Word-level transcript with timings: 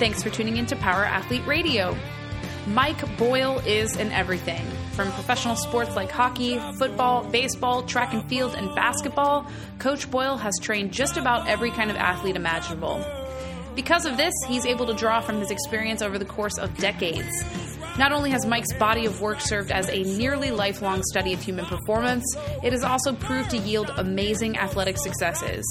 Thanks 0.00 0.22
for 0.22 0.30
tuning 0.30 0.56
into 0.56 0.74
Power 0.76 1.04
Athlete 1.04 1.46
Radio. 1.46 1.94
Mike 2.68 3.18
Boyle 3.18 3.58
is 3.66 3.98
an 3.98 4.10
everything. 4.12 4.64
From 4.92 5.12
professional 5.12 5.56
sports 5.56 5.94
like 5.94 6.10
hockey, 6.10 6.58
football, 6.78 7.22
baseball, 7.24 7.82
track 7.82 8.14
and 8.14 8.26
field, 8.26 8.54
and 8.54 8.74
basketball, 8.74 9.46
Coach 9.78 10.10
Boyle 10.10 10.38
has 10.38 10.58
trained 10.58 10.90
just 10.90 11.18
about 11.18 11.46
every 11.48 11.70
kind 11.70 11.90
of 11.90 11.98
athlete 11.98 12.34
imaginable. 12.34 13.04
Because 13.76 14.06
of 14.06 14.16
this, 14.16 14.32
he's 14.48 14.64
able 14.64 14.86
to 14.86 14.94
draw 14.94 15.20
from 15.20 15.38
his 15.38 15.50
experience 15.50 16.00
over 16.00 16.18
the 16.18 16.24
course 16.24 16.56
of 16.56 16.74
decades. 16.78 17.44
Not 17.98 18.10
only 18.10 18.30
has 18.30 18.46
Mike's 18.46 18.72
body 18.72 19.04
of 19.04 19.20
work 19.20 19.42
served 19.42 19.70
as 19.70 19.90
a 19.90 20.02
nearly 20.16 20.50
lifelong 20.50 21.02
study 21.02 21.34
of 21.34 21.42
human 21.42 21.66
performance, 21.66 22.24
it 22.62 22.72
has 22.72 22.84
also 22.84 23.12
proved 23.12 23.50
to 23.50 23.58
yield 23.58 23.90
amazing 23.98 24.56
athletic 24.56 24.96
successes. 24.96 25.62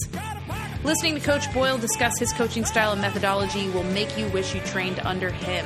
Listening 0.82 1.16
to 1.16 1.20
Coach 1.20 1.54
Boyle 1.54 1.78
discuss 1.78 2.18
his 2.20 2.32
coaching 2.32 2.64
style 2.64 2.94
and 2.94 3.02
methodology 3.02 3.70
will 3.70 3.84
make 3.84 4.18
you 4.18 4.28
wish 4.30 4.56
you 4.56 4.62
trained 4.62 5.02
under 5.02 5.30
him. 5.30 5.66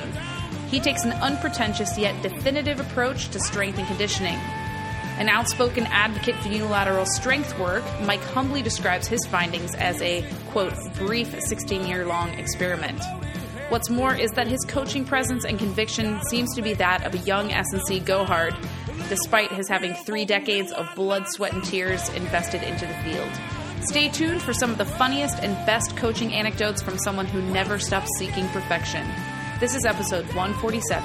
He 0.69 0.79
takes 0.79 1.05
an 1.05 1.11
unpretentious 1.11 1.95
yet 1.99 2.19
definitive 2.23 2.79
approach 2.79 3.29
to 3.29 3.39
strength 3.39 3.77
and 3.77 3.87
conditioning. 3.87 4.39
An 5.19 5.29
outspoken 5.29 5.85
advocate 5.85 6.35
for 6.37 6.47
unilateral 6.47 7.05
strength 7.05 7.57
work, 7.59 7.83
Mike 8.01 8.23
humbly 8.23 8.63
describes 8.63 9.07
his 9.07 9.23
findings 9.27 9.75
as 9.75 10.01
a, 10.01 10.27
quote, 10.47 10.73
brief 10.95 11.39
16 11.39 11.85
year 11.85 12.07
long 12.07 12.29
experiment. 12.29 12.99
What's 13.69 13.91
more 13.91 14.15
is 14.15 14.31
that 14.31 14.47
his 14.47 14.65
coaching 14.67 15.05
presence 15.05 15.45
and 15.45 15.59
conviction 15.59 16.23
seems 16.25 16.55
to 16.55 16.63
be 16.63 16.73
that 16.73 17.03
of 17.05 17.13
a 17.13 17.19
young 17.19 17.51
S&C 17.51 17.99
go-hard, 17.99 18.55
despite 19.09 19.51
his 19.51 19.69
having 19.69 19.93
three 19.93 20.25
decades 20.25 20.71
of 20.71 20.89
blood, 20.95 21.25
sweat, 21.27 21.53
and 21.53 21.63
tears 21.63 22.09
invested 22.09 22.63
into 22.63 22.87
the 22.87 22.95
field. 22.95 23.29
Stay 23.85 24.07
tuned 24.07 24.41
for 24.41 24.53
some 24.53 24.71
of 24.71 24.77
the 24.77 24.85
funniest 24.85 25.39
and 25.39 25.53
best 25.65 25.97
coaching 25.97 26.33
anecdotes 26.33 26.81
from 26.81 26.97
someone 26.97 27.25
who 27.25 27.41
never 27.41 27.77
stops 27.77 28.09
seeking 28.17 28.47
perfection. 28.47 29.05
This 29.59 29.75
is 29.75 29.85
episode 29.85 30.25
147. 30.33 31.03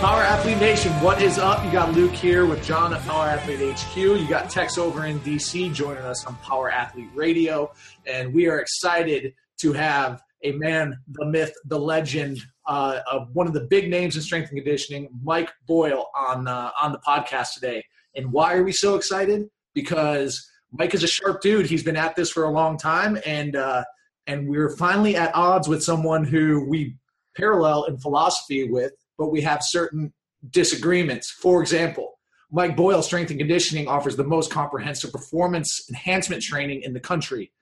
Power 0.00 0.22
Athlete 0.22 0.58
Nation, 0.58 0.92
what 1.02 1.20
is 1.20 1.38
up? 1.38 1.64
You 1.64 1.72
got 1.72 1.92
Luke 1.92 2.12
here 2.12 2.46
with 2.46 2.64
John 2.64 2.94
at 2.94 3.02
Power 3.02 3.26
Athlete 3.26 3.76
HQ. 3.76 3.96
You 3.96 4.28
got 4.28 4.48
Tex 4.48 4.78
over 4.78 5.04
in 5.04 5.18
DC 5.20 5.74
joining 5.74 6.04
us 6.04 6.24
on 6.24 6.36
Power 6.36 6.70
Athlete 6.70 7.10
Radio. 7.14 7.72
And 8.06 8.32
we 8.32 8.46
are 8.46 8.60
excited 8.60 9.34
to 9.62 9.72
have 9.72 10.22
a 10.42 10.52
man, 10.52 10.98
the 11.12 11.26
myth, 11.26 11.52
the 11.66 11.78
legend, 11.78 12.38
uh, 12.66 13.00
one 13.32 13.46
of 13.46 13.52
the 13.52 13.66
big 13.68 13.90
names 13.90 14.16
in 14.16 14.22
strength 14.22 14.50
and 14.50 14.58
conditioning, 14.58 15.08
Mike 15.22 15.50
Boyle, 15.66 16.08
on, 16.14 16.46
uh, 16.46 16.70
on 16.80 16.92
the 16.92 16.98
podcast 16.98 17.54
today. 17.54 17.84
And 18.14 18.32
why 18.32 18.54
are 18.54 18.62
we 18.62 18.72
so 18.72 18.94
excited? 18.94 19.48
Because 19.74 20.48
Mike 20.72 20.94
is 20.94 21.02
a 21.02 21.08
sharp 21.08 21.40
dude. 21.40 21.66
He's 21.66 21.82
been 21.82 21.96
at 21.96 22.14
this 22.14 22.30
for 22.30 22.44
a 22.44 22.50
long 22.50 22.78
time. 22.78 23.18
And, 23.24 23.56
uh, 23.56 23.84
and 24.26 24.48
we're 24.48 24.76
finally 24.76 25.16
at 25.16 25.34
odds 25.34 25.68
with 25.68 25.82
someone 25.82 26.24
who 26.24 26.64
we 26.68 26.96
parallel 27.36 27.84
in 27.84 27.98
philosophy 27.98 28.70
with, 28.70 28.92
but 29.16 29.30
we 29.30 29.40
have 29.40 29.62
certain 29.62 30.12
disagreements. 30.50 31.30
For 31.30 31.60
example, 31.60 32.18
Mike 32.50 32.76
Boyle 32.76 33.02
Strength 33.02 33.30
and 33.30 33.38
Conditioning 33.38 33.88
offers 33.88 34.16
the 34.16 34.24
most 34.24 34.50
comprehensive 34.50 35.12
performance 35.12 35.88
enhancement 35.88 36.42
training 36.42 36.82
in 36.82 36.92
the 36.92 37.00
country. 37.00 37.52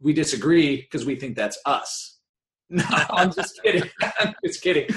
We 0.00 0.12
disagree 0.12 0.82
because 0.82 1.06
we 1.06 1.16
think 1.16 1.36
that's 1.36 1.58
us. 1.64 2.15
No, 2.68 2.84
I'm 3.10 3.32
just 3.32 3.60
kidding. 3.62 3.88
I'm 4.18 4.34
just 4.44 4.62
kidding. 4.62 4.88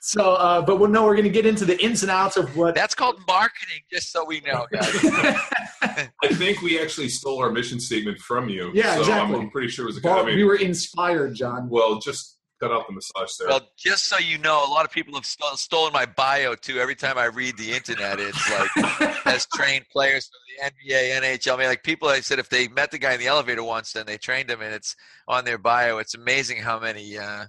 So, 0.00 0.34
uh, 0.34 0.62
but 0.62 0.78
we'll, 0.78 0.88
no, 0.88 1.04
we're 1.04 1.14
going 1.14 1.24
to 1.24 1.30
get 1.30 1.46
into 1.46 1.64
the 1.64 1.82
ins 1.82 2.02
and 2.02 2.12
outs 2.12 2.36
of 2.36 2.56
what. 2.56 2.74
That's 2.76 2.94
called 2.94 3.20
marketing, 3.26 3.80
just 3.92 4.12
so 4.12 4.24
we 4.24 4.40
know, 4.42 4.66
guys. 4.70 4.88
I 5.82 6.28
think 6.32 6.62
we 6.62 6.80
actually 6.80 7.08
stole 7.08 7.40
our 7.40 7.50
mission 7.50 7.80
statement 7.80 8.18
from 8.18 8.48
you. 8.48 8.70
Yeah, 8.74 8.94
so 8.94 9.00
exactly. 9.00 9.34
I'm, 9.34 9.40
I'm 9.42 9.50
pretty 9.50 9.68
sure 9.68 9.84
it 9.86 9.88
was 9.88 9.96
a 9.98 10.00
Bar- 10.00 10.24
guy. 10.24 10.34
we 10.36 10.44
were 10.44 10.56
inspired, 10.56 11.34
John. 11.34 11.68
well, 11.68 11.98
just 11.98 12.35
cut 12.60 12.72
out 12.72 12.86
the 12.86 12.92
massage 12.94 13.30
there. 13.38 13.48
well, 13.48 13.68
just 13.76 14.06
so 14.06 14.18
you 14.18 14.38
know, 14.38 14.66
a 14.66 14.70
lot 14.70 14.84
of 14.84 14.90
people 14.90 15.14
have 15.14 15.26
sto- 15.26 15.54
stolen 15.56 15.92
my 15.92 16.06
bio 16.06 16.54
too. 16.54 16.78
Every 16.78 16.94
time 16.94 17.18
I 17.18 17.26
read 17.26 17.56
the 17.56 17.72
internet, 17.72 18.18
it's 18.20 18.50
like 18.50 18.86
has 19.24 19.46
trained 19.54 19.84
players 19.90 20.28
for 20.28 20.70
the 20.70 20.92
NBA, 20.92 21.20
NHL. 21.20 21.54
I 21.54 21.56
mean, 21.58 21.66
like 21.68 21.82
people. 21.82 22.08
I 22.08 22.20
said 22.20 22.38
if 22.38 22.48
they 22.48 22.68
met 22.68 22.90
the 22.90 22.98
guy 22.98 23.12
in 23.14 23.20
the 23.20 23.26
elevator 23.26 23.62
once, 23.62 23.92
then 23.92 24.06
they 24.06 24.16
trained 24.18 24.50
him, 24.50 24.60
and 24.62 24.72
it's 24.74 24.96
on 25.28 25.44
their 25.44 25.58
bio. 25.58 25.98
It's 25.98 26.14
amazing 26.14 26.58
how 26.58 26.78
many 26.80 27.18
uh, 27.18 27.44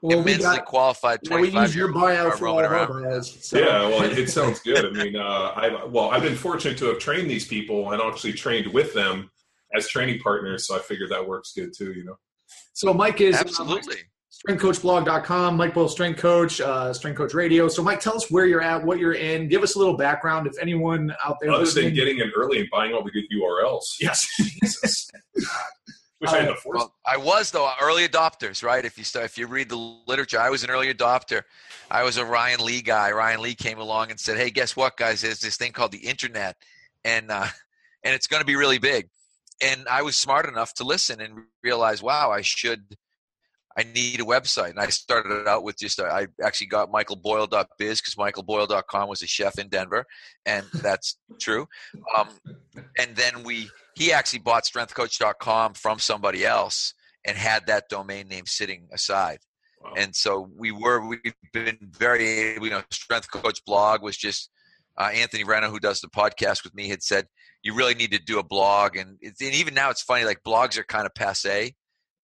Well, 0.00 0.16
we 0.22 0.32
immensely 0.32 0.56
got- 0.56 0.64
qualified 0.64 1.18
well, 1.28 1.40
we 1.40 1.50
twenty-five 1.50 1.68
use 1.68 1.76
your 1.76 1.88
year 1.90 1.94
bio 2.00 2.24
olds 2.26 2.38
for 2.38 2.44
are 2.46 2.48
all 2.48 2.58
our 2.58 2.72
around. 2.72 3.02
bios. 3.02 3.44
So. 3.46 3.58
yeah, 3.58 3.88
well, 3.88 4.02
it, 4.04 4.18
it 4.18 4.30
sounds 4.30 4.60
good. 4.60 4.84
I 4.86 4.90
mean, 4.90 5.16
uh, 5.16 5.22
I 5.54 5.84
well, 5.84 6.10
I've 6.10 6.22
been 6.22 6.36
fortunate 6.36 6.78
to 6.78 6.86
have 6.86 6.98
trained 6.98 7.30
these 7.30 7.46
people 7.46 7.92
and 7.92 8.00
actually 8.00 8.32
trained 8.32 8.72
with 8.72 8.94
them 8.94 9.30
as 9.74 9.88
training 9.88 10.20
partners, 10.20 10.66
so 10.66 10.76
I 10.76 10.80
figured 10.80 11.10
that 11.10 11.26
works 11.26 11.52
good 11.54 11.72
too. 11.76 11.92
You 11.92 12.04
know. 12.04 12.16
So 12.74 12.92
Mike 12.94 13.20
is 13.20 13.36
uh, 13.36 13.40
Absolutely. 13.40 13.96
strengthcoachblog.com, 14.32 15.56
Mike 15.56 15.74
Boyle 15.74 15.88
Strength 15.88 16.20
Coach, 16.20 16.60
uh, 16.60 16.92
Strength 16.92 17.16
Coach 17.16 17.34
Radio. 17.34 17.68
So 17.68 17.82
Mike, 17.82 18.00
tell 18.00 18.16
us 18.16 18.30
where 18.30 18.46
you're 18.46 18.62
at, 18.62 18.82
what 18.82 18.98
you're 18.98 19.14
in. 19.14 19.48
Give 19.48 19.62
us 19.62 19.74
a 19.74 19.78
little 19.78 19.96
background. 19.96 20.46
If 20.46 20.58
anyone 20.60 21.14
out 21.24 21.36
there 21.40 21.50
Other 21.50 21.66
than 21.66 21.94
getting 21.94 22.18
in 22.18 22.32
early 22.34 22.60
and 22.60 22.68
buying 22.70 22.92
all 22.94 23.04
the 23.04 23.10
good 23.10 23.24
URLs. 23.34 23.84
yes, 24.00 24.26
Jesus. 24.36 25.10
Wish 26.20 26.30
I 26.30 26.40
had 26.40 26.48
the 26.50 26.54
force. 26.54 26.78
Well, 26.78 26.94
I 27.04 27.16
was 27.16 27.50
though 27.50 27.70
early 27.80 28.06
adopters, 28.06 28.62
right? 28.62 28.84
If 28.84 28.96
you 28.96 29.04
start, 29.04 29.26
if 29.26 29.36
you 29.36 29.46
read 29.46 29.68
the 29.68 29.76
literature, 30.06 30.40
I 30.40 30.50
was 30.50 30.62
an 30.62 30.70
early 30.70 30.92
adopter. 30.92 31.42
I 31.90 32.04
was 32.04 32.16
a 32.16 32.24
Ryan 32.24 32.64
Lee 32.64 32.80
guy. 32.80 33.10
Ryan 33.10 33.42
Lee 33.42 33.54
came 33.54 33.78
along 33.80 34.10
and 34.10 34.20
said, 34.20 34.38
"Hey, 34.38 34.50
guess 34.50 34.76
what, 34.76 34.96
guys? 34.96 35.20
There's 35.20 35.40
this 35.40 35.56
thing 35.56 35.72
called 35.72 35.90
the 35.90 35.98
internet, 35.98 36.56
and 37.04 37.30
uh, 37.30 37.48
and 38.04 38.14
it's 38.14 38.28
going 38.28 38.40
to 38.40 38.46
be 38.46 38.56
really 38.56 38.78
big." 38.78 39.08
And 39.62 39.86
I 39.88 40.02
was 40.02 40.16
smart 40.16 40.46
enough 40.48 40.74
to 40.74 40.84
listen 40.84 41.20
and 41.20 41.42
realize, 41.62 42.02
wow, 42.02 42.32
I 42.32 42.40
should, 42.40 42.96
I 43.76 43.84
need 43.84 44.20
a 44.20 44.24
website. 44.24 44.70
And 44.70 44.80
I 44.80 44.86
started 44.88 45.48
out 45.48 45.62
with 45.64 45.78
just, 45.78 46.00
I 46.00 46.26
actually 46.42 46.66
got 46.68 46.90
michaelboyle.biz 46.90 48.00
because 48.00 48.14
michaelboyle.com 48.16 49.08
was 49.08 49.22
a 49.22 49.26
chef 49.26 49.58
in 49.58 49.68
Denver, 49.68 50.04
and 50.46 50.66
that's 50.74 51.16
true. 51.40 51.66
Um, 52.16 52.28
and 52.98 53.16
then 53.16 53.42
we 53.44 53.68
he 53.94 54.12
actually 54.12 54.40
bought 54.40 54.64
strengthcoach.com 54.64 55.74
from 55.74 55.98
somebody 55.98 56.44
else 56.44 56.94
and 57.26 57.36
had 57.36 57.66
that 57.66 57.88
domain 57.88 58.28
name 58.28 58.46
sitting 58.46 58.88
aside 58.92 59.38
Wow. 59.82 59.94
and 59.96 60.14
so 60.14 60.48
we 60.56 60.70
were 60.70 61.04
we've 61.06 61.34
been 61.52 61.78
very 61.82 62.54
you 62.54 62.70
know 62.70 62.82
strength 62.90 63.30
coach 63.30 63.64
blog 63.64 64.02
was 64.02 64.16
just 64.16 64.50
uh, 64.98 65.10
anthony 65.12 65.44
Renna, 65.44 65.68
who 65.70 65.80
does 65.80 66.00
the 66.00 66.08
podcast 66.08 66.62
with 66.62 66.74
me 66.74 66.88
had 66.88 67.02
said 67.02 67.26
you 67.62 67.74
really 67.74 67.94
need 67.94 68.12
to 68.12 68.18
do 68.18 68.38
a 68.38 68.44
blog 68.44 68.96
and, 68.96 69.18
and 69.22 69.34
even 69.40 69.74
now 69.74 69.90
it's 69.90 70.02
funny 70.02 70.24
like 70.24 70.42
blogs 70.46 70.78
are 70.78 70.84
kind 70.84 71.06
of 71.06 71.14
passe 71.14 71.74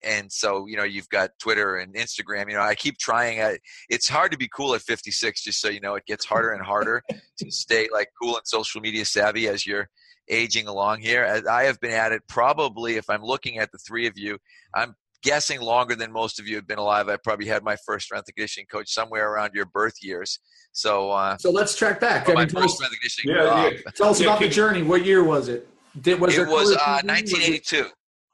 and 0.03 0.31
so 0.31 0.67
you 0.67 0.77
know 0.77 0.85
you've 0.85 1.09
got 1.09 1.31
twitter 1.41 1.77
and 1.77 1.95
instagram 1.95 2.49
you 2.49 2.57
know 2.57 2.63
i 2.63 2.75
keep 2.75 2.97
trying 2.99 3.41
I, 3.41 3.59
it's 3.89 4.09
hard 4.09 4.31
to 4.33 4.39
be 4.39 4.49
cool 4.55 4.75
at 4.75 4.83
56 4.83 5.43
just 5.43 5.61
so 5.61 5.69
you 5.69 5.81
know 5.81 5.95
it 5.97 6.07
gets 6.07 6.25
harder 6.25 6.53
and 6.53 6.65
harder 6.65 7.03
to 7.39 7.51
stay 7.51 7.89
like 7.93 8.09
cool 8.21 8.37
and 8.37 8.47
social 8.47 8.81
media 8.81 9.05
savvy 9.05 9.49
as 9.49 9.67
you're 9.67 9.89
aging 10.31 10.67
along 10.67 11.01
here. 11.01 11.23
As 11.23 11.47
I 11.47 11.65
have 11.65 11.81
been 11.81 11.93
at 11.93 12.13
it 12.13 12.23
probably, 12.29 12.97
if 12.97 13.09
I'm 13.09 13.23
looking 13.23 13.59
at 13.59 13.73
the 13.73 13.79
three 13.79 14.07
of 14.07 14.17
you, 14.17 14.39
I'm 14.75 14.95
guessing 15.23 15.61
longer 15.61 15.95
than 15.95 16.13
most 16.13 16.39
of 16.39 16.47
you 16.47 16.57
have 16.57 16.67
been 16.67 16.79
alive. 16.79 17.09
I 17.09 17.17
probably 17.17 17.47
had 17.47 17.65
my 17.65 17.77
first 17.87 18.07
strength 18.07 18.29
and 18.29 18.37
conditioning 18.37 18.67
coach 18.67 18.93
somewhere 18.93 19.33
around 19.33 19.53
your 19.55 19.67
birth 19.67 19.95
years. 20.03 20.39
So, 20.73 21.11
uh, 21.11 21.37
so 21.39 21.51
let's 21.51 21.77
track 21.77 22.01
back. 22.01 22.29
I 22.29 22.35
my 22.35 22.41
mean, 22.41 22.49
tell 22.49 22.63
first 22.63 22.73
us, 22.73 22.77
strength 22.77 22.93
and 22.93 23.01
conditioning 23.01 23.37
Yeah, 23.37 23.69
yeah. 23.71 23.91
tell 23.95 24.11
us 24.11 24.21
Yeah, 24.21 24.29
about 24.29 24.41
the 24.41 24.49
journey. 24.49 24.83
What 24.83 25.05
year 25.05 25.25
was 25.25 25.49
it? 25.49 25.69
Did 26.01 26.21
was 26.21 26.37
It 26.37 26.47
was 26.47 26.73
uh, 26.73 26.79
TV? 26.79 26.93
Was 26.93 27.03
it 27.03 27.07
1982. 27.07 27.87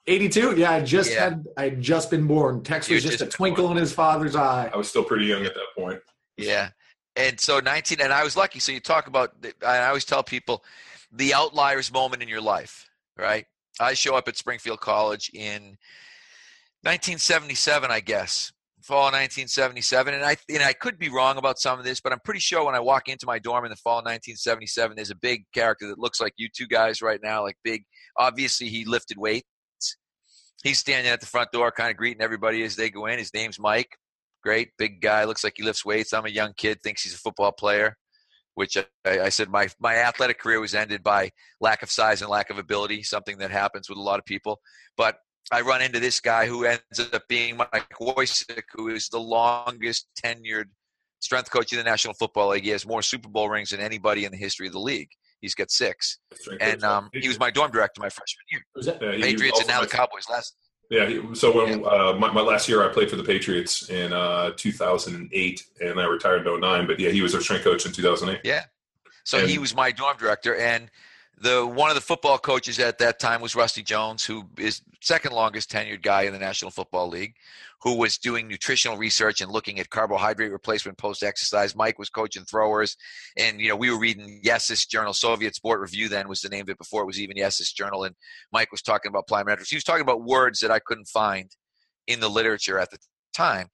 82? 0.07 0.57
Yeah, 0.57 0.73
I 0.73 0.81
just 0.81 1.11
Yeah. 1.13 1.21
had 1.25 1.45
I 1.57 1.65
had 1.65 1.81
just 1.81 2.11
been 2.11 2.27
born. 2.27 2.63
Tex 2.63 2.89
was 2.89 3.03
had 3.03 3.13
just 3.13 3.23
a 3.23 3.27
twinkle 3.27 3.65
born. 3.67 3.77
in 3.77 3.81
his 3.83 3.93
father's 3.93 4.37
eye. 4.37 4.71
I 4.73 4.77
was 4.77 4.89
still 4.89 5.05
pretty 5.05 5.27
young 5.27 5.45
at 5.47 5.55
that 5.55 5.67
point. 5.77 6.01
Yeah. 6.37 6.71
And 7.17 7.39
so 7.41 7.61
19, 7.61 8.01
and 8.01 8.13
I 8.13 8.25
was 8.25 8.37
lucky. 8.37 8.59
So 8.59 8.73
you 8.73 8.81
talk 8.81 9.07
about 9.07 9.33
I 9.67 9.87
always 9.87 10.05
tell 10.05 10.23
people 10.23 10.65
the 11.13 11.33
outliers 11.33 11.93
moment 11.93 12.23
in 12.23 12.29
your 12.29 12.41
life, 12.41 12.89
right? 13.17 13.47
I 13.81 13.95
show 13.95 14.15
up 14.15 14.29
at 14.29 14.37
Springfield 14.37 14.81
College 14.81 15.31
in 15.33 15.77
1977, 16.83 17.91
I 17.91 18.01
guess, 18.01 18.53
fall 18.83 19.09
of 19.09 19.15
1977, 19.15 20.13
and 20.15 20.25
I 20.25 20.37
and 20.51 20.63
I 20.63 20.73
could 20.75 20.99
be 20.99 21.09
wrong 21.09 21.39
about 21.39 21.59
some 21.59 21.79
of 21.79 21.85
this, 21.85 22.01
but 22.01 22.13
I'm 22.13 22.21
pretty 22.25 22.41
sure 22.41 22.65
when 22.65 22.75
I 22.75 22.81
walk 22.81 23.09
into 23.09 23.27
my 23.27 23.39
dorm 23.39 23.65
in 23.65 23.71
the 23.71 23.77
fall 23.77 23.99
of 24.01 24.05
1977, 24.05 24.97
there's 24.97 25.11
a 25.11 25.17
big 25.17 25.45
character 25.55 25.87
that 25.89 25.99
looks 25.99 26.21
like 26.21 26.35
you 26.37 26.49
two 26.55 26.67
guys 26.67 27.01
right 27.01 27.21
now, 27.23 27.43
like 27.43 27.57
big. 27.65 27.85
Obviously, 28.19 28.69
he 28.69 28.85
lifted 28.85 29.17
weights. 29.19 29.49
He's 30.65 30.79
standing 30.79 31.13
at 31.13 31.21
the 31.21 31.27
front 31.27 31.53
door, 31.53 31.71
kind 31.71 31.91
of 31.91 31.97
greeting 31.99 32.23
everybody 32.23 32.65
as 32.65 32.75
they 32.75 32.89
go 32.91 33.05
in. 33.07 33.19
His 33.19 33.35
name's 33.35 33.61
Mike. 33.61 33.99
Great, 34.43 34.71
big 34.79 35.01
guy. 35.01 35.25
Looks 35.25 35.45
like 35.45 35.55
he 35.57 35.63
lifts 35.63 35.85
weights. 35.85 36.13
I'm 36.13 36.25
a 36.25 36.31
young 36.31 36.55
kid, 36.57 36.83
thinks 36.83 37.03
he's 37.03 37.15
a 37.15 37.19
football 37.19 37.53
player. 37.53 37.97
Which 38.55 38.77
I, 38.77 39.21
I 39.21 39.29
said 39.29 39.51
my 39.51 39.69
my 39.81 39.97
athletic 39.97 40.39
career 40.39 40.61
was 40.61 40.75
ended 40.75 41.03
by 41.03 41.31
lack 41.61 41.83
of 41.83 41.91
size 41.91 42.23
and 42.23 42.31
lack 42.31 42.51
of 42.51 42.59
ability, 42.59 43.03
something 43.03 43.39
that 43.39 43.51
happens 43.51 43.89
with 43.89 43.99
a 43.99 44.03
lot 44.03 44.19
of 44.19 44.25
people. 44.25 44.61
But 44.97 45.17
I 45.53 45.61
run 45.61 45.83
into 45.83 46.01
this 46.01 46.21
guy 46.21 46.47
who 46.47 46.65
ends 46.65 47.01
up 47.13 47.25
being 47.29 47.57
Mike 47.57 47.89
Woicik, 48.01 48.63
who 48.73 48.89
is 48.89 49.09
the 49.09 49.19
longest 49.19 50.07
tenured 50.25 50.67
strength 51.21 51.51
coach 51.51 51.73
in 51.73 51.79
the 51.79 51.85
National 51.85 52.15
Football 52.15 52.51
League. 52.51 52.65
He 52.65 52.71
has 52.71 52.87
more 52.87 53.03
Super 53.03 53.29
Bowl 53.29 53.49
rings 53.49 53.71
than 53.71 53.81
anybody 53.81 54.25
in 54.25 54.33
the 54.33 54.39
history 54.39 54.67
of 54.67 54.73
the 54.73 54.79
league. 54.79 55.11
He's 55.45 55.55
got 55.55 55.71
six, 55.71 56.19
and 56.59 56.83
um, 56.83 57.11
he 57.13 57.29
was 57.29 57.39
my 57.39 57.51
dorm 57.51 57.71
director 57.71 58.01
my 58.01 58.09
freshman 58.09 58.45
year. 58.51 58.63
Was 58.75 58.87
that, 58.87 59.03
yeah, 59.03 59.23
Patriots 59.23 59.59
and 59.61 59.69
now 59.69 59.83
the 59.83 59.87
Cowboys. 59.87 60.27
Last 60.31 60.57
yeah. 60.89 61.21
So 61.35 61.55
when 61.55 61.81
yeah. 61.81 61.87
Uh, 61.87 62.17
my, 62.19 62.33
my, 62.33 62.41
last 62.41 62.67
year, 62.67 62.83
I 62.83 62.93
played 62.93 63.11
for 63.11 63.17
the 63.17 63.25
Patriots 63.25 63.91
in 63.91 64.15
uh, 64.15 64.53
2008, 64.57 65.65
and 65.81 66.01
I 66.01 66.05
retired 66.05 66.47
in 66.47 66.61
09. 66.61 66.87
But 66.87 66.99
yeah, 66.99 67.11
he 67.11 67.21
was 67.21 67.35
our 67.35 67.43
strength 67.43 67.65
coach 67.65 67.85
in 67.85 67.93
2008. 67.93 68.41
Yeah. 68.43 68.65
So 69.25 69.39
and, 69.39 69.51
he 69.51 69.59
was 69.59 69.75
my 69.75 69.91
dorm 69.91 70.17
director, 70.19 70.57
and 70.57 70.91
the 71.41 71.67
one 71.67 71.91
of 71.91 71.95
the 71.95 72.01
football 72.01 72.39
coaches 72.39 72.79
at 72.79 72.99
that 72.99 73.19
time 73.19 73.41
was 73.41 73.57
Rusty 73.57 73.83
Jones, 73.83 74.25
who 74.25 74.45
is 74.59 74.83
second 75.01 75.33
longest 75.33 75.71
tenured 75.71 76.03
guy 76.03 76.23
in 76.23 76.33
the 76.33 76.39
National 76.39 76.71
Football 76.71 77.09
League, 77.09 77.35
who 77.83 77.97
was 77.97 78.19
doing 78.19 78.47
nutritional 78.47 78.97
research 78.97 79.41
and 79.41 79.51
looking 79.51 79.81
at 79.81 79.91
carbohydrate 79.91 80.53
replacement 80.53 80.97
post 80.97 81.23
exercise. 81.23 81.75
Mike 81.75 81.99
was 81.99 82.09
coaching 82.09 82.45
throwers, 82.45 82.97
and 83.37 83.61
you 83.61 83.69
know 83.69 83.77
we 83.77 83.91
were 83.91 83.99
reading 83.99 84.41
Yessis's 84.45 84.87
journal, 84.87 85.13
Soviet 85.13 85.55
Sport 85.55 85.81
Review. 85.81 86.09
Then 86.09 86.29
was 86.29 86.41
the 86.41 86.49
name 86.49 86.63
of 86.63 86.71
it 86.71 86.79
before 86.79 87.03
it 87.03 87.07
was 87.07 87.21
even 87.21 87.37
Yessis's 87.37 87.73
journal, 87.73 88.05
and 88.05 88.15
Mike 88.53 88.71
was 88.71 88.83
talking 88.83 89.11
about 89.11 89.29
plyometrics. 89.29 89.69
He 89.69 89.77
was 89.77 89.85
talking 89.85 90.03
about 90.03 90.23
words 90.23 90.61
that 90.61 90.71
I 90.71 90.79
couldn't 90.79 91.09
find 91.09 91.51
in 92.07 92.21
the 92.21 92.31
literature 92.31 92.79
at 92.79 92.91
the 92.91 92.99
time 93.35 93.69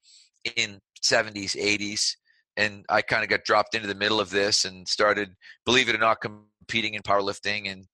in 0.55 0.79
70s, 1.03 1.55
80s 1.55 2.15
and 2.57 2.85
I 2.89 3.01
kind 3.01 3.23
of 3.23 3.29
got 3.29 3.43
dropped 3.43 3.75
into 3.75 3.87
the 3.87 3.95
middle 3.95 4.19
of 4.19 4.29
this 4.29 4.65
and 4.65 4.87
started, 4.87 5.35
believe 5.65 5.89
it 5.89 5.95
or 5.95 5.99
not, 5.99 6.19
competing 6.71 6.93
in 6.93 7.01
powerlifting 7.01 7.69
and 7.69 7.85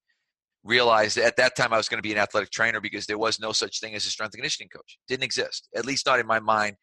realized 0.63 1.17
at 1.17 1.37
that 1.37 1.55
time 1.55 1.73
I 1.73 1.77
was 1.77 1.89
going 1.89 1.97
to 1.97 2.07
be 2.07 2.11
an 2.11 2.19
athletic 2.19 2.51
trainer 2.51 2.79
because 2.79 3.07
there 3.07 3.17
was 3.17 3.39
no 3.39 3.51
such 3.51 3.79
thing 3.79 3.95
as 3.95 4.05
a 4.05 4.09
strength 4.09 4.33
and 4.33 4.41
conditioning 4.41 4.69
coach. 4.69 4.99
Didn't 5.07 5.23
exist, 5.23 5.67
at 5.75 5.85
least 5.85 6.05
not 6.05 6.19
in 6.19 6.27
my 6.27 6.39
mind. 6.39 6.75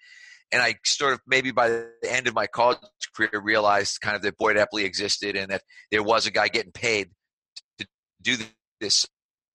And 0.51 0.61
I 0.61 0.75
sort 0.85 1.13
of 1.13 1.21
maybe 1.27 1.53
by 1.53 1.69
the 1.69 1.91
end 2.09 2.27
of 2.27 2.35
my 2.35 2.47
college 2.49 2.79
career 3.17 3.41
realized 3.41 4.01
kind 4.01 4.17
of 4.17 4.23
that 4.23 4.37
Boyd 4.39 4.57
Epley 4.57 4.85
existed 4.85 5.37
and 5.37 5.51
that 5.51 5.63
there 5.93 6.03
was 6.03 6.27
a 6.27 6.33
guy 6.33 6.49
getting 6.49 6.73
paid 6.73 7.11
to 7.79 7.87
do 8.21 8.37
this 8.81 9.07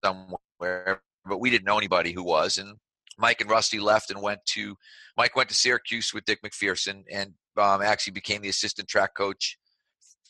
somewhere, 0.03 1.01
but 1.25 1.39
we 1.39 1.49
didn't 1.49 1.65
know 1.65 1.77
anybody 1.77 2.13
who 2.13 2.23
was. 2.23 2.57
And 2.57 2.77
Mike 3.17 3.41
and 3.41 3.49
Rusty 3.49 3.79
left 3.79 4.11
and 4.11 4.21
went 4.21 4.39
to 4.53 4.75
Mike 5.17 5.35
went 5.35 5.49
to 5.49 5.55
Syracuse 5.55 6.13
with 6.13 6.25
Dick 6.25 6.39
MacPherson 6.41 7.03
and 7.11 7.33
um, 7.57 7.81
actually 7.81 8.13
became 8.13 8.41
the 8.41 8.49
assistant 8.49 8.87
track 8.87 9.13
coach, 9.15 9.57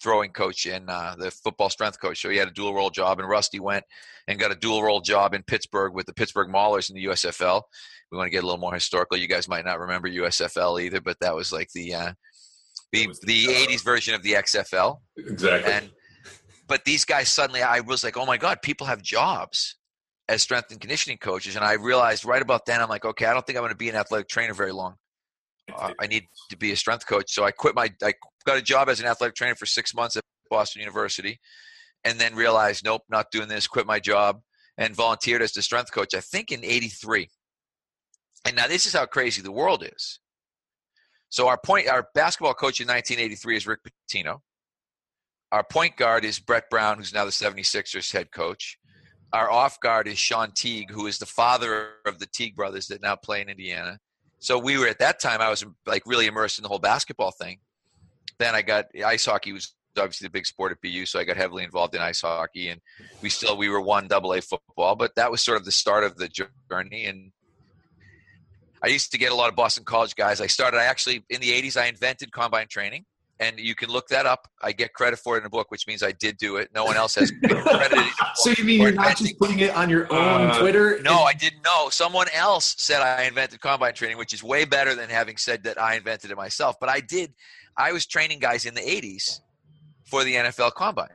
throwing 0.01 0.31
coach, 0.31 0.65
and 0.65 0.89
uh, 0.89 1.15
the 1.17 1.31
football 1.31 1.69
strength 1.69 1.99
coach. 1.99 2.21
So 2.21 2.29
he 2.29 2.37
had 2.37 2.47
a 2.47 2.51
dual 2.51 2.73
role 2.73 2.89
job. 2.89 3.19
And 3.19 3.27
Rusty 3.27 3.59
went 3.59 3.83
and 4.27 4.39
got 4.39 4.51
a 4.51 4.55
dual 4.55 4.83
role 4.83 5.01
job 5.01 5.33
in 5.33 5.43
Pittsburgh 5.43 5.93
with 5.93 6.05
the 6.05 6.13
Pittsburgh 6.13 6.49
Maulers 6.49 6.89
in 6.89 6.95
the 6.95 7.05
USFL. 7.05 7.61
We 8.11 8.17
want 8.17 8.27
to 8.27 8.31
get 8.31 8.43
a 8.43 8.47
little 8.47 8.59
more 8.59 8.73
historical. 8.73 9.17
You 9.17 9.27
guys 9.27 9.47
might 9.47 9.65
not 9.65 9.79
remember 9.79 10.09
USFL 10.09 10.81
either, 10.81 11.01
but 11.01 11.17
that 11.21 11.35
was 11.35 11.51
like 11.51 11.69
the 11.73 11.93
uh, 11.93 12.13
the 12.91 13.07
the 13.23 13.45
'80s 13.45 13.83
version 13.83 14.15
of 14.15 14.23
the 14.23 14.33
XFL. 14.33 14.97
Exactly. 15.17 15.71
And 15.71 15.91
but 16.67 16.85
these 16.85 17.05
guys 17.05 17.29
suddenly, 17.29 17.61
I 17.61 17.81
was 17.81 18.03
like, 18.03 18.17
oh 18.17 18.25
my 18.25 18.37
god, 18.37 18.61
people 18.61 18.87
have 18.87 19.01
jobs 19.01 19.75
as 20.29 20.43
strength 20.43 20.71
and 20.71 20.79
conditioning 20.79 21.17
coaches. 21.17 21.55
And 21.55 21.65
I 21.65 21.73
realized 21.73 22.23
right 22.23 22.41
about 22.41 22.65
then, 22.65 22.81
I'm 22.81 22.87
like, 22.87 23.03
okay, 23.03 23.25
I 23.25 23.33
don't 23.33 23.45
think 23.45 23.57
I'm 23.57 23.63
going 23.63 23.71
to 23.71 23.77
be 23.77 23.89
an 23.89 23.95
athletic 23.95 24.29
trainer 24.29 24.53
very 24.53 24.71
long. 24.71 24.95
Uh, 25.75 25.93
I 25.99 26.07
need 26.07 26.25
to 26.51 26.57
be 26.57 26.71
a 26.71 26.75
strength 26.75 27.07
coach. 27.07 27.33
So 27.33 27.43
I 27.43 27.51
quit 27.51 27.75
my, 27.75 27.91
I 28.03 28.13
got 28.45 28.57
a 28.57 28.61
job 28.61 28.89
as 28.89 28.99
an 28.99 29.05
athletic 29.05 29.35
trainer 29.35 29.55
for 29.55 29.65
six 29.65 29.93
months 29.93 30.15
at 30.15 30.23
Boston 30.49 30.81
University 30.81 31.39
and 32.03 32.19
then 32.19 32.35
realized, 32.35 32.83
nope, 32.83 33.03
not 33.09 33.31
doing 33.31 33.47
this, 33.47 33.67
quit 33.67 33.85
my 33.85 33.99
job 33.99 34.41
and 34.77 34.95
volunteered 34.95 35.41
as 35.41 35.51
the 35.51 35.61
strength 35.61 35.91
coach, 35.91 36.13
I 36.13 36.21
think 36.21 36.51
in 36.51 36.63
83. 36.63 37.29
And 38.45 38.55
now 38.55 38.67
this 38.67 38.85
is 38.85 38.93
how 38.93 39.05
crazy 39.05 39.41
the 39.41 39.51
world 39.51 39.83
is. 39.83 40.19
So 41.29 41.47
our 41.47 41.59
point, 41.63 41.87
our 41.87 42.07
basketball 42.15 42.53
coach 42.53 42.79
in 42.79 42.87
1983 42.87 43.57
is 43.57 43.67
Rick 43.67 43.81
Pitino. 44.11 44.39
Our 45.51 45.63
point 45.63 45.97
guard 45.97 46.25
is 46.25 46.39
Brett 46.39 46.69
Brown, 46.69 46.97
who's 46.97 47.13
now 47.13 47.25
the 47.25 47.31
76ers 47.31 48.11
head 48.13 48.31
coach 48.31 48.77
our 49.33 49.51
off 49.51 49.79
guard 49.79 50.07
is 50.07 50.17
Shawn 50.17 50.51
Teague, 50.51 50.91
who 50.91 51.07
is 51.07 51.19
the 51.19 51.25
father 51.25 51.91
of 52.05 52.19
the 52.19 52.25
Teague 52.25 52.55
brothers 52.55 52.87
that 52.87 53.01
now 53.01 53.15
play 53.15 53.41
in 53.41 53.49
Indiana. 53.49 53.99
So 54.39 54.57
we 54.57 54.77
were 54.77 54.87
at 54.87 54.99
that 54.99 55.19
time. 55.19 55.41
I 55.41 55.49
was 55.49 55.65
like 55.85 56.03
really 56.05 56.27
immersed 56.27 56.57
in 56.57 56.63
the 56.63 56.69
whole 56.69 56.79
basketball 56.79 57.31
thing. 57.31 57.59
Then 58.39 58.55
I 58.55 58.61
got 58.61 58.85
ice 59.05 59.25
hockey 59.25 59.51
was 59.51 59.73
obviously 59.97 60.25
the 60.25 60.31
big 60.31 60.45
sport 60.45 60.71
at 60.71 60.81
BU, 60.81 61.05
so 61.05 61.19
I 61.19 61.25
got 61.25 61.37
heavily 61.37 61.63
involved 61.63 61.93
in 61.93 62.01
ice 62.01 62.21
hockey, 62.21 62.69
and 62.69 62.81
we 63.21 63.29
still 63.29 63.57
we 63.57 63.69
were 63.69 63.81
one 63.81 64.07
double 64.07 64.33
A 64.33 64.41
football, 64.41 64.95
but 64.95 65.15
that 65.15 65.29
was 65.29 65.41
sort 65.41 65.57
of 65.57 65.65
the 65.65 65.71
start 65.71 66.03
of 66.03 66.15
the 66.17 66.29
journey. 66.29 67.05
And 67.05 67.31
I 68.81 68.87
used 68.87 69.11
to 69.11 69.17
get 69.17 69.31
a 69.31 69.35
lot 69.35 69.49
of 69.49 69.55
Boston 69.55 69.83
College 69.83 70.15
guys. 70.15 70.41
I 70.41 70.47
started. 70.47 70.77
I 70.77 70.85
actually 70.85 71.23
in 71.29 71.41
the 71.41 71.51
'80s 71.51 71.79
I 71.79 71.87
invented 71.87 72.31
combine 72.31 72.67
training 72.67 73.05
and 73.39 73.59
you 73.59 73.73
can 73.73 73.89
look 73.89 74.07
that 74.09 74.25
up. 74.25 74.47
I 74.61 74.73
get 74.73 74.93
credit 74.93 75.17
for 75.17 75.37
it 75.37 75.41
in 75.41 75.45
a 75.45 75.49
book, 75.49 75.71
which 75.71 75.87
means 75.87 76.03
I 76.03 76.11
did 76.11 76.37
do 76.37 76.57
it. 76.57 76.69
No 76.75 76.83
one 76.83 76.97
else 76.97 77.15
has 77.15 77.31
credited. 77.31 78.05
so 78.35 78.51
you 78.51 78.63
mean 78.63 78.81
you're 78.81 78.91
not 78.91 79.17
just 79.17 79.39
putting 79.39 79.59
it 79.59 79.73
on 79.75 79.89
your 79.89 80.11
own 80.11 80.47
uh, 80.47 80.59
Twitter? 80.59 80.99
No, 81.01 81.21
I 81.21 81.33
didn't 81.33 81.63
know. 81.63 81.89
Someone 81.89 82.27
else 82.33 82.75
said 82.77 83.01
I 83.01 83.23
invented 83.23 83.61
combine 83.61 83.93
training, 83.93 84.17
which 84.17 84.33
is 84.33 84.43
way 84.43 84.65
better 84.65 84.93
than 84.93 85.09
having 85.09 85.37
said 85.37 85.63
that 85.63 85.79
I 85.81 85.95
invented 85.95 86.31
it 86.31 86.37
myself. 86.37 86.75
But 86.79 86.89
I 86.89 86.99
did. 86.99 87.33
I 87.79 87.93
was 87.93 88.05
training 88.05 88.39
guys 88.39 88.65
in 88.65 88.75
the 88.75 88.81
'80s 88.81 89.39
for 90.05 90.23
the 90.23 90.35
NFL 90.35 90.73
Combine. 90.73 91.09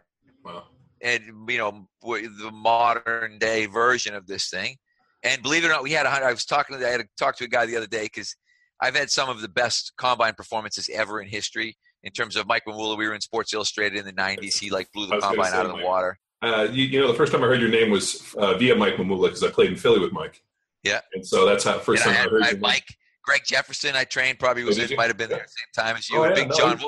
Wow. 0.44 0.64
And 1.02 1.22
you 1.48 1.58
know 1.58 1.86
the 2.02 2.50
modern 2.52 3.38
day 3.38 3.66
version 3.66 4.14
of 4.14 4.26
this 4.26 4.48
thing. 4.48 4.76
And 5.22 5.42
believe 5.42 5.64
it 5.64 5.68
or 5.68 5.70
not, 5.70 5.82
we 5.82 5.92
had 5.92 6.06
a 6.06 6.10
hundred. 6.10 6.26
I 6.26 6.32
was 6.32 6.44
talking 6.44 6.78
to 6.78 6.86
I 6.86 6.90
had 6.90 7.00
to 7.00 7.08
talk 7.18 7.36
to 7.36 7.44
a 7.44 7.48
guy 7.48 7.66
the 7.66 7.76
other 7.76 7.86
day 7.86 8.04
because 8.04 8.34
I've 8.80 8.96
had 8.96 9.10
some 9.10 9.28
of 9.28 9.40
the 9.40 9.48
best 9.48 9.92
combine 9.96 10.34
performances 10.34 10.88
ever 10.92 11.20
in 11.20 11.28
history 11.28 11.76
in 12.02 12.12
terms 12.12 12.36
of 12.36 12.46
Mike 12.46 12.64
Mamula. 12.66 12.96
We 12.98 13.06
were 13.06 13.14
in 13.14 13.20
Sports 13.20 13.52
Illustrated 13.52 13.98
in 13.98 14.04
the 14.06 14.12
'90s. 14.12 14.58
He 14.58 14.70
like 14.70 14.90
blew 14.92 15.06
the 15.06 15.18
combine 15.18 15.52
out 15.52 15.66
of 15.66 15.72
the 15.72 15.76
Mike. 15.76 15.86
water. 15.86 16.18
Uh, 16.42 16.68
you, 16.70 16.84
you, 16.84 17.00
know, 17.00 17.08
the 17.08 17.14
first 17.14 17.32
time 17.32 17.42
I 17.42 17.46
heard 17.46 17.60
your 17.60 17.70
name 17.70 17.90
was 17.90 18.34
uh, 18.34 18.54
via 18.58 18.74
Mike 18.74 18.96
Mamula 18.96 19.28
because 19.28 19.42
I 19.42 19.50
played 19.50 19.70
in 19.70 19.76
Philly 19.76 20.00
with 20.00 20.12
Mike. 20.12 20.42
Yeah, 20.82 21.00
and 21.14 21.26
so 21.26 21.46
that's 21.46 21.64
how 21.64 21.78
first 21.78 22.04
and 22.04 22.14
time 22.14 22.20
I, 22.20 22.22
had, 22.22 22.28
I 22.28 22.30
heard 22.30 22.56
I 22.56 22.58
Mike. 22.60 22.84
Greg 23.24 23.42
Jefferson, 23.44 23.96
I 23.96 24.04
trained 24.04 24.38
probably 24.38 24.64
was 24.64 24.78
oh, 24.78 24.96
might 24.96 25.08
have 25.08 25.16
been 25.16 25.30
there 25.30 25.40
at 25.40 25.46
the 25.46 25.52
same 25.52 25.84
time 25.84 25.96
as 25.96 26.08
you. 26.08 26.18
Oh, 26.18 26.24
yeah, 26.24 26.34
Big 26.34 26.48
no, 26.48 26.56
John, 26.56 26.80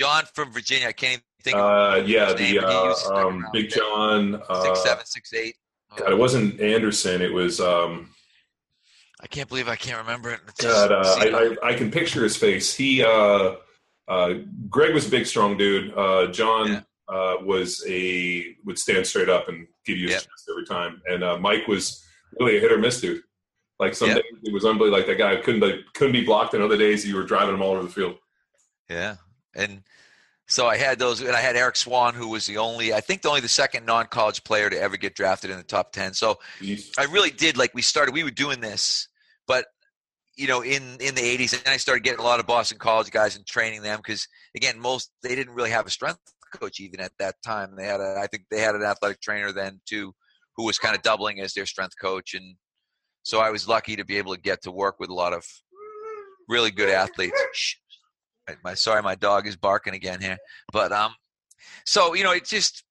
John 0.00 0.24
from 0.34 0.52
Virginia. 0.52 0.88
I 0.88 0.92
can't 0.92 1.12
even 1.14 1.22
think. 1.42 1.56
Uh, 1.56 2.02
yeah, 2.06 2.32
the 2.32 2.60
uh, 2.60 3.14
um, 3.14 3.46
Big 3.52 3.70
John, 3.70 4.40
uh, 4.48 4.62
six 4.62 4.82
seven, 4.82 5.04
six 5.04 5.32
eight. 5.34 5.56
God, 5.96 6.12
it 6.12 6.18
wasn't 6.18 6.60
Anderson. 6.60 7.22
It 7.22 7.32
was. 7.32 7.60
Um, 7.60 8.10
I 9.22 9.26
can't 9.26 9.48
believe 9.48 9.68
I 9.68 9.76
can't 9.76 9.98
remember 9.98 10.30
it. 10.30 10.40
God, 10.58 10.92
uh, 10.92 11.02
I, 11.18 11.56
I, 11.62 11.70
I, 11.70 11.74
can 11.74 11.90
picture 11.90 12.22
his 12.22 12.36
face. 12.36 12.74
He 12.74 13.04
uh, 13.04 13.56
uh, 14.08 14.34
Greg 14.68 14.94
was 14.94 15.06
a 15.06 15.10
big, 15.10 15.26
strong 15.26 15.56
dude. 15.56 15.92
Uh, 15.96 16.28
John 16.28 16.68
yeah. 16.68 16.80
uh, 17.08 17.36
was 17.42 17.84
a 17.88 18.56
would 18.64 18.78
stand 18.78 19.06
straight 19.06 19.28
up 19.28 19.48
and 19.48 19.66
give 19.84 19.98
you 19.98 20.08
a 20.08 20.12
chest 20.12 20.48
every 20.50 20.64
time, 20.64 21.02
and 21.06 21.22
uh, 21.22 21.38
Mike 21.38 21.66
was 21.68 22.04
really 22.38 22.56
a 22.56 22.60
hit 22.60 22.72
or 22.72 22.78
miss 22.78 23.00
dude. 23.00 23.22
Like 23.80 23.94
some 23.94 24.10
days 24.10 24.22
it 24.42 24.52
was 24.52 24.66
unbelievable. 24.66 24.98
Like 24.98 25.06
that 25.06 25.16
guy 25.16 25.36
couldn't 25.36 25.60
be, 25.60 25.82
couldn't 25.94 26.12
be 26.12 26.22
blocked, 26.22 26.52
and 26.52 26.62
other 26.62 26.76
days 26.76 27.06
you 27.08 27.16
were 27.16 27.24
driving 27.24 27.54
him 27.54 27.62
all 27.62 27.72
over 27.72 27.82
the 27.82 27.88
field. 27.88 28.16
Yeah, 28.90 29.16
and 29.56 29.82
so 30.46 30.66
I 30.66 30.76
had 30.76 30.98
those, 30.98 31.22
and 31.22 31.30
I 31.30 31.40
had 31.40 31.56
Eric 31.56 31.76
Swann, 31.76 32.14
who 32.14 32.28
was 32.28 32.44
the 32.44 32.58
only, 32.58 32.92
I 32.92 33.00
think, 33.00 33.22
the 33.22 33.30
only 33.30 33.40
the 33.40 33.48
second 33.48 33.86
non-college 33.86 34.44
player 34.44 34.68
to 34.68 34.78
ever 34.78 34.98
get 34.98 35.14
drafted 35.14 35.50
in 35.50 35.56
the 35.56 35.62
top 35.62 35.92
ten. 35.92 36.12
So 36.12 36.38
Jeez. 36.60 36.90
I 36.98 37.04
really 37.04 37.30
did 37.30 37.56
like 37.56 37.72
we 37.72 37.80
started. 37.80 38.12
We 38.12 38.22
were 38.22 38.30
doing 38.30 38.60
this, 38.60 39.08
but 39.46 39.64
you 40.36 40.46
know, 40.46 40.60
in 40.62 40.82
in 41.00 41.14
the 41.14 41.22
'80s, 41.22 41.58
and 41.58 41.66
I 41.66 41.78
started 41.78 42.04
getting 42.04 42.20
a 42.20 42.24
lot 42.24 42.38
of 42.38 42.46
Boston 42.46 42.76
College 42.76 43.10
guys 43.10 43.34
and 43.34 43.46
training 43.46 43.80
them 43.80 43.98
because, 43.98 44.28
again, 44.54 44.78
most 44.78 45.10
they 45.22 45.34
didn't 45.34 45.54
really 45.54 45.70
have 45.70 45.86
a 45.86 45.90
strength 45.90 46.20
coach 46.54 46.80
even 46.80 47.00
at 47.00 47.12
that 47.18 47.36
time. 47.42 47.76
They 47.76 47.86
had 47.86 48.00
a, 48.00 48.16
I 48.22 48.26
think 48.26 48.44
they 48.50 48.60
had 48.60 48.74
an 48.74 48.82
athletic 48.82 49.22
trainer 49.22 49.52
then 49.52 49.80
too, 49.88 50.12
who 50.56 50.66
was 50.66 50.78
kind 50.78 50.94
of 50.94 51.00
doubling 51.00 51.40
as 51.40 51.54
their 51.54 51.64
strength 51.64 51.94
coach, 51.98 52.34
and 52.34 52.56
so 53.22 53.40
I 53.40 53.50
was 53.50 53.68
lucky 53.68 53.96
to 53.96 54.04
be 54.04 54.18
able 54.18 54.34
to 54.34 54.40
get 54.40 54.62
to 54.62 54.70
work 54.70 54.96
with 54.98 55.10
a 55.10 55.14
lot 55.14 55.32
of 55.32 55.44
really 56.48 56.70
good 56.70 56.88
athletes. 56.88 57.40
Shh. 57.52 57.74
My 58.64 58.74
sorry, 58.74 59.02
my 59.02 59.14
dog 59.14 59.46
is 59.46 59.56
barking 59.56 59.94
again 59.94 60.20
here, 60.20 60.36
but 60.72 60.90
um, 60.90 61.14
so 61.86 62.14
you 62.14 62.24
know, 62.24 62.32
it 62.32 62.46
just 62.46 62.82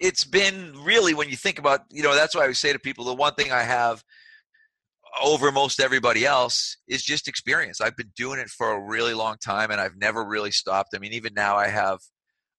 it's 0.00 0.24
been 0.24 0.74
really 0.82 1.14
when 1.14 1.28
you 1.28 1.36
think 1.36 1.58
about 1.58 1.82
you 1.90 2.02
know 2.02 2.14
that's 2.14 2.34
why 2.34 2.44
I 2.44 2.52
say 2.52 2.72
to 2.72 2.78
people 2.78 3.04
the 3.04 3.14
one 3.14 3.34
thing 3.34 3.52
I 3.52 3.62
have 3.62 4.02
over 5.22 5.52
most 5.52 5.80
everybody 5.80 6.26
else 6.26 6.76
is 6.88 7.02
just 7.02 7.28
experience. 7.28 7.80
I've 7.80 7.96
been 7.96 8.10
doing 8.16 8.40
it 8.40 8.48
for 8.48 8.72
a 8.72 8.80
really 8.80 9.14
long 9.14 9.36
time 9.42 9.70
and 9.70 9.80
I've 9.80 9.96
never 9.96 10.24
really 10.24 10.50
stopped. 10.50 10.90
I 10.94 10.98
mean, 10.98 11.12
even 11.12 11.32
now 11.34 11.56
I 11.56 11.68
have 11.68 12.00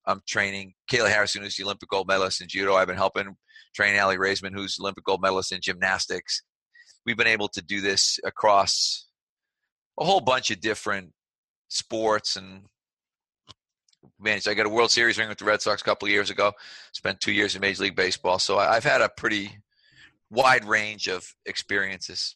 I'm 0.08 0.22
training 0.28 0.74
Kayla 0.90 1.10
Harrison, 1.10 1.42
who's 1.42 1.56
the 1.56 1.64
Olympic 1.64 1.90
gold 1.90 2.08
medalist 2.08 2.42
in 2.42 2.48
judo. 2.48 2.76
I've 2.76 2.88
been 2.88 2.96
helping 2.96 3.36
train 3.76 3.96
Aly 3.96 4.18
Raisman, 4.18 4.54
who's 4.54 4.78
Olympic 4.80 5.04
gold 5.04 5.22
medalist 5.22 5.52
in 5.52 5.60
gymnastics. 5.62 6.44
We've 7.06 7.18
been 7.18 7.28
able 7.28 7.50
to 7.50 7.62
do 7.62 7.82
this 7.82 8.20
across 8.24 9.06
a 10.00 10.06
whole 10.06 10.22
bunch 10.22 10.52
of 10.52 10.60
different 10.60 11.12
sports 11.68 12.36
and 12.36 12.64
managed. 14.20 14.48
I 14.48 14.54
got 14.54 14.66
a 14.66 14.70
World 14.70 14.92
Series 14.92 15.18
ring 15.18 15.30
with 15.30 15.38
the 15.38 15.46
Red 15.46 15.62
Sox 15.62 15.82
a 15.82 15.86
couple 15.86 16.08
of 16.08 16.12
years 16.12 16.30
ago. 16.30 16.54
Spent 16.94 17.20
two 17.20 17.32
years 17.32 17.56
in 17.56 17.62
Major 17.62 17.84
League 17.84 17.96
Baseball, 17.96 18.40
so 18.40 18.58
I've 18.58 18.84
had 18.84 19.02
a 19.02 19.10
pretty 19.10 19.52
wide 20.30 20.66
range 20.66 21.08
of 21.08 21.34
experiences. 21.46 22.36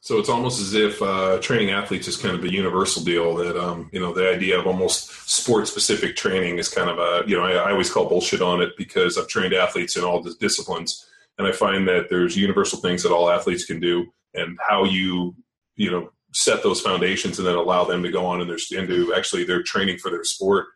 So 0.00 0.18
it's 0.18 0.28
almost 0.28 0.60
as 0.60 0.74
if 0.74 1.02
uh, 1.02 1.38
training 1.40 1.70
athletes 1.70 2.06
is 2.08 2.16
kind 2.16 2.36
of 2.36 2.44
a 2.44 2.52
universal 2.52 3.02
deal. 3.02 3.34
That 3.36 3.56
um, 3.56 3.90
you 3.92 4.00
know, 4.00 4.12
the 4.12 4.30
idea 4.30 4.58
of 4.58 4.66
almost 4.66 5.28
sport-specific 5.28 6.14
training 6.14 6.58
is 6.58 6.68
kind 6.68 6.88
of 6.88 6.98
a 6.98 7.28
you 7.28 7.36
know, 7.36 7.44
I, 7.44 7.52
I, 7.54 7.72
always 7.72 7.90
call 7.90 8.08
bullshit 8.08 8.40
on 8.40 8.62
it 8.62 8.76
because 8.76 9.18
I've 9.18 9.28
trained 9.28 9.54
athletes 9.54 9.96
in 9.96 10.04
all 10.04 10.22
the 10.22 10.34
disciplines, 10.34 11.06
and 11.38 11.46
I 11.46 11.52
find 11.52 11.86
that 11.88 12.08
there's 12.10 12.36
universal 12.36 12.80
things 12.80 13.02
that 13.02 13.12
all 13.12 13.30
athletes 13.30 13.64
can 13.64 13.80
do, 13.80 14.06
and 14.34 14.58
how 14.68 14.84
you 14.84 15.34
you 15.76 15.90
know 15.90 16.10
set 16.34 16.62
those 16.62 16.80
foundations 16.80 17.38
and 17.38 17.48
then 17.48 17.54
allow 17.54 17.84
them 17.84 18.02
to 18.02 18.10
go 18.10 18.26
on 18.26 18.40
and 18.40 18.50
their 18.50 18.58
into 18.78 19.14
actually 19.14 19.44
their 19.44 19.62
training 19.62 19.98
for 19.98 20.10
their 20.10 20.24
sport. 20.24 20.66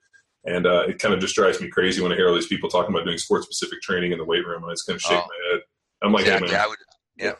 And 0.45 0.67
uh, 0.67 0.85
it 0.89 0.99
kind 0.99 1.15
of 1.15 1.21
just 1.21 1.35
drives 1.35 1.61
me 1.61 1.69
crazy 1.69 2.03
when 2.03 2.11
I 2.11 2.17
hear 2.17 2.29
all 2.29 2.35
these 2.35 2.49
people 2.49 2.69
talking 2.69 2.93
about 2.93 3.05
doing 3.05 3.19
sport-specific 3.19 3.81
training 3.81 4.11
in 4.11 4.19
the 4.19 4.25
weight 4.25 4.45
room. 4.45 4.65
I 4.65 4.73
just 4.73 4.87
kind 4.87 4.97
of 4.97 5.03
shake 5.03 5.23
oh, 5.23 5.29
my 5.29 5.53
head. 5.53 5.61
I'm 6.03 6.13
like, 6.13 6.23
exactly. 6.23 6.49
hey, 6.49 6.55
man. 6.55 6.65
I 6.65 6.67
would, 6.67 6.79
yeah. 7.17 7.33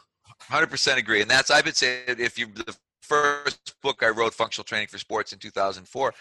Hundred 0.43 0.71
percent 0.71 0.99
agree, 0.99 1.23
and 1.23 1.31
that's 1.31 1.51
I've 1.51 1.65
been 1.65 1.75
saying 1.75 2.03
if 2.07 2.39
you 2.39 2.47
the 2.47 2.77
first 3.01 3.81
book 3.83 4.03
I 4.03 4.09
wrote, 4.09 4.35
Functional 4.35 4.65
Training 4.65 4.89
for 4.89 4.99
Sports, 4.99 5.33
in 5.33 5.39
2004. 5.39 6.15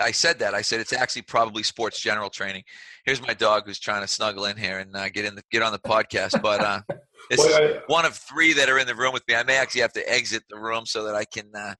I 0.00 0.12
said 0.12 0.38
that. 0.38 0.54
I 0.54 0.62
said 0.62 0.80
it's 0.80 0.92
actually 0.92 1.22
probably 1.22 1.62
sports 1.62 2.00
general 2.00 2.30
training. 2.30 2.64
Here's 3.04 3.20
my 3.20 3.34
dog 3.34 3.64
who's 3.66 3.78
trying 3.78 4.02
to 4.02 4.08
snuggle 4.08 4.44
in 4.46 4.56
here 4.56 4.78
and 4.78 4.94
uh, 4.96 5.08
get 5.08 5.24
in 5.24 5.34
the 5.34 5.42
get 5.50 5.62
on 5.62 5.72
the 5.72 5.78
podcast. 5.78 6.40
But 6.40 6.60
uh, 6.60 6.80
this 7.30 7.44
is 7.44 7.80
one 7.86 8.04
of 8.04 8.16
three 8.16 8.52
that 8.54 8.68
are 8.68 8.78
in 8.78 8.86
the 8.86 8.94
room 8.94 9.12
with 9.12 9.26
me. 9.28 9.34
I 9.34 9.42
may 9.42 9.56
actually 9.56 9.82
have 9.82 9.92
to 9.94 10.12
exit 10.12 10.44
the 10.48 10.58
room 10.58 10.86
so 10.86 11.04
that 11.04 11.14
I 11.14 11.24
can 11.24 11.50
uh, 11.54 11.74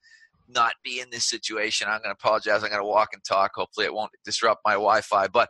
not 0.48 0.72
be 0.84 1.00
in 1.00 1.08
this 1.10 1.28
situation. 1.28 1.88
I'm 1.88 2.02
going 2.02 2.14
to 2.14 2.18
apologize. 2.20 2.62
I'm 2.62 2.70
going 2.70 2.82
to 2.82 2.86
walk 2.86 3.10
and 3.12 3.22
talk. 3.24 3.52
Hopefully, 3.54 3.86
it 3.86 3.94
won't 3.94 4.10
disrupt 4.24 4.60
my 4.64 4.72
Wi-Fi. 4.72 5.28
But 5.28 5.48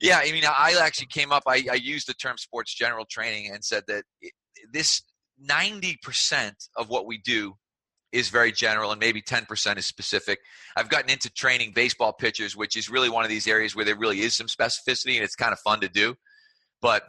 yeah, 0.00 0.20
I 0.22 0.30
mean, 0.32 0.44
I 0.44 0.78
actually 0.80 1.08
came 1.08 1.32
up. 1.32 1.42
I, 1.46 1.64
I 1.70 1.74
used 1.74 2.08
the 2.08 2.14
term 2.14 2.36
sports 2.38 2.74
general 2.74 3.04
training 3.10 3.50
and 3.52 3.64
said 3.64 3.82
that 3.88 4.04
it, 4.20 4.32
this 4.72 5.02
90% 5.48 6.52
of 6.76 6.88
what 6.88 7.06
we 7.06 7.18
do 7.18 7.54
is 8.12 8.28
very 8.28 8.52
general 8.52 8.90
and 8.90 9.00
maybe 9.00 9.20
10% 9.20 9.76
is 9.76 9.86
specific. 9.86 10.40
I've 10.76 10.88
gotten 10.88 11.10
into 11.10 11.30
training 11.30 11.72
baseball 11.74 12.12
pitchers, 12.12 12.56
which 12.56 12.76
is 12.76 12.88
really 12.88 13.10
one 13.10 13.24
of 13.24 13.30
these 13.30 13.46
areas 13.46 13.76
where 13.76 13.84
there 13.84 13.96
really 13.96 14.20
is 14.20 14.34
some 14.34 14.46
specificity 14.46 15.14
and 15.14 15.24
it's 15.24 15.34
kind 15.36 15.52
of 15.52 15.58
fun 15.60 15.80
to 15.80 15.88
do. 15.88 16.14
But 16.80 17.04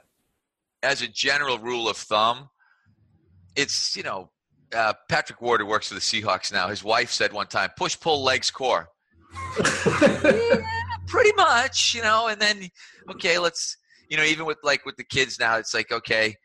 as 0.83 1.01
a 1.01 1.07
general 1.07 1.59
rule 1.59 1.89
of 1.89 1.97
thumb, 1.97 2.49
it's, 3.55 3.95
you 3.95 4.03
know, 4.03 4.29
uh, 4.75 4.93
Patrick 5.07 5.41
Ward, 5.41 5.61
who 5.61 5.67
works 5.67 5.87
for 5.87 5.95
the 5.95 5.99
Seahawks 5.99 6.51
now, 6.51 6.67
his 6.67 6.83
wife 6.83 7.11
said 7.11 7.33
one 7.33 7.47
time, 7.47 7.69
push, 7.77 7.99
pull, 7.99 8.23
legs, 8.23 8.51
core. 8.51 8.89
yeah, 10.03 10.57
pretty 11.07 11.31
much, 11.35 11.93
you 11.95 12.01
know, 12.01 12.27
and 12.27 12.41
then, 12.41 12.69
okay, 13.11 13.37
let's, 13.37 13.77
you 14.09 14.17
know, 14.17 14.23
even 14.23 14.45
with 14.45 14.57
like 14.63 14.85
with 14.85 14.97
the 14.97 15.03
kids 15.03 15.39
now, 15.39 15.57
it's 15.57 15.73
like, 15.73 15.91
okay, 15.91 16.35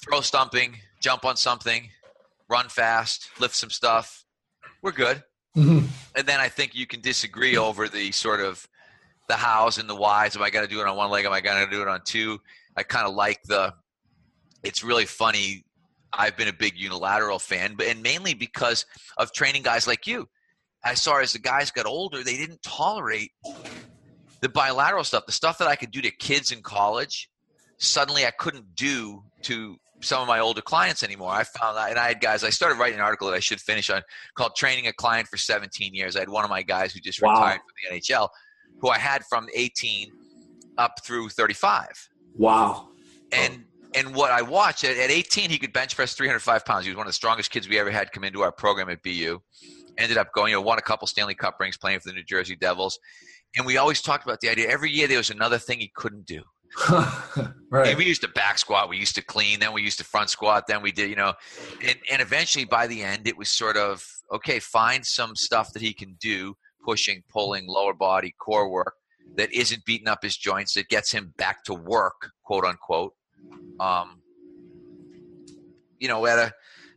throw 0.00 0.20
stumping, 0.20 0.76
jump 1.00 1.24
on 1.24 1.36
something, 1.36 1.88
run 2.48 2.68
fast, 2.68 3.28
lift 3.40 3.54
some 3.54 3.70
stuff. 3.70 4.24
We're 4.82 4.92
good. 4.92 5.22
Mm-hmm. 5.56 5.86
And 6.16 6.26
then 6.26 6.40
I 6.40 6.48
think 6.48 6.74
you 6.74 6.86
can 6.86 7.00
disagree 7.00 7.56
over 7.56 7.88
the 7.88 8.12
sort 8.12 8.40
of 8.40 8.66
the 9.28 9.34
hows 9.34 9.78
and 9.78 9.88
the 9.88 9.96
whys. 9.96 10.36
Am 10.36 10.42
I 10.42 10.50
going 10.50 10.66
to 10.66 10.72
do 10.72 10.80
it 10.80 10.86
on 10.86 10.96
one 10.96 11.10
leg? 11.10 11.24
Am 11.24 11.32
I 11.32 11.40
going 11.40 11.64
to 11.64 11.70
do 11.70 11.82
it 11.82 11.88
on 11.88 12.00
two? 12.04 12.40
I 12.76 12.82
kind 12.82 13.06
of 13.06 13.14
like 13.14 13.42
the. 13.44 13.72
It's 14.62 14.84
really 14.84 15.06
funny. 15.06 15.64
I've 16.12 16.36
been 16.36 16.48
a 16.48 16.52
big 16.52 16.76
unilateral 16.76 17.38
fan, 17.38 17.74
but 17.76 17.86
and 17.86 18.02
mainly 18.02 18.34
because 18.34 18.86
of 19.16 19.32
training 19.32 19.62
guys 19.62 19.86
like 19.86 20.06
you. 20.06 20.28
I 20.84 20.94
saw 20.94 21.18
as 21.18 21.32
the 21.32 21.38
guys 21.38 21.70
got 21.70 21.86
older, 21.86 22.22
they 22.22 22.36
didn't 22.36 22.62
tolerate 22.62 23.32
the 24.40 24.48
bilateral 24.48 25.04
stuff, 25.04 25.26
the 25.26 25.32
stuff 25.32 25.58
that 25.58 25.68
I 25.68 25.74
could 25.74 25.90
do 25.90 26.00
to 26.02 26.10
kids 26.10 26.52
in 26.52 26.62
college. 26.62 27.28
Suddenly, 27.78 28.24
I 28.24 28.30
couldn't 28.30 28.74
do 28.74 29.24
to 29.42 29.76
some 30.00 30.22
of 30.22 30.28
my 30.28 30.40
older 30.40 30.60
clients 30.60 31.02
anymore. 31.02 31.30
I 31.30 31.44
found 31.44 31.76
that, 31.76 31.90
and 31.90 31.98
I 31.98 32.08
had 32.08 32.20
guys. 32.20 32.44
I 32.44 32.50
started 32.50 32.78
writing 32.78 32.98
an 32.98 33.04
article 33.04 33.28
that 33.28 33.34
I 33.34 33.40
should 33.40 33.60
finish 33.60 33.90
on 33.90 34.02
called 34.34 34.54
"Training 34.56 34.86
a 34.86 34.92
Client 34.92 35.28
for 35.28 35.36
17 35.36 35.94
Years." 35.94 36.16
I 36.16 36.20
had 36.20 36.28
one 36.28 36.44
of 36.44 36.50
my 36.50 36.62
guys 36.62 36.92
who 36.92 37.00
just 37.00 37.20
wow. 37.22 37.32
retired 37.32 37.60
from 37.60 37.90
the 37.90 37.96
NHL, 37.98 38.28
who 38.80 38.88
I 38.88 38.98
had 38.98 39.22
from 39.24 39.48
18 39.54 40.12
up 40.78 40.92
through 41.04 41.30
35. 41.30 42.08
Wow. 42.34 42.88
And 43.32 43.64
and 43.94 44.14
what 44.14 44.30
I 44.30 44.42
watched 44.42 44.84
at, 44.84 44.96
at 44.98 45.10
18, 45.10 45.48
he 45.48 45.58
could 45.58 45.72
bench 45.72 45.96
press 45.96 46.14
305 46.14 46.64
pounds. 46.66 46.84
He 46.84 46.90
was 46.90 46.96
one 46.96 47.06
of 47.06 47.08
the 47.08 47.14
strongest 47.14 47.50
kids 47.50 47.68
we 47.68 47.78
ever 47.78 47.90
had 47.90 48.12
come 48.12 48.24
into 48.24 48.42
our 48.42 48.52
program 48.52 48.90
at 48.90 49.02
BU. 49.02 49.40
Ended 49.96 50.18
up 50.18 50.32
going, 50.34 50.50
you 50.50 50.56
know, 50.56 50.60
won 50.60 50.78
a 50.78 50.82
couple 50.82 51.06
Stanley 51.06 51.34
Cup 51.34 51.56
rings 51.58 51.78
playing 51.78 52.00
for 52.00 52.10
the 52.10 52.14
New 52.14 52.24
Jersey 52.24 52.56
Devils. 52.56 52.98
And 53.56 53.64
we 53.64 53.78
always 53.78 54.02
talked 54.02 54.24
about 54.24 54.40
the 54.40 54.50
idea 54.50 54.68
every 54.68 54.90
year 54.90 55.08
there 55.08 55.16
was 55.16 55.30
another 55.30 55.58
thing 55.58 55.80
he 55.80 55.90
couldn't 55.96 56.26
do. 56.26 56.42
Right. 57.70 57.96
we 57.96 58.04
used 58.04 58.22
to 58.22 58.28
back 58.28 58.58
squat, 58.58 58.88
we 58.88 58.96
used 58.96 59.14
to 59.14 59.22
clean, 59.22 59.60
then 59.60 59.72
we 59.72 59.82
used 59.82 59.98
to 59.98 60.04
front 60.04 60.30
squat, 60.30 60.66
then 60.66 60.82
we 60.82 60.92
did, 60.92 61.08
you 61.08 61.16
know, 61.16 61.32
and, 61.82 61.96
and 62.10 62.22
eventually 62.22 62.64
by 62.64 62.86
the 62.86 63.02
end 63.02 63.26
it 63.26 63.36
was 63.36 63.50
sort 63.50 63.76
of 63.76 64.06
okay, 64.32 64.58
find 64.58 65.04
some 65.06 65.36
stuff 65.36 65.72
that 65.72 65.82
he 65.82 65.92
can 65.92 66.16
do, 66.20 66.56
pushing, 66.84 67.22
pulling, 67.30 67.66
lower 67.66 67.94
body, 67.94 68.34
core 68.38 68.68
work 68.68 68.94
that 69.36 69.52
isn't 69.52 69.84
beating 69.84 70.08
up 70.08 70.22
his 70.22 70.36
joints, 70.36 70.74
that 70.74 70.88
gets 70.88 71.12
him 71.12 71.32
back 71.36 71.64
to 71.64 71.74
work, 71.74 72.30
quote 72.44 72.64
unquote. 72.64 73.14
Um, 73.80 74.22
you 75.98 76.08
know, 76.08 76.26
at 76.26 76.38
a 76.38 76.52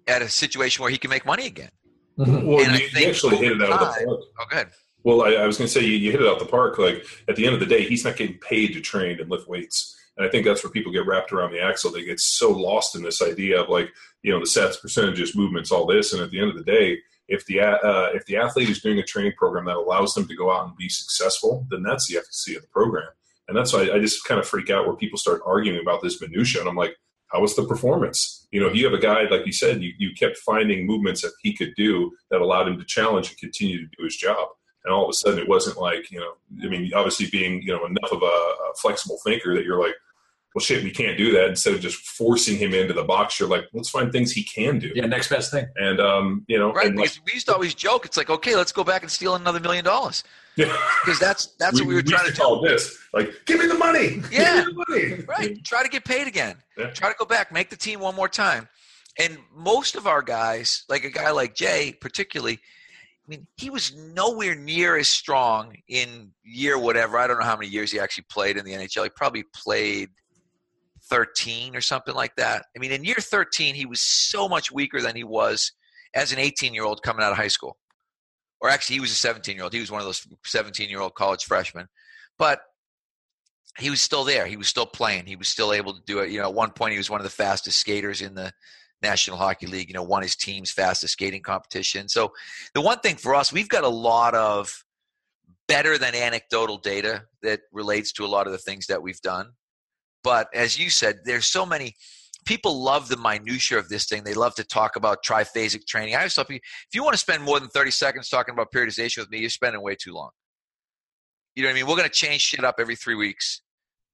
at 0.08 0.22
a 0.22 0.30
situation 0.30 0.82
where 0.82 0.92
he 0.92 0.98
can 0.98 1.10
make 1.10 1.26
money 1.26 1.46
again. 1.46 1.70
Mm-hmm. 2.18 2.48
Well, 2.48 2.66
and 2.66 2.80
you, 2.80 2.88
you 2.94 3.08
actually 3.08 3.38
hit 3.38 3.52
it 3.54 3.62
out 3.62 3.72
of 3.72 3.80
the 3.80 3.86
park. 3.86 4.20
Oh, 4.40 4.46
good. 4.50 4.68
Well, 5.04 5.22
I, 5.22 5.34
I 5.34 5.48
was 5.48 5.58
going 5.58 5.68
to 5.68 5.74
say 5.74 5.82
you, 5.82 5.98
you 5.98 6.12
hit 6.12 6.22
it 6.22 6.28
out 6.28 6.40
the 6.40 6.46
park. 6.46 6.78
Like 6.78 7.06
at 7.28 7.36
the 7.36 7.46
end 7.46 7.54
of 7.54 7.60
the 7.60 7.66
day, 7.66 7.84
he's 7.84 8.04
not 8.04 8.18
getting 8.18 8.38
paid 8.38 8.74
to 8.74 8.82
train 8.82 9.20
and 9.20 9.30
lift 9.30 9.48
weights. 9.48 9.96
And 10.18 10.28
I 10.28 10.30
think 10.30 10.46
that's 10.46 10.64
where 10.64 10.72
people 10.72 10.92
get 10.92 11.08
wrapped 11.08 11.32
around 11.32 11.52
the 11.52 11.62
axle. 11.62 11.92
They 11.92 12.04
get 12.04 12.20
so 12.20 12.52
lost 12.52 12.96
in 12.96 13.04
this 13.04 13.22
idea 13.22 13.62
of 13.62 13.70
like, 13.70 13.90
you 14.22 14.34
know, 14.34 14.40
the 14.40 14.48
sets, 14.48 14.78
percentages, 14.78 15.36
movements, 15.36 15.72
all 15.72 15.86
this. 15.86 16.12
And 16.12 16.22
at 16.22 16.30
the 16.30 16.42
end 16.42 16.50
of 16.50 16.58
the 16.58 16.70
day, 16.70 17.00
if 17.30 17.46
the 17.46 17.62
uh, 17.62 18.10
if 18.14 18.26
the 18.26 18.38
athlete 18.38 18.70
is 18.70 18.82
doing 18.82 19.00
a 19.00 19.04
training 19.04 19.34
program 19.38 19.66
that 19.66 19.78
allows 19.78 20.14
them 20.16 20.28
to 20.28 20.36
go 20.36 20.52
out 20.52 20.68
and 20.68 20.76
be 20.76 20.90
successful, 20.90 21.66
then 21.70 21.84
that's 21.84 22.08
the 22.08 22.18
efficacy 22.18 22.56
of 22.56 22.64
the 22.64 22.68
program. 22.70 23.08
And 23.48 23.56
that's 23.58 23.72
why 23.72 23.90
I 23.94 24.00
just 24.00 24.26
kind 24.26 24.40
of 24.40 24.48
freak 24.48 24.70
out 24.70 24.86
where 24.86 24.96
people 24.96 25.18
start 25.18 25.42
arguing 25.46 25.80
about 25.80 26.02
this 26.02 26.20
minutia. 26.20 26.62
And 26.62 26.70
I'm 26.70 26.76
like, 26.76 26.96
how 27.28 27.40
was 27.40 27.56
the 27.56 27.66
performance? 27.66 28.48
You 28.52 28.60
know, 28.60 28.68
if 28.68 28.76
you 28.76 28.84
have 28.86 28.94
a 28.94 29.02
guy 29.02 29.24
like 29.30 29.46
you 29.46 29.54
said, 29.54 29.82
you, 29.82 29.94
you 29.98 30.12
kept 30.14 30.38
finding 30.38 30.86
movements 30.86 31.22
that 31.22 31.32
he 31.42 31.56
could 31.56 31.74
do 31.76 32.12
that 32.30 32.42
allowed 32.42 32.68
him 32.68 32.78
to 32.78 32.86
challenge 32.86 33.30
and 33.30 33.38
continue 33.38 33.78
to 33.78 33.96
do 33.98 34.04
his 34.04 34.18
job 34.18 34.50
and 34.90 34.96
all 34.96 35.04
of 35.04 35.10
a 35.10 35.14
sudden 35.14 35.38
it 35.38 35.48
wasn't 35.48 35.78
like 35.78 36.10
you 36.10 36.20
know 36.20 36.34
i 36.64 36.68
mean 36.68 36.92
obviously 36.96 37.28
being 37.30 37.62
you 37.62 37.72
know 37.72 37.86
enough 37.86 38.12
of 38.12 38.24
a, 38.24 38.26
a, 38.26 38.74
flexible 38.82 39.20
thinker 39.24 39.54
that 39.54 39.64
you're 39.64 39.80
like 39.80 39.94
well 40.56 40.64
shit 40.64 40.84
we 40.84 40.90
can't 40.90 41.16
do 41.16 41.32
that 41.32 41.50
instead 41.50 41.76
of 41.76 41.80
just 41.80 41.98
forcing 41.98 42.58
him 42.58 42.74
into 42.74 42.94
the 42.94 43.04
box 43.04 43.40
you're 43.40 43.48
like 43.48 43.66
let's 43.74 43.90
find 43.90 44.12
things 44.12 44.32
he 44.32 44.44
can 44.44 44.80
do. 44.80 44.92
Yeah 44.96 45.06
next 45.06 45.30
best 45.30 45.52
thing. 45.52 45.68
And 45.76 46.00
um 46.00 46.46
you 46.48 46.58
know 46.58 46.74
right 46.74 46.94
like, 46.96 47.12
we 47.26 47.34
used 47.34 47.46
to 47.48 47.54
always 47.54 47.76
joke 47.76 48.06
it's 48.06 48.18
like 48.18 48.32
okay 48.32 48.56
let's 48.56 48.72
go 48.72 48.84
back 48.84 49.04
and 49.04 49.12
steal 49.12 49.36
another 49.36 49.60
million 49.60 49.86
dollars. 49.86 50.24
Yeah. 50.56 50.76
Because 51.06 51.20
that's 51.20 51.46
that's 51.60 51.76
we, 51.76 51.82
what 51.82 51.88
we 51.90 51.96
were 51.96 52.02
we 52.02 52.12
trying 52.12 52.32
to 52.32 52.36
call 52.36 52.62
this 52.62 52.98
like 53.14 53.46
give 53.46 53.60
me 53.60 53.68
the 53.68 53.76
money 53.76 54.22
yeah. 54.32 54.64
the 54.66 54.86
money. 54.90 55.24
right 55.28 55.64
try 55.64 55.84
to 55.84 55.90
get 55.90 56.04
paid 56.04 56.28
again. 56.28 56.56
Yeah. 56.78 56.90
try 56.92 57.10
to 57.10 57.16
go 57.20 57.26
back 57.26 57.52
make 57.52 57.70
the 57.70 57.78
team 57.78 58.00
one 58.00 58.16
more 58.16 58.30
time. 58.30 58.68
And 59.20 59.38
most 59.54 59.96
of 59.96 60.08
our 60.08 60.24
guys 60.24 60.84
like 60.90 61.04
a 61.04 61.12
guy 61.12 61.30
like 61.30 61.54
jay 61.54 61.96
particularly 62.00 62.54
I 62.54 62.60
mean, 63.30 63.48
he 63.58 63.70
was 63.70 63.96
nowhere 63.96 64.56
near 64.56 64.98
as 64.98 65.08
strong 65.08 65.76
in 65.88 66.32
year 66.44 66.78
whatever. 66.78 67.18
I 67.18 67.28
don't 67.28 67.40
know 67.40 67.46
how 67.46 67.56
many 67.56 67.70
years 67.70 67.92
he 67.92 68.00
actually 68.00 68.26
played 68.30 68.58
in 68.58 68.66
the 68.66 68.74
NHL. 68.74 69.04
He 69.04 69.10
probably 69.10 69.44
played 69.54 70.10
13 71.10 71.76
or 71.76 71.82
something 71.82 72.16
like 72.16 72.36
that. 72.38 72.66
I 72.76 72.80
mean, 72.80 72.92
in 72.92 73.04
year 73.04 73.18
13, 73.20 73.76
he 73.76 73.86
was 73.86 74.02
so 74.02 74.50
much 74.50 74.72
weaker 74.72 75.02
than 75.02 75.16
he 75.16 75.24
was 75.24 75.72
as 76.14 76.32
an 76.32 76.40
18 76.40 76.74
year 76.74 76.84
old 76.84 77.04
coming 77.04 77.24
out 77.24 77.32
of 77.32 77.38
high 77.38 77.48
school. 77.48 77.78
Or 78.62 78.70
actually, 78.70 78.96
he 78.96 79.00
was 79.00 79.12
a 79.12 79.16
17 79.16 79.56
year 79.56 79.64
old. 79.64 79.74
He 79.74 79.80
was 79.80 79.92
one 79.92 80.02
of 80.02 80.06
those 80.06 80.28
17 80.46 80.90
year 80.90 81.00
old 81.00 81.16
college 81.16 81.46
freshmen. 81.46 81.88
But 82.38 82.62
he 83.78 83.90
was 83.90 84.02
still 84.02 84.24
there. 84.24 84.46
He 84.46 84.58
was 84.58 84.68
still 84.68 84.86
playing. 84.86 85.26
He 85.26 85.36
was 85.36 85.48
still 85.48 85.72
able 85.72 85.94
to 85.94 86.02
do 86.06 86.20
it. 86.20 86.32
You 86.32 86.40
know, 86.40 86.50
at 86.50 86.54
one 86.54 86.72
point, 86.72 86.94
he 86.94 86.98
was 86.98 87.10
one 87.10 87.20
of 87.20 87.26
the 87.26 87.30
fastest 87.30 87.80
skaters 87.80 88.22
in 88.22 88.36
the 88.36 88.52
National 89.02 89.38
Hockey 89.38 89.68
League, 89.68 89.88
you 89.88 89.94
know, 89.94 90.04
won 90.04 90.22
his 90.22 90.36
team's 90.36 90.72
fastest 90.72 91.14
skating 91.14 91.42
competition. 91.42 92.10
So 92.10 92.34
the 92.74 92.82
one 92.82 93.00
thing 93.00 93.16
for 93.16 93.36
us, 93.36 93.54
we've 93.54 93.70
got 93.70 93.84
a 93.84 93.90
lot 93.90 94.36
of 94.36 94.84
better 95.68 95.98
than 95.98 96.16
anecdotal 96.16 96.78
data 96.78 97.24
that 97.44 97.62
relates 97.72 98.12
to 98.14 98.26
a 98.26 98.28
lot 98.28 98.48
of 98.48 98.52
the 98.52 98.58
things 98.58 98.88
that 98.88 99.02
we've 99.02 99.22
done. 99.22 99.52
But 100.24 100.48
as 100.54 100.78
you 100.78 100.90
said, 100.90 101.20
there's 101.26 101.46
so 101.46 101.66
many 101.66 101.94
people 102.46 102.84
love 102.84 103.08
the 103.08 103.18
minutia 103.18 103.78
of 103.78 103.90
this 103.90 104.06
thing. 104.06 104.24
They 104.24 104.34
love 104.34 104.56
to 104.56 104.64
talk 104.64 104.96
about 104.96 105.24
triphasic 105.24 105.86
training. 105.86 106.16
I 106.16 106.20
always 106.20 106.36
tell 106.36 106.46
people, 106.46 106.66
if 106.88 106.96
you 106.96 107.04
want 107.04 107.14
to 107.14 107.20
spend 107.20 107.44
more 107.44 107.60
than 107.60 107.70
30 107.70 107.92
seconds 107.92 108.30
talking 108.30 108.54
about 108.54 108.72
periodization 108.74 109.20
with 109.20 109.30
me, 109.30 109.40
you're 109.40 109.50
spending 109.50 109.82
way 109.82 109.96
too 109.96 110.14
long. 110.14 110.32
You 111.56 111.64
know 111.64 111.70
what 111.70 111.74
I 111.74 111.76
mean? 111.76 111.88
We're 111.88 111.98
going 111.98 112.10
to 112.10 112.14
change 112.14 112.42
shit 112.42 112.64
up 112.64 112.76
every 112.80 112.96
three 112.96 113.16
weeks. 113.16 113.62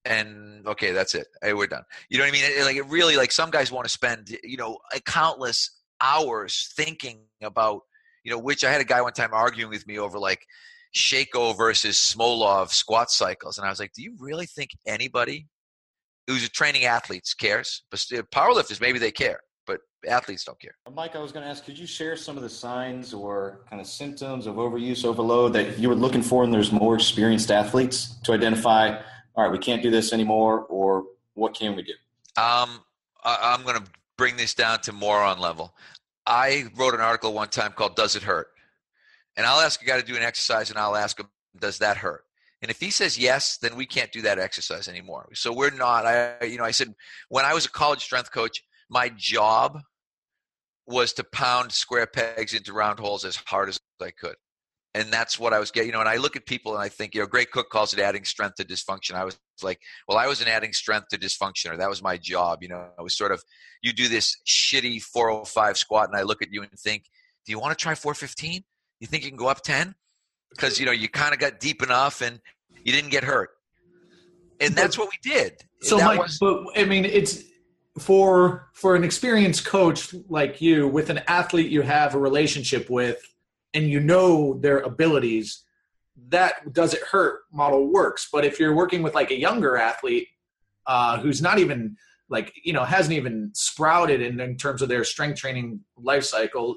And 0.05 0.65
okay, 0.67 0.91
that's 0.91 1.15
it. 1.15 1.27
Hey, 1.41 1.53
we're 1.53 1.67
done. 1.67 1.83
You 2.09 2.17
know 2.17 2.23
what 2.23 2.29
I 2.29 2.31
mean? 2.31 2.43
It, 2.45 2.63
like 2.63 2.75
it 2.75 2.85
really, 2.87 3.17
like 3.17 3.31
some 3.31 3.49
guys 3.49 3.71
want 3.71 3.85
to 3.85 3.91
spend, 3.91 4.37
you 4.43 4.57
know, 4.57 4.77
countless 5.05 5.71
hours 5.99 6.71
thinking 6.75 7.21
about, 7.41 7.81
you 8.23 8.31
know, 8.31 8.39
which 8.39 8.63
I 8.63 8.71
had 8.71 8.81
a 8.81 8.85
guy 8.85 9.01
one 9.01 9.13
time 9.13 9.31
arguing 9.33 9.69
with 9.69 9.87
me 9.87 9.97
over 9.97 10.19
like 10.19 10.45
Sheiko 10.95 11.57
versus 11.57 11.97
Smolov 11.97 12.69
squat 12.69 13.09
cycles. 13.09 13.57
And 13.57 13.65
I 13.65 13.69
was 13.69 13.79
like, 13.79 13.93
do 13.93 14.03
you 14.03 14.15
really 14.19 14.45
think 14.45 14.69
anybody 14.85 15.47
who's 16.27 16.45
a 16.45 16.49
training 16.49 16.85
athletes 16.85 17.33
cares. 17.33 17.83
But 17.91 17.99
powerlifters, 18.33 18.81
maybe 18.81 18.99
they 18.99 19.11
care, 19.11 19.39
but 19.67 19.81
athletes 20.07 20.43
don't 20.43 20.59
care. 20.59 20.75
Mike, 20.93 21.15
I 21.15 21.19
was 21.19 21.31
going 21.31 21.43
to 21.43 21.49
ask, 21.49 21.65
could 21.65 21.77
you 21.77 21.87
share 21.87 22.15
some 22.15 22.37
of 22.37 22.43
the 22.43 22.49
signs 22.49 23.13
or 23.13 23.61
kind 23.69 23.81
of 23.81 23.87
symptoms 23.87 24.47
of 24.47 24.55
overuse, 24.55 25.05
overload 25.05 25.53
that 25.53 25.77
you 25.77 25.89
were 25.89 25.95
looking 25.95 26.21
for 26.21 26.43
in 26.43 26.51
there's 26.51 26.71
more 26.71 26.95
experienced 26.95 27.51
athletes 27.51 28.15
to 28.23 28.33
identify, 28.33 29.01
all 29.35 29.43
right, 29.43 29.51
we 29.51 29.59
can't 29.59 29.81
do 29.81 29.91
this 29.91 30.13
anymore, 30.13 30.65
or 30.69 31.05
what 31.33 31.53
can 31.53 31.75
we 31.75 31.83
do? 31.83 31.93
Um, 32.37 32.81
I, 33.23 33.53
I'm 33.55 33.63
going 33.63 33.77
to 33.77 33.89
bring 34.17 34.37
this 34.37 34.53
down 34.53 34.81
to 34.81 34.93
moron 34.93 35.39
level. 35.39 35.73
I 36.25 36.65
wrote 36.75 36.93
an 36.93 37.01
article 37.01 37.33
one 37.33 37.49
time 37.49 37.73
called 37.73 37.95
"Does 37.95 38.15
It 38.15 38.23
Hurt?" 38.23 38.47
and 39.37 39.45
I'll 39.45 39.59
ask 39.59 39.81
a 39.81 39.85
guy 39.85 39.99
to 39.99 40.05
do 40.05 40.15
an 40.15 40.23
exercise, 40.23 40.69
and 40.69 40.79
I'll 40.79 40.95
ask 40.95 41.19
him, 41.19 41.29
"Does 41.59 41.79
that 41.79 41.97
hurt?" 41.97 42.25
And 42.61 42.71
if 42.71 42.79
he 42.79 42.89
says 42.89 43.17
yes, 43.17 43.57
then 43.57 43.75
we 43.75 43.85
can't 43.85 44.11
do 44.11 44.21
that 44.21 44.39
exercise 44.39 44.87
anymore. 44.87 45.27
So 45.33 45.53
we're 45.53 45.71
not. 45.71 46.05
I, 46.05 46.45
you 46.45 46.57
know, 46.57 46.63
I 46.63 46.71
said 46.71 46.93
when 47.29 47.45
I 47.45 47.53
was 47.53 47.65
a 47.65 47.71
college 47.71 48.01
strength 48.01 48.31
coach, 48.31 48.63
my 48.89 49.09
job 49.09 49.81
was 50.87 51.13
to 51.13 51.23
pound 51.23 51.71
square 51.71 52.07
pegs 52.07 52.53
into 52.53 52.73
round 52.73 52.99
holes 52.99 53.25
as 53.25 53.35
hard 53.35 53.69
as 53.69 53.79
I 54.01 54.11
could. 54.11 54.35
And 54.95 55.11
that's 55.11 55.37
what 55.37 55.53
I 55.53 55.59
was 55.59 55.71
getting, 55.71 55.89
you 55.89 55.93
know. 55.93 55.99
And 55.99 56.09
I 56.09 56.15
look 56.15 56.35
at 56.35 56.45
people 56.45 56.73
and 56.73 56.81
I 56.81 56.89
think, 56.89 57.13
you 57.13 57.21
know, 57.21 57.27
Gray 57.27 57.45
Cook 57.45 57.69
calls 57.69 57.93
it 57.93 57.99
adding 57.99 58.23
strength 58.23 58.55
to 58.55 58.63
dysfunction. 58.63 59.13
I 59.13 59.25
was 59.25 59.37
like, 59.61 59.79
well, 60.07 60.17
I 60.17 60.27
wasn't 60.27 60.49
adding 60.49 60.73
strength 60.73 61.09
to 61.09 61.17
dysfunction, 61.17 61.71
or 61.71 61.77
that 61.77 61.89
was 61.89 62.01
my 62.01 62.17
job. 62.17 62.59
You 62.63 62.69
know, 62.69 62.87
I 62.97 63.01
was 63.01 63.15
sort 63.15 63.31
of, 63.31 63.43
you 63.81 63.93
do 63.93 64.07
this 64.07 64.37
shitty 64.47 65.01
405 65.01 65.77
squat, 65.77 66.09
and 66.09 66.17
I 66.17 66.23
look 66.23 66.41
at 66.41 66.47
you 66.51 66.61
and 66.61 66.71
think, 66.71 67.03
do 67.45 67.51
you 67.51 67.59
want 67.59 67.77
to 67.77 67.81
try 67.81 67.93
415? 67.93 68.63
You 68.99 69.07
think 69.07 69.23
you 69.23 69.29
can 69.29 69.37
go 69.37 69.47
up 69.47 69.61
10? 69.61 69.95
because 70.55 70.79
you 70.79 70.85
know 70.85 70.91
you 70.91 71.09
kind 71.09 71.33
of 71.33 71.39
got 71.39 71.59
deep 71.59 71.83
enough 71.83 72.21
and 72.21 72.39
you 72.83 72.91
didn't 72.91 73.11
get 73.11 73.23
hurt, 73.23 73.49
and 74.59 74.73
that's 74.73 74.97
what 74.97 75.09
we 75.09 75.29
did. 75.29 75.53
So, 75.81 75.97
Mike, 75.97 76.19
was, 76.19 76.37
but 76.39 76.65
I 76.75 76.85
mean, 76.85 77.05
it's 77.05 77.43
for 77.99 78.69
for 78.73 78.95
an 78.95 79.03
experienced 79.03 79.65
coach 79.65 80.13
like 80.29 80.61
you 80.61 80.87
with 80.87 81.09
an 81.09 81.21
athlete 81.27 81.71
you 81.71 81.81
have 81.81 82.15
a 82.15 82.19
relationship 82.19 82.89
with, 82.89 83.21
and 83.75 83.89
you 83.89 83.99
know 83.99 84.57
their 84.59 84.79
abilities. 84.79 85.63
That 86.29 86.73
does 86.73 86.93
it 86.93 87.01
hurt 87.03 87.41
model 87.51 87.91
works, 87.91 88.29
but 88.31 88.45
if 88.45 88.59
you're 88.59 88.73
working 88.73 89.03
with 89.03 89.13
like 89.13 89.31
a 89.31 89.37
younger 89.37 89.77
athlete 89.77 90.27
uh, 90.87 91.19
who's 91.19 91.41
not 91.41 91.59
even 91.59 91.97
like 92.29 92.53
you 92.63 92.73
know 92.73 92.83
hasn't 92.83 93.13
even 93.13 93.51
sprouted 93.53 94.21
in, 94.21 94.39
in 94.39 94.57
terms 94.57 94.81
of 94.81 94.89
their 94.89 95.03
strength 95.03 95.39
training 95.39 95.79
life 95.97 96.23
cycle 96.23 96.75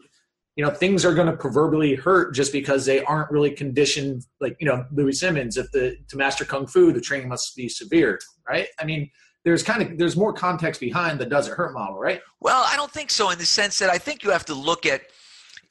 you 0.56 0.64
know 0.64 0.70
things 0.70 1.04
are 1.04 1.14
going 1.14 1.26
to 1.26 1.36
proverbially 1.36 1.94
hurt 1.94 2.34
just 2.34 2.52
because 2.52 2.84
they 2.84 3.02
aren't 3.04 3.30
really 3.30 3.50
conditioned 3.50 4.26
like 4.40 4.56
you 4.60 4.66
know 4.66 4.84
louie 4.92 5.12
simmons 5.12 5.56
if 5.56 5.70
the 5.72 5.96
to 6.08 6.16
master 6.16 6.44
kung 6.44 6.66
fu 6.66 6.92
the 6.92 7.00
training 7.00 7.28
must 7.28 7.56
be 7.56 7.68
severe 7.68 8.18
right 8.46 8.68
i 8.78 8.84
mean 8.84 9.10
there's 9.44 9.62
kind 9.62 9.82
of 9.82 9.96
there's 9.98 10.16
more 10.16 10.32
context 10.32 10.80
behind 10.80 11.18
the 11.18 11.24
does 11.24 11.48
it 11.48 11.54
hurt 11.54 11.72
model 11.72 11.98
right 11.98 12.20
well 12.40 12.64
i 12.66 12.76
don't 12.76 12.90
think 12.90 13.10
so 13.10 13.30
in 13.30 13.38
the 13.38 13.46
sense 13.46 13.78
that 13.78 13.88
i 13.88 13.96
think 13.96 14.22
you 14.22 14.30
have 14.30 14.44
to 14.44 14.54
look 14.54 14.84
at 14.84 15.02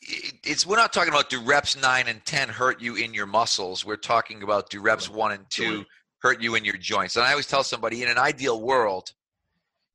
it's 0.08 0.66
we're 0.66 0.78
not 0.78 0.94
talking 0.94 1.14
about 1.14 1.30
do 1.30 1.42
reps 1.42 1.76
9 1.76 2.08
and 2.08 2.24
10 2.26 2.50
hurt 2.50 2.82
you 2.82 2.96
in 2.96 3.14
your 3.14 3.26
muscles 3.26 3.86
we're 3.86 3.96
talking 3.96 4.42
about 4.42 4.70
do 4.70 4.82
reps 4.82 5.10
1 5.10 5.32
and 5.34 5.46
2 5.50 5.84
hurt 6.22 6.42
you 6.42 6.56
in 6.56 6.64
your 6.64 6.78
joints 6.78 7.16
and 7.16 7.26
i 7.26 7.32
always 7.32 7.48
tell 7.48 7.64
somebody 7.64 8.04
in 8.04 8.10
an 8.10 8.18
ideal 8.18 8.62
world 8.62 9.12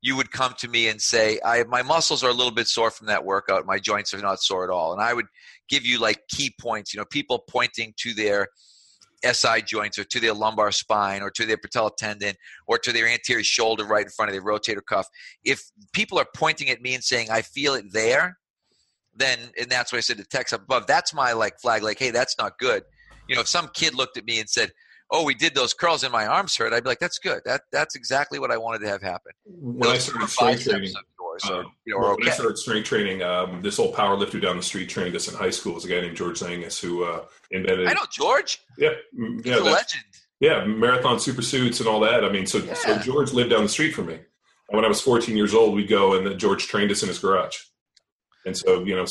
you 0.03 0.17
would 0.17 0.33
come 0.33 0.53
to 0.59 0.69
me 0.69 0.89
and 0.89 1.01
say, 1.01 1.39
I, 1.45 1.63
my 1.63 1.83
muscles 1.83 2.25
are 2.25 2.31
a 2.31 2.35
little 2.35 2.53
bit 2.53 2.67
sore 2.67 2.91
from 2.91 3.07
that 3.07 3.25
workout. 3.25 3.65
My 3.65 3.79
joints 3.79 4.13
are 4.13 4.19
not 4.19 4.41
sore 4.41 4.65
at 4.65 4.71
all. 4.71 4.93
And 4.93 5.01
I 5.01 5.15
would 5.15 5.27
give 5.69 5.87
you 5.87 6.01
like 6.01 6.19
key 6.29 6.53
points, 6.61 6.93
you 6.93 6.99
know, 6.99 7.07
people 7.09 7.45
pointing 7.49 7.95
to 7.99 8.13
their 8.13 8.49
SI 9.25 9.63
joints 9.63 10.01
or 10.01 10.05
to 10.05 10.19
their 10.19 10.35
lumbar 10.35 10.73
spine 10.73 11.23
or 11.23 11.31
to 11.31 11.47
their 11.47 11.57
patella 11.57 11.93
tendon 11.97 12.35
or 12.67 12.79
to 12.79 12.91
their 12.91 13.07
anterior 13.07 13.45
shoulder 13.45 13.85
right 13.85 14.05
in 14.05 14.11
front 14.11 14.29
of 14.29 14.35
their 14.35 14.45
rotator 14.45 14.85
cuff. 14.85 15.07
If 15.45 15.63
people 15.93 16.19
are 16.19 16.27
pointing 16.35 16.69
at 16.69 16.83
me 16.83 16.95
and 16.95 17.05
saying, 17.05 17.31
I 17.31 17.43
feel 17.43 17.75
it 17.75 17.85
there, 17.93 18.39
then, 19.15 19.39
and 19.61 19.71
that's 19.71 19.93
what 19.93 19.99
I 19.99 20.01
said 20.01 20.19
to 20.19 20.25
text 20.25 20.55
up 20.55 20.63
above, 20.63 20.87
that's 20.87 21.13
my 21.15 21.33
like 21.33 21.61
flag, 21.61 21.83
like, 21.83 21.99
hey, 21.99 22.11
that's 22.11 22.37
not 22.39 22.59
good. 22.59 22.83
You 23.29 23.35
know, 23.35 23.43
if 23.43 23.49
some 23.49 23.69
kid 23.75 23.95
looked 23.95 24.17
at 24.17 24.25
me 24.25 24.41
and 24.41 24.49
said, 24.49 24.73
oh, 25.11 25.25
we 25.25 25.35
did 25.35 25.55
those 25.55 25.75
curls 25.75 26.03
and 26.03 26.13
my 26.13 26.27
arms 26.27 26.57
hurt, 26.57 26.73
I'd 26.73 26.83
be 26.83 26.89
like, 26.89 26.99
that's 26.99 27.19
good. 27.19 27.43
That 27.45 27.63
that's 27.71 27.95
exactly 27.95 28.39
what 28.39 28.51
I 28.51 28.57
wanted 28.57 28.81
to 28.81 28.89
have 28.89 29.03
happen. 29.03 29.33
When 29.45 29.79
those 29.79 30.11
I 30.11 30.27
started 30.27 30.29
strength 30.29 30.65
training, 30.65 30.93
yours, 31.21 31.43
uh, 31.45 31.63
you 31.85 31.99
know, 31.99 32.17
when 32.17 32.29
I 32.29 32.33
started 32.33 32.59
strength 32.59 32.87
training, 32.87 33.23
um, 33.23 33.63
this 33.63 33.79
old 33.79 33.95
power 33.95 34.17
lifter 34.17 34.41
down 34.41 34.57
the 34.57 34.63
street 34.63 34.89
trained 34.89 35.15
us 35.15 35.29
in 35.29 35.35
high 35.35 35.51
school 35.51 35.75
was 35.75 35.85
a 35.85 35.89
guy 35.89 36.01
named 36.01 36.17
George 36.17 36.41
Zangus 36.41 36.81
who 36.81 37.05
uh, 37.05 37.25
invented. 37.51 37.87
I 37.87 37.93
know 37.93 38.07
George. 38.11 38.61
Yeah, 38.79 38.91
mm, 39.19 39.45
yeah, 39.45 39.55
He's 39.55 39.63
a 39.63 39.65
legend. 39.65 40.05
Yeah, 40.41 40.65
marathon 40.65 41.21
super 41.21 41.43
suits 41.43 41.79
and 41.79 41.89
all 41.89 42.01
that. 42.01 42.25
I 42.25 42.29
mean, 42.29 42.47
so 42.47 42.59
yeah. 42.59 42.75
so 42.75 42.99
George 42.99 43.33
lived 43.33 43.51
down 43.51 43.63
the 43.63 43.69
street 43.69 43.93
from 43.93 44.07
me. 44.07 44.15
And 44.15 44.77
when 44.77 44.85
I 44.85 44.89
was 44.89 45.01
14 45.01 45.37
years 45.37 45.55
old, 45.55 45.75
we'd 45.75 45.89
go 45.89 46.15
and 46.15 46.39
George 46.39 46.67
trained 46.67 46.91
us 46.91 47.03
in 47.03 47.09
his 47.09 47.19
garage. 47.19 47.57
And 48.45 48.57
so, 48.57 48.85
you 48.85 48.97
know, 48.97 49.07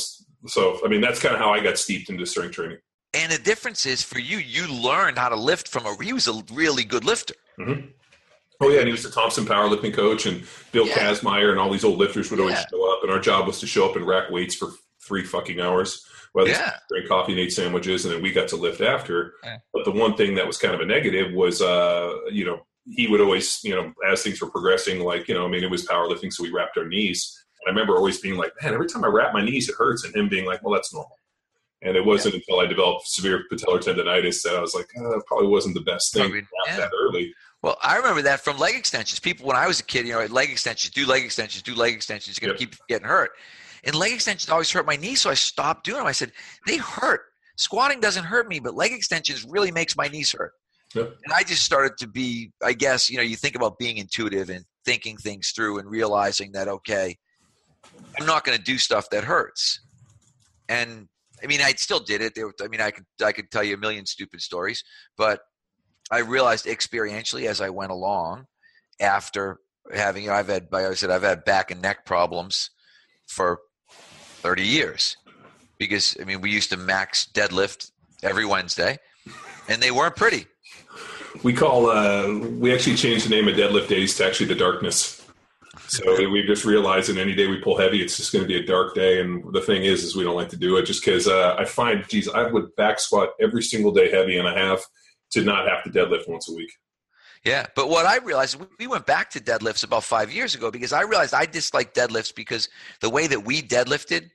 so 0.47 0.79
I 0.83 0.87
mean, 0.87 1.01
that's 1.01 1.19
kind 1.19 1.35
of 1.35 1.41
how 1.41 1.51
I 1.51 1.61
got 1.61 1.77
steeped 1.77 2.09
into 2.09 2.25
strength 2.25 2.55
training. 2.55 2.77
And 3.13 3.31
the 3.31 3.37
difference 3.37 3.85
is 3.85 4.01
for 4.01 4.19
you, 4.19 4.37
you 4.37 4.67
learned 4.67 5.17
how 5.17 5.29
to 5.29 5.35
lift 5.35 5.67
from 5.67 5.85
a. 5.85 5.95
He 6.01 6.13
was 6.13 6.27
a 6.27 6.43
really 6.53 6.83
good 6.83 7.03
lifter. 7.03 7.35
Mm-hmm. 7.59 7.87
Oh 8.61 8.69
yeah, 8.69 8.79
and 8.79 8.87
he 8.87 8.91
was 8.91 9.03
the 9.03 9.09
Thompson 9.09 9.45
powerlifting 9.45 9.93
coach, 9.93 10.25
and 10.25 10.43
Bill 10.71 10.87
yeah. 10.87 10.93
Kazmaier, 10.93 11.49
and 11.49 11.59
all 11.59 11.71
these 11.71 11.83
old 11.83 11.97
lifters 11.97 12.29
would 12.29 12.39
always 12.39 12.55
yeah. 12.55 12.65
show 12.69 12.93
up, 12.93 13.03
and 13.03 13.11
our 13.11 13.19
job 13.19 13.47
was 13.47 13.59
to 13.59 13.67
show 13.67 13.89
up 13.89 13.95
and 13.95 14.05
rack 14.05 14.29
weights 14.29 14.55
for 14.55 14.69
three 15.01 15.23
fucking 15.23 15.59
hours. 15.59 16.05
Well, 16.33 16.47
yeah. 16.47 16.75
drink 16.87 17.09
coffee 17.09 17.33
and 17.33 17.41
eat 17.41 17.51
sandwiches, 17.51 18.05
and 18.05 18.13
then 18.13 18.21
we 18.21 18.31
got 18.31 18.47
to 18.49 18.55
lift 18.55 18.79
after. 18.79 19.33
Yeah. 19.43 19.57
But 19.73 19.85
the 19.85 19.91
one 19.91 20.15
thing 20.15 20.35
that 20.35 20.47
was 20.47 20.57
kind 20.57 20.73
of 20.73 20.79
a 20.79 20.85
negative 20.85 21.33
was, 21.33 21.61
uh, 21.61 22.13
you 22.31 22.45
know, 22.45 22.65
he 22.85 23.07
would 23.07 23.19
always, 23.19 23.59
you 23.63 23.75
know, 23.75 23.91
as 24.09 24.23
things 24.23 24.39
were 24.39 24.49
progressing, 24.49 25.01
like, 25.01 25.27
you 25.27 25.33
know, 25.33 25.45
I 25.45 25.49
mean, 25.49 25.63
it 25.63 25.69
was 25.69 25.85
powerlifting, 25.85 26.31
so 26.31 26.43
we 26.43 26.51
wrapped 26.51 26.77
our 26.77 26.87
knees. 26.87 27.40
I 27.65 27.69
remember 27.69 27.95
always 27.95 28.19
being 28.19 28.37
like, 28.37 28.53
man, 28.61 28.73
every 28.73 28.87
time 28.87 29.03
I 29.03 29.07
wrap 29.07 29.33
my 29.33 29.43
knees, 29.43 29.69
it 29.69 29.75
hurts, 29.77 30.03
and 30.03 30.15
him 30.15 30.29
being 30.29 30.45
like, 30.45 30.63
well, 30.63 30.73
that's 30.73 30.93
normal. 30.93 31.15
And 31.83 31.95
it 31.95 32.05
wasn't 32.05 32.35
yeah. 32.35 32.41
until 32.47 32.59
I 32.59 32.67
developed 32.67 33.07
severe 33.07 33.43
patellar 33.51 33.79
tendonitis 33.79 34.41
that 34.43 34.55
I 34.55 34.61
was 34.61 34.75
like, 34.75 34.87
oh, 34.97 35.09
that 35.11 35.23
probably 35.25 35.47
wasn't 35.47 35.75
the 35.75 35.81
best 35.81 36.13
thing 36.13 36.29
probably, 36.29 36.47
yeah. 36.67 36.77
that 36.77 36.91
early. 36.99 37.33
Well, 37.63 37.77
I 37.81 37.97
remember 37.97 38.21
that 38.23 38.41
from 38.41 38.57
leg 38.57 38.75
extensions. 38.75 39.19
People, 39.19 39.47
when 39.47 39.55
I 39.55 39.67
was 39.67 39.79
a 39.79 39.83
kid, 39.83 40.07
you 40.07 40.13
know, 40.13 40.25
leg 40.25 40.49
extensions, 40.49 40.93
do 40.93 41.05
leg 41.05 41.23
extensions, 41.23 41.63
do 41.63 41.75
leg 41.75 41.93
extensions. 41.93 42.39
You're 42.39 42.49
going 42.49 42.57
to 42.57 42.63
yep. 42.63 42.71
keep 42.71 42.87
getting 42.87 43.07
hurt. 43.07 43.31
And 43.83 43.95
leg 43.95 44.13
extensions 44.13 44.49
always 44.49 44.71
hurt 44.71 44.85
my 44.85 44.95
knees, 44.95 45.21
so 45.21 45.29
I 45.29 45.35
stopped 45.35 45.85
doing 45.85 45.97
them. 45.97 46.07
I 46.07 46.11
said, 46.11 46.31
they 46.67 46.77
hurt. 46.77 47.21
Squatting 47.57 47.99
doesn't 47.99 48.25
hurt 48.25 48.47
me, 48.47 48.59
but 48.59 48.75
leg 48.75 48.91
extensions 48.91 49.45
really 49.47 49.71
makes 49.71 49.95
my 49.95 50.07
knees 50.07 50.31
hurt. 50.31 50.53
Yep. 50.95 51.15
And 51.23 51.33
I 51.33 51.43
just 51.43 51.63
started 51.63 51.97
to 51.99 52.07
be, 52.07 52.51
I 52.63 52.73
guess, 52.73 53.09
you 53.09 53.17
know, 53.17 53.23
you 53.23 53.35
think 53.35 53.55
about 53.55 53.77
being 53.77 53.97
intuitive 53.97 54.49
and 54.49 54.65
thinking 54.85 55.17
things 55.17 55.51
through 55.55 55.79
and 55.79 55.89
realizing 55.89 56.51
that, 56.53 56.67
okay, 56.67 57.17
I'm 58.19 58.25
not 58.25 58.43
going 58.43 58.57
to 58.57 58.63
do 58.63 58.77
stuff 58.77 59.09
that 59.11 59.23
hurts. 59.23 59.79
And 60.69 61.07
I 61.43 61.47
mean, 61.47 61.61
I 61.61 61.71
still 61.73 61.99
did 61.99 62.21
it. 62.21 62.37
I 62.61 62.67
mean, 62.67 62.81
I 62.81 62.91
could 62.91 63.05
I 63.23 63.31
could 63.31 63.51
tell 63.51 63.63
you 63.63 63.75
a 63.75 63.77
million 63.77 64.05
stupid 64.05 64.41
stories, 64.41 64.83
but 65.17 65.41
I 66.11 66.19
realized 66.19 66.65
experientially 66.65 67.45
as 67.45 67.61
I 67.61 67.69
went 67.69 67.91
along, 67.91 68.45
after 68.99 69.59
having, 69.93 70.23
you 70.23 70.29
know, 70.29 70.35
I've 70.35 70.47
had, 70.47 70.67
like 70.71 70.85
I 70.85 70.93
said, 70.93 71.09
I've 71.09 71.23
had 71.23 71.43
back 71.45 71.71
and 71.71 71.81
neck 71.81 72.05
problems 72.05 72.69
for 73.27 73.59
thirty 73.89 74.65
years 74.65 75.17
because 75.77 76.15
I 76.21 76.25
mean, 76.25 76.41
we 76.41 76.51
used 76.51 76.69
to 76.71 76.77
max 76.77 77.27
deadlift 77.33 77.91
every 78.21 78.45
Wednesday, 78.45 78.97
and 79.67 79.81
they 79.81 79.91
weren't 79.91 80.15
pretty. 80.15 80.45
We 81.43 81.53
call 81.53 81.89
uh, 81.89 82.37
we 82.37 82.73
actually 82.73 82.97
changed 82.97 83.25
the 83.25 83.29
name 83.29 83.47
of 83.47 83.55
deadlift 83.55 83.87
days 83.87 84.15
to 84.17 84.25
actually 84.25 84.47
the 84.47 84.55
darkness 84.55 85.20
so 85.91 86.29
we 86.29 86.43
just 86.43 86.63
realized 86.63 87.09
that 87.09 87.17
any 87.17 87.35
day 87.35 87.47
we 87.47 87.59
pull 87.59 87.77
heavy, 87.77 88.01
it's 88.01 88.15
just 88.15 88.31
going 88.31 88.43
to 88.43 88.47
be 88.47 88.55
a 88.55 88.65
dark 88.65 88.95
day. 88.95 89.19
And 89.19 89.53
the 89.53 89.59
thing 89.59 89.83
is, 89.83 90.05
is 90.05 90.15
we 90.15 90.23
don't 90.23 90.37
like 90.37 90.47
to 90.49 90.57
do 90.57 90.77
it 90.77 90.85
just 90.85 91.03
because 91.03 91.27
uh, 91.27 91.55
I 91.59 91.65
find, 91.65 92.07
geez, 92.07 92.29
I 92.29 92.49
would 92.49 92.73
back 92.77 92.97
squat 92.97 93.31
every 93.41 93.61
single 93.61 93.91
day 93.91 94.09
heavy, 94.09 94.37
and 94.37 94.47
I 94.47 94.57
have 94.57 94.79
to 95.31 95.43
not 95.43 95.67
have 95.67 95.83
to 95.83 95.89
deadlift 95.89 96.29
once 96.29 96.49
a 96.49 96.53
week. 96.53 96.71
Yeah, 97.43 97.65
but 97.75 97.89
what 97.89 98.05
I 98.05 98.17
realized, 98.19 98.57
we 98.79 98.87
went 98.87 99.05
back 99.05 99.31
to 99.31 99.41
deadlifts 99.41 99.83
about 99.83 100.05
five 100.05 100.31
years 100.31 100.55
ago 100.55 100.71
because 100.71 100.93
I 100.93 101.01
realized 101.01 101.33
I 101.33 101.45
disliked 101.45 101.93
deadlifts 101.93 102.33
because 102.33 102.69
the 103.01 103.09
way 103.09 103.27
that 103.27 103.43
we 103.43 103.61
deadlifted, 103.61 104.29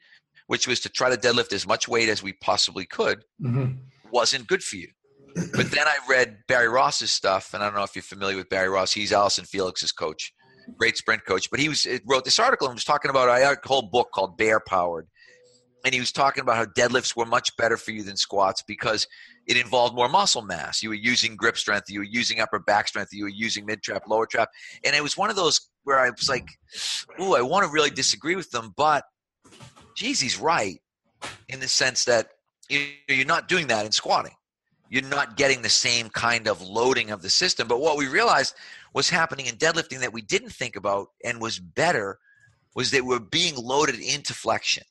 which 0.48 0.68
was 0.68 0.80
to 0.80 0.90
try 0.90 1.08
to 1.08 1.16
deadlift 1.16 1.54
as 1.54 1.66
much 1.66 1.88
weight 1.88 2.10
as 2.10 2.22
we 2.22 2.34
possibly 2.34 2.84
could, 2.84 3.24
mm-hmm. 3.40 3.78
wasn't 4.10 4.46
good 4.46 4.62
for 4.62 4.76
you. 4.76 4.88
But 5.34 5.70
then 5.70 5.86
I 5.86 5.96
read 6.08 6.38
Barry 6.48 6.68
Ross's 6.68 7.10
stuff, 7.10 7.54
and 7.54 7.62
I 7.62 7.66
don't 7.66 7.76
know 7.76 7.84
if 7.84 7.94
you're 7.94 8.02
familiar 8.02 8.36
with 8.36 8.50
Barry 8.50 8.68
Ross. 8.68 8.92
He's 8.92 9.12
Allyson 9.12 9.44
Felix's 9.44 9.92
coach 9.92 10.32
great 10.76 10.96
sprint 10.96 11.24
coach. 11.24 11.50
But 11.50 11.60
he 11.60 11.68
was 11.68 11.86
wrote 12.06 12.24
this 12.24 12.38
article 12.38 12.66
and 12.66 12.74
was 12.74 12.84
talking 12.84 13.10
about 13.10 13.28
a 13.28 13.56
whole 13.66 13.82
book 13.82 14.10
called 14.12 14.36
Bear 14.36 14.60
Powered, 14.60 15.08
and 15.84 15.94
he 15.94 16.00
was 16.00 16.12
talking 16.12 16.42
about 16.42 16.56
how 16.56 16.64
deadlifts 16.64 17.16
were 17.16 17.26
much 17.26 17.56
better 17.56 17.76
for 17.76 17.92
you 17.92 18.02
than 18.02 18.16
squats 18.16 18.62
because 18.66 19.06
it 19.46 19.56
involved 19.56 19.94
more 19.94 20.08
muscle 20.08 20.42
mass. 20.42 20.82
You 20.82 20.88
were 20.88 20.94
using 20.94 21.36
grip 21.36 21.56
strength, 21.56 21.88
you 21.88 22.00
were 22.00 22.04
using 22.04 22.40
upper 22.40 22.58
back 22.58 22.88
strength, 22.88 23.12
you 23.12 23.24
were 23.24 23.30
using 23.30 23.64
mid 23.64 23.82
trap, 23.82 24.02
lower 24.08 24.26
trap, 24.26 24.50
and 24.84 24.94
it 24.94 25.02
was 25.02 25.16
one 25.16 25.30
of 25.30 25.36
those 25.36 25.60
where 25.84 25.98
I 25.98 26.10
was 26.10 26.28
like, 26.28 26.48
"Ooh, 27.20 27.34
I 27.34 27.42
want 27.42 27.64
to 27.64 27.70
really 27.70 27.90
disagree 27.90 28.34
with 28.36 28.50
them, 28.50 28.72
but 28.76 29.04
geez, 29.96 30.20
he's 30.20 30.38
right 30.38 30.80
in 31.48 31.60
the 31.60 31.68
sense 31.68 32.04
that 32.04 32.28
you're 32.68 33.26
not 33.26 33.48
doing 33.48 33.68
that 33.68 33.86
in 33.86 33.92
squatting. 33.92 34.34
You're 34.88 35.02
not 35.02 35.36
getting 35.36 35.62
the 35.62 35.68
same 35.68 36.08
kind 36.10 36.46
of 36.46 36.62
loading 36.62 37.10
of 37.10 37.22
the 37.22 37.30
system. 37.30 37.68
But 37.68 37.80
what 37.80 37.96
we 37.96 38.08
realized 38.08 38.54
was 38.94 39.10
happening 39.10 39.46
in 39.46 39.56
deadlifting 39.56 40.00
that 40.00 40.12
we 40.12 40.22
didn't 40.22 40.50
think 40.50 40.76
about 40.76 41.08
and 41.24 41.40
was 41.40 41.58
better 41.58 42.18
was 42.74 42.90
that 42.92 43.04
we're 43.04 43.18
being 43.18 43.56
loaded 43.56 43.98
into 43.98 44.32
flexion. 44.32 44.84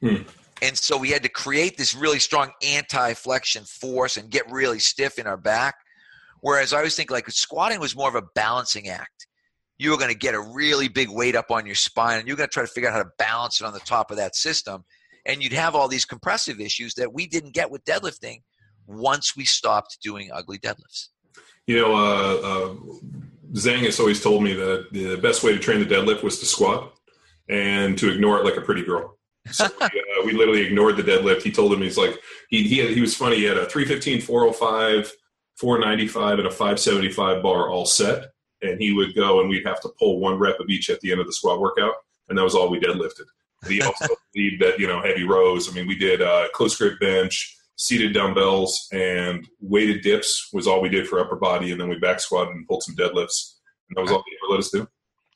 Hmm. 0.00 0.22
And 0.60 0.78
so 0.78 0.96
we 0.96 1.10
had 1.10 1.24
to 1.24 1.28
create 1.28 1.76
this 1.76 1.94
really 1.94 2.20
strong 2.20 2.52
anti 2.62 3.14
flexion 3.14 3.64
force 3.64 4.16
and 4.16 4.30
get 4.30 4.50
really 4.50 4.78
stiff 4.78 5.18
in 5.18 5.26
our 5.26 5.36
back. 5.36 5.74
Whereas 6.40 6.72
I 6.72 6.78
always 6.78 6.94
think 6.94 7.10
like 7.10 7.28
squatting 7.30 7.80
was 7.80 7.96
more 7.96 8.08
of 8.08 8.14
a 8.14 8.26
balancing 8.34 8.88
act. 8.88 9.26
You 9.78 9.90
were 9.90 9.96
going 9.96 10.12
to 10.12 10.18
get 10.18 10.34
a 10.34 10.40
really 10.40 10.88
big 10.88 11.10
weight 11.10 11.34
up 11.34 11.50
on 11.50 11.66
your 11.66 11.74
spine 11.74 12.20
and 12.20 12.28
you're 12.28 12.36
going 12.36 12.48
to 12.48 12.52
try 12.52 12.62
to 12.62 12.68
figure 12.68 12.88
out 12.88 12.94
how 12.94 13.02
to 13.02 13.10
balance 13.18 13.60
it 13.60 13.64
on 13.64 13.72
the 13.72 13.80
top 13.80 14.12
of 14.12 14.16
that 14.18 14.36
system 14.36 14.84
and 15.26 15.42
you'd 15.42 15.52
have 15.52 15.74
all 15.74 15.88
these 15.88 16.04
compressive 16.04 16.60
issues 16.60 16.94
that 16.94 17.12
we 17.12 17.26
didn't 17.26 17.54
get 17.54 17.70
with 17.70 17.84
deadlifting 17.84 18.42
once 18.86 19.36
we 19.36 19.44
stopped 19.44 19.98
doing 20.02 20.30
ugly 20.32 20.58
deadlifts. 20.58 21.08
You 21.66 21.80
know, 21.80 21.94
uh, 21.94 22.34
uh, 22.42 22.74
Zangus 23.54 24.00
always 24.00 24.22
told 24.22 24.42
me 24.42 24.54
that 24.54 24.88
the 24.92 25.16
best 25.16 25.44
way 25.44 25.52
to 25.52 25.58
train 25.58 25.80
the 25.80 25.86
deadlift 25.86 26.22
was 26.22 26.40
to 26.40 26.46
squat 26.46 26.92
and 27.48 27.96
to 27.98 28.10
ignore 28.10 28.38
it 28.38 28.44
like 28.44 28.56
a 28.56 28.60
pretty 28.60 28.84
girl. 28.84 29.18
So 29.50 29.68
we, 29.80 29.86
uh, 29.86 30.24
we, 30.24 30.32
literally 30.32 30.64
ignored 30.64 30.96
the 30.96 31.02
deadlift. 31.02 31.42
He 31.42 31.50
told 31.50 31.72
him 31.72 31.82
he's 31.82 31.98
like 31.98 32.16
he 32.48 32.62
he, 32.62 32.78
had, 32.78 32.90
he 32.90 33.00
was 33.00 33.16
funny. 33.16 33.36
He 33.36 33.44
had 33.44 33.56
a 33.56 33.68
315, 33.68 34.20
405, 34.20 35.12
495, 35.56 36.38
and 36.38 36.46
a 36.46 36.50
575 36.50 37.42
bar 37.42 37.68
all 37.68 37.84
set, 37.84 38.26
and 38.62 38.80
he 38.80 38.92
would 38.92 39.14
go 39.16 39.40
and 39.40 39.48
we'd 39.48 39.66
have 39.66 39.80
to 39.80 39.90
pull 39.98 40.20
one 40.20 40.38
rep 40.38 40.60
of 40.60 40.68
each 40.68 40.90
at 40.90 41.00
the 41.00 41.10
end 41.10 41.20
of 41.20 41.26
the 41.26 41.32
squat 41.32 41.60
workout, 41.60 41.94
and 42.28 42.38
that 42.38 42.44
was 42.44 42.54
all 42.54 42.70
we 42.70 42.78
deadlifted. 42.78 43.26
He 43.66 43.82
also 43.82 44.14
believed 44.32 44.62
that 44.62 44.78
you 44.78 44.86
know 44.86 45.02
heavy 45.02 45.24
rows. 45.24 45.68
I 45.68 45.74
mean, 45.74 45.88
we 45.88 45.98
did 45.98 46.22
uh, 46.22 46.46
close 46.54 46.76
grip 46.76 47.00
bench, 47.00 47.56
seated 47.76 48.12
dumbbells, 48.14 48.88
and 48.92 49.46
weighted 49.60 50.02
dips 50.02 50.48
was 50.52 50.66
all 50.66 50.80
we 50.80 50.88
did 50.88 51.06
for 51.06 51.20
upper 51.20 51.36
body, 51.36 51.72
and 51.72 51.80
then 51.80 51.88
we 51.88 51.98
back 51.98 52.20
squatted 52.20 52.54
and 52.54 52.66
pulled 52.66 52.82
some 52.82 52.94
deadlifts, 52.96 53.54
and 53.88 53.96
that 53.96 54.02
was 54.02 54.10
all 54.10 54.18
they 54.18 54.36
ever 54.44 54.52
let 54.52 54.60
us 54.60 54.70
do. 54.70 54.86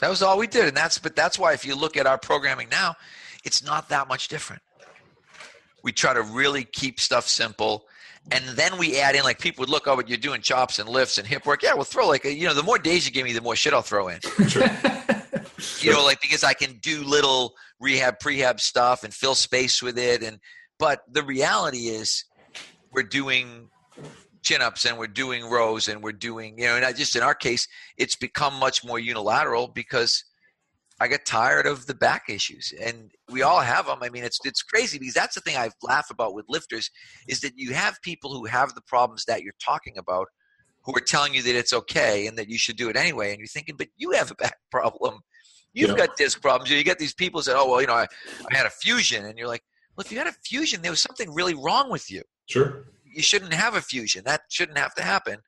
That 0.01 0.11
was 0.11 0.23
all 0.23 0.39
we 0.39 0.47
did, 0.47 0.67
and 0.67 0.77
that's 0.77 0.99
but 0.99 1.17
that's 1.17 1.39
why 1.39 1.53
if 1.53 1.65
you 1.65 1.75
look 1.75 1.97
at 1.97 2.07
our 2.07 2.19
programming 2.19 2.69
now, 2.69 2.95
it's 3.45 3.65
not 3.65 3.89
that 3.89 4.09
much 4.09 4.29
different. 4.29 4.63
We 5.83 5.93
try 5.93 6.13
to 6.13 6.23
really 6.23 6.65
keep 6.65 7.01
stuff 7.01 7.29
simple. 7.29 7.87
And 8.33 8.45
then 8.57 8.77
we 8.77 8.99
add 8.99 9.15
in 9.15 9.23
like 9.23 9.39
people 9.39 9.63
would 9.63 9.69
look, 9.69 9.87
oh, 9.87 9.95
but 9.95 10.09
you're 10.09 10.19
doing 10.19 10.41
chops 10.41 10.81
and 10.81 10.89
lifts 10.89 11.17
and 11.19 11.27
hip 11.27 11.47
work. 11.47 11.63
Yeah, 11.63 11.75
we'll 11.75 11.85
throw 11.85 12.09
like 12.09 12.25
a, 12.25 12.35
you 12.35 12.45
know, 12.49 12.55
the 12.55 12.63
more 12.63 12.77
days 12.77 13.07
you 13.07 13.13
give 13.13 13.25
me, 13.25 13.33
the 13.33 13.41
more 13.41 13.55
shit 13.55 13.73
I'll 13.73 13.83
throw 13.83 14.09
in. 14.09 14.19
Sure. 14.49 14.67
you 15.79 15.93
know, 15.93 16.05
like 16.05 16.21
because 16.21 16.43
I 16.43 16.53
can 16.53 16.73
do 16.79 17.05
little 17.05 17.55
rehab, 17.79 18.19
prehab 18.19 18.59
stuff 18.59 19.05
and 19.05 19.15
fill 19.15 19.37
space 19.37 19.81
with 19.81 19.97
it. 19.97 20.25
And 20.25 20.41
but 20.79 21.03
the 21.11 21.23
reality 21.23 21.89
is, 21.89 22.25
we're 22.93 23.03
doing 23.03 23.69
chin 24.43 24.63
ups 24.63 24.85
and 24.85 24.97
we're 24.97 25.07
doing 25.07 25.45
rows 25.45 25.89
and 25.89 26.03
we're 26.03 26.13
doing 26.13 26.57
you 26.57 26.67
know, 26.67 26.79
not 26.79 26.95
just 26.95 27.17
in 27.17 27.23
our 27.23 27.35
case, 27.35 27.67
it's 27.99 28.15
become 28.15 28.55
much 28.55 28.85
more 28.85 28.99
unilateral 28.99 29.67
because 29.69 30.25
I 31.01 31.09
get 31.09 31.27
tired 31.27 31.67
of 31.67 31.87
the 31.87 31.95
back 31.95 32.25
issues, 32.31 32.73
and 32.81 33.11
we 33.31 33.43
all 33.43 33.61
have 33.61 33.87
them. 33.87 33.99
I 34.03 34.09
mean, 34.09 34.25
it's 34.25 34.39
it's 34.45 34.63
crazy 34.63 34.99
because 34.99 35.15
that's 35.15 35.35
the 35.35 35.43
thing 35.43 35.57
I 35.57 35.71
laugh 35.83 36.09
about 36.11 36.35
with 36.35 36.47
lifters 36.49 36.91
is 37.29 37.41
that 37.41 37.53
you 37.57 37.75
have 37.75 38.01
people 38.03 38.33
who 38.33 38.47
have 38.47 38.75
the 38.75 38.81
problems 38.83 39.25
that 39.27 39.43
you're 39.43 39.53
talking 39.63 39.99
about, 39.99 40.29
who 40.85 40.97
are 40.97 41.01
telling 41.01 41.35
you 41.35 41.43
that 41.43 41.55
it's 41.55 41.75
okay 41.75 42.27
and 42.27 42.39
that 42.39 42.49
you 42.49 42.57
should 42.57 42.77
do 42.77 42.89
it 42.89 42.97
anyway, 42.97 43.31
and 43.31 43.39
you're 43.39 43.47
thinking, 43.47 43.77
but 43.77 43.89
you 43.99 44.13
have 44.13 44.31
a 44.31 44.35
back 44.37 44.57
problem 44.71 45.21
You've 45.77 45.91
yeah. 45.91 46.07
got 46.07 46.17
disc 46.17 46.41
problems. 46.41 46.71
You 46.71 46.83
get 46.83 46.99
these 46.99 47.13
people 47.13 47.43
say, 47.43 47.53
"Oh, 47.55 47.71
well, 47.71 47.83
you 47.83 47.87
know, 47.87 47.93
I, 47.93 48.07
I 48.51 48.57
had 48.57 48.65
a 48.65 48.71
fusion," 48.71 49.27
and 49.27 49.37
you're 49.37 49.47
like, 49.47 49.63
"Well, 49.97 50.05
if 50.05 50.13
you 50.13 50.19
had 50.19 50.27
a 50.27 50.33
fusion, 50.45 50.83
there 50.83 50.93
was 50.93 51.01
something 51.01 51.33
really 51.33 51.55
wrong 51.55 51.91
with 51.91 52.11
you. 52.11 52.23
Sure, 52.47 52.85
you 53.05 53.23
shouldn't 53.23 53.55
have 53.55 53.75
a 53.75 53.81
fusion. 53.81 54.25
That 54.25 54.43
shouldn't 54.49 54.79
have 54.79 54.95
to 54.95 55.03
happen." 55.03 55.39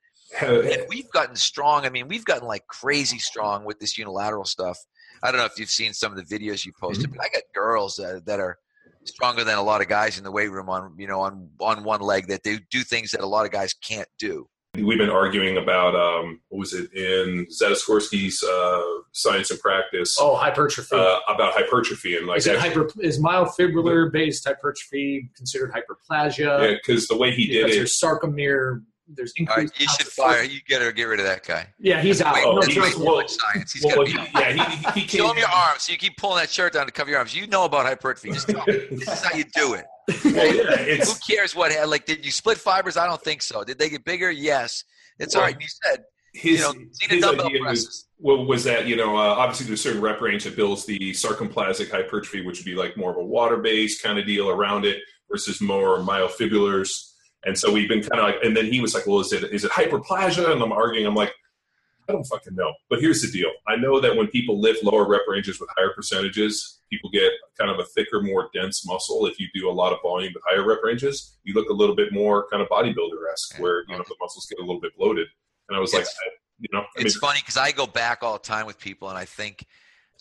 and 0.41 0.83
we've 0.89 1.09
gotten 1.11 1.35
strong. 1.35 1.85
I 1.85 1.89
mean, 1.89 2.07
we've 2.07 2.25
gotten 2.25 2.47
like 2.47 2.67
crazy 2.67 3.17
strong 3.17 3.65
with 3.65 3.79
this 3.79 3.97
unilateral 3.97 4.45
stuff. 4.45 4.77
I 5.23 5.31
don't 5.31 5.39
know 5.39 5.45
if 5.45 5.57
you've 5.57 5.69
seen 5.69 5.93
some 5.93 6.15
of 6.15 6.17
the 6.17 6.37
videos 6.37 6.65
you 6.65 6.71
posted, 6.79 7.07
mm-hmm. 7.07 7.17
but 7.17 7.25
I 7.25 7.29
got 7.29 7.43
girls 7.53 7.95
that, 7.95 8.25
that 8.25 8.39
are 8.39 8.57
stronger 9.05 9.43
than 9.43 9.57
a 9.57 9.63
lot 9.63 9.81
of 9.81 9.87
guys 9.87 10.17
in 10.17 10.23
the 10.23 10.31
weight 10.31 10.51
room 10.51 10.69
on 10.69 10.93
you 10.97 11.07
know 11.07 11.21
on 11.21 11.49
on 11.59 11.83
one 11.83 12.01
leg 12.01 12.27
that 12.27 12.43
they 12.43 12.59
do 12.69 12.83
things 12.83 13.11
that 13.11 13.21
a 13.21 13.25
lot 13.25 13.45
of 13.45 13.51
guys 13.51 13.73
can't 13.73 14.07
do. 14.17 14.47
We've 14.75 14.99
been 14.99 15.09
arguing 15.09 15.57
about 15.57 15.95
um, 15.95 16.41
what 16.49 16.59
was 16.59 16.73
it 16.73 16.93
in 16.93 17.47
Zatsiorsky's 17.47 18.43
uh, 18.43 19.01
Science 19.13 19.49
and 19.49 19.59
Practice? 19.59 20.15
Oh, 20.19 20.35
hypertrophy. 20.35 20.95
Uh, 20.95 21.17
about 21.27 21.53
hypertrophy 21.53 22.17
and 22.17 22.27
like 22.27 22.37
is, 22.37 22.47
actually, 22.47 22.69
hyper, 22.69 22.89
is 22.99 23.19
myofibrillar 23.19 24.11
based 24.11 24.47
hypertrophy 24.47 25.29
considered 25.35 25.73
hyperplasia? 25.73 26.71
Yeah, 26.71 26.77
because 26.77 27.07
the 27.07 27.17
way 27.17 27.31
he 27.31 27.47
did 27.47 27.71
it, 27.71 27.87
sarcomere. 27.87 28.83
There's 29.15 29.33
increased. 29.35 29.73
Right, 29.73 29.81
you 29.81 29.87
should 29.87 30.07
fire. 30.07 30.43
You 30.43 30.59
get 30.67 30.79
to 30.79 30.91
get 30.91 31.03
rid 31.05 31.19
of 31.19 31.25
that 31.25 31.45
guy. 31.45 31.67
Yeah, 31.79 32.01
he's 32.01 32.21
out. 32.21 32.35
Oh, 32.43 32.57
no, 32.57 32.61
he's 32.61 32.95
well, 32.97 33.27
science. 33.27 33.73
He's 33.73 33.85
well, 33.85 34.05
he, 34.05 34.13
yeah, 34.13 34.91
he, 34.93 35.01
he 35.01 35.07
Show 35.07 35.31
him 35.31 35.37
your 35.37 35.47
arms. 35.47 35.83
So 35.83 35.91
you 35.91 35.97
keep 35.97 36.17
pulling 36.17 36.37
that 36.37 36.49
shirt 36.49 36.73
down 36.73 36.85
to 36.85 36.91
cover 36.91 37.09
your 37.09 37.19
arms. 37.19 37.35
You 37.35 37.47
know 37.47 37.65
about 37.65 37.85
hypertrophy. 37.85 38.31
Just 38.31 38.49
tell 38.49 38.63
me. 38.67 38.73
this 38.91 39.07
is 39.07 39.23
how 39.23 39.35
you 39.35 39.45
do 39.55 39.73
it. 39.73 39.85
Who 41.07 41.13
cares 41.27 41.55
what? 41.55 41.71
Like, 41.87 42.05
did 42.05 42.25
you 42.25 42.31
split 42.31 42.57
fibers? 42.57 42.97
I 42.97 43.07
don't 43.07 43.21
think 43.21 43.41
so. 43.41 43.63
Did 43.63 43.79
they 43.79 43.89
get 43.89 44.05
bigger? 44.05 44.29
Yes. 44.29 44.83
It's 45.19 45.35
well, 45.35 45.43
all 45.43 45.49
right. 45.49 45.59
You 45.59 45.67
said 45.83 46.03
his, 46.33 46.59
you 46.59 46.59
know, 46.59 46.73
his 47.01 47.23
idea 47.23 47.61
was, 47.61 48.07
well, 48.19 48.45
was 48.45 48.63
that 48.63 48.87
you 48.87 48.95
know 48.95 49.17
uh, 49.17 49.21
obviously 49.21 49.67
there's 49.67 49.79
a 49.79 49.83
certain 49.83 50.01
rep 50.01 50.21
range 50.21 50.43
that 50.43 50.55
builds 50.55 50.85
the 50.85 51.11
sarcoplasmic 51.11 51.89
hypertrophy, 51.89 52.45
which 52.45 52.59
would 52.59 52.65
be 52.65 52.75
like 52.75 52.97
more 52.97 53.11
of 53.11 53.17
a 53.17 53.23
water 53.23 53.57
based 53.57 54.03
kind 54.03 54.19
of 54.19 54.25
deal 54.25 54.49
around 54.49 54.85
it 54.85 54.99
versus 55.29 55.61
more 55.61 55.99
myofibrillars. 55.99 57.08
And 57.45 57.57
so 57.57 57.71
we've 57.71 57.87
been 57.87 58.01
kind 58.01 58.19
of 58.19 58.25
like, 58.25 58.43
and 58.43 58.55
then 58.55 58.65
he 58.65 58.81
was 58.81 58.93
like, 58.93 59.07
well, 59.07 59.19
is 59.19 59.31
it 59.31 59.43
is 59.45 59.63
it 59.63 59.71
hyperplasia? 59.71 60.51
And 60.51 60.61
I'm 60.61 60.71
arguing, 60.71 61.05
I'm 61.05 61.15
like, 61.15 61.33
I 62.09 62.11
don't 62.11 62.25
fucking 62.25 62.55
know. 62.55 62.73
But 62.89 62.99
here's 62.99 63.21
the 63.21 63.31
deal. 63.31 63.51
I 63.67 63.75
know 63.75 64.01
that 64.01 64.15
when 64.15 64.27
people 64.27 64.59
lift 64.59 64.83
lower 64.83 65.07
rep 65.07 65.21
ranges 65.27 65.59
with 65.59 65.69
higher 65.77 65.93
percentages, 65.95 66.81
people 66.89 67.09
get 67.11 67.31
kind 67.57 67.69
of 67.69 67.79
a 67.79 67.85
thicker, 67.85 68.21
more 68.21 68.49
dense 68.53 68.85
muscle. 68.85 69.27
If 69.27 69.39
you 69.39 69.47
do 69.53 69.69
a 69.69 69.71
lot 69.71 69.93
of 69.93 69.99
volume 70.01 70.33
with 70.33 70.43
higher 70.47 70.67
rep 70.67 70.79
ranges, 70.83 71.37
you 71.43 71.53
look 71.53 71.69
a 71.69 71.73
little 71.73 71.95
bit 71.95 72.11
more 72.11 72.47
kind 72.49 72.63
of 72.63 72.69
bodybuilder 72.69 73.31
esque, 73.31 73.59
where 73.59 73.83
you 73.87 73.95
know 73.95 74.03
the 74.07 74.15
muscles 74.19 74.47
get 74.47 74.59
a 74.59 74.65
little 74.65 74.81
bit 74.81 74.97
bloated. 74.97 75.27
And 75.69 75.77
I 75.77 75.79
was 75.79 75.93
it's, 75.93 75.99
like, 75.99 76.07
I, 76.07 76.29
you 76.59 76.69
know, 76.73 76.81
I 76.81 77.01
it's 77.01 77.17
funny 77.17 77.39
because 77.41 77.57
I 77.57 77.71
go 77.71 77.85
back 77.85 78.23
all 78.23 78.33
the 78.33 78.39
time 78.39 78.65
with 78.65 78.79
people, 78.79 79.09
and 79.09 79.17
I 79.17 79.25
think, 79.25 79.65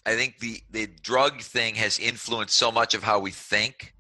I 0.05 0.15
think 0.15 0.39
the 0.39 0.61
the 0.71 0.89
drug 1.03 1.41
thing 1.41 1.75
has 1.77 1.99
influenced 1.99 2.55
so 2.55 2.71
much 2.71 2.95
of 2.95 3.03
how 3.03 3.19
we 3.19 3.31
think 3.31 3.95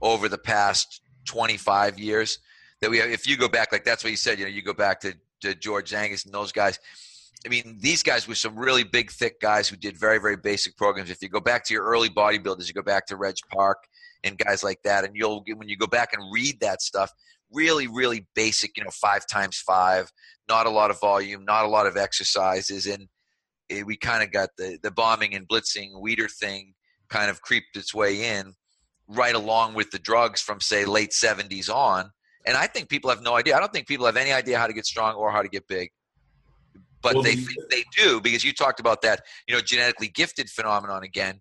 over 0.00 0.28
the 0.28 0.38
past 0.38 1.02
25 1.26 1.98
years 1.98 2.38
that 2.82 2.90
we. 2.90 2.98
have. 2.98 3.10
If 3.10 3.26
you 3.26 3.38
go 3.38 3.48
back, 3.48 3.72
like 3.72 3.84
that's 3.84 4.04
what 4.04 4.10
you 4.10 4.16
said, 4.16 4.38
you 4.38 4.44
know, 4.44 4.50
you 4.50 4.62
go 4.62 4.74
back 4.74 5.00
to 5.00 5.14
to 5.40 5.54
George 5.54 5.94
Angus 5.94 6.26
and 6.26 6.34
those 6.34 6.52
guys 6.52 6.78
I 7.44 7.48
mean, 7.48 7.78
these 7.80 8.02
guys 8.02 8.28
were 8.28 8.34
some 8.34 8.56
really 8.56 8.84
big, 8.84 9.10
thick 9.10 9.40
guys 9.40 9.68
who 9.68 9.76
did 9.76 9.98
very, 9.98 10.18
very 10.18 10.36
basic 10.36 10.76
programs. 10.76 11.10
If 11.10 11.22
you 11.22 11.28
go 11.28 11.40
back 11.40 11.64
to 11.64 11.74
your 11.74 11.84
early 11.84 12.08
bodybuilders, 12.08 12.68
you 12.68 12.74
go 12.74 12.82
back 12.82 13.06
to 13.06 13.16
Reg 13.16 13.34
Park 13.52 13.78
and 14.22 14.38
guys 14.38 14.62
like 14.62 14.78
that, 14.84 15.04
and 15.04 15.16
you'll 15.16 15.42
when 15.56 15.68
you 15.68 15.76
go 15.76 15.88
back 15.88 16.10
and 16.12 16.32
read 16.32 16.60
that 16.60 16.80
stuff, 16.80 17.10
really, 17.50 17.88
really 17.88 18.26
basic. 18.36 18.76
You 18.76 18.84
know, 18.84 18.90
five 18.90 19.26
times 19.26 19.58
five, 19.58 20.08
not 20.48 20.66
a 20.66 20.70
lot 20.70 20.92
of 20.92 21.00
volume, 21.00 21.44
not 21.44 21.64
a 21.64 21.68
lot 21.68 21.86
of 21.86 21.96
exercises, 21.96 22.86
and 22.86 23.08
it, 23.68 23.84
we 23.84 23.96
kind 23.96 24.22
of 24.22 24.30
got 24.30 24.50
the 24.56 24.78
the 24.80 24.92
bombing 24.92 25.34
and 25.34 25.48
blitzing 25.48 25.94
Weider 25.94 26.30
thing 26.30 26.74
kind 27.08 27.28
of 27.28 27.42
creeped 27.42 27.76
its 27.76 27.92
way 27.92 28.38
in, 28.38 28.54
right 29.08 29.34
along 29.34 29.74
with 29.74 29.90
the 29.90 29.98
drugs 29.98 30.40
from 30.40 30.60
say 30.60 30.84
late 30.84 31.10
'70s 31.10 31.68
on. 31.68 32.10
And 32.44 32.56
I 32.56 32.66
think 32.66 32.88
people 32.88 33.10
have 33.10 33.22
no 33.22 33.36
idea. 33.36 33.56
I 33.56 33.60
don't 33.60 33.72
think 33.72 33.86
people 33.86 34.06
have 34.06 34.16
any 34.16 34.32
idea 34.32 34.58
how 34.58 34.66
to 34.66 34.72
get 34.72 34.86
strong 34.86 35.14
or 35.14 35.30
how 35.30 35.42
to 35.42 35.48
get 35.48 35.68
big 35.68 35.90
but 37.02 37.14
well, 37.14 37.22
they 37.22 37.34
think 37.34 37.58
they 37.68 37.84
do 37.96 38.20
because 38.20 38.44
you 38.44 38.52
talked 38.52 38.80
about 38.80 39.02
that, 39.02 39.22
you 39.46 39.54
know, 39.54 39.60
genetically 39.60 40.08
gifted 40.08 40.48
phenomenon 40.48 41.02
again. 41.02 41.40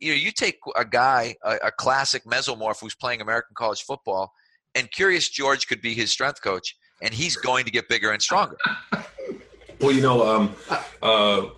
You 0.00 0.10
know, 0.10 0.16
you 0.16 0.32
take 0.32 0.58
a 0.74 0.84
guy, 0.84 1.36
a, 1.42 1.56
a 1.64 1.70
classic 1.70 2.24
mesomorph 2.24 2.80
who's 2.80 2.94
playing 2.94 3.20
American 3.22 3.54
college 3.54 3.82
football, 3.82 4.32
and 4.74 4.90
Curious 4.90 5.28
George 5.30 5.68
could 5.68 5.80
be 5.80 5.94
his 5.94 6.10
strength 6.12 6.42
coach, 6.42 6.76
and 7.00 7.14
he's 7.14 7.36
going 7.36 7.64
to 7.64 7.70
get 7.70 7.88
bigger 7.88 8.10
and 8.10 8.20
stronger. 8.20 8.56
Well, 9.78 9.92
you 9.92 10.00
know, 10.00 10.26
um, 10.26 10.56
uh, 11.02 11.48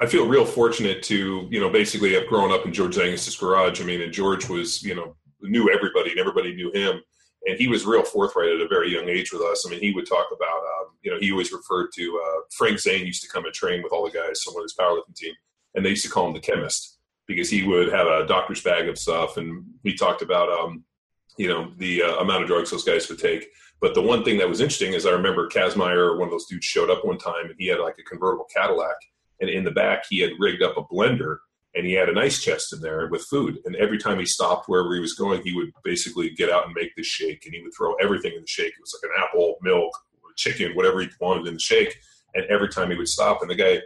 I 0.00 0.06
feel 0.06 0.28
real 0.28 0.44
fortunate 0.44 1.02
to, 1.02 1.48
you 1.50 1.58
know, 1.58 1.68
basically 1.68 2.14
have 2.14 2.28
grown 2.28 2.52
up 2.52 2.64
in 2.64 2.72
George 2.72 2.96
Angus's 2.96 3.34
garage. 3.34 3.80
I 3.80 3.84
mean, 3.84 4.00
and 4.02 4.12
George 4.12 4.48
was, 4.48 4.84
you 4.84 4.94
know, 4.94 5.16
knew 5.42 5.68
everybody 5.68 6.12
and 6.12 6.20
everybody 6.20 6.54
knew 6.54 6.70
him 6.70 7.02
and 7.46 7.58
he 7.58 7.68
was 7.68 7.86
real 7.86 8.02
forthright 8.02 8.50
at 8.50 8.60
a 8.60 8.68
very 8.68 8.92
young 8.92 9.08
age 9.08 9.32
with 9.32 9.40
us. 9.40 9.64
I 9.64 9.70
mean, 9.70 9.80
he 9.80 9.92
would 9.92 10.06
talk 10.06 10.26
about, 10.34 10.58
um, 10.58 10.86
you 11.02 11.10
know, 11.10 11.18
he 11.20 11.30
always 11.30 11.52
referred 11.52 11.88
to 11.94 12.22
uh, 12.24 12.40
Frank 12.56 12.80
Zane 12.80 13.06
used 13.06 13.22
to 13.22 13.28
come 13.28 13.44
and 13.44 13.54
train 13.54 13.82
with 13.82 13.92
all 13.92 14.04
the 14.04 14.10
guys, 14.10 14.42
someone 14.42 14.64
his 14.64 14.74
powerlifting 14.78 15.14
team, 15.14 15.34
and 15.74 15.84
they 15.84 15.90
used 15.90 16.04
to 16.04 16.10
call 16.10 16.26
him 16.26 16.34
the 16.34 16.40
chemist 16.40 16.98
because 17.26 17.48
he 17.48 17.62
would 17.62 17.92
have 17.92 18.06
a 18.06 18.26
doctor's 18.26 18.62
bag 18.62 18.88
of 18.88 18.98
stuff, 18.98 19.36
and 19.36 19.64
he 19.84 19.94
talked 19.94 20.22
about 20.22 20.48
um, 20.48 20.84
you 21.38 21.48
know 21.48 21.72
the 21.78 22.02
uh, 22.02 22.16
amount 22.16 22.42
of 22.42 22.48
drugs 22.48 22.70
those 22.70 22.84
guys 22.84 23.08
would 23.08 23.18
take. 23.18 23.48
But 23.80 23.94
the 23.94 24.02
one 24.02 24.24
thing 24.24 24.38
that 24.38 24.48
was 24.48 24.60
interesting 24.60 24.94
is 24.94 25.06
I 25.06 25.10
remember 25.10 25.48
Kazmaier, 25.48 26.18
one 26.18 26.28
of 26.28 26.32
those 26.32 26.46
dudes, 26.46 26.64
showed 26.64 26.90
up 26.90 27.04
one 27.04 27.18
time 27.18 27.46
and 27.46 27.54
he 27.58 27.66
had 27.66 27.78
like 27.78 27.96
a 27.98 28.02
convertible 28.02 28.46
Cadillac, 28.54 28.96
and 29.40 29.50
in 29.50 29.64
the 29.64 29.70
back 29.70 30.04
he 30.08 30.18
had 30.18 30.30
rigged 30.38 30.62
up 30.62 30.76
a 30.76 30.84
blender 30.84 31.38
and 31.76 31.86
he 31.86 31.92
had 31.92 32.08
an 32.08 32.16
ice 32.16 32.42
chest 32.42 32.72
in 32.72 32.80
there 32.80 33.06
with 33.08 33.22
food. 33.24 33.58
And 33.66 33.76
every 33.76 33.98
time 33.98 34.18
he 34.18 34.24
stopped 34.24 34.66
wherever 34.66 34.94
he 34.94 35.00
was 35.00 35.12
going, 35.12 35.42
he 35.42 35.54
would 35.54 35.70
basically 35.84 36.30
get 36.30 36.50
out 36.50 36.64
and 36.64 36.74
make 36.74 36.96
this 36.96 37.06
shake, 37.06 37.44
and 37.44 37.54
he 37.54 37.62
would 37.62 37.74
throw 37.76 37.94
everything 37.96 38.32
in 38.34 38.40
the 38.40 38.46
shake. 38.46 38.72
It 38.72 38.80
was 38.80 38.98
like 39.00 39.10
an 39.10 39.22
apple, 39.22 39.56
milk, 39.60 39.92
chicken, 40.36 40.74
whatever 40.74 41.00
he 41.00 41.08
wanted 41.20 41.46
in 41.46 41.54
the 41.54 41.60
shake. 41.60 41.94
And 42.34 42.46
every 42.46 42.70
time 42.70 42.90
he 42.90 42.96
would 42.96 43.08
stop, 43.08 43.42
and 43.42 43.50
the 43.50 43.54
guy, 43.54 43.80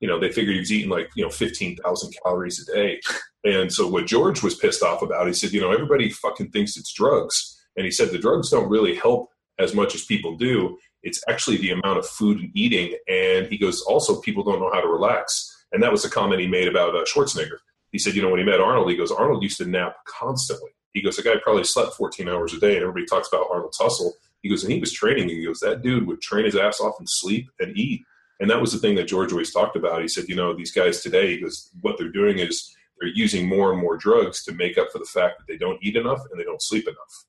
you 0.00 0.08
know, 0.08 0.20
they 0.20 0.30
figured 0.30 0.54
he 0.54 0.60
was 0.60 0.72
eating 0.72 0.90
like 0.90 1.10
you 1.16 1.24
know 1.24 1.30
fifteen 1.30 1.76
thousand 1.76 2.14
calories 2.22 2.60
a 2.68 2.72
day. 2.72 3.00
And 3.42 3.72
so 3.72 3.88
what 3.88 4.06
George 4.06 4.42
was 4.42 4.56
pissed 4.56 4.82
off 4.82 5.00
about, 5.00 5.26
he 5.26 5.32
said, 5.32 5.52
you 5.52 5.62
know, 5.62 5.72
everybody 5.72 6.10
fucking 6.10 6.50
thinks 6.50 6.76
it's 6.76 6.92
drugs, 6.92 7.58
and 7.74 7.86
he 7.86 7.90
said 7.90 8.10
the 8.10 8.18
drugs 8.18 8.50
don't 8.50 8.68
really 8.68 8.94
help 8.94 9.30
as 9.58 9.74
much 9.74 9.94
as 9.94 10.04
people 10.04 10.36
do. 10.36 10.76
It's 11.02 11.24
actually 11.26 11.56
the 11.56 11.70
amount 11.70 12.00
of 12.00 12.06
food 12.06 12.38
and 12.38 12.50
eating. 12.54 12.94
And 13.08 13.46
he 13.46 13.56
goes, 13.56 13.80
also 13.80 14.20
people 14.20 14.44
don't 14.44 14.60
know 14.60 14.70
how 14.70 14.82
to 14.82 14.88
relax 14.88 15.59
and 15.72 15.82
that 15.82 15.92
was 15.92 16.04
a 16.04 16.10
comment 16.10 16.40
he 16.40 16.46
made 16.46 16.68
about 16.68 16.94
uh, 16.94 17.04
Schwarzenegger. 17.04 17.58
He 17.92 17.98
said, 17.98 18.14
you 18.14 18.22
know, 18.22 18.30
when 18.30 18.38
he 18.38 18.46
met 18.46 18.60
Arnold, 18.60 18.90
he 18.90 18.96
goes, 18.96 19.10
Arnold 19.10 19.42
used 19.42 19.58
to 19.58 19.66
nap 19.66 19.96
constantly. 20.06 20.70
He 20.92 21.02
goes, 21.02 21.16
the 21.16 21.22
guy 21.22 21.34
probably 21.42 21.64
slept 21.64 21.94
14 21.94 22.28
hours 22.28 22.52
a 22.52 22.60
day, 22.60 22.74
and 22.74 22.82
everybody 22.82 23.06
talks 23.06 23.28
about 23.28 23.46
Arnold's 23.50 23.78
hustle. 23.78 24.14
He 24.42 24.48
goes, 24.48 24.64
and 24.64 24.72
he 24.72 24.80
was 24.80 24.92
training. 24.92 25.28
He 25.28 25.44
goes, 25.44 25.60
that 25.60 25.82
dude 25.82 26.06
would 26.06 26.20
train 26.20 26.44
his 26.44 26.56
ass 26.56 26.80
off 26.80 26.98
and 26.98 27.08
sleep 27.08 27.48
and 27.60 27.76
eat. 27.76 28.02
And 28.40 28.48
that 28.48 28.60
was 28.60 28.72
the 28.72 28.78
thing 28.78 28.94
that 28.96 29.08
George 29.08 29.32
always 29.32 29.52
talked 29.52 29.76
about. 29.76 30.00
He 30.00 30.08
said, 30.08 30.28
you 30.28 30.34
know, 30.34 30.54
these 30.54 30.72
guys 30.72 31.02
today, 31.02 31.30
he 31.30 31.40
goes, 31.40 31.70
what 31.82 31.98
they're 31.98 32.08
doing 32.08 32.38
is 32.38 32.74
they're 32.98 33.10
using 33.10 33.46
more 33.46 33.72
and 33.72 33.80
more 33.80 33.96
drugs 33.96 34.42
to 34.44 34.52
make 34.52 34.78
up 34.78 34.90
for 34.90 34.98
the 34.98 35.04
fact 35.04 35.38
that 35.38 35.46
they 35.46 35.58
don't 35.58 35.82
eat 35.82 35.96
enough 35.96 36.20
and 36.30 36.40
they 36.40 36.44
don't 36.44 36.62
sleep 36.62 36.88
enough. 36.88 37.24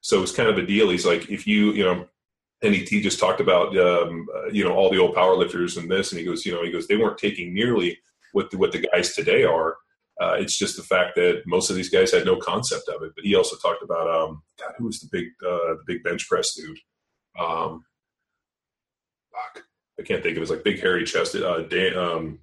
So 0.00 0.22
it's 0.22 0.34
kind 0.34 0.48
of 0.48 0.58
a 0.58 0.66
deal. 0.66 0.90
He's 0.90 1.06
like, 1.06 1.30
if 1.30 1.46
you, 1.46 1.72
you 1.72 1.84
know, 1.84 2.06
and 2.62 2.74
he, 2.74 3.00
just 3.00 3.18
talked 3.18 3.40
about, 3.40 3.76
um, 3.76 4.26
uh, 4.34 4.46
you 4.46 4.64
know, 4.64 4.72
all 4.72 4.90
the 4.90 4.98
old 4.98 5.14
power 5.14 5.34
lifters 5.36 5.76
and 5.76 5.90
this, 5.90 6.12
and 6.12 6.18
he 6.18 6.24
goes, 6.24 6.46
you 6.46 6.52
know, 6.52 6.64
he 6.64 6.70
goes, 6.70 6.86
they 6.86 6.96
weren't 6.96 7.18
taking 7.18 7.52
nearly 7.52 7.98
what 8.32 8.50
the, 8.50 8.58
what 8.58 8.72
the 8.72 8.86
guys 8.92 9.14
today 9.14 9.44
are. 9.44 9.76
Uh, 10.20 10.34
it's 10.38 10.56
just 10.56 10.76
the 10.76 10.82
fact 10.82 11.16
that 11.16 11.42
most 11.46 11.70
of 11.70 11.76
these 11.76 11.88
guys 11.88 12.12
had 12.12 12.24
no 12.24 12.36
concept 12.36 12.88
of 12.88 13.02
it. 13.02 13.12
But 13.16 13.24
he 13.24 13.34
also 13.34 13.56
talked 13.56 13.82
about 13.82 14.08
um, 14.08 14.42
God, 14.58 14.74
who 14.78 14.84
was 14.84 15.00
the 15.00 15.08
big 15.10 15.24
uh, 15.44 15.74
the 15.74 15.82
big 15.86 16.04
bench 16.04 16.28
press 16.28 16.54
dude? 16.54 16.78
Um, 17.40 17.84
fuck, 19.32 19.64
I 19.98 20.02
can't 20.02 20.22
think 20.22 20.36
of 20.36 20.42
his 20.42 20.50
like 20.50 20.64
big 20.64 20.80
hairy 20.80 21.04
chested. 21.04 21.42
Uh, 21.42 21.62
Dan, 21.62 21.96
um, 21.96 22.38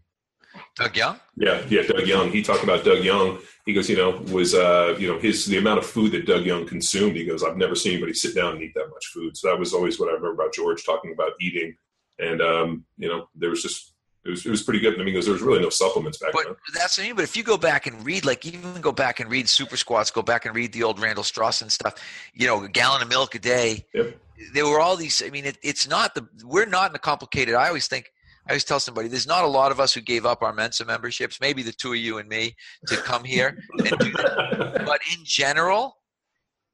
Doug 0.75 0.95
Young. 0.95 1.19
Yeah, 1.35 1.62
yeah, 1.69 1.83
Doug 1.83 2.07
Young. 2.07 2.31
He 2.31 2.41
talked 2.41 2.63
about 2.63 2.83
Doug 2.83 3.03
Young. 3.03 3.39
He 3.65 3.73
goes, 3.73 3.89
you 3.89 3.97
know, 3.97 4.21
was 4.31 4.53
uh, 4.53 4.95
you 4.97 5.12
know 5.12 5.19
his 5.19 5.45
the 5.45 5.57
amount 5.57 5.79
of 5.79 5.85
food 5.85 6.12
that 6.13 6.25
Doug 6.25 6.43
Young 6.45 6.65
consumed. 6.65 7.15
He 7.15 7.25
goes, 7.25 7.43
I've 7.43 7.57
never 7.57 7.75
seen 7.75 7.93
anybody 7.93 8.13
sit 8.13 8.35
down 8.35 8.53
and 8.53 8.62
eat 8.62 8.73
that 8.75 8.89
much 8.89 9.05
food. 9.13 9.38
So 9.38 9.49
that 9.49 9.59
was 9.59 9.73
always 9.73 9.99
what 9.99 10.09
I 10.09 10.13
remember 10.13 10.33
about 10.33 10.53
George 10.53 10.85
talking 10.85 11.13
about 11.13 11.33
eating. 11.39 11.75
And 12.17 12.41
um, 12.41 12.85
you 12.97 13.07
know, 13.07 13.29
there 13.35 13.49
was 13.49 13.62
just 13.62 13.93
it 14.25 14.29
was, 14.29 14.45
it 14.45 14.49
was 14.49 14.63
pretty 14.63 14.79
good. 14.79 14.95
I 14.95 14.97
mean, 14.97 15.05
because 15.05 15.25
there 15.25 15.33
was 15.33 15.41
really 15.41 15.62
no 15.62 15.69
supplements 15.69 16.17
back 16.17 16.33
but 16.33 16.45
then. 16.45 16.55
That's 16.73 16.95
the 16.95 17.03
thing. 17.03 17.15
But 17.15 17.23
if 17.23 17.38
you 17.38 17.43
go 17.43 17.57
back 17.57 17.88
and 17.88 18.05
read, 18.05 18.25
like 18.25 18.45
even 18.45 18.81
go 18.81 18.91
back 18.91 19.19
and 19.19 19.31
read 19.31 19.47
super 19.47 19.77
squats, 19.77 20.12
go 20.12 20.21
back 20.21 20.45
and 20.45 20.53
read 20.53 20.73
the 20.73 20.83
old 20.83 20.99
Randall 20.99 21.23
Strossen 21.23 21.71
stuff. 21.71 21.95
You 22.33 22.47
know, 22.47 22.63
a 22.63 22.69
gallon 22.69 23.01
of 23.01 23.07
milk 23.09 23.35
a 23.35 23.39
day. 23.39 23.85
Yep. 23.93 24.17
There 24.53 24.65
were 24.65 24.79
all 24.79 24.97
these. 24.97 25.23
I 25.25 25.29
mean, 25.29 25.45
it, 25.45 25.57
it's 25.63 25.88
not 25.88 26.15
the. 26.15 26.27
We're 26.43 26.65
not 26.65 26.91
in 26.91 26.95
a 26.95 26.99
complicated. 26.99 27.55
I 27.55 27.67
always 27.67 27.88
think. 27.88 28.12
I 28.49 28.53
always 28.53 28.63
tell 28.63 28.79
somebody, 28.79 29.07
there's 29.07 29.27
not 29.27 29.43
a 29.43 29.47
lot 29.47 29.71
of 29.71 29.79
us 29.79 29.93
who 29.93 30.01
gave 30.01 30.25
up 30.25 30.41
our 30.41 30.51
Mensa 30.51 30.83
memberships. 30.83 31.39
Maybe 31.39 31.62
the 31.62 31.71
two 31.71 31.91
of 31.91 31.99
you 31.99 32.17
and 32.17 32.27
me 32.27 32.55
to 32.88 32.97
come 32.97 33.23
here 33.23 33.59
and 33.77 33.89
do 33.99 34.12
that. 34.12 34.81
but 34.88 34.99
in 35.15 35.23
general, 35.23 35.97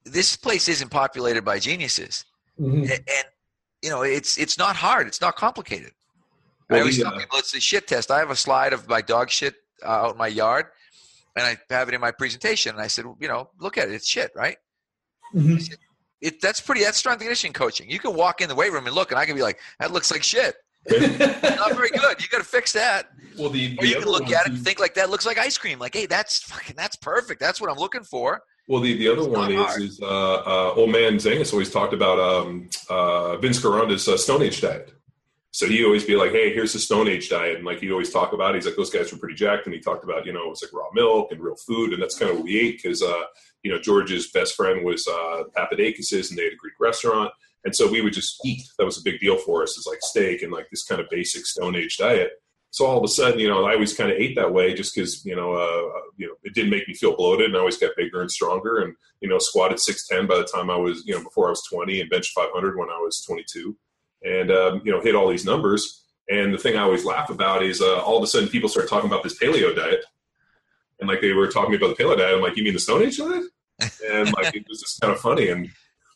this 0.05 0.37
place 0.37 0.69
isn't 0.69 0.89
populated 0.89 1.43
by 1.43 1.59
geniuses, 1.59 2.23
mm-hmm. 2.57 2.83
and, 2.83 2.91
and 2.91 3.25
you 3.81 3.89
know, 3.89 4.03
it's 4.03 4.37
it's 4.37 4.57
not 4.57 4.77
hard. 4.77 5.05
It's 5.05 5.19
not 5.19 5.35
complicated. 5.35 5.91
Well, 6.69 6.77
I 6.77 6.81
always 6.81 7.01
tell 7.01 7.11
people 7.11 7.39
it's 7.39 7.53
a 7.53 7.59
shit 7.59 7.87
test. 7.87 8.09
I 8.09 8.19
have 8.19 8.29
a 8.29 8.37
slide 8.37 8.71
of 8.71 8.87
my 8.87 9.01
dog 9.01 9.29
shit 9.29 9.55
uh, 9.83 9.89
out 9.89 10.13
in 10.13 10.17
my 10.17 10.27
yard, 10.27 10.67
and 11.35 11.45
I 11.45 11.57
have 11.73 11.89
it 11.89 11.93
in 11.93 11.99
my 11.99 12.11
presentation. 12.11 12.73
And 12.73 12.81
I 12.81 12.87
said, 12.87 13.05
well, 13.05 13.17
you 13.19 13.27
know, 13.27 13.49
look 13.59 13.77
at 13.77 13.89
it. 13.89 13.95
It's 13.95 14.07
shit, 14.07 14.31
right? 14.33 14.55
Mm-hmm. 15.33 15.57
Said, 15.57 15.77
it, 16.21 16.41
that's 16.41 16.61
pretty. 16.61 16.85
That's 16.85 16.97
strength 16.97 17.19
and 17.19 17.27
conditioning 17.27 17.51
coaching. 17.51 17.89
You 17.89 17.99
can 17.99 18.15
walk 18.15 18.39
in 18.39 18.47
the 18.47 18.55
weight 18.55 18.71
room 18.71 18.87
and 18.87 18.95
look, 18.95 19.11
and 19.11 19.19
I 19.19 19.25
can 19.25 19.35
be 19.35 19.41
like, 19.41 19.59
that 19.79 19.91
looks 19.91 20.09
like 20.09 20.23
shit. 20.23 20.55
Not 20.89 21.71
very 21.75 21.89
good. 21.89 22.21
You 22.21 22.27
got 22.29 22.37
to 22.37 22.43
fix 22.43 22.71
that. 22.73 23.11
Well, 23.37 23.49
the, 23.49 23.77
or 23.79 23.85
you 23.85 23.95
can 23.95 24.05
look 24.05 24.31
at 24.31 24.47
it 24.47 24.53
and 24.53 24.63
think 24.63 24.79
like 24.79 24.93
that 24.95 25.09
looks 25.09 25.25
like 25.25 25.37
ice 25.37 25.57
cream. 25.57 25.79
Like, 25.79 25.93
hey, 25.93 26.05
that's 26.05 26.43
fucking, 26.43 26.75
that's 26.77 26.95
perfect. 26.95 27.39
That's 27.39 27.59
what 27.59 27.69
I'm 27.69 27.77
looking 27.77 28.03
for. 28.03 28.41
Well, 28.67 28.81
the, 28.81 28.97
the 28.97 29.09
other 29.09 29.21
it's 29.21 29.27
one 29.27 29.51
is, 29.51 29.77
is 29.77 29.99
uh, 30.01 30.05
uh, 30.05 30.73
old 30.75 30.91
man 30.91 31.17
Zangus 31.17 31.51
always 31.53 31.71
talked 31.71 31.93
about 31.93 32.19
um, 32.19 32.69
uh, 32.89 33.37
Vince 33.37 33.61
Gironda's 33.61 34.07
uh, 34.07 34.17
Stone 34.17 34.41
Age 34.41 34.61
diet. 34.61 34.91
So 35.51 35.67
he'd 35.67 35.85
always 35.85 36.03
be 36.03 36.17
like, 36.17 36.31
"Hey, 36.31 36.53
here's 36.53 36.73
the 36.73 36.79
Stone 36.79 37.07
Age 37.07 37.29
diet," 37.29 37.55
and 37.55 37.65
like 37.65 37.79
he'd 37.79 37.91
always 37.91 38.11
talk 38.11 38.33
about. 38.33 38.51
It. 38.51 38.55
He's 38.55 38.65
like, 38.65 38.75
"Those 38.75 38.89
guys 38.89 39.11
were 39.11 39.19
pretty 39.19 39.35
jacked," 39.35 39.65
and 39.65 39.73
he 39.73 39.79
talked 39.79 40.03
about, 40.03 40.25
you 40.25 40.33
know, 40.33 40.51
it's 40.51 40.61
like 40.61 40.73
raw 40.73 40.89
milk 40.93 41.31
and 41.31 41.39
real 41.39 41.55
food, 41.55 41.93
and 41.93 42.01
that's 42.01 42.19
kind 42.19 42.29
of 42.29 42.37
what 42.37 42.45
we 42.45 42.59
ate 42.59 42.81
because, 42.81 43.01
uh, 43.01 43.23
you 43.63 43.71
know, 43.71 43.79
George's 43.79 44.31
best 44.31 44.55
friend 44.55 44.83
was 44.83 45.07
uh, 45.07 45.43
Papadakis's, 45.55 46.29
and 46.29 46.37
they 46.37 46.43
had 46.43 46.53
a 46.53 46.57
Greek 46.57 46.73
restaurant, 46.77 47.31
and 47.65 47.75
so 47.75 47.89
we 47.89 48.01
would 48.01 48.13
just 48.13 48.39
eat. 48.45 48.63
That 48.77 48.85
was 48.85 48.97
a 48.97 49.03
big 49.03 49.19
deal 49.19 49.37
for 49.37 49.63
us, 49.63 49.77
is 49.77 49.87
like 49.87 49.99
steak 50.01 50.41
and 50.41 50.51
like 50.51 50.69
this 50.69 50.85
kind 50.85 51.01
of 51.01 51.09
basic 51.09 51.45
Stone 51.45 51.75
Age 51.75 51.97
diet. 51.97 52.31
So 52.71 52.85
all 52.85 52.97
of 52.97 53.03
a 53.03 53.07
sudden, 53.07 53.39
you 53.39 53.47
know, 53.47 53.65
I 53.65 53.73
always 53.73 53.95
kind 53.95 54.11
of 54.11 54.17
ate 54.17 54.35
that 54.35 54.53
way 54.53 54.73
just 54.73 54.93
because, 54.93 55.25
you 55.25 55.35
know, 55.35 55.53
uh, 55.53 55.99
you 56.17 56.27
know, 56.27 56.35
it 56.43 56.53
didn't 56.53 56.71
make 56.71 56.87
me 56.87 56.93
feel 56.93 57.15
bloated, 57.15 57.47
and 57.47 57.55
I 57.55 57.59
always 57.59 57.77
got 57.77 57.95
bigger 57.97 58.21
and 58.21 58.31
stronger, 58.31 58.79
and 58.79 58.95
you 59.19 59.27
know, 59.27 59.39
squatted 59.39 59.79
six 59.79 60.07
ten 60.07 60.27
by 60.27 60.37
the 60.37 60.45
time 60.45 60.69
I 60.69 60.77
was, 60.77 61.03
you 61.05 61.15
know, 61.15 61.23
before 61.23 61.47
I 61.47 61.51
was 61.51 61.63
twenty, 61.69 61.99
and 61.99 62.09
bench 62.09 62.31
five 62.33 62.49
hundred 62.53 62.77
when 62.77 62.89
I 62.89 62.99
was 62.99 63.21
twenty 63.21 63.43
two, 63.47 63.75
and 64.23 64.51
um, 64.51 64.81
you 64.85 64.91
know, 64.91 65.01
hit 65.01 65.15
all 65.15 65.27
these 65.27 65.45
numbers 65.45 66.03
and 66.29 66.53
the 66.53 66.57
thing 66.57 66.75
I 66.75 66.81
always 66.81 67.05
laugh 67.05 67.29
about 67.29 67.63
is 67.63 67.81
uh, 67.81 68.01
all 68.01 68.17
of 68.17 68.23
a 68.23 68.27
sudden 68.27 68.49
people 68.49 68.69
start 68.69 68.89
talking 68.89 69.09
about 69.09 69.23
this 69.23 69.37
paleo 69.37 69.75
diet. 69.75 70.03
And 70.99 71.07
like 71.07 71.21
they 71.21 71.33
were 71.33 71.47
talking 71.47 71.75
about 71.75 71.95
the 71.95 72.03
paleo 72.03 72.17
diet. 72.17 72.35
I'm 72.35 72.41
like, 72.41 72.57
you 72.57 72.63
mean 72.63 72.73
the 72.73 72.79
Stone 72.79 73.03
Age 73.03 73.17
diet? 73.17 73.43
And 74.09 74.33
like, 74.33 74.55
it 74.55 74.65
was 74.67 74.79
just 74.79 75.01
kind 75.01 75.13
of 75.13 75.19
funny. 75.19 75.49
And, 75.49 75.69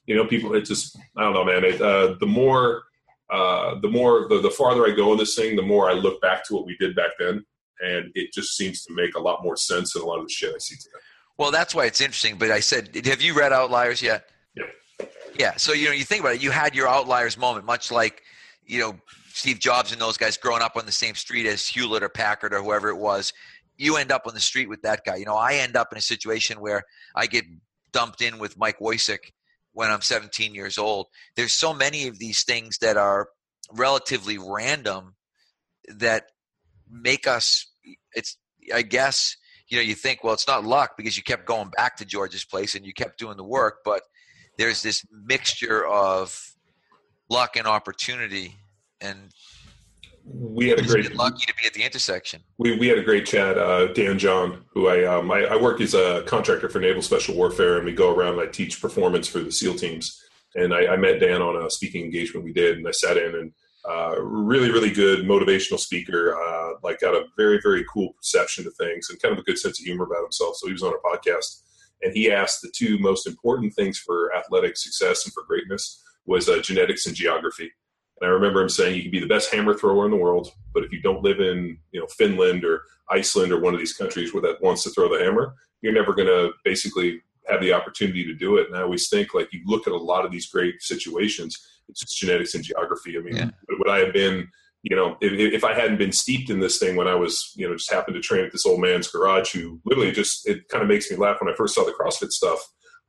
you 0.09 0.15
know, 0.15 0.25
people, 0.25 0.55
it 0.55 0.65
just, 0.65 0.97
I 1.15 1.21
don't 1.21 1.33
know, 1.33 1.45
man. 1.45 1.63
It, 1.63 1.79
uh, 1.79 2.15
the 2.19 2.25
more, 2.25 2.81
uh, 3.29 3.79
the 3.79 3.87
more, 3.87 4.27
the, 4.27 4.41
the 4.41 4.49
farther 4.49 4.87
I 4.87 4.95
go 4.95 5.11
in 5.11 5.19
this 5.19 5.35
thing, 5.35 5.55
the 5.55 5.61
more 5.61 5.87
I 5.87 5.93
look 5.93 6.19
back 6.19 6.43
to 6.47 6.55
what 6.55 6.65
we 6.65 6.75
did 6.77 6.95
back 6.95 7.11
then. 7.19 7.45
And 7.81 8.11
it 8.15 8.33
just 8.33 8.57
seems 8.57 8.83
to 8.85 8.93
make 8.95 9.13
a 9.13 9.19
lot 9.19 9.43
more 9.43 9.55
sense 9.55 9.93
than 9.93 10.01
a 10.01 10.05
lot 10.05 10.17
of 10.17 10.25
the 10.25 10.33
shit 10.33 10.53
I 10.53 10.57
see 10.57 10.75
today. 10.77 10.97
Well, 11.37 11.51
that's 11.51 11.75
why 11.75 11.85
it's 11.85 12.01
interesting. 12.01 12.39
But 12.39 12.49
I 12.49 12.59
said, 12.59 12.89
have 13.05 13.21
you 13.21 13.37
read 13.37 13.53
Outliers 13.53 14.01
yet? 14.01 14.31
Yeah. 14.55 15.05
Yeah. 15.37 15.55
So, 15.57 15.73
you 15.73 15.85
know, 15.85 15.93
you 15.93 16.05
think 16.05 16.21
about 16.21 16.33
it, 16.33 16.41
you 16.41 16.49
had 16.49 16.73
your 16.73 16.87
Outliers 16.87 17.37
moment, 17.37 17.67
much 17.67 17.91
like, 17.91 18.23
you 18.65 18.79
know, 18.79 18.95
Steve 19.31 19.59
Jobs 19.59 19.91
and 19.91 20.01
those 20.01 20.17
guys 20.17 20.37
growing 20.37 20.63
up 20.63 20.75
on 20.75 20.87
the 20.87 20.91
same 20.91 21.13
street 21.13 21.45
as 21.45 21.67
Hewlett 21.67 22.01
or 22.01 22.09
Packard 22.09 22.51
or 22.51 22.63
whoever 22.63 22.89
it 22.89 22.97
was, 22.97 23.31
you 23.77 23.97
end 23.97 24.11
up 24.11 24.23
on 24.25 24.33
the 24.33 24.39
street 24.39 24.69
with 24.69 24.81
that 24.81 25.05
guy. 25.05 25.17
You 25.17 25.25
know, 25.25 25.35
I 25.35 25.53
end 25.53 25.75
up 25.75 25.89
in 25.91 25.99
a 25.99 26.01
situation 26.01 26.59
where 26.59 26.81
I 27.15 27.27
get 27.27 27.45
dumped 27.93 28.21
in 28.23 28.39
with 28.39 28.57
Mike 28.57 28.79
Woicik 28.79 29.19
when 29.79 29.89
I'm 29.89 30.01
17 30.01 30.53
years 30.53 30.77
old. 30.77 31.07
There's 31.37 31.53
so 31.53 31.73
many 31.73 32.09
of 32.09 32.19
these 32.19 32.43
things 32.43 32.79
that 32.79 32.97
are 32.97 33.29
relatively 33.71 34.37
random 34.37 35.15
that 35.87 36.25
make 36.91 37.25
us 37.27 37.65
it's 38.13 38.35
I 38.73 38.81
guess 38.81 39.37
you 39.69 39.77
know 39.77 39.81
you 39.81 39.95
think 39.95 40.21
well 40.21 40.33
it's 40.33 40.49
not 40.49 40.65
luck 40.65 40.97
because 40.97 41.15
you 41.15 41.23
kept 41.23 41.45
going 41.45 41.69
back 41.69 41.95
to 41.97 42.05
George's 42.05 42.43
place 42.43 42.75
and 42.75 42.85
you 42.85 42.93
kept 42.93 43.19
doing 43.19 43.37
the 43.37 43.43
work 43.43 43.77
but 43.85 44.01
there's 44.57 44.81
this 44.81 45.05
mixture 45.11 45.87
of 45.87 46.37
luck 47.29 47.55
and 47.55 47.65
opportunity 47.65 48.57
and 48.99 49.31
we 50.31 50.69
had 50.69 50.79
a 50.79 50.83
great 50.83 51.15
lucky 51.15 51.45
to 51.45 51.53
be 51.55 51.65
at 51.65 51.73
the 51.73 51.83
intersection. 51.83 52.41
We, 52.57 52.77
we 52.77 52.87
had 52.87 52.97
a 52.97 53.03
great 53.03 53.25
chat. 53.25 53.57
Uh, 53.57 53.87
Dan 53.93 54.19
John, 54.19 54.63
who 54.73 54.87
I, 54.87 55.05
um, 55.05 55.31
I, 55.31 55.45
I 55.45 55.55
work 55.55 55.81
as 55.81 55.93
a 55.93 56.23
contractor 56.27 56.69
for 56.69 56.79
Naval 56.79 57.01
Special 57.01 57.35
Warfare, 57.35 57.77
and 57.77 57.85
we 57.85 57.93
go 57.93 58.13
around 58.13 58.33
and 58.33 58.41
I 58.41 58.47
teach 58.47 58.81
performance 58.81 59.27
for 59.27 59.39
the 59.39 59.51
SEAL 59.51 59.75
teams. 59.75 60.21
And 60.55 60.73
I, 60.73 60.93
I 60.93 60.95
met 60.97 61.19
Dan 61.19 61.41
on 61.41 61.63
a 61.63 61.69
speaking 61.69 62.03
engagement 62.03 62.45
we 62.45 62.53
did, 62.53 62.77
and 62.77 62.87
I 62.87 62.91
sat 62.91 63.17
in 63.17 63.35
and 63.35 63.53
uh, 63.89 64.21
really 64.21 64.71
really 64.71 64.91
good 64.91 65.25
motivational 65.25 65.79
speaker. 65.79 66.35
Uh, 66.35 66.73
like 66.83 66.99
got 66.99 67.13
a 67.13 67.25
very 67.37 67.59
very 67.63 67.85
cool 67.91 68.13
perception 68.13 68.63
to 68.63 68.71
things 68.71 69.09
and 69.09 69.21
kind 69.21 69.31
of 69.31 69.39
a 69.39 69.43
good 69.43 69.57
sense 69.57 69.79
of 69.79 69.85
humor 69.85 70.05
about 70.05 70.23
himself. 70.23 70.55
So 70.57 70.67
he 70.67 70.73
was 70.73 70.83
on 70.83 70.93
our 70.93 71.11
podcast, 71.11 71.61
and 72.01 72.13
he 72.13 72.31
asked 72.31 72.61
the 72.61 72.71
two 72.75 72.97
most 72.99 73.27
important 73.27 73.73
things 73.73 73.99
for 73.99 74.35
athletic 74.35 74.75
success 74.75 75.25
and 75.25 75.33
for 75.33 75.43
greatness 75.43 76.03
was 76.25 76.49
uh, 76.49 76.59
genetics 76.61 77.05
and 77.07 77.15
geography 77.15 77.71
and 78.19 78.29
I 78.29 78.34
remember 78.34 78.62
him 78.62 78.69
saying, 78.69 78.95
"You 78.95 79.01
can 79.03 79.12
be 79.12 79.19
the 79.19 79.27
best 79.27 79.53
hammer 79.53 79.73
thrower 79.73 80.05
in 80.05 80.12
the 80.12 80.17
world, 80.17 80.51
but 80.73 80.84
if 80.84 80.91
you 80.91 81.01
don't 81.01 81.23
live 81.23 81.39
in, 81.39 81.77
you 81.91 81.99
know, 81.99 82.08
Finland 82.08 82.63
or 82.65 82.84
Iceland 83.10 83.51
or 83.51 83.60
one 83.60 83.73
of 83.73 83.79
these 83.79 83.93
countries 83.93 84.34
where 84.34 84.41
that 84.43 84.62
wants 84.62 84.84
to 84.84 84.89
throw 84.89 85.10
the 85.10 85.23
hammer, 85.23 85.53
you're 85.82 85.93
never 85.93 86.13
going 86.13 86.27
to 86.27 86.51
basically 86.63 87.21
have 87.47 87.62
the 87.62 87.73
opportunity 87.73 88.23
to 88.25 88.34
do 88.34 88.58
it." 88.58 88.67
And 88.67 88.75
I 88.75 88.82
always 88.82 89.10
think, 89.10 89.34
like, 89.34 89.51
you 89.53 89.62
look 89.65 89.88
at 89.88 89.93
a 89.93 89.97
lot 89.97 90.25
of 90.25 90.32
these 90.32 90.47
great 90.47 90.82
situations, 90.82 91.58
it's 91.88 92.01
just 92.01 92.17
genetics 92.17 92.55
and 92.55 92.63
geography. 92.63 93.17
I 93.17 93.21
mean, 93.21 93.36
yeah. 93.36 93.49
would 93.77 93.89
I 93.89 93.99
have 93.99 94.13
been 94.13 94.49
you 94.84 94.95
know, 94.95 95.17
if, 95.19 95.34
if 95.34 95.63
I 95.63 95.73
hadn't 95.73 95.97
been 95.97 96.12
steeped 96.12 96.49
in 96.49 96.60
this 96.60 96.77
thing 96.77 96.95
when 96.95 97.08
I 97.08 97.15
was, 97.15 97.51
you 97.55 97.67
know, 97.67 97.75
just 97.75 97.91
happened 97.91 98.15
to 98.15 98.21
train 98.21 98.45
at 98.45 98.51
this 98.51 98.65
old 98.65 98.79
man's 98.79 99.10
garage 99.10 99.51
who 99.51 99.79
literally 99.86 100.12
just, 100.12 100.47
it 100.47 100.67
kind 100.69 100.82
of 100.82 100.88
makes 100.88 101.12
me 101.12 101.17
laugh 101.17 101.38
when 101.41 101.51
I 101.51 101.55
first 101.55 101.75
saw 101.75 101.84
the 101.84 101.91
CrossFit 101.99 102.32
stuff. 102.32 102.60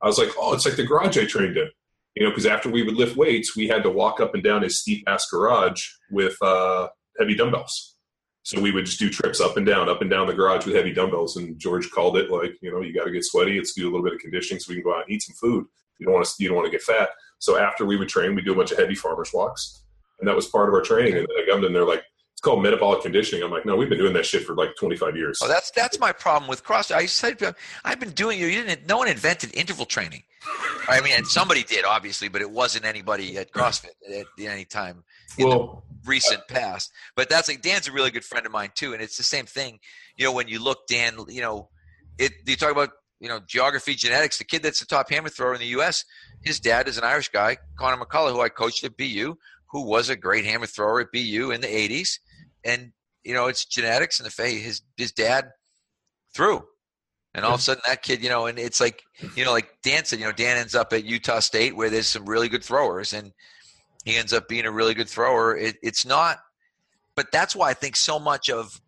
I 0.01 0.07
was 0.07 0.17
like, 0.17 0.29
oh, 0.37 0.53
it's 0.53 0.65
like 0.65 0.75
the 0.75 0.85
garage 0.85 1.17
I 1.17 1.25
trained 1.25 1.57
in. 1.57 1.69
You 2.15 2.23
know, 2.23 2.29
because 2.29 2.45
after 2.45 2.69
we 2.69 2.83
would 2.83 2.95
lift 2.95 3.15
weights, 3.15 3.55
we 3.55 3.67
had 3.67 3.83
to 3.83 3.89
walk 3.89 4.19
up 4.19 4.33
and 4.33 4.43
down 4.43 4.63
his 4.63 4.79
steep 4.79 5.03
ass 5.07 5.25
garage 5.31 5.81
with 6.09 6.35
uh, 6.41 6.89
heavy 7.19 7.35
dumbbells. 7.35 7.95
So 8.43 8.59
we 8.59 8.71
would 8.71 8.85
just 8.85 8.99
do 8.99 9.09
trips 9.09 9.39
up 9.39 9.55
and 9.55 9.65
down, 9.65 9.87
up 9.87 10.01
and 10.01 10.09
down 10.09 10.27
the 10.27 10.33
garage 10.33 10.65
with 10.65 10.75
heavy 10.75 10.91
dumbbells. 10.91 11.37
And 11.37 11.57
George 11.59 11.89
called 11.91 12.17
it 12.17 12.31
like, 12.31 12.53
you 12.61 12.71
know, 12.71 12.81
you 12.81 12.93
got 12.93 13.05
to 13.05 13.11
get 13.11 13.23
sweaty. 13.23 13.57
Let's 13.57 13.73
do 13.73 13.83
a 13.83 13.91
little 13.91 14.03
bit 14.03 14.13
of 14.13 14.19
conditioning 14.19 14.59
so 14.59 14.69
we 14.69 14.75
can 14.75 14.83
go 14.83 14.95
out 14.95 15.03
and 15.03 15.11
eat 15.11 15.21
some 15.21 15.35
food. 15.35 15.65
You 15.99 16.05
don't 16.05 16.15
want 16.15 16.25
to, 16.25 16.31
you 16.39 16.49
don't 16.49 16.57
want 16.57 16.65
to 16.65 16.71
get 16.71 16.81
fat. 16.81 17.09
So 17.37 17.57
after 17.57 17.85
we 17.85 17.97
would 17.97 18.09
train, 18.09 18.35
we 18.35 18.41
do 18.41 18.53
a 18.53 18.55
bunch 18.55 18.71
of 18.71 18.77
heavy 18.77 18.95
farmers 18.95 19.31
walks, 19.33 19.83
and 20.19 20.27
that 20.27 20.35
was 20.35 20.47
part 20.47 20.67
of 20.67 20.75
our 20.75 20.81
training. 20.81 21.15
And 21.15 21.27
I 21.37 21.45
got 21.45 21.61
they're 21.61 21.85
like, 21.85 22.03
it's 22.41 22.47
called 22.47 22.63
metabolic 22.63 23.03
conditioning. 23.03 23.43
I'm 23.43 23.51
like, 23.51 23.67
no, 23.67 23.75
we've 23.75 23.87
been 23.87 23.99
doing 23.99 24.13
that 24.13 24.25
shit 24.25 24.43
for 24.45 24.55
like 24.55 24.75
25 24.75 25.15
years. 25.15 25.37
Oh, 25.43 25.47
that's 25.47 25.69
that's 25.69 25.99
my 25.99 26.11
problem 26.11 26.49
with 26.49 26.63
CrossFit. 26.63 26.95
I 26.95 27.05
said 27.05 27.43
uh, 27.43 27.53
I've 27.85 27.99
been 27.99 28.13
doing 28.13 28.39
you. 28.39 28.47
You 28.47 28.63
didn't. 28.63 28.87
No 28.87 28.97
one 28.97 29.07
invented 29.07 29.55
interval 29.55 29.85
training. 29.85 30.23
I 30.89 31.01
mean, 31.01 31.13
and 31.15 31.27
somebody 31.27 31.61
did 31.61 31.85
obviously, 31.85 32.29
but 32.29 32.41
it 32.41 32.49
wasn't 32.49 32.85
anybody 32.85 33.37
at 33.37 33.51
CrossFit 33.51 33.91
at 34.11 34.25
any 34.39 34.65
time 34.65 35.03
in 35.37 35.49
well, 35.49 35.83
the 35.87 36.09
recent 36.09 36.47
past. 36.47 36.91
But 37.15 37.29
that's 37.29 37.47
like 37.47 37.61
Dan's 37.61 37.87
a 37.87 37.91
really 37.91 38.09
good 38.09 38.25
friend 38.25 38.43
of 38.47 38.51
mine 38.51 38.71
too, 38.73 38.93
and 38.93 39.03
it's 39.03 39.17
the 39.17 39.23
same 39.23 39.45
thing. 39.45 39.77
You 40.17 40.25
know, 40.25 40.33
when 40.33 40.47
you 40.47 40.63
look, 40.63 40.87
Dan, 40.87 41.17
you 41.27 41.41
know, 41.41 41.69
it. 42.17 42.31
You 42.47 42.55
talk 42.55 42.71
about 42.71 42.89
you 43.19 43.29
know 43.29 43.39
geography, 43.45 43.93
genetics. 43.93 44.39
The 44.39 44.45
kid 44.45 44.63
that's 44.63 44.79
the 44.79 44.87
top 44.87 45.11
hammer 45.11 45.29
thrower 45.29 45.53
in 45.53 45.59
the 45.59 45.67
U.S. 45.77 46.05
His 46.43 46.59
dad 46.59 46.87
is 46.87 46.97
an 46.97 47.03
Irish 47.03 47.29
guy, 47.29 47.57
Connor 47.77 48.03
McCullough, 48.03 48.31
who 48.31 48.41
I 48.41 48.49
coached 48.49 48.83
at 48.83 48.97
BU, 48.97 49.35
who 49.67 49.85
was 49.85 50.09
a 50.09 50.15
great 50.15 50.43
hammer 50.43 50.65
thrower 50.65 51.01
at 51.01 51.11
BU 51.11 51.51
in 51.51 51.61
the 51.61 51.67
'80s 51.67 52.17
and 52.63 52.91
you 53.23 53.33
know 53.33 53.47
it's 53.47 53.65
genetics 53.65 54.19
and 54.19 54.25
the 54.25 54.31
fact 54.31 54.51
his 54.51 54.81
his 54.97 55.11
dad 55.11 55.49
threw. 56.35 56.63
And 57.33 57.45
all 57.45 57.53
of 57.53 57.61
a 57.61 57.63
sudden 57.63 57.81
that 57.87 58.01
kid 58.01 58.21
you 58.21 58.29
know 58.29 58.45
and 58.47 58.59
it's 58.59 58.81
like 58.81 59.01
you 59.35 59.45
know 59.45 59.51
like 59.51 59.69
dan 59.83 60.03
said 60.03 60.19
you 60.19 60.25
know 60.25 60.33
dan 60.33 60.57
ends 60.57 60.75
up 60.75 60.91
at 60.91 61.05
utah 61.05 61.39
state 61.39 61.75
where 61.75 61.89
there's 61.89 62.07
some 62.07 62.25
really 62.25 62.49
good 62.49 62.63
throwers 62.63 63.13
and 63.13 63.31
he 64.03 64.17
ends 64.17 64.33
up 64.33 64.49
being 64.49 64.65
a 64.65 64.71
really 64.71 64.93
good 64.93 65.07
thrower. 65.07 65.55
It, 65.55 65.77
it's 65.81 66.05
not 66.05 66.39
but 67.15 67.31
that's 67.31 67.55
why 67.55 67.69
i 67.69 67.73
think 67.73 67.95
so 67.95 68.19
much 68.19 68.49
of 68.49 68.81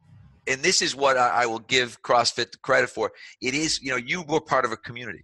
and 0.45 0.61
this 0.61 0.81
is 0.81 0.93
what 0.93 1.17
I, 1.17 1.43
I 1.43 1.45
will 1.45 1.59
give 1.59 2.01
crossfit 2.01 2.51
the 2.51 2.57
credit 2.57 2.89
for. 2.89 3.13
It 3.41 3.53
is 3.53 3.81
you 3.81 3.91
know 3.91 3.97
you 3.97 4.23
were 4.23 4.41
part 4.41 4.65
of 4.65 4.73
a 4.73 4.77
community. 4.77 5.23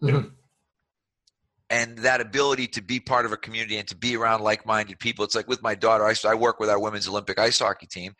Mm-hmm 0.00 0.28
and 1.70 1.98
that 1.98 2.20
ability 2.20 2.66
to 2.66 2.82
be 2.82 2.98
part 2.98 3.24
of 3.24 3.32
a 3.32 3.36
community 3.36 3.78
and 3.78 3.86
to 3.88 3.96
be 3.96 4.16
around 4.16 4.42
like-minded 4.42 4.98
people. 4.98 5.24
It's 5.24 5.36
like 5.36 5.48
with 5.48 5.62
my 5.62 5.76
daughter 5.76 6.04
I, 6.04 6.14
I, 6.28 6.34
work 6.34 6.58
with 6.58 6.68
our 6.68 6.80
women's 6.80 7.08
olympic 7.08 7.38
ice 7.38 7.60
hockey 7.60 7.86
team 7.86 8.14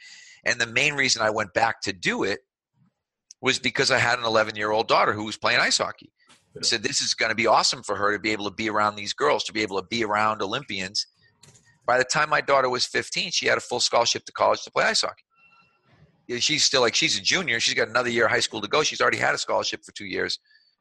and 0.45 0.61
the 0.61 0.67
main 0.67 0.95
reason 0.95 1.21
i 1.21 1.31
went 1.31 1.53
back 1.53 1.83
to 1.83 1.93
do 1.93 2.23
it 2.23 2.41
was 3.43 3.59
because 3.59 3.91
i 3.91 3.99
had 3.99 4.19
an 4.19 4.25
11 4.25 4.57
year 4.57 4.71
old 4.71 4.89
daughter 4.89 5.13
who 5.13 5.25
was 5.25 5.37
playing 5.37 5.61
ice 5.61 5.79
hockey. 5.79 6.13
I 6.57 6.63
said 6.63 6.83
this 6.83 7.01
is 7.01 7.15
going 7.15 7.31
to 7.31 7.37
be 7.37 7.47
awesome 7.47 7.83
for 7.83 7.97
her 7.97 8.13
to 8.13 8.19
be 8.19 8.31
able 8.31 8.45
to 8.47 8.55
be 8.55 8.71
around 8.71 8.97
these 8.97 9.13
girls 9.13 9.45
to 9.45 9.53
be 9.53 9.63
able 9.63 9.81
to 9.81 9.87
be 9.87 10.05
around 10.05 10.41
olympians. 10.41 11.07
By 11.87 11.99
the 11.99 12.05
time 12.05 12.31
my 12.31 12.41
daughter 12.41 12.71
was 12.71 12.87
15 12.87 13.33
she 13.33 13.47
had 13.47 13.59
a 13.59 13.61
full 13.61 13.81
scholarship 13.81 14.25
to 14.27 14.33
college 14.33 14.63
to 14.63 14.71
play 14.71 14.85
ice 14.85 15.03
hockey. 15.03 15.25
She's 16.39 16.63
still 16.63 16.81
like 16.81 16.95
she's 16.95 17.19
a 17.19 17.23
junior. 17.23 17.59
She's 17.59 17.75
got 17.75 17.89
another 17.89 18.09
year 18.09 18.27
of 18.27 18.31
high 18.31 18.41
school 18.41 18.61
to 18.61 18.69
go. 18.69 18.85
She's 18.85 19.01
already 19.01 19.19
had 19.19 19.35
a 19.35 19.39
scholarship 19.39 19.85
for 19.85 19.91
two 19.91 20.05
years 20.07 20.39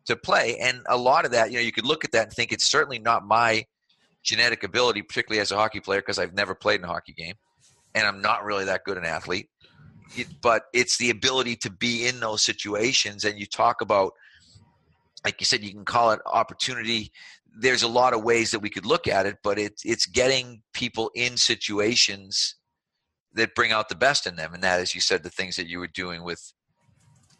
to 0.09 0.15
play. 0.15 0.57
And 0.57 0.81
a 0.87 0.97
lot 0.97 1.25
of 1.25 1.31
that, 1.31 1.51
you 1.51 1.57
know, 1.57 1.63
you 1.63 1.71
could 1.71 1.85
look 1.85 2.03
at 2.03 2.11
that 2.11 2.23
and 2.23 2.33
think 2.33 2.51
it's 2.51 2.69
certainly 2.69 2.99
not 2.99 3.25
my 3.25 3.65
genetic 4.23 4.63
ability, 4.63 5.01
particularly 5.01 5.41
as 5.41 5.51
a 5.51 5.55
hockey 5.55 5.79
player, 5.79 6.01
because 6.01 6.19
I've 6.19 6.33
never 6.33 6.53
played 6.53 6.79
in 6.79 6.85
a 6.85 6.87
hockey 6.87 7.13
game 7.13 7.35
and 7.95 8.05
I'm 8.05 8.21
not 8.21 8.43
really 8.43 8.65
that 8.65 8.83
good 8.83 8.97
an 8.97 9.05
athlete. 9.05 9.49
It, 10.15 10.27
but 10.41 10.63
it's 10.73 10.97
the 10.97 11.11
ability 11.11 11.55
to 11.57 11.69
be 11.69 12.07
in 12.07 12.19
those 12.19 12.43
situations. 12.43 13.23
And 13.23 13.39
you 13.39 13.45
talk 13.45 13.81
about, 13.81 14.13
like 15.23 15.39
you 15.39 15.45
said, 15.45 15.63
you 15.63 15.71
can 15.71 15.85
call 15.85 16.11
it 16.11 16.19
opportunity. 16.25 17.11
There's 17.59 17.83
a 17.83 17.87
lot 17.87 18.13
of 18.13 18.23
ways 18.23 18.51
that 18.51 18.59
we 18.59 18.69
could 18.69 18.85
look 18.85 19.07
at 19.07 19.25
it, 19.25 19.37
but 19.43 19.59
it's 19.59 19.83
it's 19.85 20.05
getting 20.05 20.61
people 20.73 21.11
in 21.13 21.37
situations 21.37 22.55
that 23.33 23.53
bring 23.53 23.71
out 23.71 23.89
the 23.89 23.95
best 23.95 24.25
in 24.25 24.35
them. 24.35 24.53
And 24.53 24.63
that, 24.63 24.79
as 24.79 24.95
you 24.95 25.01
said, 25.01 25.23
the 25.23 25.29
things 25.29 25.55
that 25.57 25.67
you 25.67 25.79
were 25.79 25.87
doing 25.87 26.23
with 26.23 26.53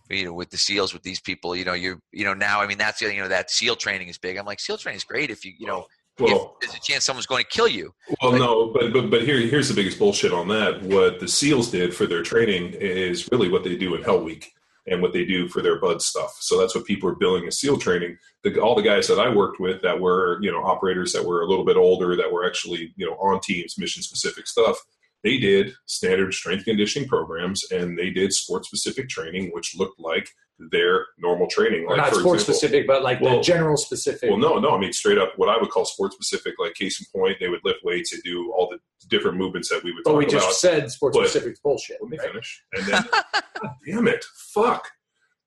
you 0.10 0.26
know 0.26 0.34
with 0.34 0.50
the 0.50 0.58
seals 0.58 0.94
with 0.94 1.04
these 1.04 1.20
people 1.20 1.56
you 1.56 1.66
know 1.66 1.74
you're 1.74 2.00
you 2.12 2.26
know 2.26 2.34
now 2.34 2.62
i 2.62 2.68
mean 2.68 2.78
that's 2.78 3.02
you 3.02 3.20
know 3.20 3.28
that 3.28 3.52
seal 3.52 3.76
training 3.76 4.08
is 4.08 4.18
big. 4.18 4.38
I'm 4.38 4.46
like 4.46 4.60
seal 4.60 4.78
training 4.78 4.98
is 4.98 5.04
great 5.04 5.30
if 5.30 5.46
you 5.46 5.54
you 5.58 5.68
know 5.68 5.86
well, 6.20 6.58
if 6.62 6.68
there's 6.68 6.76
a 6.76 6.82
chance 6.82 7.06
someone's 7.06 7.26
going 7.26 7.46
to 7.46 7.50
kill 7.50 7.68
you. 7.68 7.94
well 8.22 8.34
no 8.34 8.74
but, 8.74 8.92
but 8.92 9.10
but 9.10 9.22
here 9.24 9.40
here's 9.40 9.70
the 9.70 9.76
biggest 9.76 10.00
bullshit 10.00 10.34
on 10.34 10.48
that. 10.50 10.82
What 10.84 11.20
the 11.20 11.28
seals 11.28 11.72
did 11.72 11.96
for 11.96 12.06
their 12.06 12.24
training 12.24 12.74
is 12.74 13.30
really 13.32 13.50
what 13.50 13.64
they 13.64 13.76
do 13.76 13.96
in 13.96 14.04
hell 14.04 14.22
week 14.22 14.52
and 14.88 15.02
what 15.02 15.14
they 15.14 15.24
do 15.24 15.48
for 15.48 15.62
their 15.62 15.80
BUD/S 15.80 16.06
stuff. 16.06 16.38
So 16.40 16.60
that's 16.60 16.76
what 16.76 16.86
people 16.86 17.10
are 17.10 17.16
billing 17.16 17.48
as 17.48 17.60
seal 17.60 17.78
training. 17.78 18.18
The, 18.44 18.60
all 18.60 18.76
the 18.76 18.82
guys 18.82 19.08
that 19.08 19.20
i 19.20 19.34
worked 19.34 19.60
with 19.60 19.82
that 19.82 20.00
were 20.00 20.40
you 20.42 20.52
know 20.52 20.64
operators 20.64 21.14
that 21.14 21.26
were 21.26 21.42
a 21.42 21.48
little 21.48 21.66
bit 21.66 21.78
older 21.78 22.16
that 22.16 22.32
were 22.32 22.46
actually 22.46 22.94
you 22.96 23.06
know 23.06 23.14
on 23.14 23.40
teams 23.40 23.78
mission 23.78 24.02
specific 24.02 24.48
stuff 24.48 24.78
they 25.24 25.38
did 25.38 25.74
standard 25.86 26.34
strength 26.34 26.66
conditioning 26.66 27.08
programs 27.08 27.64
and 27.72 27.98
they 27.98 28.10
did 28.10 28.34
sport 28.34 28.66
specific 28.66 29.10
training, 29.10 29.50
which 29.54 29.76
looked 29.76 30.00
like 30.00 30.30
their 30.72 31.08
normal 31.18 31.48
training. 31.48 31.86
Like, 31.88 31.98
not 31.98 32.14
sport 32.14 32.40
specific, 32.42 32.88
but 32.88 33.02
like 33.04 33.22
well, 33.22 33.38
the 33.38 33.44
general 33.44 33.78
specific. 33.78 34.30
Well, 34.30 34.40
no, 34.40 34.60
no. 34.60 34.76
I 34.76 34.80
mean, 34.80 34.94
straight 34.94 35.18
up, 35.18 35.34
what 35.38 35.50
I 35.50 35.58
would 35.58 35.70
call 35.70 35.86
sport 35.86 36.14
specific. 36.14 36.56
Like 36.60 36.74
case 36.74 37.00
in 37.00 37.08
point, 37.18 37.38
they 37.40 37.50
would 37.50 37.62
lift 37.64 37.80
weights, 37.84 38.12
they 38.12 38.20
do 38.24 38.52
all 38.54 38.70
the 38.70 38.80
different 39.08 39.38
movements 39.38 39.70
that 39.70 39.84
we 39.84 39.92
would. 39.92 40.04
Talk 40.04 40.14
about. 40.14 40.20
But 40.20 40.26
we 40.28 40.32
just 40.32 40.46
about. 40.46 40.56
said 40.56 40.92
sport 40.92 41.16
specific 41.16 41.62
bullshit. 41.64 41.98
Let 42.02 42.10
me 42.10 42.18
right? 42.18 42.28
finish. 42.28 42.64
And 42.74 42.86
then, 42.88 43.06
damn 43.88 44.08
it, 44.08 44.26
fuck. 44.54 44.88